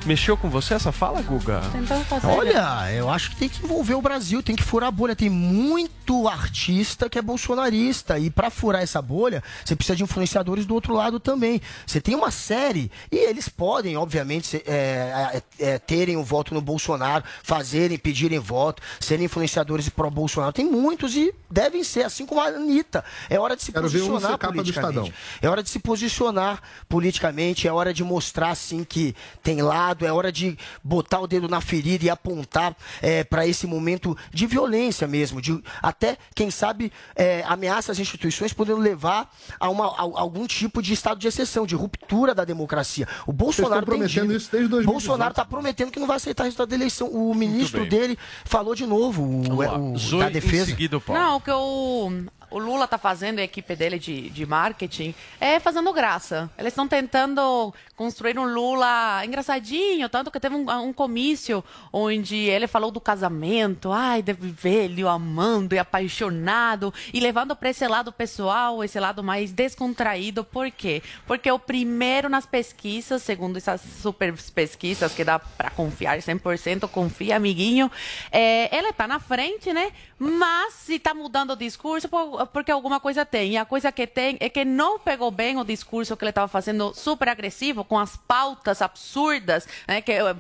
Mexeu 0.05 0.35
com 0.35 0.49
você 0.49 0.73
essa 0.73 0.91
fala, 0.91 1.21
Guga? 1.21 1.61
Fazer. 2.07 2.27
Olha, 2.27 2.91
eu 2.91 3.09
acho 3.09 3.29
que 3.29 3.35
tem 3.35 3.47
que 3.47 3.63
envolver 3.63 3.93
o 3.93 4.01
Brasil, 4.01 4.41
tem 4.41 4.55
que 4.55 4.63
furar 4.63 4.89
a 4.89 4.91
bolha. 4.91 5.15
Tem 5.15 5.29
muito 5.29 6.27
artista 6.27 7.09
que 7.09 7.19
é 7.19 7.21
bolsonarista. 7.21 8.17
E 8.17 8.29
pra 8.29 8.49
furar 8.49 8.81
essa 8.81 9.01
bolha, 9.01 9.43
você 9.63 9.75
precisa 9.75 9.95
de 9.95 10.03
influenciadores 10.03 10.65
do 10.65 10.73
outro 10.73 10.93
lado 10.93 11.19
também. 11.19 11.61
Você 11.85 12.01
tem 12.01 12.15
uma 12.15 12.31
série, 12.31 12.91
e 13.11 13.15
eles 13.15 13.47
podem, 13.47 13.95
obviamente, 13.95 14.57
é, 14.65 15.41
é, 15.59 15.67
é, 15.73 15.79
terem 15.79 16.17
o 16.17 16.23
voto 16.23 16.53
no 16.53 16.61
Bolsonaro, 16.61 17.23
fazerem, 17.43 17.97
pedirem 17.97 18.39
voto, 18.39 18.81
serem 18.99 19.25
influenciadores 19.25 19.87
pró-Bolsonaro. 19.89 20.51
Tem 20.51 20.65
muitos 20.65 21.15
e 21.15 21.33
devem 21.49 21.83
ser, 21.83 22.03
assim 22.05 22.25
como 22.25 22.41
a 22.41 22.45
Anitta. 22.45 23.03
É 23.29 23.39
hora 23.39 23.55
de 23.55 23.61
se 23.61 23.71
Quero 23.71 23.87
um 23.87 23.91
posicionar 23.91 24.37
politicamente. 24.37 25.13
É 25.41 25.49
hora 25.49 25.61
de 25.61 25.69
se 25.69 25.79
posicionar 25.79 26.61
politicamente, 26.89 27.67
é 27.67 27.71
hora 27.71 27.93
de 27.93 28.03
mostrar 28.03 28.49
assim 28.49 28.83
que 28.83 29.15
tem 29.43 29.61
lado, 29.91 30.05
é 30.05 30.11
hora 30.11 30.31
de 30.31 30.57
botar 30.83 31.19
o 31.19 31.27
dedo 31.27 31.47
na 31.47 31.61
ferida 31.61 32.05
e 32.05 32.09
apontar 32.09 32.75
é, 33.01 33.23
para 33.23 33.45
esse 33.45 33.67
momento 33.67 34.17
de 34.31 34.47
violência 34.47 35.07
mesmo, 35.07 35.41
de 35.41 35.61
até, 35.81 36.17
quem 36.33 36.49
sabe, 36.49 36.91
é, 37.15 37.43
ameaça 37.47 37.91
às 37.91 37.99
instituições 37.99 38.53
podendo 38.53 38.79
levar 38.79 39.29
a, 39.59 39.69
uma, 39.69 39.87
a 39.87 40.01
algum 40.01 40.47
tipo 40.47 40.81
de 40.81 40.93
estado 40.93 41.19
de 41.19 41.27
exceção, 41.27 41.65
de 41.65 41.75
ruptura 41.75 42.33
da 42.33 42.45
democracia. 42.45 43.07
O 43.27 43.33
Bolsonaro 43.33 43.85
tem 43.85 43.95
prometendo 43.97 44.27
dito. 44.29 44.37
isso 44.37 44.51
desde 44.51 44.69
2018. 44.69 44.85
Bolsonaro 44.91 45.31
está 45.31 45.45
prometendo 45.45 45.91
que 45.91 45.99
não 45.99 46.07
vai 46.07 46.17
aceitar 46.17 46.43
o 46.43 46.45
resultado 46.45 46.69
da 46.69 46.75
eleição. 46.75 47.07
O 47.07 47.33
ministro 47.35 47.85
dele 47.87 48.17
falou 48.45 48.73
de 48.73 48.85
novo, 48.85 49.23
o, 49.23 49.91
o- 49.93 49.97
Zoe, 49.97 50.19
da 50.21 50.29
defesa. 50.29 50.65
seguida 50.65 50.97
o 50.97 51.01
Paulo. 51.01 51.21
Não, 51.21 51.35
o 51.37 51.41
que 51.41 51.51
o, 51.51 52.23
o 52.51 52.59
Lula 52.59 52.87
tá 52.87 52.97
fazendo, 52.97 53.39
a 53.39 53.43
equipe 53.43 53.75
dele 53.75 53.97
de, 53.97 54.29
de 54.29 54.45
marketing, 54.45 55.15
é 55.39 55.59
fazendo 55.59 55.91
graça. 55.93 56.49
Eles 56.57 56.73
estão 56.73 56.87
tentando 56.87 57.73
construir 57.95 58.37
um 58.37 58.45
Lula 58.45 59.25
engraçadinho, 59.25 60.09
tanto 60.09 60.29
que 60.29 60.39
teve 60.39 60.55
um, 60.55 60.69
um 60.69 60.91
comício 60.91 61.63
onde 61.93 62.35
ele 62.35 62.67
falou 62.67 62.91
do 62.91 62.99
casamento, 62.99 63.91
ai, 63.91 64.21
de 64.21 64.33
velho, 64.33 65.07
amando 65.07 65.73
e 65.75 65.79
apaixonado, 65.79 66.93
e 67.13 67.19
levando 67.19 67.55
para 67.55 67.69
esse 67.69 67.87
lado 67.87 68.11
pessoal, 68.11 68.83
esse 68.83 68.99
lado 68.99 69.23
mais 69.23 69.51
descontraído. 69.51 70.43
Por 70.43 70.69
quê? 70.71 71.01
Porque 71.25 71.49
o 71.49 71.59
primeiro 71.59 72.27
nas 72.27 72.45
pesquisas, 72.45 73.21
segundo 73.21 73.57
essas 73.57 73.81
super 73.81 74.33
pesquisas 74.53 75.13
que 75.13 75.23
dá 75.23 75.39
para 75.39 75.69
confiar 75.69 76.17
100%, 76.17 76.89
confia, 76.89 77.37
amiguinho, 77.37 77.89
é, 78.31 78.75
ele 78.75 78.91
tá 78.91 79.07
na 79.07 79.19
frente, 79.19 79.71
né? 79.71 79.91
Mas 80.23 80.75
se 80.75 80.99
tá 80.99 81.15
mudando 81.15 81.53
o 81.53 81.55
discurso, 81.55 82.07
por- 82.07 82.45
porque 82.47 82.69
alguma 82.71 82.99
coisa 82.99 83.25
tem. 83.25 83.53
E 83.53 83.57
a 83.57 83.65
coisa 83.65 83.91
que 83.91 84.05
tem 84.05 84.37
é 84.39 84.49
que 84.49 84.63
não 84.63 84.99
pegou 84.99 85.31
bem 85.31 85.57
o 85.57 85.63
discurso 85.63 86.15
que 86.15 86.23
ele 86.23 86.29
estava 86.29 86.47
fazendo 86.47 86.93
super 86.93 87.27
agressivo, 87.27 87.83
com 87.83 87.97
as 87.97 88.17
pautas 88.17 88.83
absurdas, 88.83 89.67
né? 89.87 89.99
Que 89.99 90.11
eh, 90.11 90.35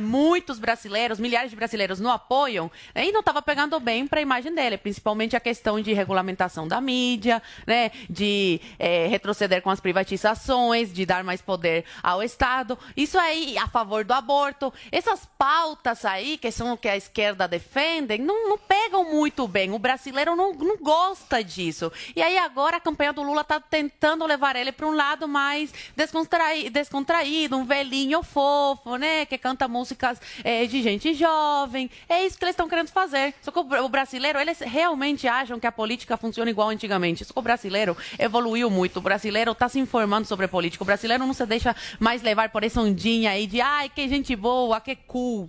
muitos 0.00 0.58
brasileiros, 0.58 1.20
milhares 1.20 1.50
de 1.50 1.56
brasileiros 1.56 2.00
não 2.00 2.10
apoiam, 2.10 2.70
né, 2.94 3.08
e 3.08 3.12
não 3.12 3.20
estava 3.20 3.42
pegando 3.42 3.78
bem 3.78 4.06
para 4.06 4.20
a 4.20 4.22
imagem 4.22 4.54
dele, 4.54 4.78
principalmente 4.78 5.36
a 5.36 5.40
questão 5.40 5.78
de 5.82 5.92
regulamentação 5.92 6.66
da 6.66 6.80
mídia, 6.80 7.42
né? 7.66 7.90
De 8.08 8.58
eh, 8.78 9.06
retroceder 9.08 9.60
com 9.60 9.68
as 9.68 9.80
privatizações, 9.80 10.90
de 10.94 11.04
dar 11.04 11.22
mais 11.22 11.42
poder 11.42 11.84
ao 12.02 12.22
Estado. 12.22 12.78
Isso 12.96 13.18
aí 13.18 13.58
a 13.58 13.68
favor 13.68 14.02
do 14.02 14.14
aborto. 14.14 14.72
Essas 14.90 15.28
pautas 15.36 16.06
aí, 16.06 16.38
que 16.38 16.50
são 16.50 16.72
o 16.72 16.78
que 16.78 16.88
a 16.88 16.96
esquerda 16.96 17.46
defende, 17.46 18.16
não, 18.16 18.48
não 18.48 18.56
pegam 18.56 19.09
muito 19.10 19.46
bem. 19.48 19.70
O 19.72 19.78
brasileiro 19.78 20.36
não, 20.36 20.52
não 20.54 20.76
gosta 20.76 21.42
disso. 21.42 21.90
E 22.14 22.22
aí 22.22 22.38
agora 22.38 22.76
a 22.76 22.80
campanha 22.80 23.12
do 23.12 23.22
Lula 23.22 23.42
está 23.42 23.58
tentando 23.60 24.24
levar 24.24 24.56
ele 24.56 24.72
para 24.72 24.86
um 24.86 24.94
lado 24.94 25.26
mais 25.26 25.72
descontrai- 25.96 26.70
descontraído, 26.70 27.56
um 27.56 27.64
velhinho 27.64 28.22
fofo, 28.22 28.96
né? 28.96 29.26
Que 29.26 29.36
canta 29.36 29.66
músicas 29.68 30.20
eh, 30.44 30.66
de 30.66 30.82
gente 30.82 31.12
jovem. 31.14 31.90
É 32.08 32.24
isso 32.24 32.38
que 32.38 32.44
eles 32.44 32.52
estão 32.54 32.68
querendo 32.68 32.88
fazer. 32.88 33.34
Só 33.42 33.50
que 33.50 33.58
o, 33.58 33.84
o 33.84 33.88
brasileiro, 33.88 34.38
eles 34.38 34.60
realmente 34.60 35.26
acham 35.26 35.58
que 35.58 35.66
a 35.66 35.72
política 35.72 36.16
funciona 36.16 36.50
igual 36.50 36.68
antigamente. 36.68 37.24
Só 37.24 37.32
que 37.32 37.38
o 37.38 37.42
brasileiro 37.42 37.96
evoluiu 38.18 38.70
muito. 38.70 38.98
O 38.98 39.02
brasileiro 39.02 39.52
está 39.52 39.68
se 39.68 39.78
informando 39.78 40.26
sobre 40.26 40.46
política. 40.48 40.84
O 40.84 40.86
brasileiro 40.86 41.26
não 41.26 41.34
se 41.34 41.44
deixa 41.46 41.74
mais 41.98 42.22
levar 42.22 42.50
por 42.50 42.62
essa 42.62 42.80
ondinha 42.80 43.30
aí 43.32 43.46
de 43.46 43.60
ai, 43.60 43.88
que 43.88 44.08
gente 44.08 44.34
boa, 44.36 44.80
que 44.80 44.94
cool. 44.96 45.48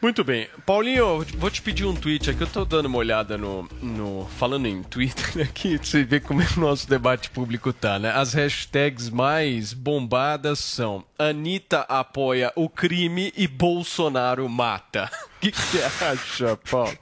Muito 0.00 0.22
bem. 0.22 0.48
Paulinho, 0.64 1.24
vou 1.36 1.50
te 1.50 1.60
pedir 1.60 1.84
um 1.84 1.94
tweet 1.94 2.30
aqui. 2.30 2.40
Eu 2.40 2.46
tô 2.46 2.64
dando 2.64 2.86
uma 2.86 2.98
olhada 2.98 3.36
no. 3.36 3.68
no 3.82 4.26
falando 4.38 4.66
em 4.66 4.82
Twitter 4.82 5.42
aqui, 5.42 5.76
pra 5.76 5.86
você 5.86 6.04
ver 6.04 6.20
como 6.20 6.40
é 6.40 6.46
o 6.56 6.60
nosso 6.60 6.88
debate 6.88 7.30
público 7.30 7.72
tá, 7.72 7.98
né? 7.98 8.10
As 8.12 8.32
hashtags 8.32 9.10
mais 9.10 9.72
bombadas 9.72 10.60
são 10.60 11.04
Anitta 11.18 11.80
apoia 11.88 12.52
o 12.54 12.68
crime 12.68 13.32
e 13.36 13.46
Bolsonaro 13.48 14.48
mata. 14.48 15.10
O 15.38 15.40
que 15.40 15.52
que 15.52 15.60
você 15.62 16.04
acha, 16.04 16.56
Paulo? 16.68 16.98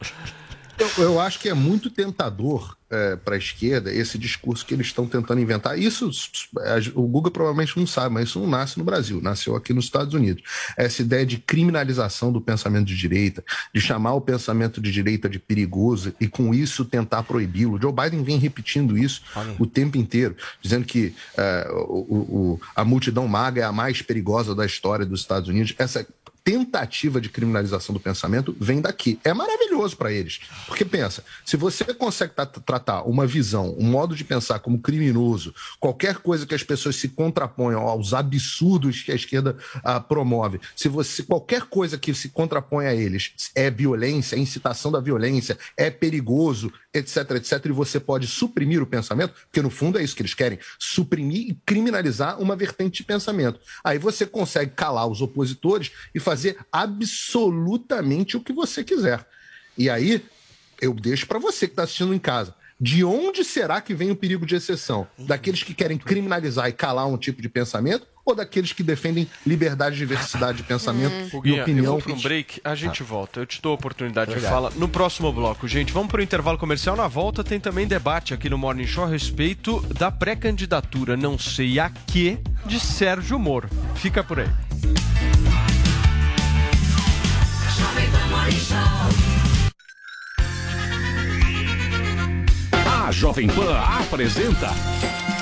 Eu, 0.79 1.05
eu 1.05 1.20
acho 1.20 1.39
que 1.41 1.49
é 1.49 1.55
muito 1.55 1.91
tentador 1.91 2.77
para 3.24 3.35
a 3.35 3.39
esquerda 3.39 3.93
esse 3.93 4.16
discurso 4.16 4.64
que 4.64 4.72
eles 4.72 4.87
estão 4.87 5.09
tentando 5.09 5.41
inventar. 5.41 5.77
Isso 5.77 6.09
a- 6.59 6.79
o 6.99 7.03
Google 7.09 7.33
provavelmente 7.33 7.77
não 7.77 7.85
sabe, 7.87 8.14
mas 8.14 8.29
isso 8.29 8.39
não 8.39 8.47
nasce 8.47 8.79
no 8.79 8.85
Brasil, 8.85 9.20
nasceu 9.20 9.57
aqui 9.57 9.72
nos 9.72 9.87
Estados 9.87 10.14
Unidos. 10.14 10.45
Essa 10.77 11.03
ideia 11.03 11.27
de 11.27 11.39
criminalização 11.39 12.31
do 12.31 12.41
pensamento 12.41 12.87
de 12.87 12.97
direita, 12.97 13.45
de 13.74 13.81
chamar 13.81 14.14
o 14.14 14.20
pensamento 14.20 14.81
de 14.81 14.93
direita 14.93 15.29
de 15.29 15.39
perigoso 15.41 16.14
e 16.20 16.29
com 16.29 16.55
isso 16.55 16.85
tentar 16.85 17.24
proibi-lo. 17.24 17.81
Joe 17.81 17.93
Biden 17.93 18.22
vem 18.22 18.39
repetindo 18.39 18.97
isso 18.97 19.20
o 19.59 19.66
tempo 19.66 19.97
inteiro, 19.97 20.37
dizendo 20.62 20.85
que 20.87 21.12
o- 21.70 22.14
o- 22.14 22.37
o- 22.55 22.61
a 22.77 22.85
multidão 22.85 23.27
maga 23.27 23.62
é 23.62 23.64
a 23.64 23.72
mais 23.72 24.01
perigosa 24.01 24.55
da 24.55 24.64
história 24.64 25.05
dos 25.05 25.20
Estados 25.20 25.49
Unidos. 25.49 25.74
Essa 25.77 26.07
tentativa 26.47 27.20
de 27.20 27.28
criminalização 27.28 27.92
do 27.92 27.99
pensamento 27.99 28.57
vem 28.61 28.80
daqui. 28.80 29.18
É 29.24 29.34
maravilhoso 29.34 29.97
para 29.97 30.12
eles. 30.12 30.38
Porque 30.64 30.84
pensa, 30.84 31.24
se 31.44 31.57
você 31.57 31.92
consegue 31.92 32.34
tra- 32.34 32.47
tratar 32.47 33.03
uma 33.03 33.26
visão, 33.26 33.74
um 33.76 33.82
modo 33.82 34.14
de 34.14 34.22
pensar 34.22 34.61
como 34.61 34.78
criminoso, 34.78 35.53
qualquer 35.80 36.18
coisa 36.18 36.47
que 36.47 36.55
as 36.55 36.62
pessoas 36.62 36.94
se 36.94 37.09
contraponham 37.09 37.80
aos 37.80 38.14
absurdos 38.14 39.03
que 39.03 39.11
a 39.11 39.16
esquerda 39.16 39.57
ah, 39.82 39.99
promove, 39.99 40.61
se 40.76 40.88
você 40.88 41.24
qualquer 41.24 41.62
coisa 41.62 41.99
que 41.99 42.14
se 42.14 42.28
contrapõe 42.28 42.86
a 42.86 42.94
eles 42.94 43.32
é 43.53 43.68
violência, 43.68 44.36
é 44.36 44.38
incitação 44.38 44.92
da 44.92 45.01
violência, 45.01 45.59
é 45.76 45.90
perigoso, 45.90 46.72
etc, 46.94 47.28
etc, 47.32 47.66
e 47.66 47.72
você 47.72 47.99
pode 47.99 48.28
suprimir 48.28 48.80
o 48.80 48.86
pensamento, 48.86 49.34
porque 49.47 49.61
no 49.61 49.68
fundo 49.68 49.99
é 49.99 50.05
isso 50.05 50.14
que 50.14 50.22
eles 50.22 50.34
querem, 50.34 50.61
suprimir 50.78 51.51
e 51.51 51.59
criminalizar 51.66 52.40
uma 52.40 52.55
vertente 52.55 52.99
de 52.99 53.05
pensamento. 53.05 53.59
Aí 53.82 53.99
você 53.99 54.24
consegue 54.24 54.70
calar 54.76 55.09
os 55.09 55.20
opositores 55.20 55.90
e 56.14 56.20
fazer 56.20 56.36
absolutamente 56.70 58.37
o 58.37 58.41
que 58.41 58.53
você 58.53 58.84
quiser. 58.84 59.26
E 59.76 59.89
aí 59.91 60.22
eu 60.80 60.93
deixo 60.95 61.26
para 61.26 61.39
você 61.39 61.66
que 61.66 61.72
está 61.72 61.82
assistindo 61.84 62.14
em 62.14 62.18
casa. 62.18 62.55
De 62.78 63.03
onde 63.03 63.43
será 63.43 63.80
que 63.80 63.95
vem 63.95 64.11
o 64.11 64.16
perigo 64.16 64.45
de 64.45 64.55
exceção? 64.55 65.07
Daqueles 65.18 65.62
que 65.62 65.72
querem 65.72 65.97
criminalizar 65.97 66.68
e 66.68 66.72
calar 66.72 67.07
um 67.07 67.16
tipo 67.16 67.41
de 67.41 67.49
pensamento 67.49 68.07
ou 68.22 68.34
daqueles 68.34 68.72
que 68.72 68.82
defendem 68.82 69.26
liberdade 69.47 69.95
e 69.95 69.99
diversidade 70.01 70.59
de 70.59 70.64
pensamento 70.64 71.14
e 71.14 71.30
Guguinha, 71.30 71.59
eu 71.59 71.62
opinião? 71.62 71.93
vou 71.93 72.03
para 72.03 72.12
um 72.12 72.20
break, 72.20 72.61
a 72.64 72.74
gente 72.74 73.03
volta. 73.03 73.41
Eu 73.41 73.47
te 73.47 73.62
dou 73.62 73.70
a 73.72 73.74
oportunidade 73.76 74.32
de 74.32 74.37
Obrigado. 74.37 74.53
fala 74.53 74.72
no 74.74 74.89
próximo 74.89 75.32
bloco, 75.32 75.66
gente. 75.68 75.93
Vamos 75.93 76.11
para 76.11 76.20
o 76.20 76.22
intervalo 76.24 76.59
comercial. 76.59 76.97
Na 76.97 77.07
volta 77.07 77.45
tem 77.45 77.61
também 77.61 77.87
debate 77.87 78.34
aqui 78.34 78.51
no 78.51 78.59
Morning 78.59 78.87
Show 78.87 79.05
a 79.05 79.09
respeito 79.09 79.80
da 79.95 80.11
pré-candidatura, 80.11 81.16
não 81.16 81.39
sei 81.39 81.78
a 81.78 81.89
que, 81.89 82.37
de 82.66 82.80
Sérgio 82.80 83.39
Moro. 83.39 83.70
Fica 83.95 84.24
por 84.24 84.41
aí. 84.41 84.49
A 93.07 93.12
Jovem 93.12 93.47
Pan 93.49 93.78
apresenta 93.78 94.70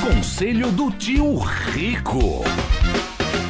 Conselho 0.00 0.70
do 0.70 0.90
Tio 0.90 1.38
Rico. 1.38 2.44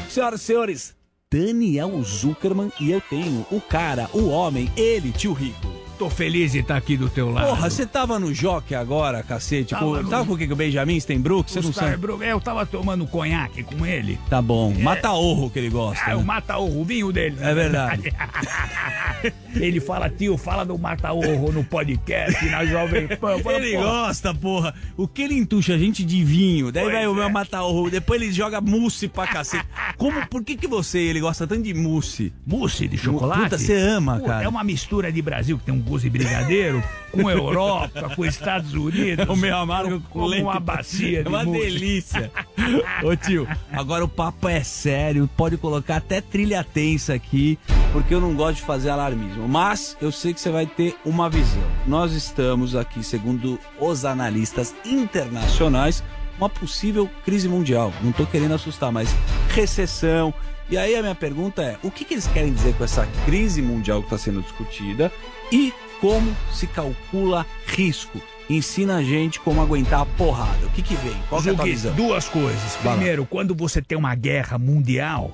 Senhoras 0.09 0.40
e 0.40 0.44
senhores, 0.44 0.96
Daniel 1.30 2.00
Zuckerman 2.05 2.70
e 2.80 2.92
eu 2.92 3.00
tenho 3.00 3.44
o 3.50 3.61
cara, 3.61 4.09
o 4.12 4.28
homem, 4.28 4.70
ele, 4.76 5.11
tio 5.11 5.32
Rico. 5.32 5.84
Tô 5.99 6.11
feliz 6.11 6.53
de 6.53 6.59
estar 6.59 6.76
aqui 6.76 6.97
do 6.97 7.09
teu 7.09 7.30
lado. 7.30 7.47
Porra, 7.49 7.70
você 7.70 7.86
tava 7.86 8.18
no 8.18 8.34
Jockey 8.34 8.74
agora, 8.74 9.22
cacete? 9.22 9.70
Tava 9.70 9.84
com, 9.86 10.03
no- 10.03 10.09
tava 10.11 10.26
com 10.26 10.32
o 10.32 10.38
que? 10.38 10.53
O 10.53 10.57
Benjamin 10.57 10.99
Stenbrook? 10.99 11.51
Você 11.51 11.61
O 11.61 11.62
não 11.62 11.72
sabe? 11.72 11.86
Starbrook, 11.92 12.24
eu 12.24 12.40
tava 12.40 12.66
tomando 12.66 13.07
conhaque 13.07 13.62
com 13.62 13.86
ele. 13.86 14.18
Tá 14.28 14.42
bom. 14.42 14.72
É. 14.76 14.82
Mata-orro 14.82 15.49
que 15.51 15.59
ele 15.61 15.70
gosta. 15.70 16.03
Ah, 16.05 16.09
né? 16.11 16.16
o 16.16 16.24
mata-orro, 16.24 16.80
o 16.80 16.84
vinho 16.84 17.12
dele. 17.12 17.36
É 17.40 17.55
verdade. 17.55 18.12
ele 19.55 19.80
fala, 19.80 20.11
tio, 20.11 20.36
fala 20.36 20.64
do 20.64 20.76
mata-orro 20.76 21.53
no 21.53 21.62
podcast, 21.64 22.45
na 22.47 22.64
Jovem 22.64 23.07
Pan. 23.09 23.38
Falo, 23.38 23.57
Ele 23.57 23.76
"Porra, 23.76 23.84
gosta, 23.86 24.34
porra. 24.34 24.74
O 24.97 25.07
que 25.07 25.22
ele 25.22 25.34
entuxa 25.38 25.74
a 25.74 25.78
gente 25.78 26.05
de 26.05 26.24
vinho, 26.24 26.72
daí 26.72 26.82
Pois 26.84 26.95
vai 26.95 27.07
o 27.07 27.12
é. 27.12 27.14
meu 27.14 27.30
matar-orro, 27.30 27.90
depois 27.90 28.20
ele 28.20 28.32
joga 28.32 28.61
mousse 28.61 29.07
pra 29.09 29.26
cacete. 29.26 29.64
Como, 29.97 30.26
por 30.28 30.42
que 30.42 30.57
que 30.57 30.66
você 30.66 30.99
ele 30.99 31.20
gosta 31.20 31.47
tanto 31.47 31.62
de 31.62 31.72
mousse? 31.72 32.32
Mousse 32.47 32.88
de 32.88 32.99
chocolate? 32.99 33.42
Puta, 33.45 33.59
você 33.59 33.74
ama, 33.74 34.20
cara. 34.20 34.45
É 34.45 34.49
uma 34.49 34.64
mistura 34.64 35.11
de 35.12 35.22
Brasil, 35.22 35.57
que 35.59 35.64
tem 35.64 35.74
um 35.74 35.80
de 35.85 36.11
brigadeiro, 36.11 36.82
com 37.12 37.30
Europa, 37.30 38.11
com 38.14 38.24
Estados 38.24 38.74
Unidos. 38.74 39.28
O 39.28 39.37
meu 39.37 39.57
amargo 39.57 40.01
com 40.01 40.20
como 40.20 40.26
leite. 40.26 40.43
uma 40.43 40.59
bacia 40.59 41.22
de 41.22 41.26
É 41.26 41.28
uma 41.28 41.45
delícia. 41.45 42.32
Ô 43.05 43.15
tio, 43.15 43.47
agora 43.73 44.05
o 44.05 44.09
papo 44.09 44.48
é 44.48 44.62
sério, 44.62 45.28
pode 45.36 45.56
colocar 45.56 45.97
até 45.97 46.20
trilha 46.20 46.65
tensa 46.65 47.15
aqui, 47.15 47.59
porque 47.93 48.15
eu 48.15 48.20
não 48.20 48.35
gosto 48.35 48.56
de 48.56 48.62
fazer 48.62 48.90
alarmismo. 48.90 49.47
Mas 49.48 49.97
eu 50.01 50.11
sei 50.11 50.35
que 50.35 50.40
você 50.40 50.51
vai 50.51 50.66
ter 50.66 50.97
uma 51.05 51.31
visão. 51.31 51.62
Nós 51.86 52.12
estamos 52.12 52.74
aqui, 52.74 53.05
segundo 53.05 53.59
os 53.78 54.05
analistas 54.05 54.74
internacionais, 54.85 56.02
uma 56.39 56.48
possível 56.48 57.09
crise 57.24 57.48
mundial. 57.48 57.93
Não 58.02 58.11
tô 58.11 58.27
querendo 58.27 58.55
assustar, 58.55 58.90
mas 58.90 59.15
recessão. 59.51 60.35
E 60.70 60.78
aí 60.78 60.97
a 60.97 61.03
minha 61.03 61.15
pergunta 61.15 61.62
é: 61.62 61.77
o 61.82 61.91
que, 61.91 62.05
que 62.05 62.15
eles 62.15 62.27
querem 62.27 62.53
dizer 62.53 62.74
com 62.74 62.85
essa 62.85 63.07
crise 63.24 63.61
mundial 63.61 64.01
que 64.01 64.07
está 64.07 64.19
sendo 64.19 64.43
discutida 64.43 65.12
e 65.53 65.73
como 66.01 66.35
se 66.53 66.66
calcula 66.66 67.47
risco? 67.66 68.20
Ensina 68.49 68.97
a 68.97 69.03
gente 69.03 69.41
como 69.41 69.62
aguentar 69.62 70.03
a 70.03 70.07
porrada. 70.07 70.66
O 70.66 70.70
que, 70.70 70.82
que 70.82 70.95
vem? 70.97 71.16
Qual 71.31 71.41
é 71.41 71.45
Zuki, 71.45 71.65
visão? 71.65 71.95
duas 71.95 72.28
coisas. 72.28 72.77
Primeiro, 72.77 73.24
quando 73.24 73.55
você 73.55 73.81
tem 73.81 73.97
uma 73.97 74.15
guerra 74.15 74.59
mundial, 74.59 75.32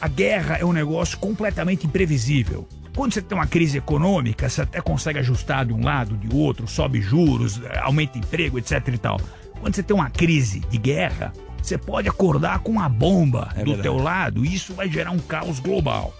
a 0.00 0.06
guerra 0.06 0.56
é 0.56 0.64
um 0.64 0.72
negócio 0.72 1.18
completamente 1.18 1.86
imprevisível. 1.86 2.66
Quando 2.94 3.14
você 3.14 3.22
tem 3.22 3.36
uma 3.36 3.46
crise 3.46 3.78
econômica, 3.78 4.48
você 4.48 4.62
até 4.62 4.80
consegue 4.80 5.18
ajustar 5.18 5.66
de 5.66 5.72
um 5.72 5.84
lado, 5.84 6.16
de 6.16 6.34
outro, 6.34 6.66
sobe 6.68 7.00
juros, 7.00 7.60
eh, 7.62 7.78
aumenta 7.80 8.18
emprego, 8.18 8.58
etc 8.58 8.86
e 8.88 8.98
tal. 8.98 9.20
Quando 9.60 9.74
você 9.74 9.82
tem 9.82 9.94
uma 9.94 10.10
crise 10.10 10.60
de 10.60 10.78
guerra, 10.78 11.32
você 11.62 11.76
pode 11.78 12.08
acordar 12.08 12.60
com 12.60 12.72
uma 12.72 12.88
bomba 12.88 13.48
É 13.54 13.60
do 13.60 13.72
verdade. 13.72 13.82
teu 13.82 13.96
lado 13.96 14.44
e 14.44 14.54
isso 14.54 14.72
vai 14.74 14.88
gerar 14.88 15.10
um 15.10 15.18
caos 15.18 15.58
global. 15.60 16.14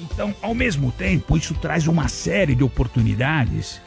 Então, 0.00 0.34
ao 0.42 0.54
mesmo 0.54 0.90
tempo, 0.90 1.36
isso 1.36 1.54
traz 1.54 1.86
uma 1.86 2.08
série 2.08 2.54
de 2.54 2.64
oportunidades 2.64 3.80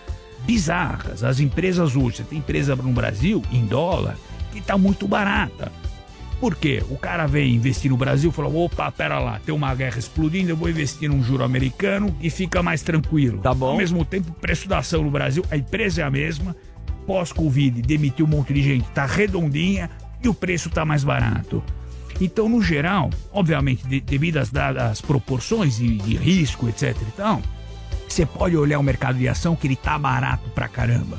bizarras. 0.45 1.23
As 1.23 1.39
empresas 1.39 1.95
hoje, 1.95 2.17
você 2.17 2.23
tem 2.23 2.37
empresa 2.39 2.75
no 2.75 2.91
Brasil, 2.93 3.41
em 3.51 3.65
dólar, 3.65 4.15
que 4.51 4.59
está 4.59 4.77
muito 4.77 5.07
barata. 5.07 5.71
Por 6.39 6.55
quê? 6.55 6.83
O 6.89 6.97
cara 6.97 7.25
vem 7.27 7.55
investir 7.55 7.89
no 7.89 7.97
Brasil 7.97 8.29
e 8.29 8.33
fala: 8.33 8.49
opa, 8.49 8.91
pera 8.91 9.19
lá, 9.19 9.39
tem 9.45 9.55
uma 9.55 9.73
guerra 9.73 9.97
explodindo, 9.97 10.49
eu 10.49 10.55
vou 10.57 10.69
investir 10.69 11.09
num 11.09 11.23
juro 11.23 11.43
americano 11.43 12.15
e 12.21 12.29
fica 12.29 12.61
mais 12.61 12.81
tranquilo. 12.81 13.39
Tá 13.39 13.53
bom. 13.53 13.67
Ao 13.71 13.77
mesmo 13.77 14.03
tempo, 14.03 14.29
o 14.31 14.33
preço 14.33 14.67
da 14.67 14.79
ação 14.79 15.03
no 15.03 15.09
Brasil, 15.11 15.43
a 15.49 15.57
empresa 15.57 16.01
é 16.01 16.03
a 16.03 16.11
mesma, 16.11 16.55
pós-Covid, 17.07 17.81
demitiu 17.81 18.25
um 18.25 18.29
monte 18.29 18.53
de 18.53 18.61
gente, 18.61 18.85
tá 18.89 19.05
redondinha 19.05 19.89
e 20.25 20.29
o 20.29 20.33
preço 20.33 20.69
tá 20.69 20.83
mais 20.85 21.03
barato. 21.03 21.63
Então, 22.19 22.47
no 22.47 22.61
geral, 22.61 23.09
obviamente, 23.31 23.85
de- 23.87 23.99
devido 23.99 24.37
às 24.37 24.49
dadas 24.49 25.01
proporções 25.01 25.77
de, 25.77 25.97
de 25.97 26.15
risco, 26.15 26.67
etc 26.69 26.95
e 27.01 27.11
tal, 27.11 27.41
você 28.07 28.25
pode 28.25 28.55
olhar 28.55 28.79
o 28.79 28.83
mercado 28.83 29.17
de 29.17 29.27
ação 29.27 29.55
que 29.55 29.67
ele 29.67 29.75
tá 29.75 29.97
barato 29.99 30.49
pra 30.51 30.67
caramba. 30.67 31.17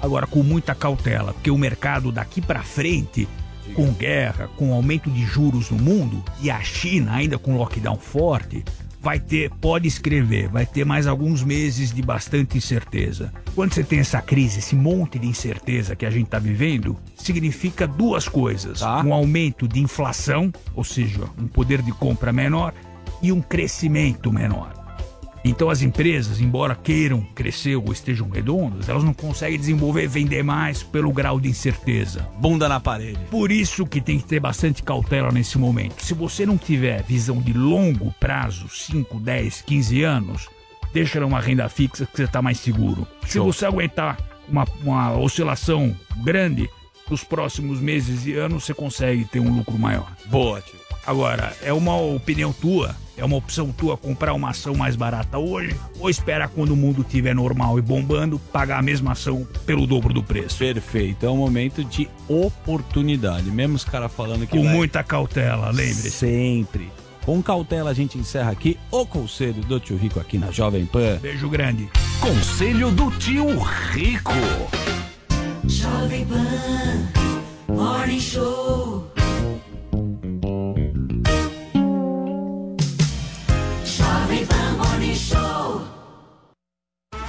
Agora, 0.00 0.26
com 0.26 0.42
muita 0.42 0.74
cautela, 0.74 1.32
porque 1.32 1.50
o 1.50 1.56
mercado 1.58 2.10
daqui 2.10 2.40
pra 2.40 2.62
frente, 2.62 3.28
com 3.74 3.92
guerra, 3.92 4.48
com 4.56 4.72
aumento 4.74 5.08
de 5.08 5.24
juros 5.24 5.70
no 5.70 5.78
mundo 5.78 6.22
e 6.40 6.50
a 6.50 6.60
China 6.60 7.12
ainda 7.14 7.38
com 7.38 7.56
lockdown 7.56 7.96
forte, 7.96 8.64
vai 9.02 9.18
ter, 9.18 9.50
pode 9.60 9.88
escrever, 9.88 10.48
vai 10.48 10.64
ter 10.64 10.84
mais 10.86 11.08
alguns 11.08 11.42
meses 11.42 11.92
de 11.92 12.00
bastante 12.00 12.56
incerteza. 12.56 13.32
Quando 13.54 13.74
você 13.74 13.82
tem 13.82 13.98
essa 13.98 14.22
crise, 14.22 14.60
esse 14.60 14.76
monte 14.76 15.18
de 15.18 15.26
incerteza 15.26 15.96
que 15.96 16.06
a 16.06 16.10
gente 16.10 16.26
está 16.26 16.38
vivendo, 16.38 16.96
significa 17.16 17.86
duas 17.86 18.28
coisas: 18.28 18.80
um 19.04 19.12
aumento 19.12 19.66
de 19.66 19.80
inflação, 19.80 20.52
ou 20.74 20.84
seja, 20.84 21.24
um 21.38 21.48
poder 21.48 21.82
de 21.82 21.90
compra 21.92 22.32
menor, 22.32 22.72
e 23.20 23.32
um 23.32 23.40
crescimento 23.40 24.32
menor. 24.32 24.81
Então 25.44 25.68
as 25.68 25.82
empresas, 25.82 26.40
embora 26.40 26.74
queiram 26.74 27.20
crescer 27.34 27.76
ou 27.76 27.92
estejam 27.92 28.28
redondas, 28.28 28.88
elas 28.88 29.02
não 29.02 29.12
conseguem 29.12 29.58
desenvolver, 29.58 30.06
vender 30.06 30.42
mais 30.42 30.82
pelo 30.82 31.12
grau 31.12 31.40
de 31.40 31.48
incerteza. 31.48 32.28
Bunda 32.38 32.68
na 32.68 32.78
parede. 32.78 33.18
Por 33.30 33.50
isso 33.50 33.86
que 33.86 34.00
tem 34.00 34.18
que 34.18 34.24
ter 34.24 34.40
bastante 34.40 34.82
cautela 34.82 35.32
nesse 35.32 35.58
momento. 35.58 36.02
Se 36.02 36.14
você 36.14 36.46
não 36.46 36.56
tiver 36.56 37.02
visão 37.02 37.40
de 37.40 37.52
longo 37.52 38.14
prazo, 38.20 38.68
5, 38.68 39.18
10, 39.18 39.62
15 39.62 40.02
anos, 40.04 40.48
deixa 40.92 41.18
numa 41.20 41.40
renda 41.40 41.68
fixa 41.68 42.06
que 42.06 42.16
você 42.16 42.24
está 42.24 42.40
mais 42.40 42.58
seguro. 42.58 43.06
Se 43.26 43.38
você 43.38 43.66
aguentar 43.66 44.18
uma, 44.48 44.64
uma 44.82 45.18
oscilação 45.18 45.96
grande, 46.22 46.68
nos 47.10 47.24
próximos 47.24 47.80
meses 47.80 48.26
e 48.26 48.34
anos 48.34 48.64
você 48.64 48.72
consegue 48.72 49.24
ter 49.24 49.40
um 49.40 49.54
lucro 49.54 49.78
maior. 49.78 50.10
Boa, 50.26 50.60
tio. 50.60 50.81
Agora, 51.06 51.52
é 51.62 51.72
uma 51.72 51.96
opinião 51.96 52.52
tua, 52.52 52.94
é 53.16 53.24
uma 53.24 53.36
opção 53.36 53.72
tua 53.72 53.96
comprar 53.96 54.32
uma 54.34 54.50
ação 54.50 54.74
mais 54.74 54.94
barata 54.94 55.36
hoje 55.38 55.74
ou 55.98 56.08
esperar 56.08 56.48
quando 56.48 56.70
o 56.72 56.76
mundo 56.76 57.02
estiver 57.02 57.34
normal 57.34 57.78
e 57.78 57.82
bombando, 57.82 58.38
pagar 58.52 58.78
a 58.78 58.82
mesma 58.82 59.12
ação 59.12 59.46
pelo 59.66 59.86
dobro 59.86 60.14
do 60.14 60.22
preço. 60.22 60.58
Perfeito, 60.58 61.26
é 61.26 61.30
um 61.30 61.36
momento 61.36 61.82
de 61.84 62.08
oportunidade. 62.28 63.50
Mesmo 63.50 63.74
os 63.76 63.84
caras 63.84 64.12
falando 64.12 64.46
que. 64.46 64.56
Com 64.56 64.64
vai- 64.64 64.74
muita 64.74 65.02
cautela, 65.02 65.70
lembre-se. 65.70 66.10
Sempre. 66.10 66.90
Com 67.24 67.40
cautela 67.42 67.90
a 67.90 67.94
gente 67.94 68.18
encerra 68.18 68.50
aqui 68.50 68.76
o 68.90 69.06
conselho 69.06 69.62
do 69.62 69.78
tio 69.78 69.96
Rico 69.96 70.18
aqui 70.18 70.38
na 70.38 70.50
Jovem 70.50 70.84
Pan. 70.86 71.18
Beijo 71.20 71.48
grande. 71.48 71.88
Conselho 72.20 72.90
do 72.92 73.10
Tio 73.12 73.58
Rico. 73.90 74.32
Jovem 75.66 76.24
Pan 76.26 77.74
Morning 77.74 78.20
Show. 78.20 79.11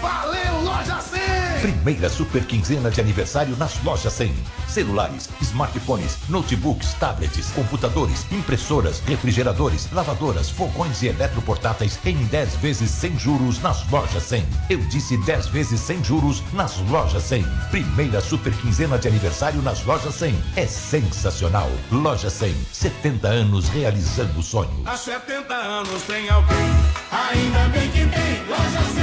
Valeu, 0.03 0.61
Loja 0.63 0.99
100! 0.99 1.61
Primeira 1.61 2.09
super 2.09 2.45
quinzena 2.45 2.91
de 2.91 2.99
aniversário 2.99 3.55
nas 3.55 3.81
lojas 3.85 4.11
100. 4.11 4.35
Celulares, 4.67 5.30
smartphones, 5.39 6.17
notebooks, 6.27 6.93
tablets, 6.95 7.51
computadores, 7.51 8.25
impressoras, 8.30 8.99
refrigeradores, 8.99 9.89
lavadoras, 9.93 10.49
fogões 10.49 11.01
e 11.03 11.07
eletroportáteis 11.07 11.97
em 12.03 12.17
10 12.25 12.55
vezes 12.55 12.91
sem 12.91 13.17
juros 13.17 13.61
nas 13.61 13.89
lojas 13.89 14.23
100. 14.23 14.45
Eu 14.69 14.80
disse 14.80 15.15
10 15.15 15.47
vezes 15.47 15.80
sem 15.80 16.03
juros 16.03 16.43
nas 16.51 16.80
lojas 16.89 17.23
100. 17.23 17.45
Primeira 17.71 18.19
super 18.19 18.51
quinzena 18.57 18.99
de 18.99 19.07
aniversário 19.07 19.61
nas 19.61 19.85
lojas 19.85 20.15
100. 20.15 20.35
É 20.57 20.67
sensacional. 20.67 21.71
Loja 21.89 22.30
100, 22.30 22.53
70 22.73 23.25
anos 23.30 23.69
realizando 23.69 24.38
o 24.38 24.43
sonho. 24.43 24.84
Há 24.85 24.97
70 24.97 25.53
anos 25.53 26.03
tem 26.03 26.30
alguém, 26.30 26.57
ainda 27.09 27.69
bem 27.69 27.89
que 27.89 27.99
tem 27.99 28.43
Loja 28.49 28.93
100. 28.95 29.02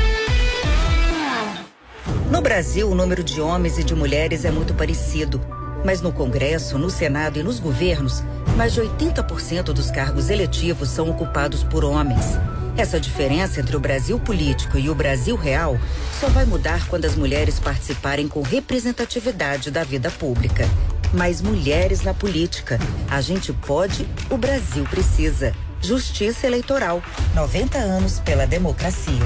No 2.29 2.41
Brasil, 2.41 2.89
o 2.89 2.95
número 2.95 3.23
de 3.23 3.41
homens 3.41 3.77
e 3.77 3.83
de 3.83 3.93
mulheres 3.93 4.45
é 4.45 4.51
muito 4.51 4.73
parecido. 4.73 5.41
Mas 5.83 6.01
no 6.01 6.11
Congresso, 6.11 6.77
no 6.77 6.89
Senado 6.89 7.39
e 7.39 7.43
nos 7.43 7.59
governos, 7.59 8.23
mais 8.55 8.73
de 8.73 8.81
80% 8.81 9.65
dos 9.73 9.89
cargos 9.89 10.29
eletivos 10.29 10.89
são 10.89 11.09
ocupados 11.09 11.63
por 11.63 11.83
homens. 11.83 12.37
Essa 12.77 12.99
diferença 12.99 13.59
entre 13.59 13.75
o 13.75 13.79
Brasil 13.79 14.19
político 14.19 14.77
e 14.77 14.89
o 14.89 14.95
Brasil 14.95 15.35
real 15.35 15.77
só 16.19 16.27
vai 16.29 16.45
mudar 16.45 16.87
quando 16.87 17.05
as 17.05 17.15
mulheres 17.15 17.59
participarem 17.59 18.27
com 18.27 18.41
representatividade 18.41 19.69
da 19.69 19.83
vida 19.83 20.09
pública. 20.09 20.67
Mais 21.13 21.41
mulheres 21.41 22.01
na 22.01 22.13
política. 22.13 22.79
A 23.09 23.19
gente 23.19 23.51
pode, 23.51 24.07
o 24.29 24.37
Brasil 24.37 24.83
precisa. 24.85 25.53
Justiça 25.81 26.47
Eleitoral. 26.47 27.03
90 27.35 27.77
anos 27.77 28.19
pela 28.19 28.47
democracia. 28.47 29.25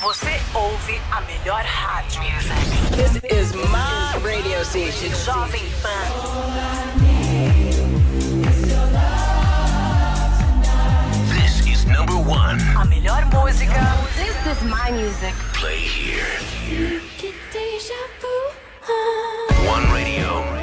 Você 0.00 0.40
ouve 0.54 1.00
a 1.10 1.20
melhor 1.22 1.60
rádio. 1.64 2.22
This 2.94 3.16
is 3.32 3.52
my 3.54 4.16
radio 4.22 4.62
station. 4.64 5.10
Jovem 5.10 5.66
Pan. 5.82 6.12
This 11.34 11.66
is 11.66 11.84
number 11.86 12.14
one. 12.14 12.60
A 12.80 12.84
melhor 12.84 13.24
música. 13.32 13.82
This 14.16 14.36
is 14.46 14.62
my 14.62 14.92
music. 14.92 15.34
Play 15.54 15.78
here. 15.78 16.38
One 19.66 19.92
radio. 19.92 20.57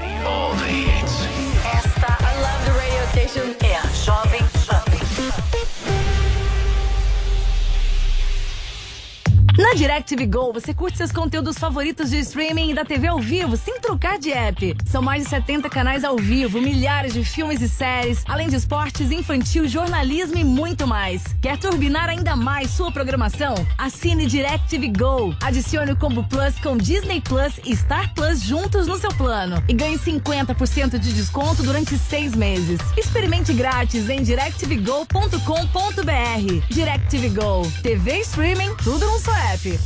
Na 9.57 9.73
DirecTV 9.73 10.25
Go, 10.25 10.51
você 10.51 10.73
curte 10.73 10.97
seus 10.97 11.13
conteúdos 11.13 11.57
favoritos 11.57 12.09
de 12.09 12.19
streaming 12.19 12.71
e 12.71 12.73
da 12.73 12.83
TV 12.83 13.07
ao 13.07 13.21
vivo, 13.21 13.55
sem 13.55 13.79
trocar 13.79 14.19
de 14.19 14.33
app. 14.33 14.75
São 14.85 15.01
mais 15.01 15.23
de 15.23 15.29
70 15.29 15.69
canais 15.69 16.03
ao 16.03 16.17
vivo, 16.17 16.61
milhares 16.61 17.13
de 17.13 17.23
filmes 17.23 17.61
e 17.61 17.69
séries, 17.69 18.21
além 18.27 18.49
de 18.49 18.57
esportes, 18.57 19.11
infantil, 19.11 19.65
jornalismo 19.65 20.37
e 20.37 20.43
muito 20.43 20.85
mais. 20.85 21.23
Quer 21.41 21.57
turbinar 21.57 22.09
ainda 22.09 22.35
mais 22.35 22.71
sua 22.71 22.91
programação? 22.91 23.55
Assine 23.77 24.25
DirecTV 24.25 24.89
Go. 24.89 25.33
Adicione 25.41 25.93
o 25.93 25.95
Combo 25.95 26.25
Plus 26.25 26.59
com 26.59 26.75
Disney 26.75 27.21
Plus 27.21 27.53
e 27.63 27.73
Star 27.77 28.13
Plus 28.13 28.41
juntos 28.41 28.87
no 28.87 28.97
seu 28.97 29.11
plano. 29.11 29.63
E 29.69 29.73
ganhe 29.73 29.97
50% 29.97 30.99
de 30.99 31.13
desconto 31.13 31.63
durante 31.63 31.97
seis 31.97 32.35
meses. 32.35 32.81
Experimente 32.97 33.53
grátis 33.53 34.09
em 34.09 34.21
directvgo.com.br. 34.21 35.39
DirecTV 36.69 37.29
Go. 37.29 37.71
TV 37.81 38.19
streaming, 38.19 38.75
tudo 38.83 39.05
num 39.05 39.17
só 39.17 39.31
app. 39.31 39.44
Hoje 39.53 39.77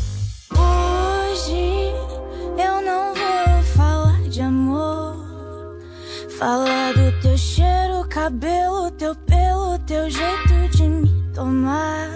eu 2.58 2.82
não 2.82 3.14
vou 3.14 3.64
falar 3.76 4.22
de 4.30 4.42
amor. 4.42 5.18
Falar 6.40 6.94
do 6.94 7.22
teu 7.22 7.38
cheiro, 7.38 8.08
cabelo, 8.10 8.90
teu 8.92 9.14
pelo, 9.14 9.78
teu 9.80 10.10
jeito 10.10 10.70
de 10.78 10.84
me 10.84 11.24
tomar. 11.36 12.08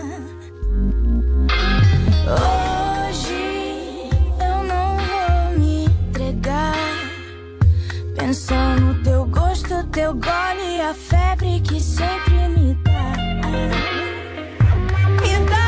Hoje 2.32 4.10
eu 4.40 4.64
não 4.64 4.98
vou 4.98 5.60
me 5.60 5.86
entregar. 5.86 6.74
Pensar 8.16 8.80
no 8.80 9.04
teu 9.04 9.26
gosto, 9.26 9.84
teu 9.92 10.14
gole, 10.14 10.82
a 10.82 10.94
febre 10.94 11.60
que 11.60 11.82
sempre 11.82 12.48
me 12.48 12.74
dá. 12.86 13.12
Me 15.22 15.46
dá 15.50 15.63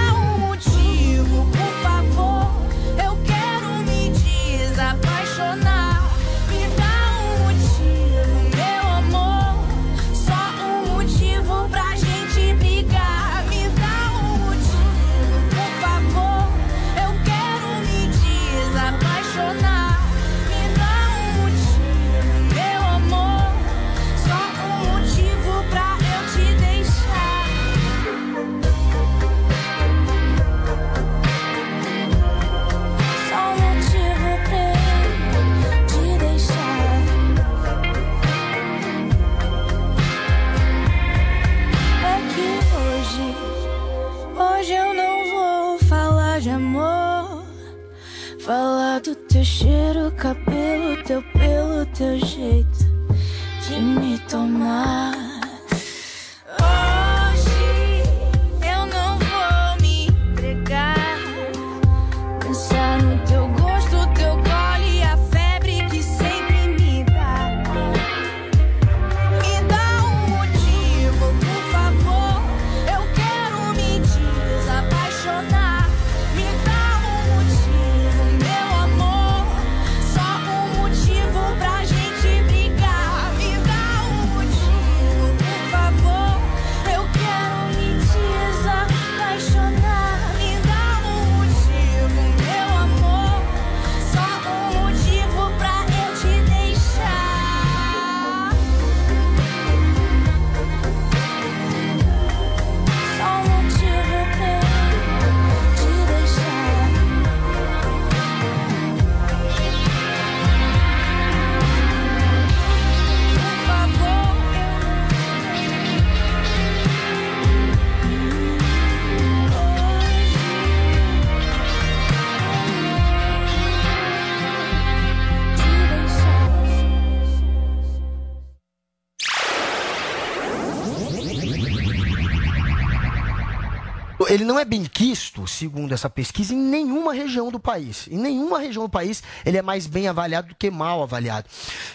Ele 134.35 134.43
não 134.43 134.59
é 134.59 134.65
bem 134.65 134.83
quisto, 134.83 135.47
segundo 135.47 135.93
essa 135.93 136.09
pesquisa, 136.09 136.53
em 136.53 136.57
nenhuma 136.57 137.13
região 137.13 137.49
do 137.49 137.57
país. 137.57 138.05
Em 138.11 138.17
nenhuma 138.17 138.59
região 138.59 138.83
do 138.83 138.89
país 138.89 139.23
ele 139.45 139.57
é 139.57 139.61
mais 139.61 139.87
bem 139.87 140.09
avaliado 140.09 140.49
do 140.49 140.55
que 140.55 140.69
mal 140.69 141.01
avaliado. 141.01 141.47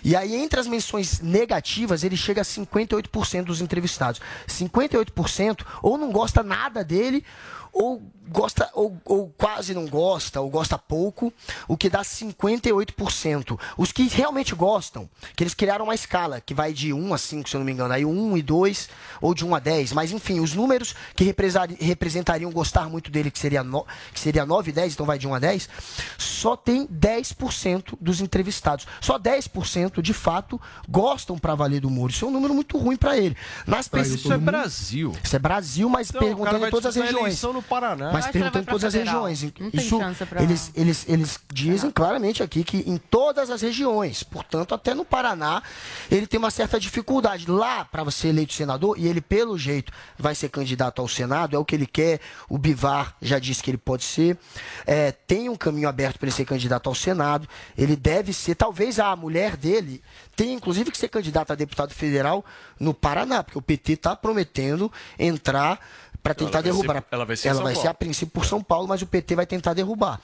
E 0.03 0.17
aí, 0.17 0.35
entre 0.35 0.59
as 0.59 0.67
menções 0.67 1.21
negativas, 1.21 2.03
ele 2.03 2.17
chega 2.17 2.41
a 2.41 2.45
58% 2.45 3.45
dos 3.45 3.61
entrevistados. 3.61 4.23
58% 4.49 5.67
ou 5.83 5.99
não 5.99 6.11
gosta 6.11 6.43
nada 6.43 6.83
dele, 6.83 7.23
ou 7.73 8.03
gosta 8.29 8.71
ou, 8.75 8.97
ou 9.05 9.29
quase 9.37 9.75
não 9.75 9.87
gosta, 9.87 10.41
ou 10.41 10.49
gosta 10.49 10.79
pouco, 10.79 11.33
o 11.67 11.77
que 11.77 11.91
dá 11.91 12.03
58%. 12.03 13.59
Os 13.77 13.93
que 13.93 14.07
realmente 14.09 14.55
gostam, 14.55 15.09
que 15.35 15.43
eles 15.43 15.55
criaram 15.55 15.85
uma 15.87 15.95
escala 15.95 16.41
que 16.41 16.55
vai 16.55 16.73
de 16.73 16.93
1 16.93 17.13
a 17.15 17.19
5, 17.19 17.49
se 17.49 17.57
eu 17.57 17.59
não 17.59 17.65
me 17.65 17.73
engano, 17.73 17.93
aí 17.93 18.05
1 18.05 18.37
e 18.37 18.43
2, 18.43 18.89
ou 19.21 19.35
de 19.35 19.45
1 19.45 19.55
a 19.55 19.59
10, 19.59 19.93
mas 19.93 20.13
enfim, 20.13 20.41
os 20.41 20.55
números 20.55 20.95
que 21.17 21.25
representariam 21.81 22.51
gostar 22.53 22.89
muito 22.89 23.11
dele, 23.11 23.31
que 23.31 23.39
seria, 23.39 23.63
no, 23.65 23.85
que 24.13 24.21
seria 24.21 24.47
9 24.47 24.71
e 24.71 24.73
10, 24.73 24.93
então 24.95 25.07
vai 25.07 25.19
de 25.19 25.27
1 25.27 25.35
a 25.35 25.39
10, 25.39 25.69
só 26.19 26.57
tem 26.57 26.87
10% 26.87 27.97
dos 28.01 28.21
entrevistados. 28.21 28.87
Só 29.01 29.19
10% 29.19 30.01
de 30.01 30.13
fato 30.13 30.61
gostam 30.89 31.39
para 31.39 31.55
valer 31.55 31.81
do 31.81 31.91
Moro. 31.91 32.13
Isso 32.13 32.25
é 32.25 32.29
um 32.29 32.33
número 32.33 32.55
muito 32.55 32.79
ruim 32.79 32.97
para 32.97 33.17
ele. 33.17 33.37
Nas 33.67 33.89
pesquisas- 33.89 34.21
isso 34.21 34.33
é 34.33 34.39
Brasil. 34.39 35.17
Isso 35.23 35.37
é 35.37 35.39
Brasil, 35.39 35.89
mas 35.89 36.09
Então, 36.11 36.21
perguntando 36.21 36.59
em 36.67 36.71
todas 36.71 36.87
as 36.87 36.95
regiões. 37.13 37.35
Paraná. 37.63 38.11
Mas 38.13 38.27
perguntando 38.27 38.63
em 38.63 38.65
todas 38.65 38.85
as 38.85 38.95
regiões. 38.95 39.43
Isso, 39.73 39.99
eles, 40.39 40.73
eles, 40.75 41.09
eles 41.09 41.41
dizem 41.53 41.91
claramente 41.91 42.43
aqui 42.43 42.65
que 42.65 42.79
em 42.79 42.97
todas 42.97 43.51
as 43.51 43.63
regiões, 43.63 44.23
portanto, 44.23 44.75
até 44.75 44.95
no 44.95 45.05
Paraná, 45.05 45.63
ele 46.11 46.27
tem 46.27 46.39
uma 46.39 46.51
certa 46.51 46.79
dificuldade. 46.79 47.51
Lá, 47.51 47.85
para 47.85 48.03
você 48.03 48.29
eleito 48.29 48.53
senador, 48.53 48.99
e 48.99 49.07
ele, 49.07 49.21
pelo 49.21 49.59
jeito, 49.59 49.93
vai 50.19 50.35
ser 50.35 50.49
candidato 50.49 51.01
ao 51.01 51.09
Senado, 51.09 51.57
é 51.57 51.59
o 51.59 51.65
que 51.65 51.75
ele 51.75 51.87
quer. 51.87 52.21
O 52.49 52.59
Bivar 52.59 53.15
já 53.21 53.39
disse 53.39 53.63
que 53.63 53.71
ele 53.71 53.79
pode 53.79 54.05
ser. 54.05 54.39
É, 54.87 55.13
tem 55.13 55.49
um 55.49 55.57
caminho 55.57 55.89
aberto 55.89 56.19
para 56.19 56.27
ele 56.27 56.37
ser 56.37 56.45
candidato 56.45 56.89
ao 56.89 56.95
Senado. 56.95 57.49
Ele 57.77 57.97
deve 57.97 58.33
ser, 58.33 58.55
talvez 58.55 58.99
a 58.99 59.15
mulher 59.17 59.57
dele 59.57 60.03
tenha, 60.37 60.55
inclusive, 60.55 60.91
que 60.91 60.99
ser 60.99 61.09
candidata 61.09 61.53
a 61.53 61.57
deputado 61.57 61.93
federal 61.93 62.45
no 62.79 62.95
Paraná, 62.95 63.43
porque 63.43 63.59
o 63.59 63.63
PT 63.63 63.93
está 63.93 64.17
prometendo 64.17 64.91
entrar 65.19 65.79
para 66.23 66.35
tentar 66.35 66.59
Ela 66.59 66.63
derrubar. 66.63 67.05
ela 67.11 67.25
vai 67.25 67.37
ser 67.37 67.55
São 67.55 67.63
vai 67.63 67.75
ser 67.75 67.89
a 67.89 67.95
princípio 67.95 68.33
por 68.33 68.45
São 68.45 68.63
Paulo, 68.63 68.87
mas 68.89 69.03
o 69.03 69.07
PT 69.07 69.35
vai 69.35 69.47
tentar 69.47 69.75
derrubar. 69.75 70.21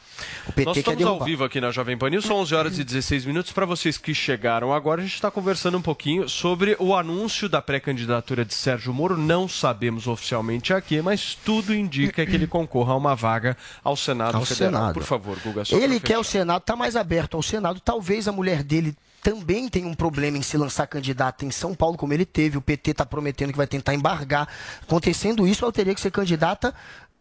O 0.47 0.53
PT 0.53 0.65
Nós 0.65 0.77
estamos 0.77 1.05
ao 1.05 1.25
vivo 1.25 1.45
aqui 1.45 1.61
na 1.61 1.71
Jovem 1.71 1.97
Pan 1.97 2.11
News, 2.11 2.25
são 2.25 2.37
11 2.37 2.55
horas 2.55 2.79
e 2.79 2.85
16 2.85 3.25
minutos. 3.25 3.53
Para 3.53 3.67
vocês 3.67 3.97
que 3.99 4.15
chegaram 4.15 4.73
agora, 4.73 5.01
a 5.01 5.05
gente 5.05 5.15
está 5.15 5.31
conversando 5.31 5.79
um 5.79 5.83
pouquinho 5.83 6.29
sobre 6.29 6.77
o 6.79 6.95
anúncio 6.95 7.49
da 7.49 7.63
pré-candidatura 7.63 8.45
de 8.45 8.55
Sérgio 8.55 8.93
Moro. 8.93 9.17
Não 9.17 9.49
sabemos 9.49 10.07
oficialmente 10.07 10.73
aqui, 10.73 11.01
mas 11.01 11.35
tudo 11.45 11.75
indica 11.75 12.25
que 12.27 12.35
ele 12.35 12.47
concorra 12.47 12.93
a 12.93 12.97
uma 12.97 13.15
vaga 13.15 13.57
ao 13.83 13.97
Senado 13.97 14.37
Ao 14.37 14.45
Federal. 14.45 14.73
Senado. 14.73 14.95
Por 14.95 15.03
favor, 15.05 15.39
Guga. 15.43 15.63
Ele 15.71 15.99
quer 16.01 16.19
o 16.19 16.25
Senado, 16.25 16.61
está 16.61 16.77
mais 16.77 16.97
aberto 16.97 17.37
ao 17.37 17.43
Senado. 17.43 17.81
Talvez 17.81 18.29
a 18.29 18.33
mulher 18.33 18.63
dele 18.63 18.97
também 19.27 19.69
tenha 19.69 19.89
um 19.89 19.95
problema 19.95 20.39
em 20.39 20.43
se 20.43 20.57
lançar 20.57 20.87
candidata 20.87 21.45
em 21.45 21.51
São 21.51 21.75
Paulo, 21.75 21.97
como 21.97 22.13
ele 22.13 22.25
teve. 22.25 22.57
O 22.57 22.63
PT 22.63 22.93
está 22.93 23.05
prometendo 23.05 23.51
que 23.51 23.57
vai 23.57 23.67
tentar 23.67 23.93
embargar. 23.93 24.47
Acontecendo 24.81 25.49
isso, 25.49 25.65
ela 25.65 25.73
teria 25.73 25.93
que 25.93 26.01
ser 26.01 26.13
candidata 26.13 26.73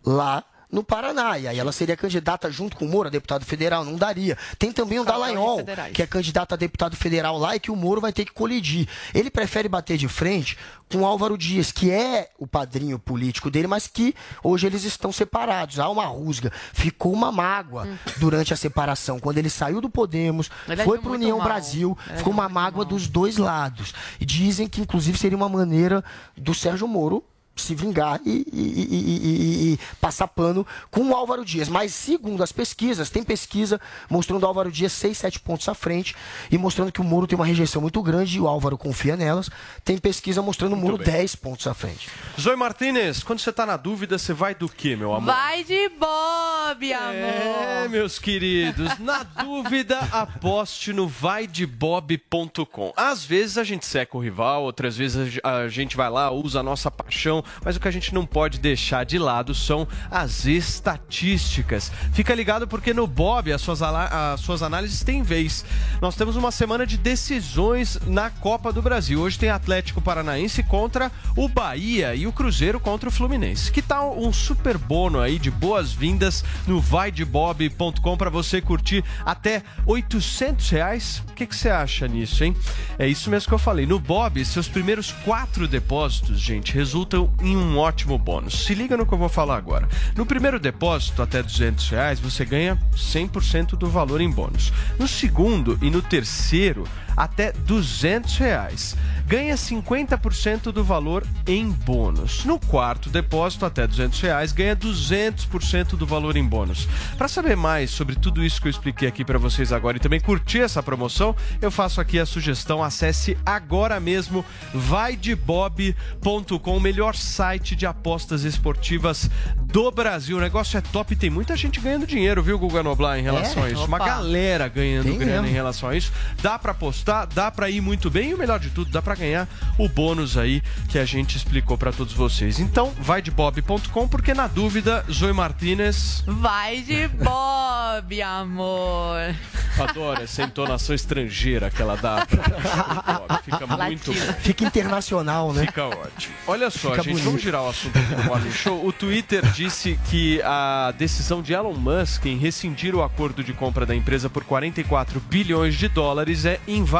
lá 0.06 0.44
no 0.76 0.84
Paraná. 0.84 1.40
E 1.40 1.48
aí 1.48 1.58
ela 1.58 1.72
seria 1.72 1.96
candidata 1.96 2.52
junto 2.52 2.76
com 2.76 2.86
o 2.86 2.90
Moro, 2.90 3.08
a 3.08 3.12
deputado 3.12 3.46
federal. 3.46 3.86
Não 3.86 3.96
daria. 3.96 4.38
Tem 4.60 4.72
também 4.72 5.00
o 5.00 5.06
Dallagnol, 5.06 5.62
que 5.94 6.04
é 6.04 6.08
candidato 6.08 6.54
a 6.54 6.58
deputado 6.58 6.96
federal 6.98 7.38
lá 7.38 7.56
e 7.56 7.60
que 7.60 7.72
o 7.72 7.76
Moro 7.76 8.02
vai 8.02 8.12
ter 8.12 8.26
que 8.26 8.34
colidir. 8.34 8.88
Ele 9.14 9.32
prefere 9.32 9.70
bater 9.70 9.98
de 9.98 10.08
frente 10.10 10.58
com 10.92 11.00
o 11.00 11.06
Álvaro 11.06 11.38
Dias, 11.38 11.72
que 11.72 11.90
é 11.90 12.30
o 12.38 12.46
padrinho 12.46 13.00
político 13.00 13.50
dele, 13.50 13.68
mas 13.68 13.88
que 13.88 14.14
hoje 14.44 14.68
eles 14.68 14.84
estão 14.84 15.12
separados. 15.12 15.80
Há 15.80 15.90
uma 15.90 16.06
rusga. 16.06 16.52
Ficou 16.74 17.14
uma 17.14 17.32
mágoa 17.32 17.88
durante 18.18 18.54
a 18.54 18.58
separação. 18.58 19.20
Quando 19.20 19.38
ele 19.38 19.50
saiu 19.50 19.80
do 19.80 19.90
Podemos, 19.90 20.52
Ele 20.68 20.84
foi 20.84 21.00
para 21.00 21.12
União 21.12 21.38
mal. 21.38 21.48
Brasil, 21.48 21.98
Ele 22.08 22.18
ficou 22.18 22.34
uma 22.34 22.50
mágoa 22.50 22.84
dos 22.84 23.08
dois 23.08 23.38
lados. 23.38 23.94
E 24.20 24.26
dizem 24.26 24.68
que, 24.68 24.82
inclusive, 24.82 25.18
seria 25.18 25.38
uma 25.38 25.50
maneira 25.50 26.04
do 26.38 26.54
Sérgio 26.54 26.88
Moro 26.88 27.24
se 27.56 27.74
vingar 27.74 28.20
e, 28.26 28.46
e- 28.52 28.54
e- 28.54 29.74
e- 29.74 29.80
passar 30.02 30.28
pano 30.28 30.66
com 30.92 31.10
o 31.10 31.16
Álvaro 31.16 31.46
Dias. 31.46 31.70
Mas, 31.70 31.94
segundo 31.94 32.44
as 32.44 32.52
pesquisas, 32.52 33.10
tem 33.10 33.24
pesquisa 33.24 33.80
mostrando 34.10 34.44
o 34.44 34.46
Álvaro 34.46 34.72
Dias 34.72 34.92
6, 34.94 35.18
7 35.18 35.40
pontos 35.40 35.68
à 35.70 35.74
frente 35.74 36.16
e 36.52 36.58
mostrando 36.58 36.92
que 36.92 37.02
o 37.02 37.04
Moro 37.04 37.26
tem 37.28 37.36
uma 37.38 37.46
rejeição 37.46 37.82
muito 37.82 38.02
grande 38.02 38.38
e 38.38 38.42
o 38.42 38.48
Álvaro 38.48 38.78
confia 38.78 39.16
nelas. 39.16 39.50
Tem 39.84 39.98
pesquisa 39.98 40.42
mostrando 40.42 40.74
o 40.74 40.78
Moro 40.78 40.98
bem. 40.98 41.06
10 41.08 41.36
pontos 41.36 41.66
à 41.68 41.74
frente. 41.74 42.10
Zoe 42.40 42.56
Martinez, 42.56 43.24
quando 43.24 43.40
você 43.40 43.52
tá 43.54 43.66
na 43.66 43.78
dúvida, 43.78 44.18
você 44.18 44.34
vai 44.34 44.54
do 44.54 44.68
quê, 44.68 44.96
meu 44.96 45.14
amor? 45.14 45.34
Vai 45.34 45.64
de 45.64 45.90
Bob, 45.90 46.94
amor. 46.94 47.14
É, 47.14 47.88
meus 47.88 48.20
queridos, 48.20 48.98
na 49.00 49.24
dúvida, 49.24 49.98
aposte 50.12 50.92
no 50.92 51.08
vaidebob.com. 51.08 52.94
Às 52.98 53.24
vezes 53.24 53.58
a 53.58 53.64
gente 53.64 53.86
seca 53.86 54.18
o 54.18 54.20
rival, 54.20 54.64
outras 54.64 54.98
vezes 54.98 55.40
a 55.44 55.68
gente 55.68 55.96
vai 55.96 56.10
lá, 56.10 56.32
usa 56.32 56.60
a 56.60 56.64
nossa 56.64 56.90
paixão, 56.92 57.44
mas 57.64 57.76
o 57.76 57.80
que 57.80 57.88
a 57.88 57.92
gente 57.92 58.14
não 58.14 58.26
pode 58.26 58.60
deixar 58.60 59.06
de 59.06 59.18
lado 59.18 59.54
são 59.54 59.88
as 60.10 60.46
estatísticas. 60.46 61.92
Fica 62.14 62.34
ligado 62.34 62.68
porque 62.68 62.94
no 62.94 63.08
Bob 63.08 63.52
as 63.52 63.62
suas, 63.62 63.82
as 63.82 64.40
suas 64.40 64.62
análises 64.62 65.04
têm 65.04 65.24
vez. 65.24 65.66
Nós 66.02 66.16
temos 66.16 66.36
uma 66.36 66.52
semana 66.52 66.86
de 66.86 66.98
decisões 66.98 67.98
na 68.06 68.30
Copa 68.30 68.72
do 68.72 68.82
Brasil. 68.82 69.22
Hoje 69.22 69.40
tem 69.40 69.50
Atlético 69.50 70.02
Paranaense 70.02 70.64
contra 70.64 71.12
o 71.36 71.48
Bahia 71.48 72.16
e 72.16 72.28
o 72.28 72.34
Cruzeiro 72.34 72.80
contra 72.80 73.10
o 73.10 73.12
Fluminense. 73.12 73.72
Que 73.72 73.82
tal 73.82 74.18
um 74.20 74.32
super 74.32 74.78
bono 74.78 75.20
aí 75.20 75.40
de 75.40 75.50
boas-vindas 75.50 76.44
no 76.68 76.80
vaidebob.com 76.80 78.18
para 78.18 78.30
você 78.30 78.62
curtir 78.62 79.04
até 79.26 79.64
800 79.86 80.70
reais? 80.70 81.24
O 81.30 81.34
que 81.34 81.46
que 81.46 81.56
você 81.56 81.70
acha 81.70 82.08
nisso, 82.08 82.44
hein? 82.44 82.56
É 82.98 83.08
isso 83.08 83.30
mesmo 83.30 83.50
que 83.50 83.54
eu 83.54 83.60
falei. 83.60 83.86
No 83.86 84.00
Bob, 84.00 84.44
seus 84.46 84.68
primeiros 84.68 85.12
quatro 85.12 85.68
depósitos, 85.68 86.40
gente, 86.40 86.74
resultam 86.74 87.28
em 87.42 87.56
um 87.56 87.78
ótimo 87.78 88.18
bônus. 88.18 88.66
Se 88.66 88.74
liga 88.74 88.98
no 88.98 89.06
que 89.06 89.14
eu 89.14 89.18
vou 89.18 89.30
falar 89.30 89.58
agora. 89.58 89.88
No 90.16 90.26
primeiro 90.26 90.60
depósito, 90.60 91.22
até 91.22 91.42
200 91.42 91.90
reais, 91.90 92.20
você 92.20 92.46
ganha 92.46 92.78
100% 92.96 93.78
do 93.78 93.90
valor 93.90 94.22
em 94.22 94.30
bônus. 94.30 94.72
No 95.00 95.08
segundo 95.08 95.78
e 95.82 95.90
no 95.90 96.02
terceiro, 96.02 96.86
até 97.16 97.52
200 97.52 98.38
reais. 98.38 98.96
Ganha 99.28 99.56
50% 99.56 100.72
do 100.72 100.84
valor 100.84 101.26
em 101.48 101.68
bônus. 101.70 102.46
No 102.46 102.60
quarto 102.60 103.10
depósito, 103.10 103.66
até 103.66 103.88
200 103.88 104.22
reais, 104.22 104.52
ganha 104.52 104.76
200% 104.76 105.96
do 105.96 106.06
valor 106.06 106.38
em 106.38 106.46
bônus. 106.46 106.88
Para 107.18 107.28
saber 107.28 107.56
mais 107.58 107.90
sobre 107.90 108.16
tudo 108.16 108.44
isso 108.46 108.62
que 108.62 108.68
eu 108.68 108.72
expliquei 108.72 109.08
aqui 109.08 109.26
para 109.26 109.40
vocês 109.40 109.74
agora 109.74 109.98
e 109.98 110.00
também 110.00 110.20
curtir 110.20 110.60
essa 110.60 110.84
promoção, 110.84 111.36
eu 111.62 111.72
faço 111.72 112.00
aqui 112.00 112.20
a 112.20 112.26
sugestão, 112.26 112.84
acesse 112.84 113.36
agora 113.46 114.00
mesmo 114.00 114.46
vaidebob.com, 114.74 116.78
o 116.78 116.80
melhor 116.80 117.16
site 117.16 117.76
de 117.76 117.86
apostas 117.86 118.44
esportivas 118.44 119.30
do 119.58 119.90
Brasil. 119.92 120.38
O 120.38 120.42
negócio 120.42 120.78
é 120.78 120.82
top 120.82 121.14
e 121.14 121.16
tem 121.16 121.30
muita 121.30 121.56
gente 121.56 121.80
ganhando 121.80 122.06
dinheiro, 122.08 122.42
viu, 122.44 122.58
Guga 122.60 122.84
Noblar, 122.84 123.18
em 123.20 123.24
relação 123.24 123.64
É? 123.64 123.68
a 123.68 123.72
isso. 123.72 123.86
Uma 123.86 123.98
Opa. 123.98 124.06
galera 124.06 124.68
ganhando 124.68 125.06
Tem 125.06 125.18
grana 125.18 125.34
mesmo. 125.42 125.48
em 125.48 125.54
relação 125.54 125.90
a 125.90 125.96
isso. 125.96 126.12
Dá 126.42 126.58
pra 126.58 126.72
apostar, 126.72 127.05
dá 127.34 127.52
pra 127.52 127.70
ir 127.70 127.82
muito 127.82 128.10
bem 128.10 128.30
e 128.32 128.34
o 128.34 128.38
melhor 128.38 128.60
de 128.60 128.70
tudo, 128.70 128.90
dá 128.92 129.02
pra 129.02 129.14
ganhar 129.16 129.48
o 129.78 129.88
bônus 129.88 130.38
aí 130.38 130.62
que 130.90 130.98
a 130.98 131.06
gente 131.06 131.38
explicou 131.38 131.78
pra 131.78 131.92
todos 131.92 132.14
vocês. 132.14 132.60
Então, 132.60 132.92
vai 133.00 133.22
de 133.22 133.30
bob.com 133.32 134.08
porque 134.08 134.34
na 134.34 134.48
dúvida, 134.48 135.06
Zoe 135.12 135.32
Martinez 135.34 136.24
Vai 136.26 136.82
de 136.82 137.08
Bob, 137.08 138.22
amor. 138.22 139.36
adora 139.80 140.24
essa 140.24 140.44
entonação 140.44 140.96
estrangeira 140.96 141.70
que 141.70 141.82
ela 141.82 141.96
dá 141.96 142.26
pra. 142.26 143.40
Fica 143.44 143.68
muito 143.68 144.12
bom. 144.14 144.34
Fica 144.40 144.64
internacional, 144.66 145.54
né? 145.54 145.66
Fica 145.68 145.86
ótimo. 145.86 146.34
Olha 146.48 146.70
só, 146.70 146.92
Fica 146.92 147.04
gente, 147.04 147.14
bonito. 147.14 147.26
vamos 147.26 147.42
girar 147.42 147.62
o 147.64 147.70
assunto 147.70 147.98
no 148.00 148.24
Morning 148.24 148.52
Show. 148.52 148.86
O 148.86 148.92
Twitter 148.92 149.46
disse 149.52 150.00
que 150.10 150.42
a 150.44 150.92
decisão 150.98 151.42
de 151.42 151.54
Elon 151.54 151.74
Musk 151.74 152.26
em 152.26 152.38
rescindir 152.38 152.96
o 152.96 153.04
acordo 153.04 153.44
de 153.44 153.54
compra 153.54 153.86
da 153.86 153.96
empresa 153.96 154.30
por 154.30 154.44
44 154.44 155.20
bilhões 155.20 155.76
de 155.76 155.88
dólares 155.88 156.46
é 156.46 156.60
inválida 156.68 156.95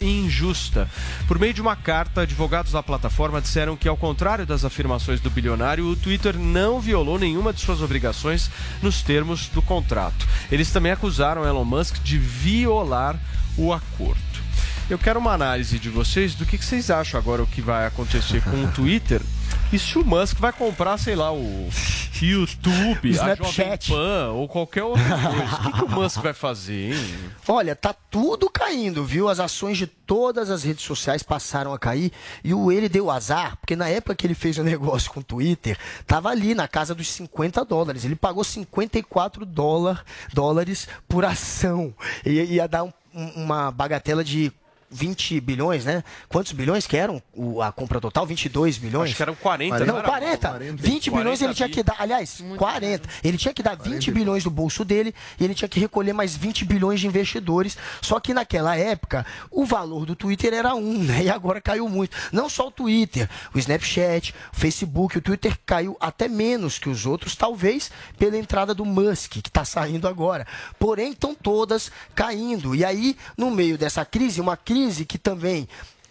e 0.00 0.06
injusta. 0.06 0.88
Por 1.26 1.38
meio 1.38 1.52
de 1.52 1.60
uma 1.60 1.74
carta, 1.74 2.20
advogados 2.20 2.72
da 2.72 2.82
plataforma 2.82 3.40
disseram 3.40 3.76
que, 3.76 3.88
ao 3.88 3.96
contrário 3.96 4.46
das 4.46 4.64
afirmações 4.64 5.20
do 5.20 5.28
bilionário, 5.28 5.86
o 5.86 5.96
Twitter 5.96 6.38
não 6.38 6.80
violou 6.80 7.18
nenhuma 7.18 7.52
de 7.52 7.60
suas 7.60 7.82
obrigações 7.82 8.48
nos 8.80 9.02
termos 9.02 9.48
do 9.48 9.60
contrato. 9.60 10.26
Eles 10.52 10.70
também 10.70 10.92
acusaram 10.92 11.44
Elon 11.44 11.64
Musk 11.64 11.96
de 12.02 12.16
violar 12.16 13.18
o 13.56 13.72
acordo. 13.72 14.20
Eu 14.90 14.98
quero 14.98 15.20
uma 15.20 15.32
análise 15.32 15.78
de 15.78 15.88
vocês 15.88 16.34
do 16.34 16.44
que, 16.44 16.58
que 16.58 16.64
vocês 16.64 16.90
acham 16.90 17.18
agora 17.18 17.42
o 17.42 17.46
que 17.46 17.62
vai 17.62 17.86
acontecer 17.86 18.42
com 18.42 18.64
o 18.64 18.70
Twitter. 18.74 19.22
E 19.72 19.78
se 19.78 19.96
o 19.98 20.04
Musk 20.04 20.36
vai 20.38 20.52
comprar, 20.52 20.98
sei 20.98 21.14
lá, 21.14 21.32
o 21.32 21.68
YouTube, 22.20 23.10
a 23.10 23.12
Jovem 23.12 23.12
Snapchat. 23.12 23.88
Pan 23.92 24.30
ou 24.32 24.48
qualquer 24.48 24.82
outra 24.82 25.04
coisa. 25.04 25.54
O 25.54 25.62
que, 25.62 25.72
que 25.72 25.84
o 25.84 25.88
Musk 25.88 26.16
vai 26.20 26.32
fazer, 26.34 26.92
hein? 26.92 27.14
Olha, 27.46 27.76
tá 27.76 27.94
tudo 28.10 28.50
caindo, 28.50 29.04
viu? 29.04 29.28
As 29.28 29.38
ações 29.38 29.78
de 29.78 29.86
todas 29.86 30.50
as 30.50 30.64
redes 30.64 30.84
sociais 30.84 31.22
passaram 31.22 31.72
a 31.72 31.78
cair 31.78 32.10
e 32.42 32.52
o 32.52 32.72
ele 32.72 32.88
deu 32.88 33.12
azar, 33.12 33.56
porque 33.58 33.76
na 33.76 33.88
época 33.88 34.16
que 34.16 34.26
ele 34.26 34.34
fez 34.34 34.58
o 34.58 34.64
negócio 34.64 35.12
com 35.12 35.20
o 35.20 35.24
Twitter, 35.24 35.78
tava 36.04 36.30
ali 36.30 36.52
na 36.52 36.66
casa 36.66 36.96
dos 36.96 37.06
50 37.08 37.64
dólares. 37.64 38.04
Ele 38.04 38.16
pagou 38.16 38.42
54 38.42 39.46
dólar, 39.46 40.04
dólares 40.34 40.88
por 41.08 41.24
ação. 41.24 41.94
E 42.26 42.30
ia 42.42 42.66
dar 42.66 42.82
um- 42.82 42.92
uma 43.36 43.70
bagatela 43.70 44.22
de 44.24 44.52
20 44.90 45.40
bilhões, 45.40 45.84
né? 45.84 46.02
Quantos 46.28 46.52
bilhões 46.52 46.86
que 46.86 46.96
eram 46.96 47.22
a 47.62 47.70
compra 47.70 48.00
total? 48.00 48.26
22 48.26 48.76
bilhões? 48.76 49.10
Acho 49.10 49.16
que 49.16 49.22
eram 49.22 49.36
40, 49.36 49.78
Não, 49.80 49.86
não 49.86 49.98
era? 49.98 50.08
40. 50.08 50.58
20 50.74 51.10
bilhões 51.10 51.40
ele 51.40 51.54
tinha 51.54 51.68
que 51.68 51.82
dar. 51.82 51.94
Aliás, 51.98 52.42
40. 52.56 53.08
Ele 53.22 53.38
tinha 53.38 53.54
que 53.54 53.62
dar 53.62 53.76
20 53.76 54.10
bilhões 54.10 54.42
do 54.42 54.50
bolso 54.50 54.84
dele 54.84 55.14
e 55.38 55.44
ele 55.44 55.54
tinha 55.54 55.68
que 55.68 55.78
recolher 55.78 56.12
mais 56.12 56.34
20 56.34 56.64
bilhões 56.64 56.98
de 56.98 57.06
investidores. 57.06 57.78
Só 58.02 58.18
que 58.18 58.34
naquela 58.34 58.76
época, 58.76 59.24
o 59.50 59.64
valor 59.64 60.04
do 60.04 60.16
Twitter 60.16 60.52
era 60.52 60.74
um, 60.74 60.98
né? 60.98 61.24
E 61.24 61.30
agora 61.30 61.60
caiu 61.60 61.88
muito. 61.88 62.16
Não 62.32 62.48
só 62.48 62.66
o 62.66 62.70
Twitter, 62.70 63.28
o 63.54 63.58
Snapchat, 63.58 64.34
o 64.52 64.56
Facebook, 64.56 65.18
o 65.18 65.22
Twitter 65.22 65.56
caiu 65.64 65.96
até 66.00 66.26
menos 66.26 66.78
que 66.78 66.88
os 66.88 67.06
outros, 67.06 67.36
talvez 67.36 67.90
pela 68.18 68.36
entrada 68.36 68.74
do 68.74 68.84
Musk, 68.84 69.32
que 69.32 69.48
está 69.48 69.64
saindo 69.64 70.08
agora. 70.08 70.46
Porém, 70.78 71.12
estão 71.12 71.32
todas 71.34 71.92
caindo. 72.14 72.74
E 72.74 72.84
aí, 72.84 73.16
no 73.36 73.50
meio 73.50 73.78
dessa 73.78 74.04
crise, 74.04 74.40
uma 74.40 74.56
crise 74.56 74.79
que 75.04 75.18
também 75.18 75.68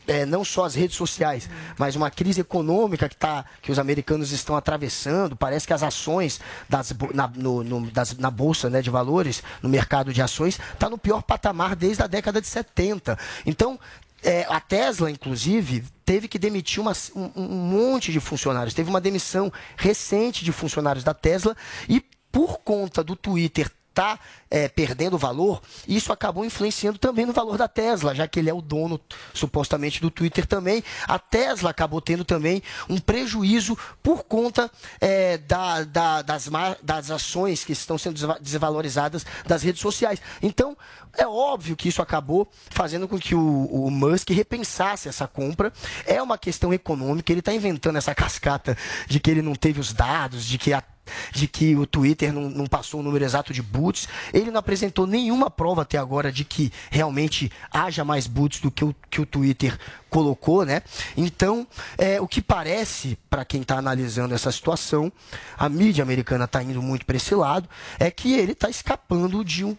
é, 0.10 0.26
não 0.26 0.44
só 0.44 0.66
as 0.66 0.74
redes 0.74 0.98
sociais, 0.98 1.50
mas 1.78 1.96
uma 1.96 2.10
crise 2.10 2.42
econômica 2.42 3.08
que, 3.08 3.16
tá, 3.16 3.46
que 3.62 3.72
os 3.72 3.78
americanos 3.78 4.32
estão 4.32 4.56
atravessando. 4.56 5.36
Parece 5.36 5.68
que 5.68 5.74
as 5.74 5.84
ações 5.84 6.40
das, 6.68 6.94
na, 7.14 7.28
no, 7.28 7.64
no, 7.64 7.92
das, 7.92 8.18
na 8.18 8.32
bolsa 8.32 8.70
né, 8.70 8.82
de 8.82 8.90
valores, 8.90 9.44
no 9.62 9.70
mercado 9.70 10.12
de 10.12 10.22
ações, 10.22 10.60
está 10.74 10.90
no 10.90 10.98
pior 10.98 11.22
patamar 11.22 11.76
desde 11.76 12.02
a 12.02 12.08
década 12.08 12.42
de 12.42 12.48
70. 12.48 13.18
Então, 13.46 13.80
é, 14.24 14.46
a 14.50 14.60
Tesla, 14.60 15.12
inclusive, 15.12 15.84
teve 16.04 16.28
que 16.28 16.40
demitir 16.40 16.82
uma, 16.82 16.94
um, 17.16 17.32
um 17.36 17.48
monte 17.48 18.12
de 18.12 18.20
funcionários. 18.20 18.74
Teve 18.74 18.90
uma 18.90 19.00
demissão 19.00 19.54
recente 19.78 20.44
de 20.44 20.52
funcionários 20.52 21.04
da 21.04 21.14
Tesla 21.14 21.56
e 21.88 22.04
por 22.32 22.60
conta 22.60 23.04
do 23.04 23.16
Twitter 23.16 23.72
está 24.00 24.18
é, 24.50 24.68
perdendo 24.70 25.18
valor, 25.18 25.62
isso 25.88 26.12
acabou 26.14 26.46
influenciando 26.46 26.98
também 26.98 27.26
no 27.26 27.34
valor 27.34 27.58
da 27.58 27.68
Tesla, 27.68 28.16
já 28.16 28.28
que 28.28 28.40
ele 28.40 28.50
é 28.50 28.54
o 28.54 28.62
dono 28.62 29.00
supostamente 29.34 30.02
do 30.02 30.10
Twitter 30.10 30.46
também. 30.48 30.84
A 31.08 31.20
Tesla 31.20 31.70
acabou 31.70 32.00
tendo 32.02 32.24
também 32.24 32.64
um 32.88 32.98
prejuízo 32.98 33.78
por 34.02 34.24
conta 34.24 34.72
é, 35.02 35.38
da, 35.38 35.84
da, 35.84 36.22
das, 36.22 36.50
das 36.82 37.12
ações 37.12 37.66
que 37.66 37.74
estão 37.74 37.98
sendo 37.98 38.16
desvalorizadas 38.40 39.26
das 39.46 39.62
redes 39.62 39.82
sociais. 39.82 40.22
Então, 40.42 40.78
é 41.18 41.28
óbvio 41.28 41.76
que 41.76 41.90
isso 41.90 42.02
acabou 42.02 42.50
fazendo 42.70 43.08
com 43.08 43.20
que 43.20 43.36
o, 43.36 43.66
o 43.66 43.92
Musk 43.92 44.30
repensasse 44.30 45.10
essa 45.10 45.28
compra. 45.28 45.74
É 46.06 46.22
uma 46.22 46.38
questão 46.38 46.74
econômica, 46.74 47.32
ele 47.32 47.40
está 47.40 47.54
inventando 47.54 47.98
essa 47.98 48.16
cascata 48.16 48.78
de 49.08 49.20
que 49.20 49.30
ele 49.30 49.42
não 49.42 49.56
teve 49.56 49.80
os 49.80 49.92
dados, 49.92 50.46
de 50.46 50.58
que 50.58 50.74
a 50.74 50.82
de 51.32 51.48
que 51.48 51.76
o 51.76 51.86
Twitter 51.86 52.34
não, 52.34 52.50
não, 52.50 52.66
passou 52.66 53.00
o 53.00 53.04
número 53.04 53.24
exato 53.24 53.54
de 53.54 53.62
boots. 53.62 54.08
Ele 54.34 54.52
não 54.52 54.60
apresentou 54.60 55.06
nenhuma 55.08 55.50
prova 55.50 55.82
até 55.82 55.98
agora 55.98 56.32
de 56.32 56.44
que 56.44 56.72
realmente 56.90 57.52
haja 57.72 58.04
mais 58.04 58.28
boots 58.28 58.62
do 58.62 58.72
que 58.72 58.84
o, 58.84 58.96
que 59.10 59.22
o 59.22 59.26
Twitter 59.26 59.78
colocou, 60.10 60.66
né? 60.66 60.82
Então, 61.16 61.68
é, 61.98 62.20
o 62.20 62.28
que 62.28 62.42
parece, 62.42 63.18
para 63.30 63.46
quem 63.46 63.62
está 63.62 63.78
analisando 63.78 64.34
essa 64.34 64.52
situação, 64.52 65.12
a 65.58 65.70
mídia 65.70 66.04
americana 66.04 66.46
está 66.46 66.62
indo 66.64 66.82
muito 66.82 67.06
para 67.06 67.18
esse 67.18 67.36
lado, 67.36 67.70
é 68.00 68.10
que 68.10 68.34
ele 68.34 68.54
está 68.54 68.70
escapando 68.70 69.44
de 69.44 69.64
um 69.64 69.78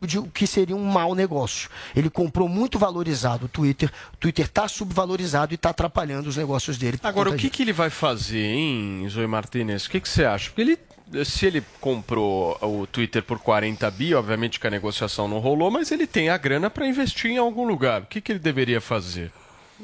de, 0.00 0.20
que 0.30 0.46
seria 0.46 0.76
um 0.76 0.84
mau 0.84 1.14
negócio. 1.14 1.68
Ele 1.94 2.10
comprou 2.10 2.48
muito 2.48 2.78
valorizado 2.78 3.46
o 3.46 3.48
Twitter, 3.48 3.90
o 4.12 4.16
Twitter 4.16 4.44
está 4.44 4.68
subvalorizado 4.68 5.52
e 5.52 5.56
está 5.56 5.70
atrapalhando 5.70 6.28
os 6.28 6.36
negócios 6.36 6.78
dele. 6.78 6.98
Agora, 7.02 7.30
o 7.30 7.36
que, 7.36 7.50
que 7.50 7.62
ele 7.62 7.72
vai 7.72 7.90
fazer, 7.90 8.44
hein, 8.44 9.06
Zoe 9.08 9.26
Martinez? 9.26 9.86
O 9.86 9.90
que, 9.90 10.00
que 10.00 10.08
você 10.08 10.24
acha? 10.24 10.50
Porque 10.50 10.62
ele 10.62 10.78
se 11.24 11.46
ele 11.46 11.64
comprou 11.80 12.58
o 12.60 12.86
Twitter 12.86 13.22
por 13.22 13.38
40 13.38 13.90
bi, 13.92 14.14
obviamente 14.14 14.60
que 14.60 14.66
a 14.66 14.70
negociação 14.70 15.26
não 15.26 15.38
rolou, 15.38 15.70
mas 15.70 15.90
ele 15.90 16.06
tem 16.06 16.28
a 16.28 16.36
grana 16.36 16.68
para 16.68 16.86
investir 16.86 17.30
em 17.30 17.38
algum 17.38 17.66
lugar. 17.66 18.02
O 18.02 18.06
que, 18.06 18.20
que 18.20 18.32
ele 18.32 18.38
deveria 18.38 18.78
fazer? 18.78 19.32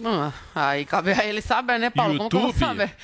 Ah, 0.04 0.32
aí 0.54 0.84
cabe 0.84 1.12
a 1.12 1.24
ele 1.24 1.40
saber, 1.40 1.78
né, 1.78 1.88
Paulo? 1.88 2.14
YouTube? 2.14 2.30
Como 2.30 2.52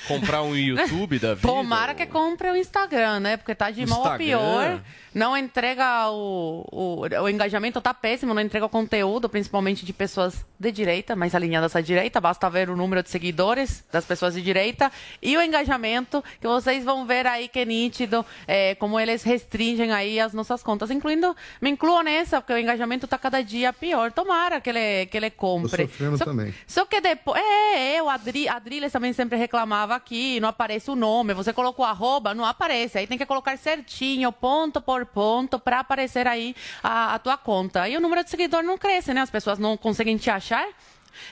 Comprar 0.07 0.43
um 0.43 0.53
YouTube 0.57 1.19
da 1.19 1.35
vida? 1.35 1.47
Tomara 1.47 1.95
que 1.95 2.05
compre 2.05 2.49
o 2.49 2.55
Instagram, 2.55 3.21
né? 3.21 3.37
Porque 3.37 3.55
tá 3.55 3.71
de 3.71 3.85
mal 3.85 4.05
a 4.05 4.17
pior. 4.17 4.81
Não 5.13 5.35
entrega 5.35 6.09
o, 6.09 6.65
o, 6.71 7.01
o 7.23 7.29
engajamento 7.29 7.81
tá 7.81 7.93
péssimo, 7.93 8.33
não 8.33 8.41
entrega 8.41 8.65
o 8.65 8.69
conteúdo, 8.69 9.27
principalmente 9.27 9.85
de 9.85 9.91
pessoas 9.91 10.45
de 10.57 10.71
direita, 10.71 11.15
mais 11.15 11.35
alinhadas 11.35 11.75
à 11.75 11.81
direita. 11.81 12.21
Basta 12.21 12.49
ver 12.49 12.69
o 12.69 12.77
número 12.77 13.03
de 13.03 13.09
seguidores 13.09 13.83
das 13.91 14.05
pessoas 14.05 14.33
de 14.33 14.41
direita 14.41 14.91
e 15.21 15.35
o 15.35 15.41
engajamento, 15.41 16.23
que 16.39 16.47
vocês 16.47 16.83
vão 16.83 17.05
ver 17.05 17.27
aí 17.27 17.47
que 17.47 17.59
é 17.59 17.65
nítido, 17.65 18.25
é, 18.47 18.75
como 18.75 18.99
eles 18.99 19.23
restringem 19.23 19.91
aí 19.91 20.19
as 20.19 20.33
nossas 20.33 20.63
contas, 20.63 20.89
incluindo, 20.91 21.35
me 21.61 21.69
incluo 21.69 22.01
nessa, 22.01 22.39
porque 22.39 22.53
o 22.53 22.57
engajamento 22.57 23.07
tá 23.07 23.17
cada 23.17 23.41
dia 23.41 23.73
pior. 23.73 24.11
Tomara 24.11 24.61
que 24.61 24.69
ele, 24.69 25.05
que 25.07 25.17
ele 25.17 25.29
compre. 25.29 25.87
Tô 25.87 25.91
sofrendo 25.91 26.17
só, 26.17 26.25
também. 26.25 26.53
Só 26.65 26.85
que 26.85 27.01
depois. 27.01 27.41
É, 27.41 27.95
é, 27.95 28.03
o 28.03 28.09
Adri, 28.09 28.47
Adriles 28.47 28.91
também 28.91 29.13
sempre 29.13 29.37
reclamava 29.37 29.95
aqui, 29.95 30.39
não 30.39 30.49
aparece 30.49 30.89
o 30.89 30.95
nome. 30.95 31.33
Você 31.33 31.51
colocou 31.51 31.83
arroba, 31.83 32.33
não 32.33 32.45
aparece. 32.45 32.97
Aí 32.97 33.07
tem 33.07 33.17
que 33.17 33.25
colocar 33.25 33.57
certinho, 33.57 34.31
ponto 34.31 34.79
por 34.79 35.00
ponto, 35.05 35.59
para 35.59 35.79
aparecer 35.79 36.27
aí 36.27 36.55
a, 36.83 37.15
a 37.15 37.19
tua 37.19 37.37
conta. 37.37 37.87
E 37.87 37.97
o 37.97 38.01
número 38.01 38.23
de 38.23 38.29
seguidores 38.29 38.65
não 38.65 38.77
cresce, 38.77 39.13
né? 39.13 39.21
As 39.21 39.29
pessoas 39.29 39.59
não 39.59 39.77
conseguem 39.77 40.17
te 40.17 40.29
achar 40.29 40.67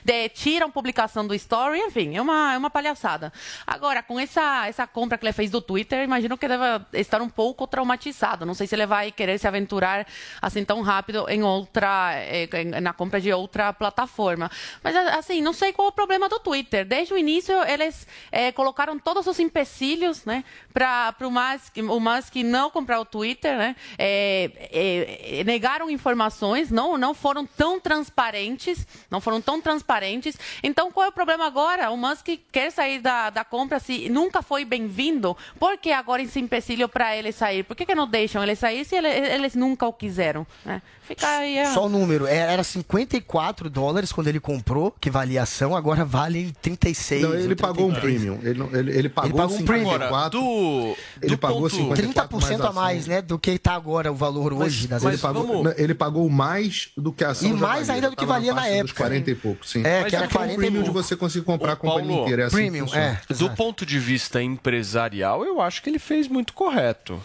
de, 0.04 0.28
tiram 0.30 0.70
publicação 0.70 1.26
do 1.26 1.34
story, 1.34 1.78
enfim, 1.80 2.16
é 2.16 2.22
uma, 2.22 2.54
é 2.54 2.58
uma 2.58 2.70
palhaçada. 2.70 3.32
Agora, 3.66 4.02
com 4.02 4.18
essa, 4.18 4.66
essa 4.66 4.86
compra 4.86 5.18
que 5.18 5.24
ele 5.24 5.32
fez 5.32 5.50
do 5.50 5.60
Twitter, 5.60 6.04
imagino 6.04 6.36
que 6.36 6.48
deve 6.48 6.64
estar 6.94 7.20
um 7.20 7.28
pouco 7.28 7.66
traumatizado. 7.66 8.46
Não 8.46 8.54
sei 8.54 8.66
se 8.66 8.74
ele 8.74 8.86
vai 8.86 9.10
querer 9.12 9.38
se 9.38 9.46
aventurar 9.46 10.06
assim 10.40 10.64
tão 10.64 10.82
rápido 10.82 11.26
em 11.28 11.42
outra, 11.42 12.12
eh, 12.14 12.48
na 12.80 12.92
compra 12.92 13.20
de 13.20 13.32
outra 13.32 13.72
plataforma. 13.72 14.50
Mas, 14.82 14.96
assim, 14.96 15.40
não 15.40 15.52
sei 15.52 15.72
qual 15.72 15.88
é 15.88 15.90
o 15.90 15.92
problema 15.92 16.28
do 16.28 16.38
Twitter. 16.38 16.84
Desde 16.84 17.14
o 17.14 17.18
início, 17.18 17.54
eles 17.64 18.06
é, 18.30 18.52
colocaram 18.52 18.98
todos 18.98 19.26
os 19.26 19.38
empecilhos, 19.38 20.24
né, 20.24 20.44
para 20.72 21.14
o 21.20 21.30
Musk, 21.30 21.76
o 21.78 22.00
Musk 22.00 22.36
não 22.36 22.70
comprar 22.70 23.00
o 23.00 23.04
Twitter, 23.04 23.56
né, 23.56 23.76
é, 23.98 25.42
negaram 25.44 25.90
informações, 25.90 26.70
não, 26.70 26.96
não 26.96 27.14
foram 27.14 27.46
tão 27.46 27.80
transparentes, 27.80 28.86
não 29.10 29.20
foram 29.20 29.40
tão 29.40 29.60
transparentes 29.60 29.69
transparentes. 29.70 30.36
Então, 30.62 30.90
qual 30.90 31.06
é 31.06 31.08
o 31.08 31.12
problema 31.12 31.46
agora? 31.46 31.90
O 31.90 31.96
Musk 31.96 32.28
quer 32.50 32.72
sair 32.72 33.00
da, 33.00 33.30
da 33.30 33.44
compra 33.44 33.78
se 33.78 34.08
nunca 34.08 34.42
foi 34.42 34.64
bem-vindo. 34.64 35.36
Por 35.58 35.78
que 35.78 35.92
agora 35.92 36.22
esse 36.22 36.40
empecilho 36.40 36.88
para 36.88 37.16
ele 37.16 37.30
sair? 37.30 37.62
Por 37.62 37.76
que, 37.76 37.86
que 37.86 37.94
não 37.94 38.08
deixam 38.08 38.42
ele 38.42 38.56
sair 38.56 38.84
se 38.84 38.96
ele, 38.96 39.08
eles 39.08 39.54
nunca 39.54 39.86
o 39.86 39.92
quiseram? 39.92 40.44
Né? 40.64 40.82
Fica 41.10 41.26
aí, 41.26 41.58
é... 41.58 41.74
Só 41.74 41.86
o 41.86 41.88
número. 41.88 42.24
É, 42.24 42.36
era 42.36 42.62
54 42.62 43.68
dólares 43.68 44.12
quando 44.12 44.28
ele 44.28 44.38
comprou, 44.38 44.94
que 45.00 45.10
valia 45.10 45.42
ação, 45.42 45.74
agora 45.74 46.04
vale 46.04 46.52
36. 46.62 47.22
Não, 47.22 47.34
ele 47.34 47.56
pagou 47.56 47.90
um 47.90 47.92
premium. 47.92 48.38
Ele, 48.44 48.62
ele, 48.72 48.96
ele 48.96 49.08
pagou, 49.08 49.30
ele 49.30 49.36
pagou 49.36 49.56
um 49.56 49.64
premium. 49.64 49.90
Agora, 49.90 50.28
do, 50.28 50.96
ele 51.20 51.34
do 51.34 51.38
pagou 51.38 51.62
ponto... 51.62 51.74
54 51.74 52.38
30% 52.38 52.40
mais 52.40 52.60
a 52.60 52.72
mais, 52.72 53.06
né? 53.08 53.20
Do 53.20 53.40
que 53.40 53.50
está 53.50 53.72
agora 53.74 54.12
o 54.12 54.14
valor 54.14 54.52
hoje 54.52 54.86
das 54.86 55.02
ele 55.02 55.18
pagou, 55.18 55.44
vamos... 55.44 55.74
ele 55.76 55.94
pagou 55.94 56.30
mais 56.30 56.90
do 56.96 57.12
que 57.12 57.24
a 57.24 57.30
ação 57.30 57.48
E 57.48 57.52
mais 57.54 57.88
valia. 57.88 57.94
ainda 57.94 58.10
do 58.10 58.16
que 58.16 58.24
valia 58.24 58.54
na 58.54 58.68
época. 58.68 58.94
40 58.94 59.30
e 59.32 59.34
pouco, 59.34 59.66
sim. 59.66 59.82
É, 59.84 60.02
Mas 60.02 60.10
que 60.10 60.14
era 60.16 60.26
é 60.26 60.28
um 60.28 60.30
40 60.30 60.52
e 60.52 60.56
premium 60.58 60.82
de 60.84 60.90
você 60.90 61.16
conseguir 61.16 61.44
comprar 61.44 61.72
a 61.72 61.74
Ô, 61.74 61.76
companhia 61.78 62.06
Paulo, 62.06 62.22
inteira. 62.22 62.42
É 62.42 62.46
assim 62.46 62.56
que 62.56 62.62
Premium, 62.62 62.94
é. 62.94 63.20
Do 63.26 63.34
exato. 63.34 63.56
ponto 63.56 63.84
de 63.84 63.98
vista 63.98 64.40
empresarial, 64.40 65.44
eu 65.44 65.60
acho 65.60 65.82
que 65.82 65.90
ele 65.90 65.98
fez 65.98 66.28
muito 66.28 66.52
correto. 66.52 67.20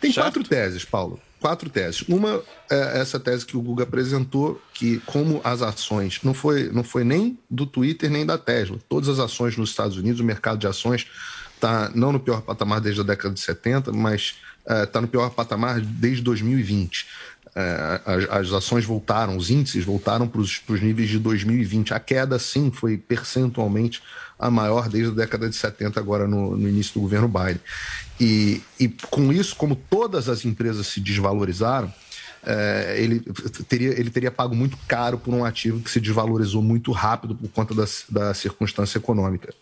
Tem 0.00 0.12
Certo. 0.12 0.26
quatro 0.26 0.42
teses, 0.42 0.84
Paulo. 0.84 1.20
Quatro 1.44 1.68
teses. 1.68 2.00
Uma 2.08 2.42
é 2.70 3.00
essa 3.00 3.20
tese 3.20 3.44
que 3.44 3.54
o 3.54 3.60
Google 3.60 3.84
apresentou, 3.84 4.58
que 4.72 4.98
como 5.00 5.42
as 5.44 5.60
ações 5.60 6.20
não 6.22 6.32
foi, 6.32 6.70
não 6.72 6.82
foi 6.82 7.04
nem 7.04 7.38
do 7.50 7.66
Twitter 7.66 8.10
nem 8.10 8.24
da 8.24 8.38
Tesla. 8.38 8.78
Todas 8.88 9.10
as 9.10 9.18
ações 9.18 9.54
nos 9.54 9.68
Estados 9.68 9.98
Unidos, 9.98 10.22
o 10.22 10.24
mercado 10.24 10.56
de 10.56 10.66
ações 10.66 11.06
está 11.54 11.92
não 11.94 12.12
no 12.12 12.18
pior 12.18 12.40
patamar 12.40 12.80
desde 12.80 13.02
a 13.02 13.04
década 13.04 13.34
de 13.34 13.40
70, 13.40 13.92
mas 13.92 14.36
está 14.66 15.00
no 15.00 15.08
pior 15.08 15.30
patamar 15.30 15.80
desde 15.80 16.22
2020. 16.22 17.06
É, 17.56 18.00
as, 18.04 18.48
as 18.48 18.52
ações 18.52 18.84
voltaram, 18.84 19.36
os 19.36 19.48
índices 19.48 19.84
voltaram 19.84 20.26
para 20.26 20.40
os 20.40 20.60
níveis 20.68 21.08
de 21.08 21.18
2020. 21.18 21.94
A 21.94 22.00
queda, 22.00 22.38
sim, 22.38 22.70
foi 22.70 22.96
percentualmente 22.96 24.02
a 24.38 24.50
maior 24.50 24.88
desde 24.88 25.12
a 25.12 25.14
década 25.14 25.48
de 25.48 25.54
70, 25.54 25.98
agora 26.00 26.26
no, 26.26 26.56
no 26.56 26.68
início 26.68 26.94
do 26.94 27.00
governo 27.00 27.28
Biden. 27.28 27.60
E, 28.20 28.60
e 28.78 28.88
com 29.10 29.32
isso, 29.32 29.54
como 29.54 29.76
todas 29.76 30.28
as 30.28 30.44
empresas 30.44 30.88
se 30.88 31.00
desvalorizaram, 31.00 31.92
é, 32.46 32.96
ele, 32.98 33.20
teria, 33.68 33.98
ele 33.98 34.10
teria 34.10 34.30
pago 34.30 34.54
muito 34.54 34.76
caro 34.88 35.18
por 35.18 35.32
um 35.32 35.44
ativo 35.44 35.80
que 35.80 35.90
se 35.90 36.00
desvalorizou 36.00 36.62
muito 36.62 36.92
rápido 36.92 37.34
por 37.34 37.48
conta 37.50 37.74
da, 37.74 37.84
da 38.08 38.34
circunstância 38.34 38.98
econômica. 38.98 39.52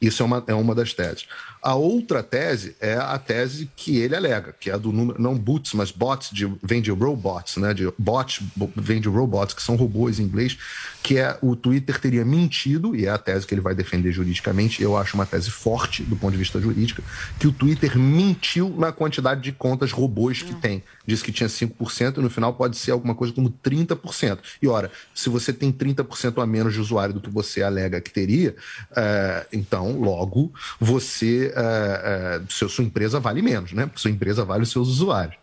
Isso 0.00 0.22
é 0.22 0.26
uma, 0.26 0.44
é 0.46 0.54
uma 0.54 0.74
das 0.74 0.92
teses. 0.94 1.26
A 1.62 1.74
outra 1.74 2.22
tese 2.22 2.74
é 2.80 2.94
a 2.94 3.18
tese 3.18 3.70
que 3.76 3.98
ele 3.98 4.16
alega, 4.16 4.54
que 4.58 4.70
é 4.70 4.72
a 4.72 4.78
do 4.78 4.92
número, 4.92 5.20
não 5.20 5.36
boots, 5.36 5.74
mas 5.74 5.90
bots, 5.90 6.30
de, 6.32 6.50
vem 6.62 6.80
de 6.80 6.90
robots, 6.90 7.58
né? 7.58 7.74
De 7.74 7.92
bot, 7.98 8.42
bo- 8.56 8.70
vem 8.74 9.00
de 9.00 9.08
robots, 9.08 9.54
que 9.54 9.62
são 9.62 9.76
robôs 9.76 10.18
em 10.18 10.22
inglês, 10.22 10.56
que 11.02 11.18
é 11.18 11.36
o 11.42 11.54
Twitter 11.54 12.00
teria 12.00 12.24
mentido, 12.24 12.96
e 12.96 13.04
é 13.04 13.10
a 13.10 13.18
tese 13.18 13.46
que 13.46 13.52
ele 13.52 13.60
vai 13.60 13.74
defender 13.74 14.10
juridicamente, 14.10 14.82
eu 14.82 14.96
acho 14.96 15.14
uma 15.14 15.26
tese 15.26 15.50
forte 15.50 16.02
do 16.02 16.16
ponto 16.16 16.32
de 16.32 16.38
vista 16.38 16.58
jurídico, 16.58 17.02
que 17.38 17.46
o 17.46 17.52
Twitter 17.52 17.98
mentiu 17.98 18.74
na 18.78 18.90
quantidade 18.90 19.42
de 19.42 19.52
contas 19.52 19.92
robôs 19.92 20.42
que 20.42 20.54
tem. 20.54 20.82
Disse 21.06 21.22
que 21.22 21.32
tinha 21.32 21.48
5%, 21.48 22.18
e 22.18 22.20
no 22.20 22.29
final 22.30 22.54
pode 22.54 22.76
ser 22.76 22.92
alguma 22.92 23.14
coisa 23.14 23.32
como 23.34 23.50
30%. 23.50 24.38
E 24.62 24.68
ora, 24.68 24.90
se 25.14 25.28
você 25.28 25.52
tem 25.52 25.70
30% 25.72 26.42
a 26.42 26.46
menos 26.46 26.72
de 26.72 26.80
usuário 26.80 27.12
do 27.14 27.20
que 27.20 27.28
você 27.30 27.62
alega 27.62 28.00
que 28.00 28.10
teria, 28.10 28.54
é, 28.96 29.46
então, 29.52 29.98
logo, 30.00 30.52
você. 30.78 31.52
É, 31.54 32.40
seu- 32.48 32.68
sua 32.68 32.84
empresa 32.84 33.20
vale 33.20 33.42
menos, 33.42 33.72
né? 33.72 33.90
Sua 33.96 34.10
empresa 34.10 34.44
vale 34.44 34.62
os 34.62 34.70
seus 34.70 34.88
usuários. 34.88 35.36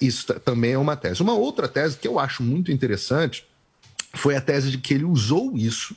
Isso 0.00 0.26
ta- 0.26 0.40
também 0.40 0.72
é 0.72 0.78
uma 0.78 0.96
tese. 0.96 1.20
Uma 1.22 1.34
outra 1.34 1.68
tese 1.68 1.96
que 1.98 2.08
eu 2.08 2.18
acho 2.18 2.42
muito 2.42 2.72
interessante 2.72 3.44
foi 4.14 4.34
a 4.34 4.40
tese 4.40 4.70
de 4.70 4.78
que 4.78 4.94
ele 4.94 5.04
usou 5.04 5.54
isso 5.56 5.94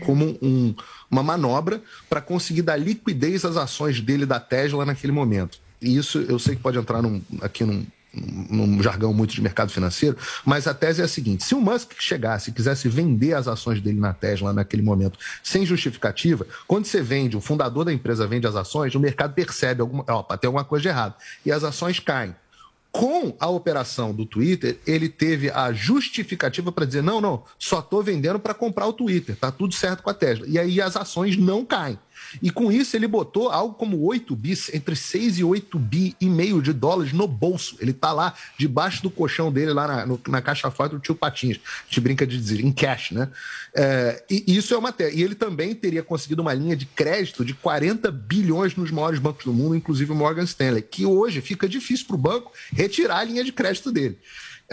como 0.00 0.36
um- 0.42 0.74
uma 1.10 1.22
manobra 1.22 1.80
para 2.10 2.20
conseguir 2.20 2.60
dar 2.60 2.76
liquidez 2.76 3.44
às 3.46 3.56
ações 3.56 4.00
dele 4.02 4.26
da 4.26 4.38
Tesla 4.38 4.84
naquele 4.84 5.12
momento. 5.12 5.58
E 5.80 5.96
isso 5.96 6.18
eu 6.28 6.38
sei 6.38 6.56
que 6.56 6.60
pode 6.62 6.76
entrar 6.76 7.00
num- 7.00 7.22
aqui 7.40 7.64
num, 7.64 7.86
num 8.14 8.82
jargão 8.82 9.12
muito 9.12 9.34
de 9.34 9.40
mercado 9.40 9.70
financeiro, 9.70 10.16
mas 10.44 10.66
a 10.66 10.74
tese 10.74 11.00
é 11.00 11.04
a 11.04 11.08
seguinte: 11.08 11.44
se 11.44 11.54
o 11.54 11.60
Musk 11.60 11.92
chegasse 11.98 12.50
e 12.50 12.52
quisesse 12.52 12.88
vender 12.88 13.34
as 13.34 13.48
ações 13.48 13.80
dele 13.80 14.00
na 14.00 14.12
Tesla 14.12 14.52
naquele 14.52 14.82
momento 14.82 15.18
sem 15.42 15.66
justificativa, 15.66 16.46
quando 16.66 16.86
você 16.86 17.02
vende, 17.02 17.36
o 17.36 17.40
fundador 17.40 17.84
da 17.84 17.92
empresa 17.92 18.26
vende 18.26 18.46
as 18.46 18.56
ações, 18.56 18.94
o 18.94 19.00
mercado 19.00 19.34
percebe 19.34 19.80
alguma, 19.80 20.04
opa, 20.08 20.36
tem 20.36 20.48
alguma 20.48 20.64
coisa 20.64 20.82
de 20.82 20.88
errado 20.88 21.14
e 21.44 21.52
as 21.52 21.64
ações 21.64 21.98
caem. 21.98 22.34
Com 22.92 23.34
a 23.40 23.48
operação 23.48 24.14
do 24.14 24.24
Twitter, 24.24 24.78
ele 24.86 25.08
teve 25.08 25.50
a 25.50 25.72
justificativa 25.72 26.70
para 26.70 26.84
dizer: 26.84 27.02
não, 27.02 27.20
não, 27.20 27.42
só 27.58 27.80
estou 27.80 28.00
vendendo 28.04 28.38
para 28.38 28.54
comprar 28.54 28.86
o 28.86 28.92
Twitter, 28.92 29.34
tá 29.34 29.50
tudo 29.50 29.74
certo 29.74 30.00
com 30.00 30.10
a 30.10 30.14
Tesla. 30.14 30.46
E 30.46 30.60
aí 30.60 30.80
as 30.80 30.96
ações 30.96 31.36
não 31.36 31.64
caem. 31.64 31.98
E 32.42 32.50
com 32.50 32.70
isso 32.70 32.96
ele 32.96 33.06
botou 33.06 33.50
algo 33.50 33.74
como 33.74 34.00
8 34.02 34.34
bis, 34.36 34.72
entre 34.74 34.96
6 34.96 35.38
e 35.38 35.44
8 35.44 35.78
bi 35.78 36.16
e 36.20 36.28
meio 36.28 36.60
de 36.60 36.72
dólares 36.72 37.12
no 37.12 37.26
bolso. 37.26 37.76
Ele 37.80 37.92
tá 37.92 38.12
lá 38.12 38.34
debaixo 38.58 39.02
do 39.02 39.10
colchão 39.10 39.52
dele, 39.52 39.72
lá 39.72 39.86
na, 39.86 40.06
no, 40.06 40.20
na 40.28 40.40
caixa 40.40 40.70
forte 40.70 40.92
do 40.92 40.98
tio 40.98 41.14
Patins. 41.14 41.56
A 41.56 41.84
gente 41.86 42.00
brinca 42.00 42.26
de 42.26 42.36
dizer, 42.38 42.60
em 42.60 42.72
cash, 42.72 43.12
né? 43.12 43.28
É, 43.74 44.22
e 44.30 44.56
isso 44.56 44.72
é 44.74 44.78
uma 44.78 44.94
E 45.12 45.22
ele 45.22 45.34
também 45.34 45.74
teria 45.74 46.02
conseguido 46.02 46.42
uma 46.42 46.54
linha 46.54 46.76
de 46.76 46.86
crédito 46.86 47.44
de 47.44 47.54
40 47.54 48.10
bilhões 48.10 48.76
nos 48.76 48.90
maiores 48.90 49.18
bancos 49.18 49.44
do 49.44 49.52
mundo, 49.52 49.74
inclusive 49.74 50.12
o 50.12 50.14
Morgan 50.14 50.44
Stanley, 50.44 50.82
que 50.82 51.04
hoje 51.04 51.40
fica 51.40 51.68
difícil 51.68 52.06
para 52.06 52.16
o 52.16 52.18
banco 52.18 52.52
retirar 52.72 53.18
a 53.18 53.24
linha 53.24 53.44
de 53.44 53.52
crédito 53.52 53.90
dele. 53.90 54.18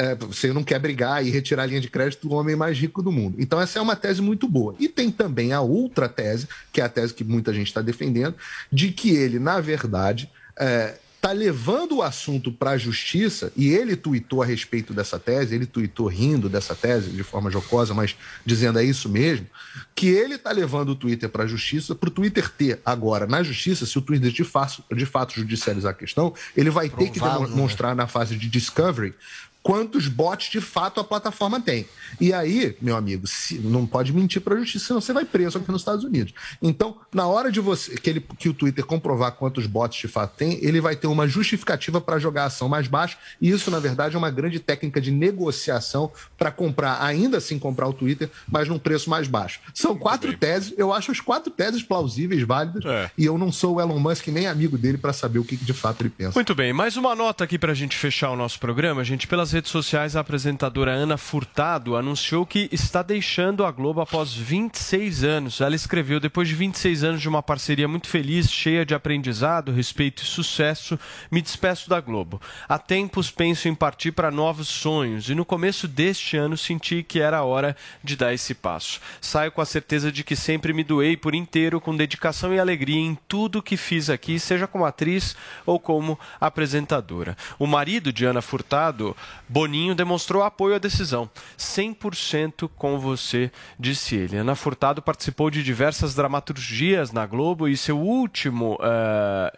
É, 0.01 0.15
você 0.15 0.51
não 0.51 0.63
quer 0.63 0.79
brigar 0.79 1.23
e 1.23 1.29
retirar 1.29 1.61
a 1.61 1.65
linha 1.67 1.79
de 1.79 1.87
crédito 1.87 2.27
do 2.27 2.33
homem 2.33 2.55
mais 2.55 2.75
rico 2.75 3.03
do 3.03 3.11
mundo. 3.11 3.35
Então, 3.37 3.61
essa 3.61 3.77
é 3.77 3.81
uma 3.83 3.95
tese 3.95 4.19
muito 4.19 4.47
boa. 4.47 4.73
E 4.79 4.89
tem 4.89 5.11
também 5.11 5.53
a 5.53 5.61
outra 5.61 6.09
tese, 6.09 6.47
que 6.73 6.81
é 6.81 6.83
a 6.83 6.89
tese 6.89 7.13
que 7.13 7.23
muita 7.23 7.53
gente 7.53 7.67
está 7.67 7.83
defendendo, 7.83 8.33
de 8.71 8.91
que 8.91 9.11
ele, 9.11 9.37
na 9.37 9.61
verdade, 9.61 10.27
é, 10.59 10.95
está 11.21 11.31
levando 11.31 11.97
o 11.97 12.01
assunto 12.01 12.51
para 12.51 12.71
a 12.71 12.77
justiça, 12.79 13.53
e 13.55 13.69
ele 13.69 13.95
tuitou 13.95 14.41
a 14.41 14.45
respeito 14.45 14.91
dessa 14.91 15.19
tese, 15.19 15.53
ele 15.53 15.67
tuitou 15.67 16.07
rindo 16.07 16.49
dessa 16.49 16.73
tese 16.73 17.11
de 17.11 17.21
forma 17.21 17.51
jocosa, 17.51 17.93
mas 17.93 18.15
dizendo 18.43 18.79
é 18.79 18.83
isso 18.83 19.07
mesmo, 19.07 19.45
que 19.93 20.07
ele 20.07 20.33
está 20.33 20.51
levando 20.51 20.89
o 20.89 20.95
Twitter 20.95 21.29
para 21.29 21.43
a 21.43 21.47
justiça, 21.47 21.93
para 21.93 22.09
o 22.09 22.11
Twitter 22.11 22.49
ter 22.49 22.81
agora 22.83 23.27
na 23.27 23.43
justiça, 23.43 23.85
se 23.85 23.99
o 23.99 24.01
Twitter 24.01 24.31
de 24.31 24.43
fato, 24.43 24.83
de 24.91 25.05
fato 25.05 25.35
judicializar 25.35 25.91
a 25.91 25.95
questão, 25.95 26.33
ele 26.57 26.71
vai 26.71 26.89
ter 26.89 27.11
que 27.11 27.19
demonstrar 27.19 27.95
na 27.95 28.07
fase 28.07 28.35
de 28.35 28.49
discovery 28.49 29.13
quantos 29.63 30.07
bots 30.07 30.49
de 30.49 30.59
fato 30.59 30.99
a 30.99 31.03
plataforma 31.03 31.59
tem. 31.61 31.85
E 32.19 32.33
aí, 32.33 32.75
meu 32.81 32.95
amigo, 32.95 33.27
se, 33.27 33.59
não 33.59 33.85
pode 33.85 34.11
mentir 34.11 34.41
para 34.41 34.55
a 34.55 34.59
justiça, 34.59 34.87
senão 34.87 35.01
você 35.01 35.13
vai 35.13 35.23
preso 35.23 35.57
aqui 35.57 35.71
nos 35.71 35.81
Estados 35.81 36.03
Unidos. 36.03 36.33
Então, 36.61 36.97
na 37.13 37.27
hora 37.27 37.51
de 37.51 37.59
você 37.59 37.95
que, 37.95 38.09
ele, 38.09 38.25
que 38.37 38.49
o 38.49 38.53
Twitter 38.53 38.85
comprovar 38.85 39.33
quantos 39.33 39.67
bots 39.67 39.99
de 39.99 40.07
fato 40.07 40.35
tem, 40.35 40.57
ele 40.63 40.81
vai 40.81 40.95
ter 40.95 41.07
uma 41.07 41.27
justificativa 41.27 42.01
para 42.01 42.17
jogar 42.19 42.43
a 42.43 42.45
ação 42.45 42.67
mais 42.67 42.87
baixa. 42.87 43.17
E 43.39 43.49
isso, 43.49 43.69
na 43.69 43.79
verdade, 43.79 44.15
é 44.15 44.17
uma 44.17 44.31
grande 44.31 44.59
técnica 44.59 44.99
de 44.99 45.11
negociação 45.11 46.11
para 46.37 46.51
comprar, 46.51 47.01
ainda 47.03 47.37
assim 47.37 47.59
comprar 47.59 47.87
o 47.87 47.93
Twitter, 47.93 48.29
mas 48.49 48.67
num 48.67 48.79
preço 48.79 49.09
mais 49.09 49.27
baixo. 49.27 49.59
São 49.73 49.95
quatro 49.95 50.35
teses, 50.37 50.73
eu 50.77 50.91
acho 50.91 51.11
as 51.11 51.19
quatro 51.19 51.51
teses 51.51 51.83
plausíveis, 51.83 52.41
válidas, 52.43 52.83
É. 52.85 53.11
e 53.17 53.25
eu 53.25 53.37
não 53.37 53.51
sou 53.51 53.75
o 53.75 53.81
Elon 53.81 53.99
Musk 53.99 54.27
nem 54.27 54.47
amigo 54.47 54.77
dele 54.77 54.97
para 54.97 55.13
saber 55.13 55.39
o 55.39 55.43
que 55.43 55.55
de 55.55 55.73
fato 55.73 56.01
ele 56.01 56.09
pensa. 56.09 56.31
Muito 56.35 56.55
bem, 56.55 56.73
mais 56.73 56.97
uma 56.97 57.15
nota 57.15 57.43
aqui 57.43 57.59
para 57.59 57.71
a 57.71 57.75
gente 57.75 57.95
fechar 57.95 58.31
o 58.31 58.35
nosso 58.35 58.59
programa. 58.59 59.03
Gente, 59.03 59.27
pelas 59.27 59.50
redes 59.51 59.71
sociais, 59.71 60.15
a 60.15 60.19
apresentadora 60.19 60.91
Ana 60.91 61.17
Furtado 61.17 61.95
anunciou 61.95 62.45
que 62.45 62.69
está 62.71 63.01
deixando 63.01 63.65
a 63.65 63.71
Globo 63.71 64.01
após 64.01 64.33
26 64.33 65.23
anos. 65.23 65.61
Ela 65.61 65.75
escreveu: 65.75 66.19
depois 66.19 66.47
de 66.47 66.55
26 66.55 67.03
anos 67.03 67.21
de 67.21 67.29
uma 67.29 67.43
parceria 67.43 67.87
muito 67.87 68.07
feliz, 68.07 68.51
cheia 68.51 68.85
de 68.85 68.93
aprendizado, 68.93 69.71
respeito 69.71 70.23
e 70.23 70.25
sucesso, 70.25 70.99
me 71.29 71.41
despeço 71.41 71.89
da 71.89 71.99
Globo. 71.99 72.41
Há 72.67 72.77
tempos 72.77 73.31
penso 73.31 73.67
em 73.67 73.75
partir 73.75 74.11
para 74.11 74.31
novos 74.31 74.67
sonhos 74.67 75.29
e 75.29 75.35
no 75.35 75.45
começo 75.45 75.87
deste 75.87 76.37
ano 76.37 76.57
senti 76.57 77.03
que 77.03 77.19
era 77.19 77.37
a 77.37 77.43
hora 77.43 77.75
de 78.03 78.15
dar 78.15 78.33
esse 78.33 78.53
passo. 78.53 78.99
Saio 79.19 79.51
com 79.51 79.61
a 79.61 79.65
certeza 79.65 80.11
de 80.11 80.23
que 80.23 80.35
sempre 80.35 80.73
me 80.73 80.83
doei 80.83 81.15
por 81.15 81.35
inteiro, 81.35 81.81
com 81.81 81.95
dedicação 81.95 82.53
e 82.53 82.59
alegria 82.59 82.99
em 82.99 83.17
tudo 83.27 83.61
que 83.61 83.77
fiz 83.77 84.09
aqui, 84.09 84.39
seja 84.39 84.67
como 84.67 84.85
atriz 84.85 85.35
ou 85.65 85.79
como 85.79 86.19
apresentadora. 86.39 87.37
O 87.57 87.67
marido 87.67 88.11
de 88.11 88.25
Ana 88.25 88.41
Furtado, 88.41 89.15
Boninho, 89.51 89.93
demonstrou 89.93 90.43
apoio 90.43 90.75
à 90.75 90.77
decisão. 90.77 91.29
100% 91.57 92.69
com 92.77 92.97
você, 92.97 93.51
disse 93.77 94.15
ele. 94.15 94.37
Ana 94.37 94.55
Furtado 94.55 95.01
participou 95.01 95.51
de 95.51 95.61
diversas 95.61 96.15
dramaturgias 96.15 97.11
na 97.11 97.25
Globo 97.25 97.67
e 97.67 97.75
seu 97.75 97.99
último, 97.99 98.79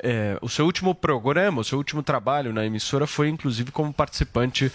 eh, 0.02 0.36
o 0.42 0.50
seu 0.50 0.66
último 0.66 0.96
programa, 0.96 1.62
o 1.62 1.64
seu 1.64 1.78
último 1.78 2.02
trabalho 2.02 2.52
na 2.52 2.66
emissora 2.66 3.06
foi 3.06 3.30
inclusive 3.30 3.72
como 3.72 3.94
participante 3.94 4.72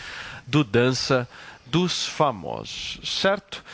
do 0.46 0.62
Dança 0.62 1.28
dos 1.66 2.06
Famosos, 2.06 3.00
certo? 3.02 3.64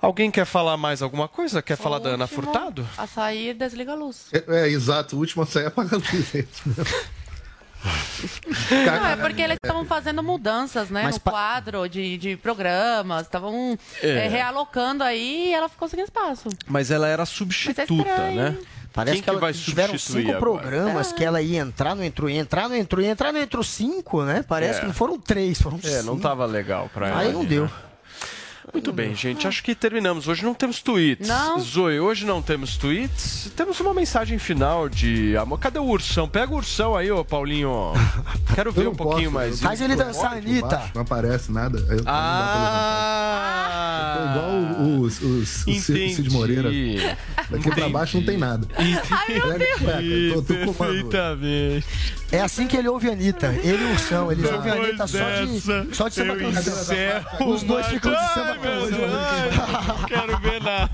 Alguém 0.00 0.30
quer 0.30 0.44
falar 0.44 0.76
mais 0.76 1.02
alguma 1.02 1.26
coisa? 1.26 1.60
Quer 1.60 1.76
falar 1.76 1.98
da 1.98 2.10
Ana 2.10 2.28
Furtado? 2.28 2.86
A 2.96 3.08
sair, 3.08 3.54
desliga 3.54 3.90
a 3.90 3.96
luz. 3.96 4.28
É, 4.32 4.44
é, 4.46 4.68
exato, 4.68 5.16
o 5.16 5.18
último 5.18 5.42
a 5.42 5.46
sair 5.46 5.66
apaga 5.66 5.96
a 5.96 5.98
luz. 5.98 6.32
é. 7.86 8.84
Não, 9.00 9.06
é 9.06 9.16
porque 9.16 9.42
eles 9.42 9.56
estavam 9.62 9.84
fazendo 9.84 10.22
mudanças, 10.22 10.90
né? 10.90 11.02
Mas 11.04 11.14
no 11.16 11.20
pa- 11.20 11.30
quadro 11.30 11.88
de, 11.88 12.16
de 12.18 12.36
programas, 12.36 13.22
estavam 13.22 13.78
É. 14.02 14.26
é, 14.26 14.28
realocando 14.28 15.02
aí 15.04 15.48
e 15.48 15.52
ela 15.54 15.68
ficou 15.68 15.88
sem 15.88 16.00
espaço. 16.02 16.48
Mas 16.66 16.90
ela 16.90 17.06
era 17.08 17.24
substituta, 17.26 17.82
estranho. 17.82 18.36
né? 18.36 18.58
Parece 18.92 19.16
Quem 19.16 19.22
que, 19.24 19.28
ela, 19.30 19.38
vai 19.40 19.52
tiveram 19.52 19.98
cinco 19.98 20.20
agora? 20.30 20.38
programas 20.40 21.12
que 21.12 21.22
ela 21.22 21.42
ia 21.42 21.60
entrar, 21.60 21.94
não 21.94 22.02
entrou, 22.02 22.30
ia 22.30 22.40
entrar, 22.40 22.66
não 22.66 22.74
entrou, 22.76 23.02
ia 23.02 23.10
entrar, 23.10 23.30
não 23.30 23.40
entrou 23.40 23.62
cinco, 23.62 24.22
né? 24.22 24.42
Parece 24.48 24.78
É. 24.78 24.80
que 24.80 24.86
não 24.86 24.94
foram 24.94 25.18
três, 25.20 25.60
foram 25.60 25.78
É, 25.84 25.88
cinco. 25.88 26.04
não 26.04 26.18
tava 26.18 26.46
legal 26.46 26.88
pra 26.94 27.08
ela. 27.08 27.20
Aí 27.20 27.30
não 27.32 27.44
deu. 27.44 27.64
né? 27.64 27.70
Muito 28.72 28.92
bem, 28.92 29.14
gente. 29.14 29.46
Acho 29.46 29.62
que 29.62 29.74
terminamos. 29.74 30.26
Hoje 30.28 30.44
não 30.44 30.52
temos 30.52 30.82
tweets. 30.82 31.26
Não. 31.28 31.58
Zoe, 31.60 32.00
hoje 32.00 32.26
não 32.26 32.42
temos 32.42 32.76
tweets. 32.76 33.50
Temos 33.56 33.78
uma 33.80 33.94
mensagem 33.94 34.38
final 34.38 34.88
de 34.88 35.36
amor. 35.36 35.58
Cadê 35.58 35.78
o 35.78 35.84
ursão? 35.84 36.28
Pega 36.28 36.52
o 36.52 36.56
ursão 36.56 36.94
aí, 36.96 37.10
ô 37.10 37.24
Paulinho. 37.24 37.92
Quero 38.54 38.70
ver 38.72 38.82
Eu 38.82 38.88
um 38.88 38.90
não 38.90 38.96
pouquinho 38.96 39.30
posso, 39.30 39.34
mais. 39.34 39.62
eu 39.62 39.68
Faz 39.68 39.80
ele 39.80 39.96
dançar, 39.96 40.32
Anitta. 40.36 40.82
Não 40.94 41.02
aparece 41.02 41.50
nada. 41.52 41.78
Eu, 41.88 42.02
Ah! 42.06 44.16
Tô 44.16 44.22
igual 44.30 45.00
os, 45.00 45.20
os, 45.22 45.66
o 45.66 45.72
Cid 45.74 46.14
Cid 46.14 46.30
Moreira. 46.30 46.70
Daqui 47.50 47.70
pra 47.70 47.88
baixo 47.88 48.18
não 48.18 48.26
tem 48.26 48.36
nada. 48.36 48.66
Ai, 48.76 49.34
meu 49.34 49.52
eu 50.36 50.42
uma- 50.70 50.86
Perfeitamente. 50.86 51.86
É 52.32 52.40
assim 52.40 52.66
que 52.66 52.76
ele 52.76 52.88
ouve 52.88 53.08
a 53.08 53.12
Anitta. 53.12 53.52
Ele 53.62 53.82
e 53.82 53.86
o 53.86 53.92
Ursão, 53.92 54.32
eles 54.32 54.50
ouvem 54.50 54.72
a 54.72 54.74
Anitta 54.74 55.06
só 55.06 55.18
de, 55.18 55.94
só 55.94 56.08
de 56.08 56.14
samba 56.14 56.32
eu 56.34 56.52
canção. 56.52 56.96
Os 57.48 57.62
dois 57.62 57.86
ficam 57.86 58.12
de 58.12 58.34
Ai, 58.56 58.58
meu. 58.58 58.90
Deus, 58.90 59.12
ai, 59.12 60.04
quero 60.08 60.38
ver 60.38 60.62
nada. 60.62 60.90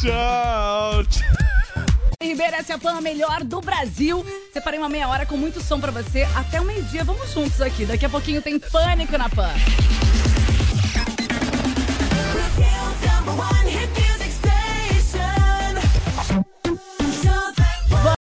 Tchau. 0.00 1.04
Ribeiro, 2.22 2.56
essa 2.56 2.72
é 2.72 2.76
a 2.76 2.78
Pan 2.78 3.00
melhor 3.00 3.42
do 3.42 3.60
Brasil. 3.60 4.24
Separei 4.52 4.78
uma 4.78 4.88
meia 4.88 5.08
hora 5.08 5.26
com 5.26 5.36
muito 5.36 5.60
som 5.60 5.80
pra 5.80 5.90
você. 5.90 6.28
Até 6.36 6.60
o 6.60 6.64
meio-dia, 6.64 7.02
vamos 7.02 7.32
juntos 7.32 7.60
aqui. 7.60 7.84
Daqui 7.84 8.06
a 8.06 8.08
pouquinho 8.08 8.40
tem 8.40 8.58
Pânico 8.58 9.16
na 9.18 9.28
Pan. 9.28 9.50